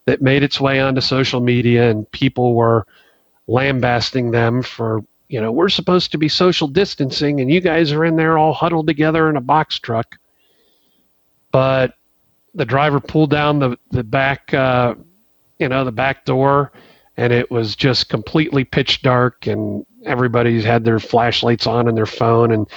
that 0.05 0.22
made 0.22 0.43
its 0.43 0.61
way 0.61 0.80
onto 0.80 1.01
social 1.01 1.41
media, 1.41 1.89
and 1.89 2.09
people 2.11 2.53
were 2.53 2.85
lambasting 3.47 4.31
them 4.31 4.61
for, 4.61 5.03
you 5.29 5.41
know, 5.41 5.51
we're 5.51 5.69
supposed 5.69 6.11
to 6.11 6.17
be 6.17 6.29
social 6.29 6.67
distancing, 6.67 7.41
and 7.41 7.51
you 7.51 7.59
guys 7.61 7.91
are 7.91 8.05
in 8.05 8.15
there 8.15 8.37
all 8.37 8.53
huddled 8.53 8.87
together 8.87 9.29
in 9.29 9.35
a 9.35 9.41
box 9.41 9.79
truck. 9.79 10.17
But 11.51 11.93
the 12.53 12.65
driver 12.65 12.99
pulled 12.99 13.29
down 13.29 13.59
the, 13.59 13.77
the 13.91 14.03
back, 14.03 14.53
uh, 14.53 14.95
you 15.59 15.69
know, 15.69 15.83
the 15.83 15.91
back 15.91 16.25
door 16.25 16.71
and 17.17 17.33
it 17.33 17.49
was 17.49 17.75
just 17.75 18.09
completely 18.09 18.63
pitch 18.63 19.01
dark 19.01 19.47
and 19.47 19.85
everybody's 20.05 20.63
had 20.63 20.85
their 20.85 20.99
flashlights 20.99 21.67
on 21.67 21.87
and 21.87 21.97
their 21.97 22.05
phone 22.05 22.51
and 22.51 22.67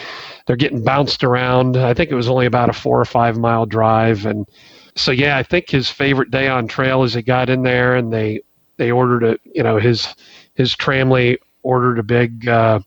they're 0.46 0.56
getting 0.56 0.82
bounced 0.82 1.22
around 1.22 1.76
i 1.76 1.94
think 1.94 2.10
it 2.10 2.14
was 2.14 2.28
only 2.28 2.46
about 2.46 2.70
a 2.70 2.72
four 2.72 2.98
or 2.98 3.04
five 3.04 3.38
mile 3.38 3.66
drive 3.66 4.26
and 4.26 4.48
so 4.96 5.12
yeah 5.12 5.36
i 5.36 5.42
think 5.42 5.68
his 5.68 5.88
favorite 5.88 6.30
day 6.30 6.48
on 6.48 6.66
trail 6.66 7.04
is 7.04 7.14
he 7.14 7.22
got 7.22 7.50
in 7.50 7.62
there 7.62 7.94
and 7.94 8.12
they 8.12 8.40
they 8.78 8.90
ordered 8.90 9.22
a 9.22 9.38
you 9.54 9.62
know 9.62 9.78
his 9.78 10.14
his 10.54 10.74
tramily 10.74 11.36
ordered 11.62 11.98
a 11.98 12.02
big 12.02 12.48
uh, 12.48 12.80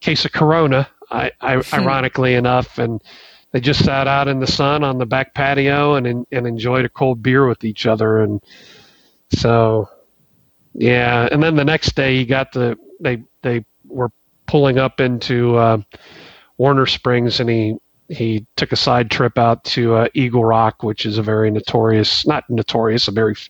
case 0.00 0.24
of 0.24 0.32
corona 0.32 0.88
I, 1.10 1.30
I, 1.40 1.56
hmm. 1.56 1.74
ironically 1.74 2.34
enough 2.34 2.78
and 2.78 3.02
they 3.52 3.60
just 3.60 3.84
sat 3.84 4.08
out 4.08 4.26
in 4.26 4.40
the 4.40 4.46
sun 4.46 4.82
on 4.82 4.98
the 4.98 5.06
back 5.06 5.34
patio 5.34 5.94
and 5.94 6.06
and 6.06 6.46
enjoyed 6.46 6.84
a 6.84 6.88
cold 6.88 7.22
beer 7.22 7.46
with 7.46 7.64
each 7.64 7.86
other 7.86 8.20
and 8.20 8.42
so 9.30 9.88
yeah, 10.74 11.28
and 11.30 11.42
then 11.42 11.54
the 11.54 11.64
next 11.64 11.94
day 11.94 12.16
he 12.16 12.24
got 12.24 12.52
the 12.52 12.76
they 13.00 13.22
they 13.42 13.64
were 13.86 14.10
pulling 14.46 14.78
up 14.78 15.00
into 15.00 15.56
uh, 15.56 15.78
Warner 16.58 16.86
Springs, 16.86 17.40
and 17.40 17.48
he 17.48 17.76
he 18.08 18.46
took 18.56 18.72
a 18.72 18.76
side 18.76 19.10
trip 19.10 19.38
out 19.38 19.62
to 19.64 19.94
uh, 19.94 20.08
Eagle 20.14 20.44
Rock, 20.44 20.82
which 20.82 21.06
is 21.06 21.16
a 21.16 21.22
very 21.22 21.50
notorious, 21.50 22.26
not 22.26 22.44
notorious, 22.50 23.08
a 23.08 23.12
very 23.12 23.32
f- 23.32 23.48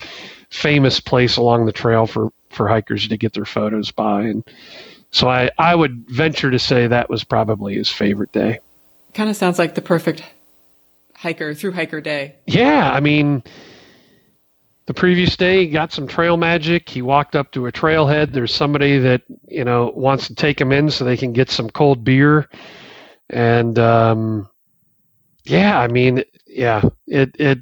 famous 0.51 1.01
place 1.01 1.37
along 1.37 1.67
the 1.67 1.73
trail 1.73 2.07
for 2.07 2.31
for 2.55 2.69
hikers 2.69 3.09
to 3.09 3.17
get 3.17 3.33
their 3.33 3.45
photos 3.45 3.91
by, 3.91 4.23
and 4.23 4.45
so 5.11 5.29
I 5.29 5.51
I 5.59 5.75
would 5.75 6.09
venture 6.09 6.51
to 6.51 6.59
say 6.59 6.87
that 6.87 7.11
was 7.11 7.25
probably 7.25 7.75
his 7.75 7.91
favorite 7.91 8.33
day. 8.33 8.61
Kind 9.13 9.31
of 9.31 9.37
sounds 9.37 9.59
like 9.59 9.75
the 9.75 9.83
perfect 9.83 10.23
hiker 11.15 11.55
through 11.55 11.73
hiker 11.73 12.01
day. 12.01 12.37
Yeah, 12.47 12.91
I 12.91 13.01
mean 13.01 13.43
the 14.87 14.95
previous 14.95 15.37
day 15.37 15.65
he 15.65 15.71
got 15.71 15.93
some 15.93 16.07
trail 16.07 16.37
magic 16.37 16.89
he 16.89 17.03
walked 17.03 17.35
up 17.35 17.51
to 17.53 17.67
a 17.67 17.73
trailhead 17.73 18.33
there's 18.33 18.53
somebody 18.53 18.99
that 18.99 19.23
you 19.49 19.65
know 19.65 19.93
wants 19.97 20.27
to 20.27 20.35
take 20.35 20.61
him 20.61 20.73
in 20.73 20.91
so 20.91 21.05
they 21.05 21.17
can 21.17 21.33
get 21.33 21.51
some 21.51 21.71
cold 21.71 22.05
beer 22.05 22.49
and 23.31 23.79
um 23.79 24.49
yeah 25.45 25.81
i 25.81 25.89
mean 25.89 26.23
yeah 26.47 26.83
it 27.07 27.35
it 27.39 27.59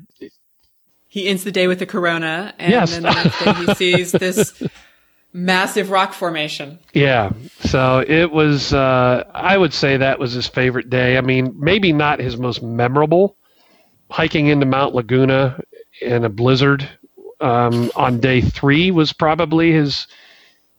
he 1.12 1.28
ends 1.28 1.44
the 1.44 1.52
day 1.52 1.66
with 1.66 1.82
a 1.82 1.86
corona 1.86 2.54
and 2.58 2.72
yes. 2.72 2.92
then 2.92 3.02
the 3.02 3.12
next 3.12 3.44
day 3.44 3.52
he 3.52 3.74
sees 3.74 4.12
this 4.18 4.62
massive 5.34 5.90
rock 5.90 6.14
formation 6.14 6.78
yeah 6.94 7.30
so 7.60 8.02
it 8.06 8.32
was 8.32 8.72
uh 8.72 9.22
i 9.34 9.56
would 9.56 9.74
say 9.74 9.98
that 9.98 10.18
was 10.18 10.32
his 10.32 10.46
favorite 10.46 10.88
day 10.88 11.18
i 11.18 11.20
mean 11.20 11.54
maybe 11.58 11.92
not 11.92 12.18
his 12.18 12.38
most 12.38 12.62
memorable 12.62 13.36
hiking 14.10 14.46
into 14.46 14.64
mount 14.64 14.94
laguna 14.94 15.60
in 16.00 16.24
a 16.24 16.28
blizzard 16.30 16.88
um, 17.40 17.90
on 17.96 18.20
day 18.20 18.40
three 18.40 18.90
was 18.90 19.12
probably 19.12 19.72
his 19.72 20.06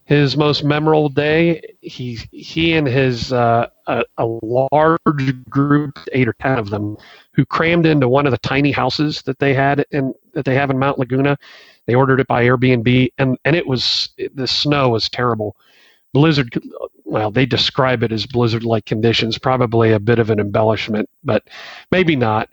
his 0.06 0.36
most 0.36 0.64
memorable 0.64 1.10
day. 1.10 1.76
He 1.82 2.20
he 2.32 2.74
and 2.74 2.88
his 2.88 3.32
uh, 3.32 3.68
a, 3.88 4.04
a, 4.18 4.26
large 4.26 5.50
group, 5.50 6.00
eight 6.12 6.28
or 6.28 6.34
ten 6.34 6.58
of 6.58 6.70
them, 6.70 6.98
who 7.34 7.46
crammed 7.46 7.86
into 7.86 8.08
one 8.08 8.26
of 8.26 8.32
the 8.32 8.38
tiny 8.38 8.72
houses 8.72 9.22
that 9.24 9.40
they 9.40 9.54
had 9.54 9.86
in 9.92 10.14
that 10.34 10.46
they 10.46 10.56
have 10.56 10.70
in 10.70 10.80
Mount 10.80 11.00
Laguna. 11.00 11.38
They 11.86 11.96
ordered 11.96 12.20
it 12.20 12.28
by 12.28 12.44
Airbnb, 12.44 13.12
and 13.18 13.38
and 13.46 13.56
it 13.56 13.68
was 13.68 14.10
the 14.34 14.48
snow 14.48 14.90
was 14.90 15.10
terrible. 15.10 15.56
Blizzard, 16.14 16.62
well, 17.06 17.32
they 17.32 17.46
describe 17.46 18.04
it 18.04 18.12
as 18.12 18.28
blizzard-like 18.28 18.86
conditions. 18.86 19.40
Probably 19.40 19.92
a 19.92 20.00
bit 20.00 20.20
of 20.20 20.30
an 20.30 20.40
embellishment, 20.40 21.10
but 21.24 21.44
maybe 21.92 22.16
not. 22.16 22.50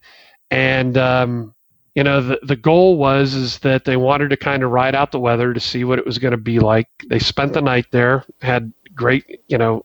And 0.50 0.96
um, 0.96 1.54
you 1.94 2.04
know 2.04 2.20
the, 2.20 2.38
the 2.42 2.56
goal 2.56 2.96
was 2.96 3.34
is 3.34 3.58
that 3.58 3.84
they 3.84 3.96
wanted 3.96 4.30
to 4.30 4.36
kind 4.36 4.62
of 4.62 4.70
ride 4.70 4.94
out 4.94 5.12
the 5.12 5.20
weather 5.20 5.52
to 5.52 5.60
see 5.60 5.84
what 5.84 5.98
it 5.98 6.06
was 6.06 6.18
going 6.18 6.32
to 6.32 6.38
be 6.38 6.58
like 6.58 6.88
they 7.08 7.18
spent 7.18 7.52
the 7.52 7.60
night 7.60 7.86
there 7.90 8.24
had 8.40 8.72
great 8.94 9.40
you 9.48 9.58
know 9.58 9.84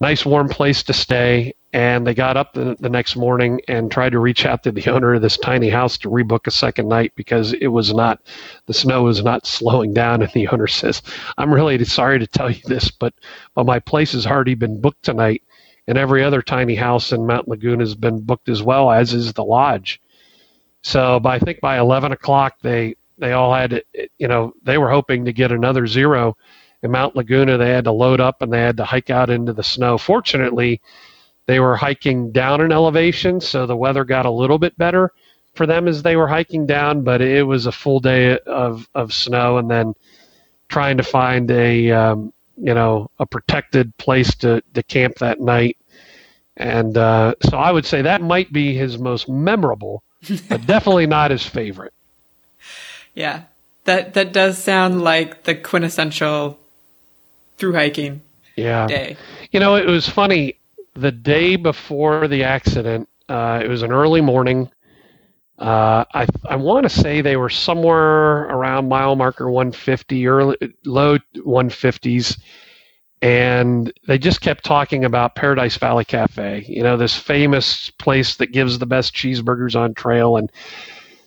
nice 0.00 0.26
warm 0.26 0.48
place 0.48 0.82
to 0.82 0.92
stay 0.92 1.54
and 1.72 2.06
they 2.06 2.14
got 2.14 2.36
up 2.36 2.54
the, 2.54 2.76
the 2.80 2.88
next 2.88 3.14
morning 3.14 3.60
and 3.68 3.90
tried 3.90 4.10
to 4.10 4.18
reach 4.18 4.46
out 4.46 4.62
to 4.62 4.72
the 4.72 4.86
owner 4.90 5.14
of 5.14 5.22
this 5.22 5.36
tiny 5.36 5.68
house 5.68 5.98
to 5.98 6.08
rebook 6.08 6.46
a 6.46 6.50
second 6.50 6.88
night 6.88 7.12
because 7.14 7.52
it 7.54 7.68
was 7.68 7.92
not 7.92 8.20
the 8.66 8.74
snow 8.74 9.02
was 9.04 9.22
not 9.22 9.46
slowing 9.46 9.92
down 9.92 10.22
and 10.22 10.32
the 10.32 10.48
owner 10.48 10.66
says 10.68 11.02
i'm 11.36 11.52
really 11.52 11.82
sorry 11.84 12.18
to 12.18 12.26
tell 12.26 12.50
you 12.50 12.60
this 12.64 12.90
but 12.90 13.14
but 13.54 13.66
my 13.66 13.78
place 13.78 14.12
has 14.12 14.26
already 14.26 14.54
been 14.54 14.80
booked 14.80 15.02
tonight 15.02 15.42
and 15.86 15.98
every 15.98 16.22
other 16.22 16.42
tiny 16.42 16.74
house 16.74 17.12
in 17.12 17.26
mount 17.26 17.48
laguna 17.48 17.82
has 17.82 17.94
been 17.94 18.20
booked 18.20 18.48
as 18.48 18.62
well 18.62 18.90
as 18.90 19.12
is 19.12 19.32
the 19.34 19.44
lodge 19.44 20.00
so 20.82 21.20
by 21.20 21.36
I 21.36 21.38
think 21.38 21.60
by 21.60 21.78
11 21.78 22.12
o'clock 22.12 22.54
they 22.62 22.96
they 23.18 23.32
all 23.32 23.52
had 23.52 23.82
you 24.18 24.28
know 24.28 24.52
they 24.62 24.78
were 24.78 24.90
hoping 24.90 25.24
to 25.24 25.32
get 25.32 25.52
another 25.52 25.86
zero 25.86 26.36
in 26.82 26.90
Mount 26.90 27.16
Laguna. 27.16 27.58
They 27.58 27.70
had 27.70 27.84
to 27.84 27.92
load 27.92 28.20
up 28.20 28.42
and 28.42 28.52
they 28.52 28.60
had 28.60 28.76
to 28.76 28.84
hike 28.84 29.10
out 29.10 29.30
into 29.30 29.52
the 29.52 29.64
snow. 29.64 29.98
Fortunately, 29.98 30.80
they 31.48 31.58
were 31.58 31.74
hiking 31.74 32.30
down 32.30 32.60
in 32.60 32.70
elevation, 32.70 33.40
so 33.40 33.66
the 33.66 33.76
weather 33.76 34.04
got 34.04 34.26
a 34.26 34.30
little 34.30 34.58
bit 34.58 34.78
better 34.78 35.10
for 35.54 35.66
them 35.66 35.88
as 35.88 36.02
they 36.02 36.14
were 36.14 36.28
hiking 36.28 36.66
down. 36.66 37.02
But 37.02 37.20
it 37.20 37.42
was 37.42 37.66
a 37.66 37.72
full 37.72 37.98
day 37.98 38.38
of 38.38 38.88
of 38.94 39.12
snow, 39.12 39.58
and 39.58 39.68
then 39.68 39.94
trying 40.68 40.98
to 40.98 41.02
find 41.02 41.50
a 41.50 41.90
um, 41.90 42.32
you 42.56 42.74
know 42.74 43.10
a 43.18 43.26
protected 43.26 43.96
place 43.96 44.36
to 44.36 44.62
to 44.74 44.82
camp 44.84 45.16
that 45.16 45.40
night. 45.40 45.76
And 46.56 46.96
uh, 46.96 47.34
so 47.42 47.58
I 47.58 47.72
would 47.72 47.86
say 47.86 48.02
that 48.02 48.20
might 48.20 48.52
be 48.52 48.74
his 48.74 48.98
most 48.98 49.28
memorable 49.28 50.04
but 50.48 50.66
definitely 50.66 51.06
not 51.06 51.30
his 51.30 51.44
favorite. 51.44 51.92
Yeah, 53.14 53.44
that 53.84 54.14
that 54.14 54.32
does 54.32 54.58
sound 54.58 55.02
like 55.02 55.44
the 55.44 55.54
quintessential 55.54 56.58
through 57.56 57.74
hiking. 57.74 58.22
Yeah. 58.56 58.86
Day. 58.86 59.16
You 59.52 59.60
know, 59.60 59.76
it 59.76 59.86
was 59.86 60.08
funny. 60.08 60.56
The 60.98 61.12
day 61.12 61.54
before 61.54 62.26
the 62.26 62.42
accident, 62.42 63.08
uh, 63.28 63.60
it 63.64 63.68
was 63.68 63.82
an 63.82 63.92
early 63.92 64.20
morning. 64.20 64.68
Uh, 65.56 66.04
I 66.12 66.26
I 66.48 66.56
want 66.56 66.84
to 66.84 66.88
say 66.88 67.20
they 67.20 67.36
were 67.36 67.50
somewhere 67.50 68.46
around 68.46 68.88
mile 68.88 69.14
marker 69.14 69.48
150, 69.48 70.26
early 70.26 70.56
low 70.84 71.18
150s, 71.36 72.40
and 73.22 73.92
they 74.08 74.18
just 74.18 74.40
kept 74.40 74.64
talking 74.64 75.04
about 75.04 75.36
Paradise 75.36 75.76
Valley 75.76 76.04
Cafe, 76.04 76.64
you 76.66 76.82
know, 76.82 76.96
this 76.96 77.14
famous 77.14 77.90
place 77.90 78.34
that 78.36 78.50
gives 78.50 78.76
the 78.80 78.86
best 78.86 79.14
cheeseburgers 79.14 79.76
on 79.76 79.94
trail. 79.94 80.36
And 80.36 80.50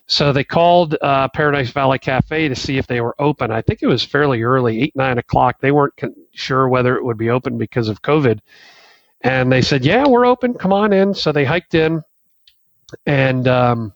so 0.05 0.33
they 0.33 0.43
called 0.43 0.97
uh, 1.01 1.29
Paradise 1.29 1.71
Valley 1.71 1.99
Cafe 1.99 2.49
to 2.49 2.55
see 2.55 2.77
if 2.77 2.87
they 2.87 2.99
were 2.99 3.15
open. 3.19 3.51
I 3.51 3.61
think 3.61 3.81
it 3.81 3.87
was 3.87 4.03
fairly 4.03 4.43
early, 4.43 4.81
eight, 4.81 4.95
nine 4.97 5.17
o'clock. 5.17 5.61
They 5.61 5.71
weren't 5.71 5.95
con- 5.95 6.15
sure 6.33 6.67
whether 6.67 6.97
it 6.97 7.05
would 7.05 7.17
be 7.17 7.29
open 7.29 7.57
because 7.57 7.87
of 7.87 8.01
COVID. 8.01 8.41
And 9.23 9.51
they 9.51 9.61
said, 9.61 9.85
Yeah, 9.85 10.07
we're 10.07 10.25
open. 10.25 10.53
Come 10.53 10.73
on 10.73 10.93
in. 10.93 11.13
So 11.13 11.31
they 11.31 11.45
hiked 11.45 11.75
in. 11.75 12.03
And, 13.05 13.47
um, 13.47 13.93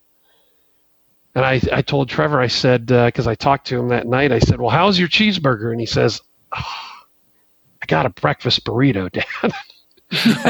and 1.34 1.43
I, 1.43 1.60
I 1.73 1.81
told 1.81 2.07
Trevor, 2.07 2.39
I 2.39 2.47
said, 2.47 2.85
because 2.85 3.27
uh, 3.27 3.31
I 3.31 3.35
talked 3.35 3.68
to 3.68 3.80
him 3.80 3.89
that 3.89 4.07
night, 4.07 4.31
I 4.31 4.39
said, 4.39 4.60
Well, 4.60 4.69
how's 4.69 4.97
your 4.97 5.10
cheeseburger? 5.10 5.72
And 5.72 5.80
he 5.80 5.85
says, 5.85 6.22
oh, 6.56 6.91
I 7.81 7.85
got 7.88 8.06
a 8.06 8.10
breakfast 8.10 8.64
burrito, 8.64 9.11
Dad. 10.11 10.43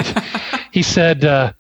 he 0.72 0.82
said, 0.82 1.26
uh, 1.26 1.54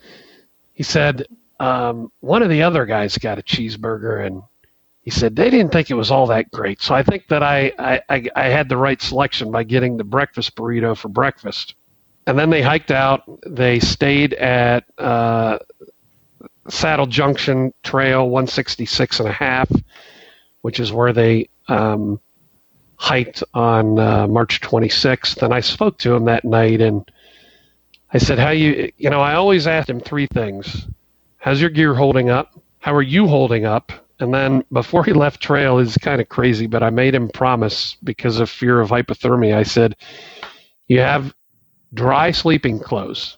he 0.73 0.83
said, 0.83 1.25
um, 1.59 2.11
one 2.19 2.43
of 2.43 2.49
the 2.49 2.61
other 2.61 2.85
guys 2.85 3.17
got 3.17 3.39
a 3.39 3.41
cheeseburger 3.41 4.25
and 4.25 4.43
he 5.01 5.11
said 5.11 5.35
they 5.35 5.49
didn't 5.49 5.71
think 5.71 5.89
it 5.89 5.95
was 5.95 6.11
all 6.11 6.27
that 6.27 6.51
great. 6.51 6.81
So 6.81 6.95
I 6.95 7.03
think 7.03 7.27
that 7.27 7.43
I, 7.43 7.71
I, 8.09 8.27
I 8.35 8.45
had 8.45 8.69
the 8.69 8.77
right 8.77 9.01
selection 9.01 9.51
by 9.51 9.63
getting 9.63 9.97
the 9.97 10.03
breakfast 10.03 10.55
burrito 10.55 10.97
for 10.97 11.09
breakfast. 11.09 11.75
And 12.27 12.38
then 12.39 12.49
they 12.49 12.61
hiked 12.61 12.91
out. 12.91 13.23
They 13.45 13.80
stayed 13.80 14.34
at 14.34 14.85
uh, 14.97 15.60
Saddle 16.69 17.06
Junction 17.06 17.73
Trail 17.84 18.23
166 18.30 19.19
and 19.19 19.30
a 19.30 19.31
half, 19.31 19.72
which 20.61 20.80
is 20.80 20.91
where 20.91 21.14
they 21.14 21.49
um, 21.68 22.19
hiked 22.97 23.43
on 23.53 23.99
uh, 23.99 24.27
March 24.27 24.61
26th, 24.61 25.43
and 25.43 25.53
I 25.53 25.60
spoke 25.60 25.97
to 25.99 26.15
him 26.15 26.26
that 26.26 26.45
night, 26.45 26.81
and 26.81 27.10
I 28.11 28.18
said, 28.18 28.39
"How 28.39 28.49
you? 28.49 28.91
You 28.97 29.10
know, 29.11 29.22
I 29.22 29.35
always 29.35 29.68
ask 29.68 29.88
him 29.88 29.99
three 29.99 30.27
things: 30.27 30.88
How's 31.38 31.61
your 31.61 31.69
gear 31.69 31.93
holding 31.93 32.30
up? 32.31 32.60
How 32.80 32.95
are 32.95 33.02
you 33.03 33.27
holding 33.27 33.65
up? 33.65 33.91
And 34.19 34.34
then 34.34 34.64
before 34.72 35.03
he 35.03 35.11
left 35.14 35.41
trail 35.41 35.77
is 35.77 35.97
kind 35.97 36.22
of 36.22 36.30
crazy, 36.30 36.68
but 36.68 36.81
I 36.81 36.89
made 36.89 37.14
him 37.14 37.27
promise 37.27 37.97
because 38.03 38.39
of 38.39 38.49
fear 38.49 38.80
of 38.80 38.89
hypothermia. 38.89 39.56
I 39.56 39.64
said, 39.64 39.95
"You 40.88 41.02
have 41.02 41.35
dry 41.95 42.31
sleeping 42.31 42.80
clothes." 42.80 43.38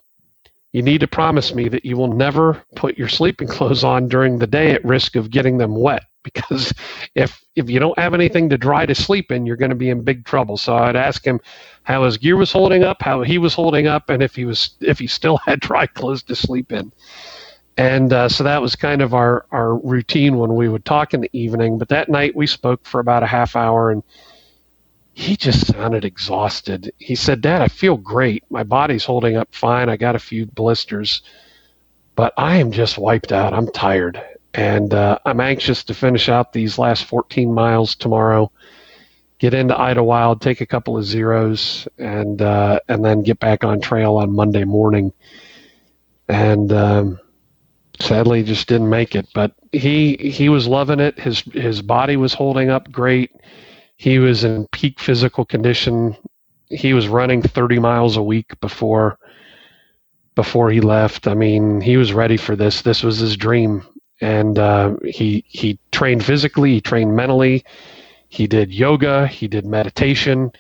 you 0.74 0.84
need 0.84 1.00
to 1.00 1.08
promise 1.08 1.56
me 1.56 1.70
that 1.70 1.86
you 1.86 1.98
will 1.98 2.14
never 2.14 2.62
put 2.76 2.98
your 3.00 3.08
sleeping 3.08 3.48
clothes 3.48 3.84
on 3.84 4.08
during 4.08 4.38
the 4.38 4.46
day 4.46 4.72
at 4.72 4.86
risk 4.86 5.16
of 5.16 5.32
getting 5.32 5.58
them 5.58 5.76
wet 5.76 6.04
because 6.24 6.74
if 7.16 7.42
if 7.56 7.70
you 7.70 7.80
don't 7.80 7.98
have 7.98 8.14
anything 8.14 8.50
to 8.50 8.58
dry 8.58 8.86
to 8.86 8.94
sleep 8.94 9.32
in 9.32 9.46
you're 9.46 9.56
going 9.56 9.72
to 9.72 9.76
be 9.76 9.90
in 9.90 10.04
big 10.04 10.26
trouble. 10.26 10.58
So 10.58 10.76
i'd 10.76 10.96
ask 10.96 11.26
him 11.26 11.40
how 11.84 12.04
his 12.04 12.18
gear 12.18 12.36
was 12.36 12.52
holding 12.52 12.84
up 12.84 13.02
how 13.02 13.24
he 13.24 13.38
was 13.38 13.54
holding 13.54 13.88
up 13.88 14.10
and 14.10 14.22
if 14.22 14.36
he 14.36 14.46
was 14.46 14.72
if 14.82 15.00
he 15.00 15.08
still 15.08 15.38
had 15.46 15.62
dry 15.62 15.88
clothes 15.88 16.24
to 16.24 16.36
sleep 16.36 16.72
in. 16.72 16.92
And 17.80 18.12
uh, 18.12 18.28
so 18.28 18.44
that 18.44 18.62
was 18.62 18.76
kind 18.76 19.02
of 19.02 19.14
our 19.14 19.46
our 19.52 19.78
routine 19.78 20.38
when 20.38 20.56
we 20.56 20.68
would 20.68 20.84
talk 20.84 21.14
in 21.14 21.22
the 21.22 21.30
evening. 21.32 21.78
But 21.78 21.90
that 21.90 22.10
night 22.10 22.36
we 22.36 22.48
spoke 22.48 22.86
for 22.86 23.00
about 23.00 23.22
a 23.22 23.28
half 23.28 23.56
hour 23.56 23.92
and 23.92 24.02
he 25.18 25.36
just 25.36 25.66
sounded 25.66 26.06
exhausted. 26.06 26.94
He 27.00 27.16
said, 27.16 27.42
Dad, 27.42 27.64
I 27.64 27.70
feel 27.70 27.98
great. 27.98 28.44
My 28.52 28.62
body's 28.62 29.04
holding 29.04 29.36
up 29.36 29.48
fine. 29.52 29.90
I 29.90 29.98
got 29.98 30.16
a 30.16 30.20
few 30.20 30.46
blisters, 30.46 31.24
but 32.16 32.34
I 32.38 32.58
am 32.58 32.72
just 32.72 33.00
wiped 33.00 33.32
out. 33.32 33.52
I'm 33.52 33.68
tired. 33.72 34.22
And 34.54 34.94
uh, 34.94 35.18
I'm 35.26 35.40
anxious 35.40 35.84
to 35.86 35.96
finish 35.96 36.30
out 36.30 36.54
these 36.54 36.78
last 36.78 37.06
14 37.06 37.52
miles 37.52 37.96
tomorrow, 37.96 38.52
get 39.40 39.56
into 39.56 39.74
Idyllwild, 39.74 40.40
take 40.40 40.62
a 40.62 40.68
couple 40.68 40.96
of 40.96 41.04
zeros, 41.04 41.88
and, 41.98 42.40
uh, 42.40 42.80
and 42.88 43.04
then 43.04 43.24
get 43.24 43.40
back 43.40 43.64
on 43.64 43.82
trail 43.82 44.18
on 44.18 44.36
Monday 44.36 44.66
morning. 44.66 45.12
And 46.30 46.72
um, 46.72 47.20
sadly, 48.00 48.44
just 48.44 48.68
didn't 48.68 48.92
make 48.92 49.16
it. 49.16 49.28
But 49.34 49.56
he, 49.72 50.16
he 50.18 50.48
was 50.50 50.68
loving 50.68 51.00
it. 51.00 51.20
His, 51.20 51.40
his 51.40 51.82
body 51.82 52.18
was 52.18 52.36
holding 52.36 52.70
up 52.70 52.92
great 52.92 53.32
he 53.98 54.20
was 54.20 54.44
in 54.44 54.68
peak 54.72 55.00
physical 55.00 55.44
condition. 55.44 56.16
He 56.70 56.94
was 56.94 57.08
running 57.08 57.42
30 57.42 57.80
miles 57.80 58.16
a 58.16 58.24
week 58.24 58.60
before 58.62 59.18
before 60.36 60.70
he 60.70 60.82
left. 60.82 61.28
I 61.28 61.34
mean, 61.34 61.82
he 61.82 61.98
was 61.98 62.14
ready 62.14 62.38
for 62.38 62.56
this. 62.56 62.84
This 62.84 63.02
was 63.02 63.18
his 63.18 63.36
dream, 63.36 63.86
and 64.22 64.60
uh, 64.60 64.96
he 65.04 65.44
he 65.48 65.80
trained 65.92 66.24
physically. 66.24 66.74
He 66.74 66.82
trained 66.82 67.16
mentally. 67.16 67.66
He 68.30 68.46
did 68.46 68.72
yoga. 68.72 69.26
He 69.26 69.48
did 69.48 69.66
meditation. 69.66 70.52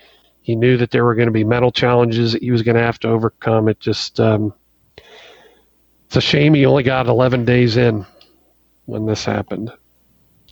He 0.42 0.56
knew 0.56 0.78
that 0.78 0.90
there 0.90 1.06
were 1.06 1.14
going 1.14 1.28
to 1.28 1.32
be 1.32 1.44
mental 1.44 1.72
challenges 1.72 2.32
that 2.32 2.42
he 2.42 2.50
was 2.50 2.64
going 2.64 2.78
to 2.78 2.82
have 2.82 3.00
to 3.00 3.10
overcome. 3.10 3.68
It 3.68 3.80
just 3.80 4.20
um, 4.20 4.52
it's 6.08 6.16
a 6.16 6.22
shame 6.22 6.56
he 6.56 6.66
only 6.66 6.84
got 6.84 7.06
11 7.06 7.46
days 7.46 7.78
in 7.78 8.04
when 8.86 9.06
this 9.06 9.26
happened. 9.26 9.72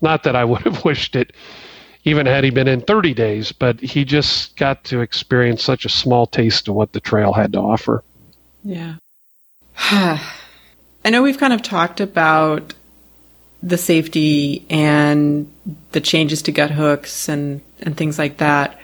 Not 0.02 0.24
that 0.24 0.36
I 0.36 0.46
would 0.46 0.62
have 0.64 0.86
wished 0.86 1.16
it 1.16 1.32
even 2.06 2.28
had 2.28 2.44
he 2.44 2.52
been 2.52 2.68
in 2.68 2.82
30 2.82 3.14
days, 3.16 3.52
but 3.52 3.80
he 3.80 4.06
just 4.06 4.56
got 4.56 4.84
to 4.86 5.02
experience 5.02 5.64
such 5.64 5.86
a 5.86 5.90
small 5.90 6.28
taste 6.28 6.68
of 6.68 6.76
what 6.76 6.94
the 6.94 7.00
trail 7.00 7.34
had 7.34 7.52
to 7.54 7.60
offer. 7.60 8.04
Yeah. 8.64 8.96
I 9.78 11.10
know 11.10 11.24
we've 11.24 11.38
kind 11.38 11.54
of 11.54 11.64
talked 11.64 12.00
about 12.00 12.74
the 13.62 13.78
safety 13.78 14.66
and 14.70 15.52
the 15.92 16.02
changes 16.02 16.44
to 16.44 16.52
Guthooks 16.52 17.28
and, 17.28 17.62
and 17.82 17.98
things 17.98 18.20
like 18.20 18.38
that. 18.38 18.80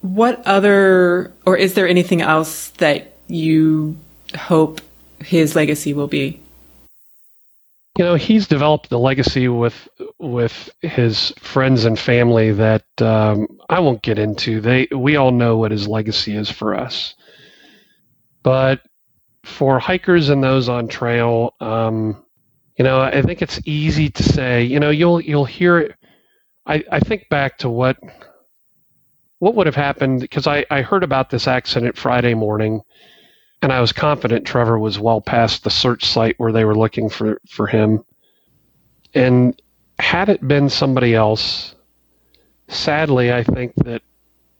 What 0.00 0.44
other, 0.44 1.32
or 1.46 1.56
is 1.56 1.74
there 1.74 1.88
anything 1.88 2.20
else 2.20 2.70
that 2.78 3.16
you 3.28 3.96
hope 4.36 4.80
his 5.20 5.54
legacy 5.54 5.94
will 5.94 6.08
be? 6.08 6.40
You 7.98 8.04
know 8.04 8.14
he's 8.16 8.48
developed 8.48 8.90
a 8.92 8.98
legacy 8.98 9.48
with 9.48 9.88
with 10.18 10.70
his 10.80 11.30
friends 11.38 11.84
and 11.84 11.98
family 11.98 12.52
that 12.52 12.84
um, 13.00 13.46
I 13.68 13.80
won't 13.80 14.02
get 14.02 14.18
into. 14.18 14.60
They 14.60 14.88
we 14.94 15.16
all 15.16 15.30
know 15.30 15.56
what 15.56 15.70
his 15.70 15.86
legacy 15.86 16.36
is 16.36 16.50
for 16.50 16.74
us, 16.74 17.14
but 18.42 18.80
for 19.44 19.78
hikers 19.78 20.30
and 20.30 20.42
those 20.42 20.68
on 20.68 20.88
trail, 20.88 21.54
um, 21.60 22.24
you 22.78 22.84
know, 22.84 23.00
I 23.00 23.22
think 23.22 23.42
it's 23.42 23.60
easy 23.64 24.10
to 24.10 24.22
say. 24.22 24.64
You 24.64 24.80
know, 24.80 24.90
you'll 24.90 25.20
you'll 25.20 25.44
hear 25.44 25.78
it. 25.78 25.96
I, 26.66 26.82
I 26.90 27.00
think 27.00 27.28
back 27.28 27.58
to 27.58 27.68
what 27.68 27.98
what 29.38 29.54
would 29.54 29.66
have 29.66 29.76
happened 29.76 30.20
because 30.20 30.46
I, 30.46 30.64
I 30.70 30.82
heard 30.82 31.04
about 31.04 31.30
this 31.30 31.46
accident 31.46 31.96
Friday 31.96 32.34
morning 32.34 32.80
and 33.64 33.72
I 33.72 33.80
was 33.80 33.92
confident 33.92 34.46
Trevor 34.46 34.78
was 34.78 34.98
well 34.98 35.22
past 35.22 35.64
the 35.64 35.70
search 35.70 36.04
site 36.04 36.38
where 36.38 36.52
they 36.52 36.66
were 36.66 36.76
looking 36.76 37.08
for, 37.08 37.40
for 37.48 37.66
him. 37.66 38.04
And 39.14 39.60
had 39.98 40.28
it 40.28 40.46
been 40.46 40.68
somebody 40.68 41.14
else, 41.14 41.74
sadly, 42.68 43.32
I 43.32 43.42
think 43.42 43.74
that 43.76 44.02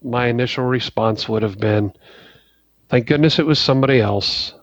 my 0.03 0.29
initial 0.29 0.65
response 0.65 1.29
would 1.29 1.43
have 1.43 1.59
been, 1.59 1.93
thank 2.89 3.07
goodness 3.07 3.39
it 3.39 3.45
was 3.45 3.59
somebody 3.59 4.01
else. 4.01 4.55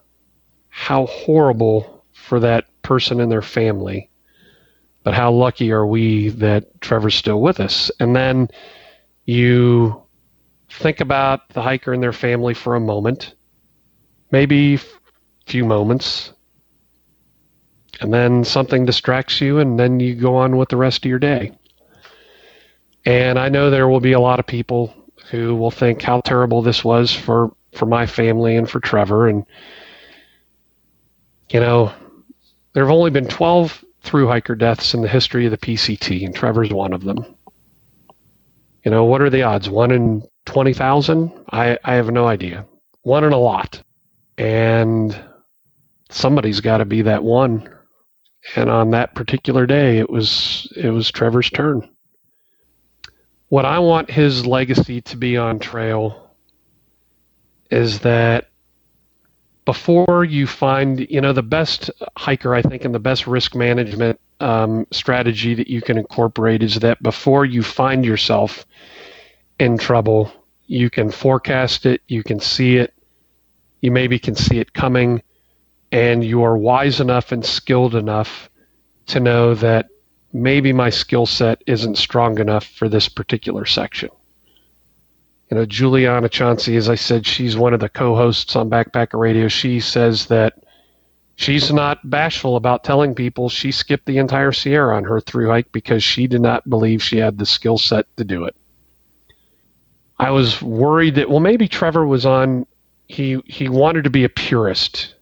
How 0.70 1.06
horrible 1.06 2.04
for 2.12 2.40
that 2.40 2.66
person 2.82 3.22
and 3.22 3.32
their 3.32 3.44
family. 3.44 4.10
But 5.04 5.14
how 5.14 5.32
lucky 5.32 5.72
are 5.72 5.86
we 5.86 6.30
that 6.30 6.82
Trevor's 6.82 7.14
still 7.14 7.42
with 7.42 7.60
us? 7.60 7.92
And 8.00 8.16
then 8.16 8.50
you 9.26 10.02
think 10.68 11.00
about 11.00 11.50
the 11.50 11.62
hiker 11.62 11.94
and 11.94 12.02
their 12.02 12.12
family 12.12 12.56
for 12.56 12.74
a 12.76 12.80
moment 12.80 13.36
maybe 14.32 14.80
few 15.46 15.66
moments, 15.66 16.34
and 18.00 18.14
then 18.14 18.44
something 18.44 18.86
distracts 18.86 19.42
you, 19.42 19.60
and 19.60 19.78
then 19.78 20.00
you 20.00 20.16
go 20.16 20.36
on 20.36 20.58
with 20.58 20.70
the 20.70 20.78
rest 20.78 21.06
of 21.06 21.10
your 21.10 21.20
day. 21.20 21.52
And 23.06 23.38
I 23.38 23.50
know 23.50 23.70
there 23.70 23.88
will 23.88 24.00
be 24.00 24.14
a 24.14 24.20
lot 24.20 24.40
of 24.40 24.48
people 24.48 24.94
who 25.30 25.56
will 25.56 25.72
think 25.72 26.02
how 26.02 26.22
terrible 26.22 26.62
this 26.62 26.84
was 26.84 27.14
for, 27.14 27.56
for 27.74 27.86
my 27.86 28.06
family 28.06 28.56
and 28.56 28.70
for 28.70 28.80
Trevor. 28.80 29.28
And, 29.28 29.46
you 31.50 31.60
know, 31.60 31.92
there 32.74 32.84
have 32.84 32.94
only 32.94 33.12
been 33.12 33.28
12 33.28 33.84
through 34.02 34.28
hiker 34.28 34.56
deaths 34.56 34.94
in 34.94 35.02
the 35.02 35.08
history 35.08 35.46
of 35.46 35.52
the 35.52 35.58
PCT, 35.58 36.26
and 36.26 36.36
Trevor's 36.36 36.72
one 36.72 36.94
of 36.94 37.04
them. 37.04 37.36
You 38.84 38.92
know, 38.92 39.06
what 39.06 39.22
are 39.22 39.30
the 39.30 39.44
odds? 39.44 39.70
One 39.70 39.92
in 39.92 40.24
20,000? 40.46 41.32
I, 41.52 41.78
I 41.84 41.96
have 41.96 42.10
no 42.10 42.28
idea. 42.28 42.66
One 43.04 43.24
in 43.24 43.34
a 43.34 43.38
lot 43.38 43.84
and 44.42 45.24
somebody's 46.10 46.62
got 46.62 46.80
to 46.80 46.86
be 46.86 47.04
that 47.04 47.24
one. 47.24 47.70
And 48.56 48.72
on 48.72 48.90
that 48.90 49.14
particular 49.14 49.68
day, 49.68 50.00
it 50.00 50.10
was 50.10 50.72
it 50.76 50.90
was 50.90 51.12
Trevor's 51.12 51.52
turn. 51.52 51.88
What 53.50 53.66
I 53.66 53.78
want 53.78 54.10
his 54.10 54.48
legacy 54.48 55.00
to 55.02 55.18
be 55.18 55.38
on 55.38 55.60
trail 55.60 56.32
is 57.70 58.00
that 58.00 58.50
before 59.66 60.26
you 60.26 60.48
find, 60.48 61.08
you 61.08 61.22
know, 61.22 61.34
the 61.34 61.44
best 61.44 61.92
hiker, 62.18 62.56
I 62.56 62.64
think, 62.64 62.84
and 62.84 62.96
the 62.96 63.00
best 63.00 63.28
risk 63.28 63.54
management 63.54 64.20
um, 64.40 64.88
strategy 64.92 65.54
that 65.54 65.68
you 65.68 65.84
can 65.84 66.00
incorporate 66.00 66.64
is 66.64 66.80
that 66.80 67.04
before 67.04 67.46
you 67.46 67.62
find 67.62 68.04
yourself 68.04 68.66
in 69.60 69.78
trouble, 69.78 70.34
you 70.66 70.90
can 70.90 71.12
forecast 71.12 71.86
it, 71.86 72.02
you 72.08 72.24
can 72.24 72.40
see 72.40 72.78
it, 72.78 72.92
you 73.82 73.92
maybe 73.92 74.20
can 74.20 74.36
see 74.36 74.60
it 74.60 74.74
coming, 74.74 75.22
and 75.92 76.24
you 76.24 76.44
are 76.44 76.58
wise 76.58 77.02
enough 77.02 77.32
and 77.32 77.46
skilled 77.46 77.96
enough 77.96 78.50
to 79.08 79.20
know 79.20 79.54
that 79.56 79.90
maybe 80.32 80.72
my 80.72 80.90
skill 80.90 81.26
set 81.26 81.62
isn't 81.68 81.98
strong 81.98 82.40
enough 82.40 82.66
for 82.66 82.88
this 82.88 83.10
particular 83.10 83.66
section. 83.66 84.10
You 85.50 85.58
know, 85.58 85.66
Juliana 85.66 86.30
Chauncey, 86.30 86.78
as 86.78 86.88
I 86.88 86.96
said, 86.96 87.26
she's 87.26 87.58
one 87.58 87.74
of 87.74 87.82
the 87.82 87.90
co 87.90 88.16
hosts 88.16 88.56
on 88.56 88.70
Backpacker 88.70 89.20
Radio. 89.20 89.50
She 89.50 89.82
says 89.82 90.28
that 90.28 90.54
she's 91.36 91.74
not 91.74 92.10
bashful 92.10 92.56
about 92.56 92.86
telling 92.86 93.16
people 93.16 93.50
she 93.50 93.72
skipped 93.72 94.06
the 94.06 94.18
entire 94.18 94.54
Sierra 94.54 94.96
on 94.96 95.04
her 95.04 95.20
through 95.20 95.50
hike 95.50 95.72
because 95.74 96.04
she 96.04 96.28
did 96.28 96.40
not 96.40 96.70
believe 96.70 97.04
she 97.04 97.18
had 97.18 97.38
the 97.38 97.46
skill 97.46 97.78
set 97.78 98.06
to 98.16 98.24
do 98.24 98.46
it. 98.46 98.56
I 100.18 100.30
was 100.30 100.62
worried 100.62 101.16
that, 101.16 101.30
well, 101.30 101.40
maybe 101.42 101.68
Trevor 101.68 102.06
was 102.06 102.26
on 102.26 102.66
he 103.12 103.42
he 103.46 103.68
wanted 103.70 104.04
to 104.06 104.10
be 104.10 104.24
a 104.24 104.30
purist 104.30 105.16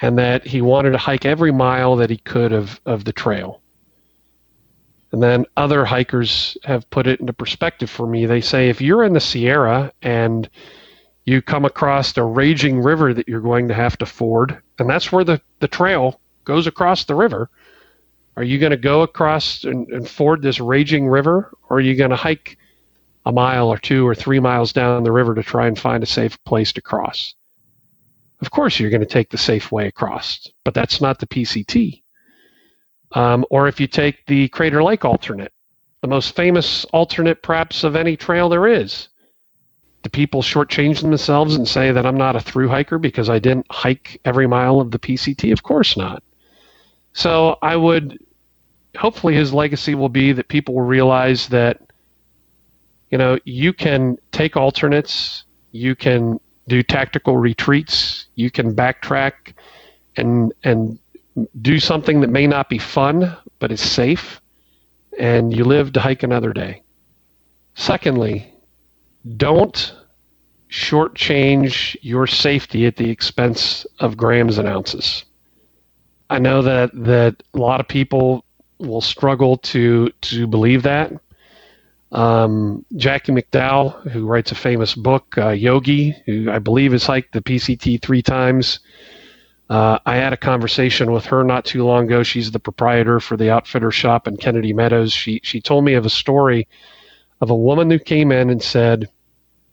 and 0.00 0.18
that 0.18 0.46
he 0.46 0.60
wanted 0.60 0.90
to 0.92 0.98
hike 0.98 1.24
every 1.24 1.52
mile 1.52 1.96
that 1.96 2.10
he 2.10 2.18
could 2.18 2.52
of, 2.52 2.80
of 2.84 3.04
the 3.04 3.12
trail. 3.12 3.62
And 5.12 5.22
then 5.22 5.46
other 5.56 5.84
hikers 5.84 6.58
have 6.64 6.88
put 6.90 7.06
it 7.06 7.20
into 7.20 7.32
perspective 7.32 7.88
for 7.88 8.06
me. 8.06 8.26
They 8.26 8.40
say 8.40 8.68
if 8.68 8.80
you're 8.80 9.04
in 9.04 9.14
the 9.14 9.20
Sierra 9.20 9.92
and 10.02 10.50
you 11.24 11.40
come 11.40 11.64
across 11.64 12.16
a 12.16 12.24
raging 12.24 12.82
river 12.82 13.14
that 13.14 13.26
you're 13.26 13.40
going 13.40 13.68
to 13.68 13.74
have 13.74 13.96
to 13.98 14.06
ford, 14.06 14.58
and 14.78 14.90
that's 14.90 15.10
where 15.10 15.24
the, 15.24 15.40
the 15.60 15.68
trail 15.68 16.20
goes 16.44 16.66
across 16.66 17.04
the 17.04 17.14
river, 17.14 17.48
are 18.36 18.44
you 18.44 18.58
going 18.58 18.70
to 18.70 18.76
go 18.76 19.00
across 19.00 19.64
and, 19.64 19.88
and 19.88 20.08
ford 20.08 20.42
this 20.42 20.60
raging 20.60 21.08
river, 21.08 21.50
or 21.70 21.78
are 21.78 21.80
you 21.80 21.96
going 21.96 22.10
to 22.10 22.16
hike 22.16 22.58
a 23.26 23.32
mile 23.32 23.68
or 23.68 23.76
two 23.76 24.06
or 24.06 24.14
three 24.14 24.38
miles 24.38 24.72
down 24.72 25.02
the 25.02 25.12
river 25.12 25.34
to 25.34 25.42
try 25.42 25.66
and 25.66 25.78
find 25.78 26.02
a 26.02 26.06
safe 26.06 26.42
place 26.44 26.72
to 26.72 26.80
cross. 26.80 27.34
Of 28.40 28.52
course, 28.52 28.78
you're 28.78 28.90
going 28.90 29.00
to 29.00 29.06
take 29.06 29.30
the 29.30 29.38
safe 29.38 29.72
way 29.72 29.88
across, 29.88 30.46
but 30.64 30.74
that's 30.74 31.00
not 31.00 31.18
the 31.18 31.26
PCT. 31.26 32.02
Um, 33.12 33.44
or 33.50 33.66
if 33.66 33.80
you 33.80 33.88
take 33.88 34.24
the 34.26 34.48
Crater 34.48 34.82
Lake 34.82 35.04
alternate, 35.04 35.52
the 36.02 36.08
most 36.08 36.36
famous 36.36 36.84
alternate 36.86 37.42
perhaps 37.42 37.82
of 37.82 37.96
any 37.96 38.16
trail 38.16 38.48
there 38.48 38.66
is. 38.66 39.08
Do 40.02 40.10
people 40.10 40.42
shortchange 40.42 41.00
themselves 41.00 41.56
and 41.56 41.66
say 41.66 41.90
that 41.90 42.06
I'm 42.06 42.18
not 42.18 42.36
a 42.36 42.40
through 42.40 42.68
hiker 42.68 42.98
because 42.98 43.28
I 43.28 43.40
didn't 43.40 43.66
hike 43.70 44.20
every 44.24 44.46
mile 44.46 44.80
of 44.80 44.92
the 44.92 45.00
PCT? 45.00 45.52
Of 45.52 45.64
course 45.64 45.96
not. 45.96 46.22
So 47.12 47.56
I 47.62 47.74
would, 47.74 48.18
hopefully, 48.96 49.34
his 49.34 49.52
legacy 49.52 49.96
will 49.96 50.10
be 50.10 50.32
that 50.32 50.48
people 50.48 50.74
will 50.74 50.82
realize 50.82 51.48
that 51.48 51.80
you 53.10 53.18
know, 53.18 53.38
you 53.44 53.72
can 53.72 54.18
take 54.32 54.56
alternates, 54.56 55.44
you 55.72 55.94
can 55.94 56.40
do 56.68 56.82
tactical 56.82 57.36
retreats, 57.36 58.26
you 58.34 58.50
can 58.50 58.74
backtrack 58.74 59.54
and 60.16 60.52
and 60.64 60.98
do 61.60 61.78
something 61.78 62.20
that 62.22 62.30
may 62.30 62.46
not 62.46 62.68
be 62.68 62.78
fun 62.78 63.36
but 63.58 63.70
is 63.70 63.80
safe 63.80 64.40
and 65.18 65.54
you 65.54 65.64
live 65.64 65.92
to 65.92 66.00
hike 66.00 66.22
another 66.22 66.52
day. 66.52 66.82
Secondly, 67.74 68.52
don't 69.36 69.94
shortchange 70.70 71.96
your 72.00 72.26
safety 72.26 72.86
at 72.86 72.96
the 72.96 73.10
expense 73.10 73.86
of 74.00 74.16
grams 74.16 74.58
and 74.58 74.66
ounces. 74.66 75.24
I 76.28 76.38
know 76.38 76.62
that 76.62 76.90
that 76.94 77.42
a 77.54 77.58
lot 77.58 77.80
of 77.80 77.86
people 77.86 78.44
will 78.78 79.00
struggle 79.00 79.58
to 79.58 80.10
to 80.22 80.46
believe 80.46 80.82
that, 80.82 81.12
um, 82.12 82.84
Jackie 82.96 83.32
McDonnell, 83.32 84.10
who 84.10 84.26
writes 84.26 84.52
a 84.52 84.54
famous 84.54 84.94
book, 84.94 85.36
uh, 85.38 85.50
Yogi, 85.50 86.16
who 86.24 86.50
I 86.50 86.58
believe 86.58 86.92
has 86.92 87.04
hiked 87.04 87.32
the 87.32 87.42
PCT 87.42 88.00
three 88.00 88.22
times. 88.22 88.80
Uh, 89.68 89.98
I 90.06 90.16
had 90.16 90.32
a 90.32 90.36
conversation 90.36 91.10
with 91.10 91.26
her 91.26 91.42
not 91.42 91.64
too 91.64 91.84
long 91.84 92.04
ago. 92.04 92.22
She's 92.22 92.52
the 92.52 92.60
proprietor 92.60 93.18
for 93.18 93.36
the 93.36 93.50
outfitter 93.50 93.90
shop 93.90 94.28
in 94.28 94.36
Kennedy 94.36 94.72
Meadows. 94.72 95.12
She 95.12 95.40
she 95.42 95.60
told 95.60 95.84
me 95.84 95.94
of 95.94 96.06
a 96.06 96.10
story 96.10 96.68
of 97.40 97.50
a 97.50 97.56
woman 97.56 97.90
who 97.90 97.98
came 97.98 98.30
in 98.30 98.48
and 98.48 98.62
said, 98.62 99.08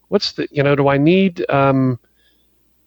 "What's 0.07 0.31
the 0.31 0.47
you 0.49 0.63
know? 0.63 0.75
Do 0.75 0.87
I 0.87 0.97
need 0.97 1.45
um, 1.47 1.99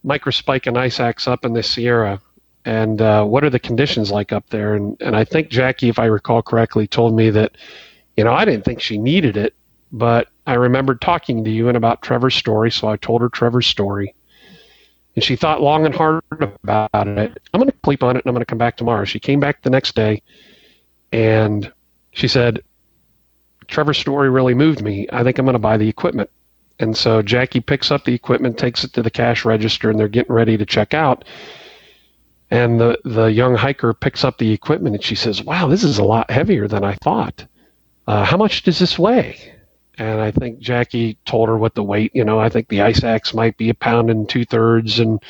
microspike 0.05 0.66
and 0.66 0.77
ice 0.77 0.98
axe 0.98 1.28
up 1.28 1.44
in 1.44 1.52
the 1.52 1.62
Sierra?" 1.62 2.20
And 2.64 3.01
uh, 3.01 3.24
what 3.24 3.44
are 3.44 3.51
the 3.51 3.60
conditions 3.60 4.10
like 4.10 4.32
up 4.32 4.51
there? 4.51 4.74
And 4.74 5.01
and 5.01 5.14
I 5.14 5.23
think 5.23 5.48
Jackie, 5.48 5.89
if 5.89 6.01
I 6.01 6.06
recall 6.06 6.43
correctly, 6.43 6.89
told 6.89 7.14
me 7.14 7.31
that 7.31 7.56
you 8.17 8.25
know, 8.25 8.33
I 8.33 8.45
didn't 8.45 8.65
think 8.65 8.81
she 8.81 8.99
needed 8.99 9.37
it, 9.37 9.55
but 9.93 10.29
I 10.47 10.55
remembered 10.55 11.01
talking 11.01 11.45
to 11.45 11.51
you 11.51 11.69
and 11.69 11.77
about 11.77 12.03
Trevor's 12.03 12.35
story, 12.35 12.71
so 12.71 12.89
I 12.89 12.97
told 12.97 13.21
her 13.21 13.29
Trevor's 13.29 13.67
story. 13.67 14.15
And 15.15 15.25
she 15.25 15.37
thought 15.37 15.63
long 15.63 15.87
and 15.87 15.95
hard 15.95 16.23
about 16.41 16.91
it. 16.93 17.39
I'm 17.53 17.61
going 17.61 17.71
to 17.71 17.77
sleep 17.85 18.03
on 18.03 18.17
it 18.17 18.25
and 18.25 18.27
I'm 18.27 18.35
going 18.35 18.43
to 18.43 18.47
come 18.47 18.59
back 18.59 18.77
tomorrow. 18.77 19.05
She 19.05 19.19
came 19.19 19.41
back 19.41 19.63
the 19.63 19.71
next 19.71 19.95
day 19.95 20.23
and 21.13 21.73
she 22.13 22.29
said, 22.29 22.63
Trevor's 23.67 23.99
story 23.99 24.31
really 24.31 24.55
moved 24.55 24.83
me. 24.83 25.09
I 25.13 25.23
think 25.25 25.39
I'm 25.39 25.47
going 25.47 25.55
to 25.55 25.59
buy 25.59 25.77
the 25.77 25.89
equipment. 25.89 26.31
And 26.79 26.97
so 26.97 27.23
Jackie 27.23 27.61
picks 27.61 27.91
up 27.91 28.05
the 28.05 28.13
equipment, 28.13 28.59
takes 28.59 28.85
it 28.85 28.93
to 28.93 29.03
the 29.03 29.11
cash 29.11 29.47
register, 29.47 29.89
and 29.89 29.99
they're 29.99 30.09
getting 30.09 30.35
ready 30.35 30.59
to 30.59 30.67
check 30.67 30.93
out. 30.93 31.25
And 32.51 32.79
the, 32.79 32.99
the 33.05 33.27
young 33.27 33.57
hiker 33.57 33.95
picks 33.95 34.23
up 34.23 34.37
the 34.37 34.53
equipment 34.53 34.95
and 34.95 35.03
she 35.03 35.15
says, 35.15 35.43
Wow, 35.43 35.67
this 35.67 35.83
is 35.83 35.99
a 35.99 36.05
lot 36.05 36.31
heavier 36.31 36.69
than 36.69 36.85
I 36.85 36.95
thought 36.97 37.47
uh, 38.07 38.24
how 38.24 38.37
much 38.37 38.62
does 38.62 38.78
this 38.78 38.99
weigh? 38.99 39.55
And 39.99 40.20
I 40.20 40.31
think 40.31 40.59
Jackie 40.59 41.19
told 41.24 41.49
her 41.49 41.57
what 41.57 41.74
the 41.74 41.83
weight, 41.83 42.12
you 42.15 42.24
know, 42.24 42.39
I 42.39 42.49
think 42.49 42.69
the 42.69 42.83
ice 42.83 43.03
axe 43.03 43.33
might 43.33 43.57
be 43.57 43.70
a 43.70 43.74
pound 43.74 44.11
and 44.11 44.28
two 44.28 44.45
thirds 44.45 44.99
and, 44.99 45.23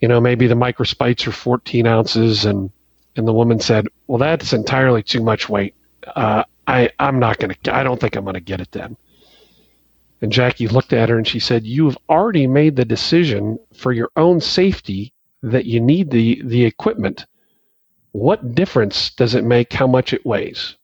you 0.00 0.08
know, 0.08 0.20
maybe 0.20 0.46
the 0.46 0.54
microspikes 0.54 1.26
are 1.26 1.32
14 1.32 1.86
ounces. 1.86 2.44
And, 2.44 2.70
and 3.16 3.26
the 3.26 3.32
woman 3.32 3.58
said, 3.58 3.88
well, 4.06 4.18
that's 4.18 4.52
entirely 4.52 5.02
too 5.02 5.22
much 5.22 5.48
weight. 5.48 5.74
Uh, 6.06 6.44
I, 6.66 6.90
I'm 7.00 7.18
not 7.18 7.38
going 7.38 7.54
to, 7.62 7.74
I 7.74 7.82
don't 7.82 8.00
think 8.00 8.14
I'm 8.14 8.24
going 8.24 8.34
to 8.34 8.40
get 8.40 8.60
it 8.60 8.70
then. 8.70 8.96
And 10.22 10.30
Jackie 10.30 10.68
looked 10.68 10.92
at 10.92 11.08
her 11.08 11.16
and 11.16 11.26
she 11.26 11.40
said, 11.40 11.64
You've 11.64 11.96
already 12.08 12.46
made 12.46 12.76
the 12.76 12.84
decision 12.84 13.58
for 13.74 13.92
your 13.92 14.10
own 14.16 14.40
safety 14.40 15.14
that 15.42 15.64
you 15.64 15.80
need 15.80 16.10
the, 16.10 16.42
the 16.44 16.64
equipment. 16.64 17.24
What 18.12 18.54
difference 18.54 19.10
does 19.10 19.34
it 19.34 19.44
make 19.44 19.72
how 19.72 19.86
much 19.86 20.12
it 20.12 20.26
weighs? 20.26 20.76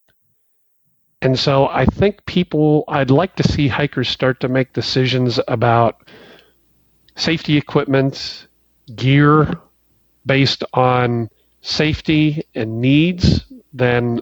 And 1.27 1.37
so 1.37 1.67
I 1.67 1.87
think 1.87 2.25
people, 2.27 2.85
I'd 2.87 3.11
like 3.11 3.35
to 3.35 3.43
see 3.43 3.67
hikers 3.67 4.09
start 4.09 4.39
to 4.43 4.49
make 4.49 4.75
decisions 4.75 5.41
about 5.49 6.09
safety 7.17 7.57
equipment, 7.57 8.47
gear 8.95 9.53
based 10.25 10.63
on 10.73 11.29
safety 11.63 12.45
and 12.55 12.81
needs, 12.81 13.45
then, 13.73 14.21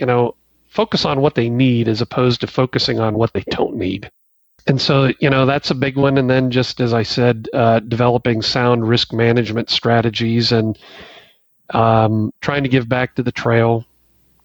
you 0.00 0.06
know, 0.06 0.34
focus 0.68 1.04
on 1.04 1.20
what 1.20 1.36
they 1.36 1.48
need 1.48 1.86
as 1.86 2.00
opposed 2.00 2.40
to 2.40 2.48
focusing 2.48 2.98
on 2.98 3.14
what 3.14 3.32
they 3.34 3.44
don't 3.50 3.76
need. 3.76 4.10
And 4.66 4.82
so, 4.82 5.12
you 5.20 5.30
know, 5.30 5.46
that's 5.46 5.70
a 5.70 5.76
big 5.76 5.96
one. 5.96 6.18
And 6.18 6.28
then, 6.28 6.50
just 6.50 6.80
as 6.80 6.92
I 6.92 7.04
said, 7.04 7.48
uh, 7.54 7.78
developing 7.78 8.42
sound 8.42 8.88
risk 8.88 9.12
management 9.12 9.70
strategies 9.70 10.50
and 10.50 10.76
um, 11.70 12.32
trying 12.40 12.64
to 12.64 12.68
give 12.68 12.88
back 12.88 13.14
to 13.14 13.22
the 13.22 13.30
trail, 13.30 13.86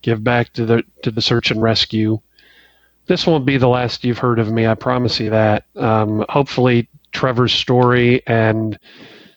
give 0.01 0.23
back 0.23 0.53
to 0.53 0.65
the 0.65 0.83
to 1.03 1.11
the 1.11 1.21
search 1.21 1.51
and 1.51 1.61
rescue. 1.61 2.19
This 3.07 3.25
won't 3.25 3.45
be 3.45 3.57
the 3.57 3.69
last 3.69 4.03
you've 4.03 4.17
heard 4.17 4.39
of 4.39 4.51
me. 4.51 4.67
I 4.67 4.75
promise 4.75 5.19
you 5.19 5.29
that. 5.29 5.65
Um, 5.75 6.25
hopefully, 6.29 6.89
Trevor's 7.11 7.53
story 7.53 8.21
and 8.27 8.77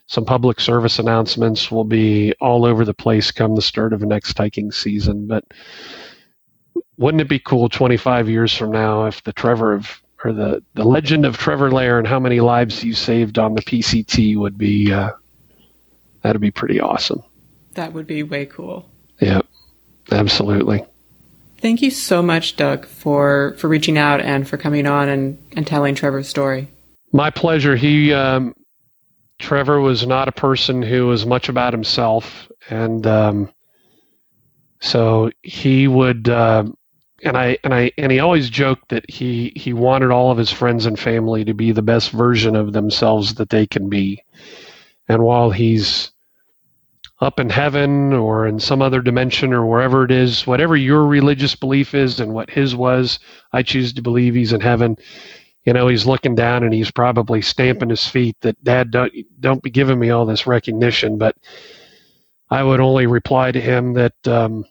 some 0.06 0.24
public 0.24 0.58
service 0.58 0.98
announcements 0.98 1.70
will 1.70 1.84
be 1.84 2.34
all 2.40 2.64
over 2.64 2.84
the 2.84 2.94
place 2.94 3.30
come 3.30 3.54
the 3.54 3.62
start 3.62 3.92
of 3.92 4.00
the 4.00 4.06
next 4.06 4.36
hiking 4.36 4.72
season. 4.72 5.28
But 5.28 5.44
wouldn't 6.96 7.20
it 7.20 7.28
be 7.28 7.38
cool 7.38 7.68
25 7.68 8.28
years 8.28 8.52
from 8.52 8.72
now 8.72 9.06
if 9.06 9.22
the 9.22 9.32
Trevor 9.32 9.72
of 9.72 10.02
or 10.24 10.32
the, 10.32 10.62
the 10.74 10.84
legend 10.84 11.24
of 11.24 11.38
Trevor 11.38 11.70
Laher 11.70 11.98
and 11.98 12.06
how 12.06 12.20
many 12.20 12.40
lives 12.40 12.84
you 12.84 12.92
saved 12.92 13.38
on 13.38 13.54
the 13.54 13.62
PCT 13.62 14.36
would 14.36 14.58
be 14.58 14.92
uh, 14.92 15.12
that'd 16.22 16.42
be 16.42 16.50
pretty 16.50 16.80
awesome. 16.80 17.22
That 17.74 17.92
would 17.92 18.06
be 18.06 18.22
way 18.22 18.46
cool. 18.46 18.90
Yep. 19.20 19.46
Absolutely. 20.10 20.84
Thank 21.58 21.82
you 21.82 21.90
so 21.90 22.22
much, 22.22 22.56
Doug, 22.56 22.86
for, 22.86 23.54
for 23.58 23.68
reaching 23.68 23.98
out 23.98 24.20
and 24.20 24.48
for 24.48 24.56
coming 24.56 24.86
on 24.86 25.08
and, 25.08 25.38
and 25.52 25.66
telling 25.66 25.94
Trevor's 25.94 26.28
story. 26.28 26.68
My 27.12 27.30
pleasure. 27.30 27.76
He, 27.76 28.14
um, 28.14 28.54
Trevor 29.38 29.80
was 29.80 30.06
not 30.06 30.28
a 30.28 30.32
person 30.32 30.80
who 30.82 31.06
was 31.06 31.26
much 31.26 31.48
about 31.48 31.72
himself. 31.72 32.50
And, 32.70 33.06
um, 33.06 33.52
so 34.80 35.30
he 35.42 35.86
would, 35.86 36.30
uh, 36.30 36.64
and 37.22 37.36
I, 37.36 37.58
and 37.62 37.74
I, 37.74 37.92
and 37.98 38.10
he 38.10 38.20
always 38.20 38.48
joked 38.48 38.88
that 38.88 39.10
he, 39.10 39.52
he 39.54 39.74
wanted 39.74 40.10
all 40.10 40.30
of 40.30 40.38
his 40.38 40.50
friends 40.50 40.86
and 40.86 40.98
family 40.98 41.44
to 41.44 41.52
be 41.52 41.72
the 41.72 41.82
best 41.82 42.10
version 42.10 42.56
of 42.56 42.72
themselves 42.72 43.34
that 43.34 43.50
they 43.50 43.66
can 43.66 43.90
be. 43.90 44.24
And 45.08 45.22
while 45.22 45.50
he's, 45.50 46.12
up 47.20 47.38
in 47.38 47.50
heaven 47.50 48.12
or 48.12 48.46
in 48.46 48.58
some 48.58 48.80
other 48.80 49.02
dimension 49.02 49.52
or 49.52 49.66
wherever 49.66 50.04
it 50.04 50.10
is, 50.10 50.46
whatever 50.46 50.76
your 50.76 51.04
religious 51.06 51.54
belief 51.54 51.94
is 51.94 52.18
and 52.18 52.32
what 52.32 52.48
his 52.48 52.74
was, 52.74 53.18
I 53.52 53.62
choose 53.62 53.92
to 53.94 54.02
believe 54.02 54.34
he's 54.34 54.52
in 54.52 54.60
heaven. 54.60 54.96
You 55.64 55.74
know, 55.74 55.88
he's 55.88 56.06
looking 56.06 56.34
down 56.34 56.64
and 56.64 56.72
he's 56.72 56.90
probably 56.90 57.42
stamping 57.42 57.90
his 57.90 58.06
feet 58.06 58.36
that 58.40 58.62
dad 58.64 58.90
don't 58.90 59.12
don't 59.38 59.62
be 59.62 59.70
giving 59.70 59.98
me 59.98 60.08
all 60.10 60.24
this 60.24 60.46
recognition, 60.46 61.18
but 61.18 61.36
I 62.48 62.62
would 62.62 62.80
only 62.80 63.06
reply 63.06 63.52
to 63.52 63.60
him 63.60 63.92
that 63.94 64.26
um, 64.26 64.64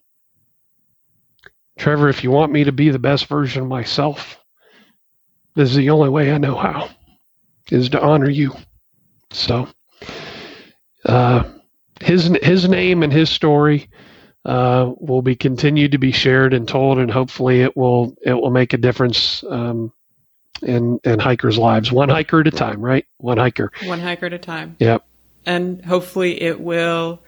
Trevor, 1.77 2.09
if 2.09 2.23
you 2.23 2.31
want 2.31 2.51
me 2.51 2.65
to 2.65 2.71
be 2.71 2.89
the 2.89 2.99
best 2.99 3.27
version 3.27 3.63
of 3.63 3.69
myself, 3.69 4.37
this 5.55 5.69
is 5.69 5.75
the 5.77 5.91
only 5.91 6.09
way 6.09 6.31
I 6.31 6.37
know 6.39 6.55
how, 6.55 6.89
is 7.71 7.89
to 7.89 8.01
honor 8.01 8.29
you. 8.29 8.53
So, 9.31 9.67
uh, 11.05 11.43
his 12.01 12.27
his 12.41 12.67
name 12.67 13.03
and 13.03 13.11
his 13.11 13.29
story 13.29 13.89
uh, 14.45 14.91
will 14.97 15.21
be 15.21 15.35
continued 15.35 15.91
to 15.91 15.97
be 15.97 16.11
shared 16.11 16.53
and 16.53 16.67
told, 16.67 16.97
and 16.99 17.11
hopefully 17.11 17.61
it 17.61 17.75
will 17.75 18.15
it 18.21 18.33
will 18.33 18.51
make 18.51 18.73
a 18.73 18.77
difference 18.77 19.43
um, 19.49 19.91
in 20.61 20.99
in 21.03 21.19
hikers' 21.19 21.57
lives, 21.57 21.91
one 21.91 22.09
hiker 22.09 22.41
at 22.41 22.47
a 22.47 22.51
time, 22.51 22.81
right? 22.81 23.05
One 23.17 23.37
hiker, 23.37 23.71
one 23.85 23.99
hiker 23.99 24.27
at 24.27 24.33
a 24.33 24.39
time. 24.39 24.75
Yep. 24.79 25.05
And 25.45 25.83
hopefully 25.83 26.41
it 26.41 26.59
will 26.59 27.21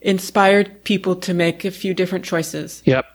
inspire 0.00 0.64
people 0.64 1.16
to 1.16 1.34
make 1.34 1.64
a 1.64 1.70
few 1.70 1.94
different 1.94 2.24
choices. 2.24 2.82
Yep. 2.84 3.06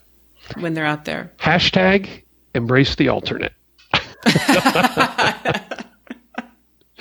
When 0.59 0.73
they're 0.75 0.85
out 0.85 1.05
there. 1.05 1.31
Hashtag 1.37 2.23
embrace 2.53 2.95
the 2.95 3.09
alternate. 3.09 3.53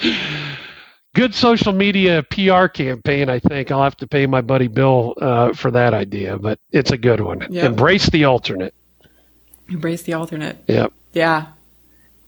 good 1.15 1.35
social 1.35 1.73
media 1.73 2.23
PR 2.25 2.67
campaign. 2.67 3.31
I 3.31 3.39
think 3.39 3.71
I'll 3.71 3.83
have 3.83 3.97
to 3.99 4.07
pay 4.07 4.27
my 4.27 4.43
buddy 4.43 4.69
Bill 4.69 5.15
uh, 5.21 5.53
for 5.55 5.71
that 5.71 5.95
idea, 5.95 6.37
but 6.37 6.59
it's 6.73 6.91
a 6.91 6.99
good 6.99 7.21
one. 7.21 7.47
Yep. 7.51 7.65
Embrace 7.65 8.11
the 8.11 8.25
alternate. 8.25 8.75
Embrace 9.69 10.03
the 10.03 10.13
alternate. 10.13 10.59
Yep. 10.67 10.93
Yeah. 11.13 11.47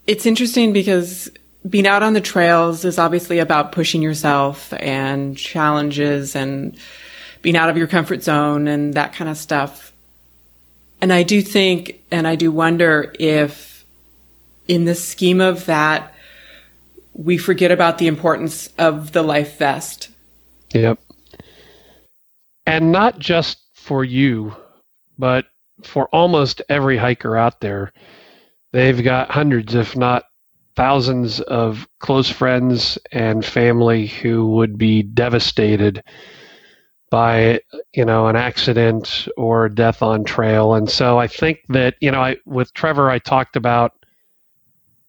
It's 0.07 0.25
interesting 0.25 0.73
because 0.73 1.31
being 1.69 1.87
out 1.87 2.03
on 2.03 2.13
the 2.13 2.21
trails 2.21 2.85
is 2.85 2.99
obviously 2.99 3.41
about 3.41 3.73
pushing 3.73 4.03
yourself 4.03 4.73
and 4.75 5.37
challenges 5.37 6.37
and 6.37 6.79
being 7.43 7.57
out 7.57 7.69
of 7.69 7.77
your 7.77 7.89
comfort 7.89 8.23
zone 8.23 8.69
and 8.69 8.95
that 8.95 9.13
kind 9.13 9.29
of 9.29 9.37
stuff. 9.37 9.93
And 11.01 11.13
I 11.13 11.25
do 11.25 11.43
think, 11.43 12.03
and 12.11 12.27
I 12.27 12.37
do 12.37 12.51
wonder 12.51 13.13
if 13.19 13.85
in 14.69 14.85
the 14.85 14.95
scheme 14.95 15.41
of 15.41 15.67
that, 15.67 16.15
we 17.17 17.39
forget 17.39 17.73
about 17.73 17.99
the 17.99 18.07
importance 18.07 18.69
of 18.79 19.13
the 19.13 19.23
life 19.23 19.59
vest. 19.59 20.11
Yep. 20.75 21.01
And 22.67 22.93
not 22.93 23.19
just 23.19 23.59
for 23.75 24.05
you, 24.05 24.55
but 25.19 25.47
for 25.83 26.09
almost 26.09 26.61
every 26.69 26.97
hiker 26.97 27.37
out 27.37 27.61
there. 27.61 27.93
They've 28.73 29.03
got 29.03 29.31
hundreds, 29.31 29.75
if 29.75 29.97
not 29.97 30.25
thousands, 30.75 31.41
of 31.41 31.89
close 32.01 32.29
friends 32.29 32.99
and 33.13 33.45
family 33.45 34.07
who 34.07 34.51
would 34.51 34.77
be 34.77 35.03
devastated 35.03 36.03
by 37.09 37.61
you 37.95 38.05
know 38.05 38.27
an 38.27 38.35
accident 38.35 39.29
or 39.37 39.69
death 39.69 40.03
on 40.03 40.25
trail 40.25 40.75
and 40.75 40.91
so 40.91 41.21
i 41.21 41.29
think 41.29 41.61
that 41.69 41.95
you 42.01 42.11
know 42.11 42.21
I, 42.21 42.37
with 42.47 42.75
trevor 42.75 43.09
i 43.09 43.21
talked 43.21 43.55
about 43.55 43.93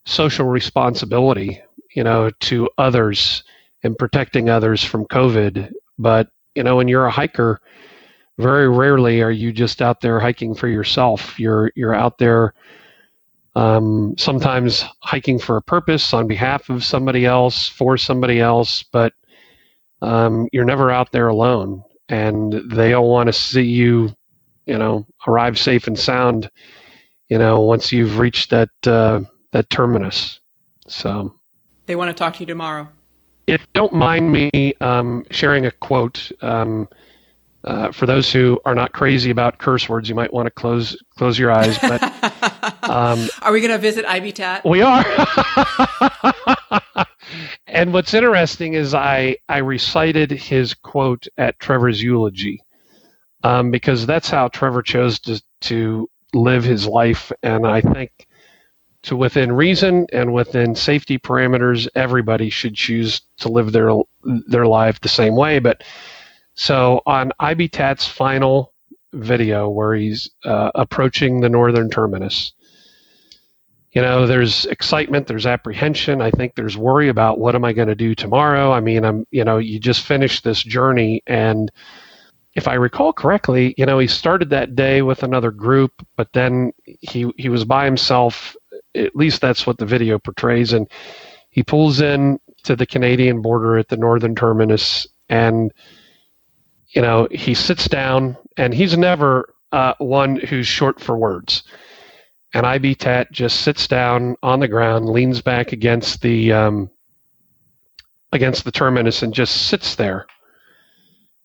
social 0.06 0.46
responsibility 0.46 1.60
you 1.98 2.03
know 2.03 2.30
to 2.41 2.69
others 2.78 3.44
and 3.82 3.98
protecting 3.98 4.49
others 4.49 4.84
from 4.84 5.06
covid. 5.06 5.72
But 5.98 6.30
you 6.53 6.61
know 6.64 6.76
when 6.76 6.88
you're 6.88 7.07
a 7.07 7.11
hiker 7.11 7.60
very 8.38 8.69
rarely 8.69 9.24
are 9.24 9.32
you 9.32 9.52
just 9.52 9.82
out 9.82 10.02
there 10.02 10.19
hiking 10.19 10.53
for 10.53 10.68
yourself. 10.68 11.40
You're 11.40 11.72
you're 11.76 11.95
out 11.95 12.19
there 12.19 12.53
um, 13.56 14.14
sometimes 14.15 14.86
hiking 15.02 15.40
for 15.40 15.57
a 15.57 15.61
purpose 15.64 16.14
on 16.14 16.28
behalf 16.28 16.69
of 16.69 16.84
somebody 16.84 17.26
else 17.26 17.68
for 17.68 17.98
somebody 17.98 18.40
else 18.40 18.84
but 18.84 19.14
um, 20.03 20.48
you're 20.52 20.65
never 20.65 20.91
out 20.91 21.11
there 21.11 21.30
alone. 21.30 21.84
And 22.10 22.53
they 22.72 22.94
all 22.94 23.10
want 23.10 23.28
to 23.28 23.34
see 23.34 23.64
you, 23.64 24.15
you 24.68 24.78
know, 24.78 25.07
arrive 25.28 25.57
safe 25.57 25.88
and 25.88 25.98
sound, 25.98 26.52
you 27.28 27.40
know, 27.40 27.61
once 27.61 27.91
you've 27.91 28.19
reached 28.19 28.52
that 28.52 28.69
uh, 28.86 29.22
that 29.52 29.72
terminus. 29.72 30.40
So 30.88 31.34
they 31.88 31.95
want 31.95 32.09
to 32.09 32.14
talk 32.14 32.35
to 32.35 32.39
you 32.41 32.45
tomorrow. 32.45 32.88
If 33.47 33.61
you 33.61 33.68
don't 33.73 33.93
mind 33.93 34.31
me 34.31 34.73
um, 34.81 35.26
sharing 35.31 35.65
a 35.65 35.72
quote. 35.72 36.31
Um, 36.41 36.88
uh, 37.64 37.91
for 37.91 38.05
those 38.05 38.31
who 38.31 38.59
are 38.64 38.76
not 38.76 38.93
crazy 38.93 39.30
about 39.30 39.57
curse 39.57 39.89
words, 39.89 40.07
you 40.07 40.15
might 40.15 40.31
want 40.31 40.45
to 40.45 40.51
close 40.51 40.95
close 41.18 41.38
your 41.38 41.51
eyes. 41.51 41.77
But 41.80 42.01
um, 42.89 43.27
are 43.41 43.51
we 43.51 43.59
going 43.59 43.72
to 43.72 43.77
visit 43.77 44.05
Ibitat? 44.05 44.64
We 44.64 44.81
are. 44.81 45.03
and 47.68 47.91
what's 47.91 48.14
interesting 48.14 48.73
is 48.73 48.93
I 48.93 49.38
I 49.49 49.57
recited 49.57 50.31
his 50.31 50.73
quote 50.76 51.27
at 51.38 51.59
Trevor's 51.59 52.01
eulogy 52.01 52.61
um, 53.43 53.72
because 53.72 54.05
that's 54.05 54.30
how 54.30 54.47
Trevor 54.47 54.81
chose 54.81 55.19
to 55.22 55.41
to 55.61 56.09
live 56.34 56.64
his 56.64 56.85
life, 56.85 57.31
and 57.43 57.68
I 57.68 57.81
think 57.81 58.27
to 59.03 59.15
within 59.15 59.52
reason 59.52 60.07
and 60.11 60.34
within 60.34 60.76
safety 60.76 61.18
parameters, 61.18 61.88
everybody 61.95 62.49
should 62.49 62.76
choose 62.76 63.22
to 63.38 63.49
live 63.49 63.72
their 63.72 63.91
their 64.48 64.68
life 64.68 64.99
the 64.99 65.10
same 65.10 65.36
way. 65.36 65.60
But 65.60 65.84
so 66.56 67.02
on 67.06 67.32
Ibitat's 67.40 68.07
final 68.07 68.74
video, 69.14 69.69
where 69.69 69.94
he's 69.95 70.30
uh, 70.44 70.72
approaching 70.76 71.40
the 71.41 71.49
northern 71.49 71.90
terminus, 71.90 72.53
you 73.91 74.02
know 74.02 74.28
there's 74.28 74.65
excitement 74.65 75.28
there's 75.28 75.45
apprehension. 75.45 76.22
I 76.22 76.32
think 76.32 76.56
there's 76.56 76.78
worry 76.78 77.10
about 77.10 77.40
what 77.40 77.56
am 77.56 77.65
i 77.65 77.74
going 77.74 77.88
to 77.88 77.95
do 77.95 78.14
tomorrow? 78.14 78.72
I 78.72 78.80
mean 78.80 79.03
i'm 79.06 79.26
you 79.32 79.44
know 79.44 79.57
you 79.57 79.80
just 79.80 80.06
finished 80.06 80.44
this 80.44 80.61
journey. 80.61 81.24
And 81.26 81.72
if 82.53 82.68
i 82.68 82.74
recall 82.74 83.14
correctly 83.14 83.74
you 83.78 83.86
know 83.86 83.99
he 83.99 84.07
started 84.07 84.49
that 84.49 84.76
day 84.76 85.03
with 85.03 85.22
another 85.24 85.52
group 85.52 85.91
but 86.15 86.34
then 86.34 86.74
he 86.84 87.32
he 87.38 87.49
was 87.49 87.64
by 87.64 87.86
himself 87.86 88.56
at 88.98 89.15
least 89.15 89.41
that's 89.41 89.65
what 89.65 89.78
the 89.78 89.86
video 89.86 90.19
portrays 90.19 90.74
and 90.74 90.90
he 91.49 91.64
pulls 91.64 92.02
in 92.02 92.40
to 92.64 92.76
the 92.76 92.86
canadian 92.86 93.41
border 93.41 93.78
at 93.78 93.88
the 93.90 93.98
northern 93.98 94.36
terminus 94.36 95.07
and 95.30 95.72
you 96.90 97.02
know 97.02 97.28
he 97.32 97.53
sits 97.53 97.88
down 97.88 98.36
and 98.57 98.74
he's 98.74 98.98
never 98.98 99.53
uh, 99.72 99.94
one 99.99 100.38
who's 100.38 100.65
short 100.65 100.99
for 100.99 101.18
words 101.18 101.64
and 102.53 102.65
Ibitat 102.65 103.32
just 103.32 103.61
sits 103.61 103.88
down 103.88 104.36
on 104.41 104.60
the 104.60 104.68
ground, 104.68 105.10
leans 105.10 105.41
back 105.41 105.74
against 105.74 106.22
the 106.22 106.52
um, 106.53 106.90
against 108.32 108.64
the 108.64 108.72
terminus, 108.72 109.22
and 109.22 109.34
just 109.34 109.68
sits 109.68 109.95
there. 109.95 110.26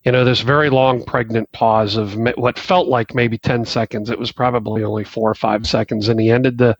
You 0.05 0.11
know, 0.11 0.25
this 0.25 0.41
very 0.41 0.69
long, 0.69 1.03
pregnant 1.03 1.51
pause 1.51 1.95
of 1.97 2.15
what 2.35 2.57
felt 2.57 2.87
like 2.87 3.15
maybe 3.15 3.37
ten 3.37 3.65
seconds. 3.65 4.09
It 4.09 4.19
was 4.19 4.31
probably 4.31 4.83
only 4.83 5.03
four 5.03 5.29
or 5.29 5.35
five 5.35 5.67
seconds, 5.67 6.07
and 6.07 6.19
he 6.19 6.31
ended 6.31 6.57
the 6.57 6.77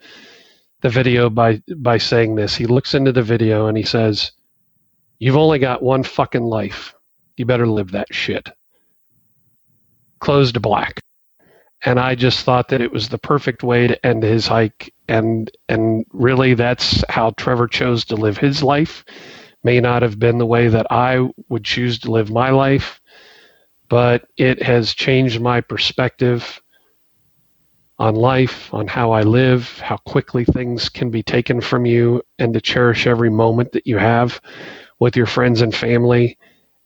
the 0.84 0.90
video 0.90 1.30
by 1.30 1.62
by 1.78 1.98
saying 1.98 2.36
this. 2.36 2.56
He 2.56 2.68
looks 2.68 2.94
into 2.94 3.12
the 3.12 3.24
video 3.24 3.66
and 3.66 3.76
he 3.76 3.84
says, 3.84 4.32
"You've 5.18 5.38
only 5.38 5.58
got 5.58 5.82
one 5.82 6.04
fucking 6.04 6.44
life. 6.44 6.94
You 7.36 7.46
better 7.46 7.68
live 7.68 7.92
that 7.92 8.14
shit." 8.14 8.48
Close 10.20 10.52
to 10.52 10.60
black 10.60 11.02
and 11.86 12.00
I 12.00 12.16
just 12.16 12.46
thought 12.46 12.70
that 12.70 12.82
it 12.82 12.92
was 12.92 13.10
the 13.10 13.18
perfect 13.18 13.64
way 13.64 13.88
to 13.88 14.06
end 14.06 14.24
his 14.24 14.48
hike. 14.48 14.94
And 15.08 15.52
and 15.68 16.06
really, 16.12 16.54
that's 16.54 17.04
how 17.10 17.32
Trevor 17.32 17.68
chose 17.68 18.06
to 18.06 18.16
live 18.16 18.38
his 18.38 18.64
life. 18.64 19.04
May 19.64 19.80
not 19.80 20.02
have 20.02 20.20
been 20.20 20.38
the 20.38 20.46
way 20.46 20.68
that 20.70 20.88
I 20.90 21.28
would 21.50 21.66
choose 21.66 22.00
to 22.00 22.12
live 22.12 22.32
my 22.32 22.52
life, 22.52 23.02
but 23.90 24.28
it 24.38 24.62
has 24.64 24.94
changed 24.94 25.42
my 25.42 25.62
perspective 25.62 26.62
on 28.00 28.16
life, 28.16 28.74
on 28.74 28.88
how 28.88 29.12
I 29.12 29.22
live, 29.22 29.80
how 29.80 29.98
quickly 29.98 30.46
things 30.46 30.90
can 30.90 31.10
be 31.10 31.24
taken 31.24 31.62
from 31.62 31.86
you, 31.86 32.22
and 32.40 32.54
to 32.54 32.62
cherish 32.62 33.08
every 33.08 33.30
moment 33.30 33.72
that 33.74 33.88
you 33.88 33.98
have 33.98 34.42
with 35.00 35.16
your 35.16 35.26
friends 35.26 35.62
and 35.62 35.74
family 35.76 36.38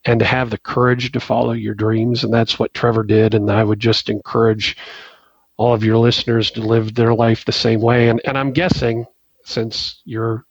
and 0.06 0.20
to 0.20 0.26
have 0.26 0.50
the 0.50 0.58
courage 0.58 1.12
to 1.12 1.20
follow 1.20 1.52
your 1.52 1.74
dreams. 1.74 2.24
And 2.24 2.34
that's 2.34 2.58
what 2.58 2.74
Trevor 2.74 3.04
did. 3.04 3.34
And 3.34 3.52
I 3.52 3.64
would 3.64 3.80
just 3.80 4.10
encourage 4.10 4.78
all 5.58 5.74
of 5.74 5.84
your 5.84 5.98
listeners 5.98 6.52
to 6.52 6.62
live 6.62 6.94
their 6.94 7.14
life 7.14 7.46
the 7.46 7.52
same 7.52 7.82
way. 7.82 8.10
And, 8.10 8.22
and 8.26 8.38
I'm 8.38 8.52
guessing, 8.52 9.06
since 9.44 10.02
your 10.06 10.46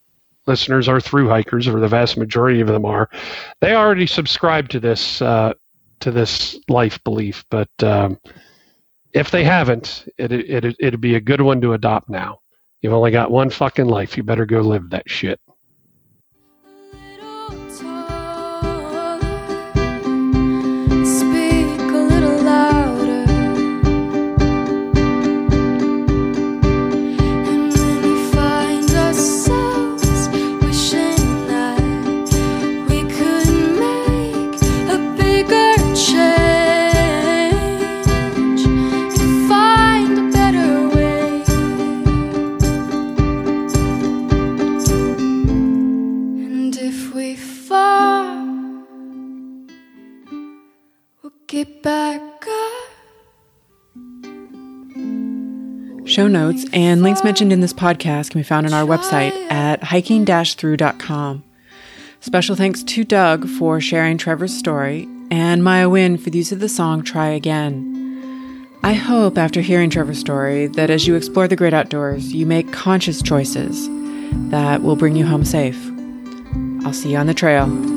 listeners 0.47 0.89
are 0.89 1.01
through 1.01 1.29
hikers, 1.29 1.69
or 1.69 1.81
the 1.81 1.89
vast 1.89 2.17
majority 2.17 2.61
of 2.61 2.69
them 2.69 2.85
are, 2.85 3.09
they 3.61 3.75
already 3.75 4.07
subscribe 4.07 4.69
to 4.71 4.81
this 4.81 5.23
uh, 5.23 5.55
to 6.01 6.11
this 6.11 6.59
life 6.69 7.03
belief. 7.05 7.45
But 7.51 7.71
um, 7.83 8.19
if 9.17 9.31
they 9.31 9.45
haven't, 9.45 10.07
it, 10.19 10.31
it, 10.31 10.65
it, 10.67 10.77
it'd 10.79 11.01
be 11.01 11.15
a 11.15 11.21
good 11.21 11.41
one 11.41 11.63
to 11.63 11.73
adopt 11.73 12.11
now. 12.11 12.39
You've 12.83 12.93
only 12.93 13.11
got 13.11 13.31
one 13.31 13.49
fucking 13.49 13.87
life. 13.87 14.15
You 14.17 14.23
better 14.23 14.45
go 14.45 14.61
live 14.61 14.91
that 14.91 15.09
shit. 15.09 15.41
Show 56.05 56.29
notes 56.29 56.67
and 56.73 57.03
links 57.03 57.25
mentioned 57.25 57.51
in 57.51 57.61
this 57.61 57.73
podcast 57.73 58.31
can 58.31 58.41
be 58.41 58.45
found 58.45 58.67
on 58.67 58.75
our 58.75 58.85
website 58.85 59.33
at 59.51 59.83
hiking-thru.com. 59.83 61.45
Special 62.21 62.57
thanks 62.57 62.83
to 62.83 63.05
Doug 63.05 63.49
for 63.49 63.81
sharing 63.81 64.19
Trevor's 64.19 64.55
story 64.57 65.09
and 65.31 65.65
Maya 65.65 65.89
Wynn 65.89 66.19
for 66.19 66.29
the 66.29 66.39
use 66.39 66.53
of 66.53 66.61
the 66.61 66.69
song 66.69 67.03
Try 67.03 67.29
Again. 67.29 68.69
I 68.83 68.93
hope 68.93 69.39
after 69.39 69.63
hearing 69.63 69.89
Trevor's 69.89 70.21
story 70.21 70.67
that 70.67 70.91
as 70.91 71.07
you 71.07 71.15
explore 71.15 71.49
the 71.49 71.57
great 71.57 71.73
outdoors, 71.73 72.35
you 72.35 72.45
make 72.45 72.71
conscious 72.71 73.23
choices 73.23 73.89
that 74.51 74.83
will 74.83 74.97
bring 74.97 75.17
you 75.17 75.25
home 75.25 75.47
safe. 75.47 75.91
I'll 76.85 76.93
see 76.93 77.13
you 77.13 77.17
on 77.17 77.27
the 77.27 77.35
trail. 77.35 77.96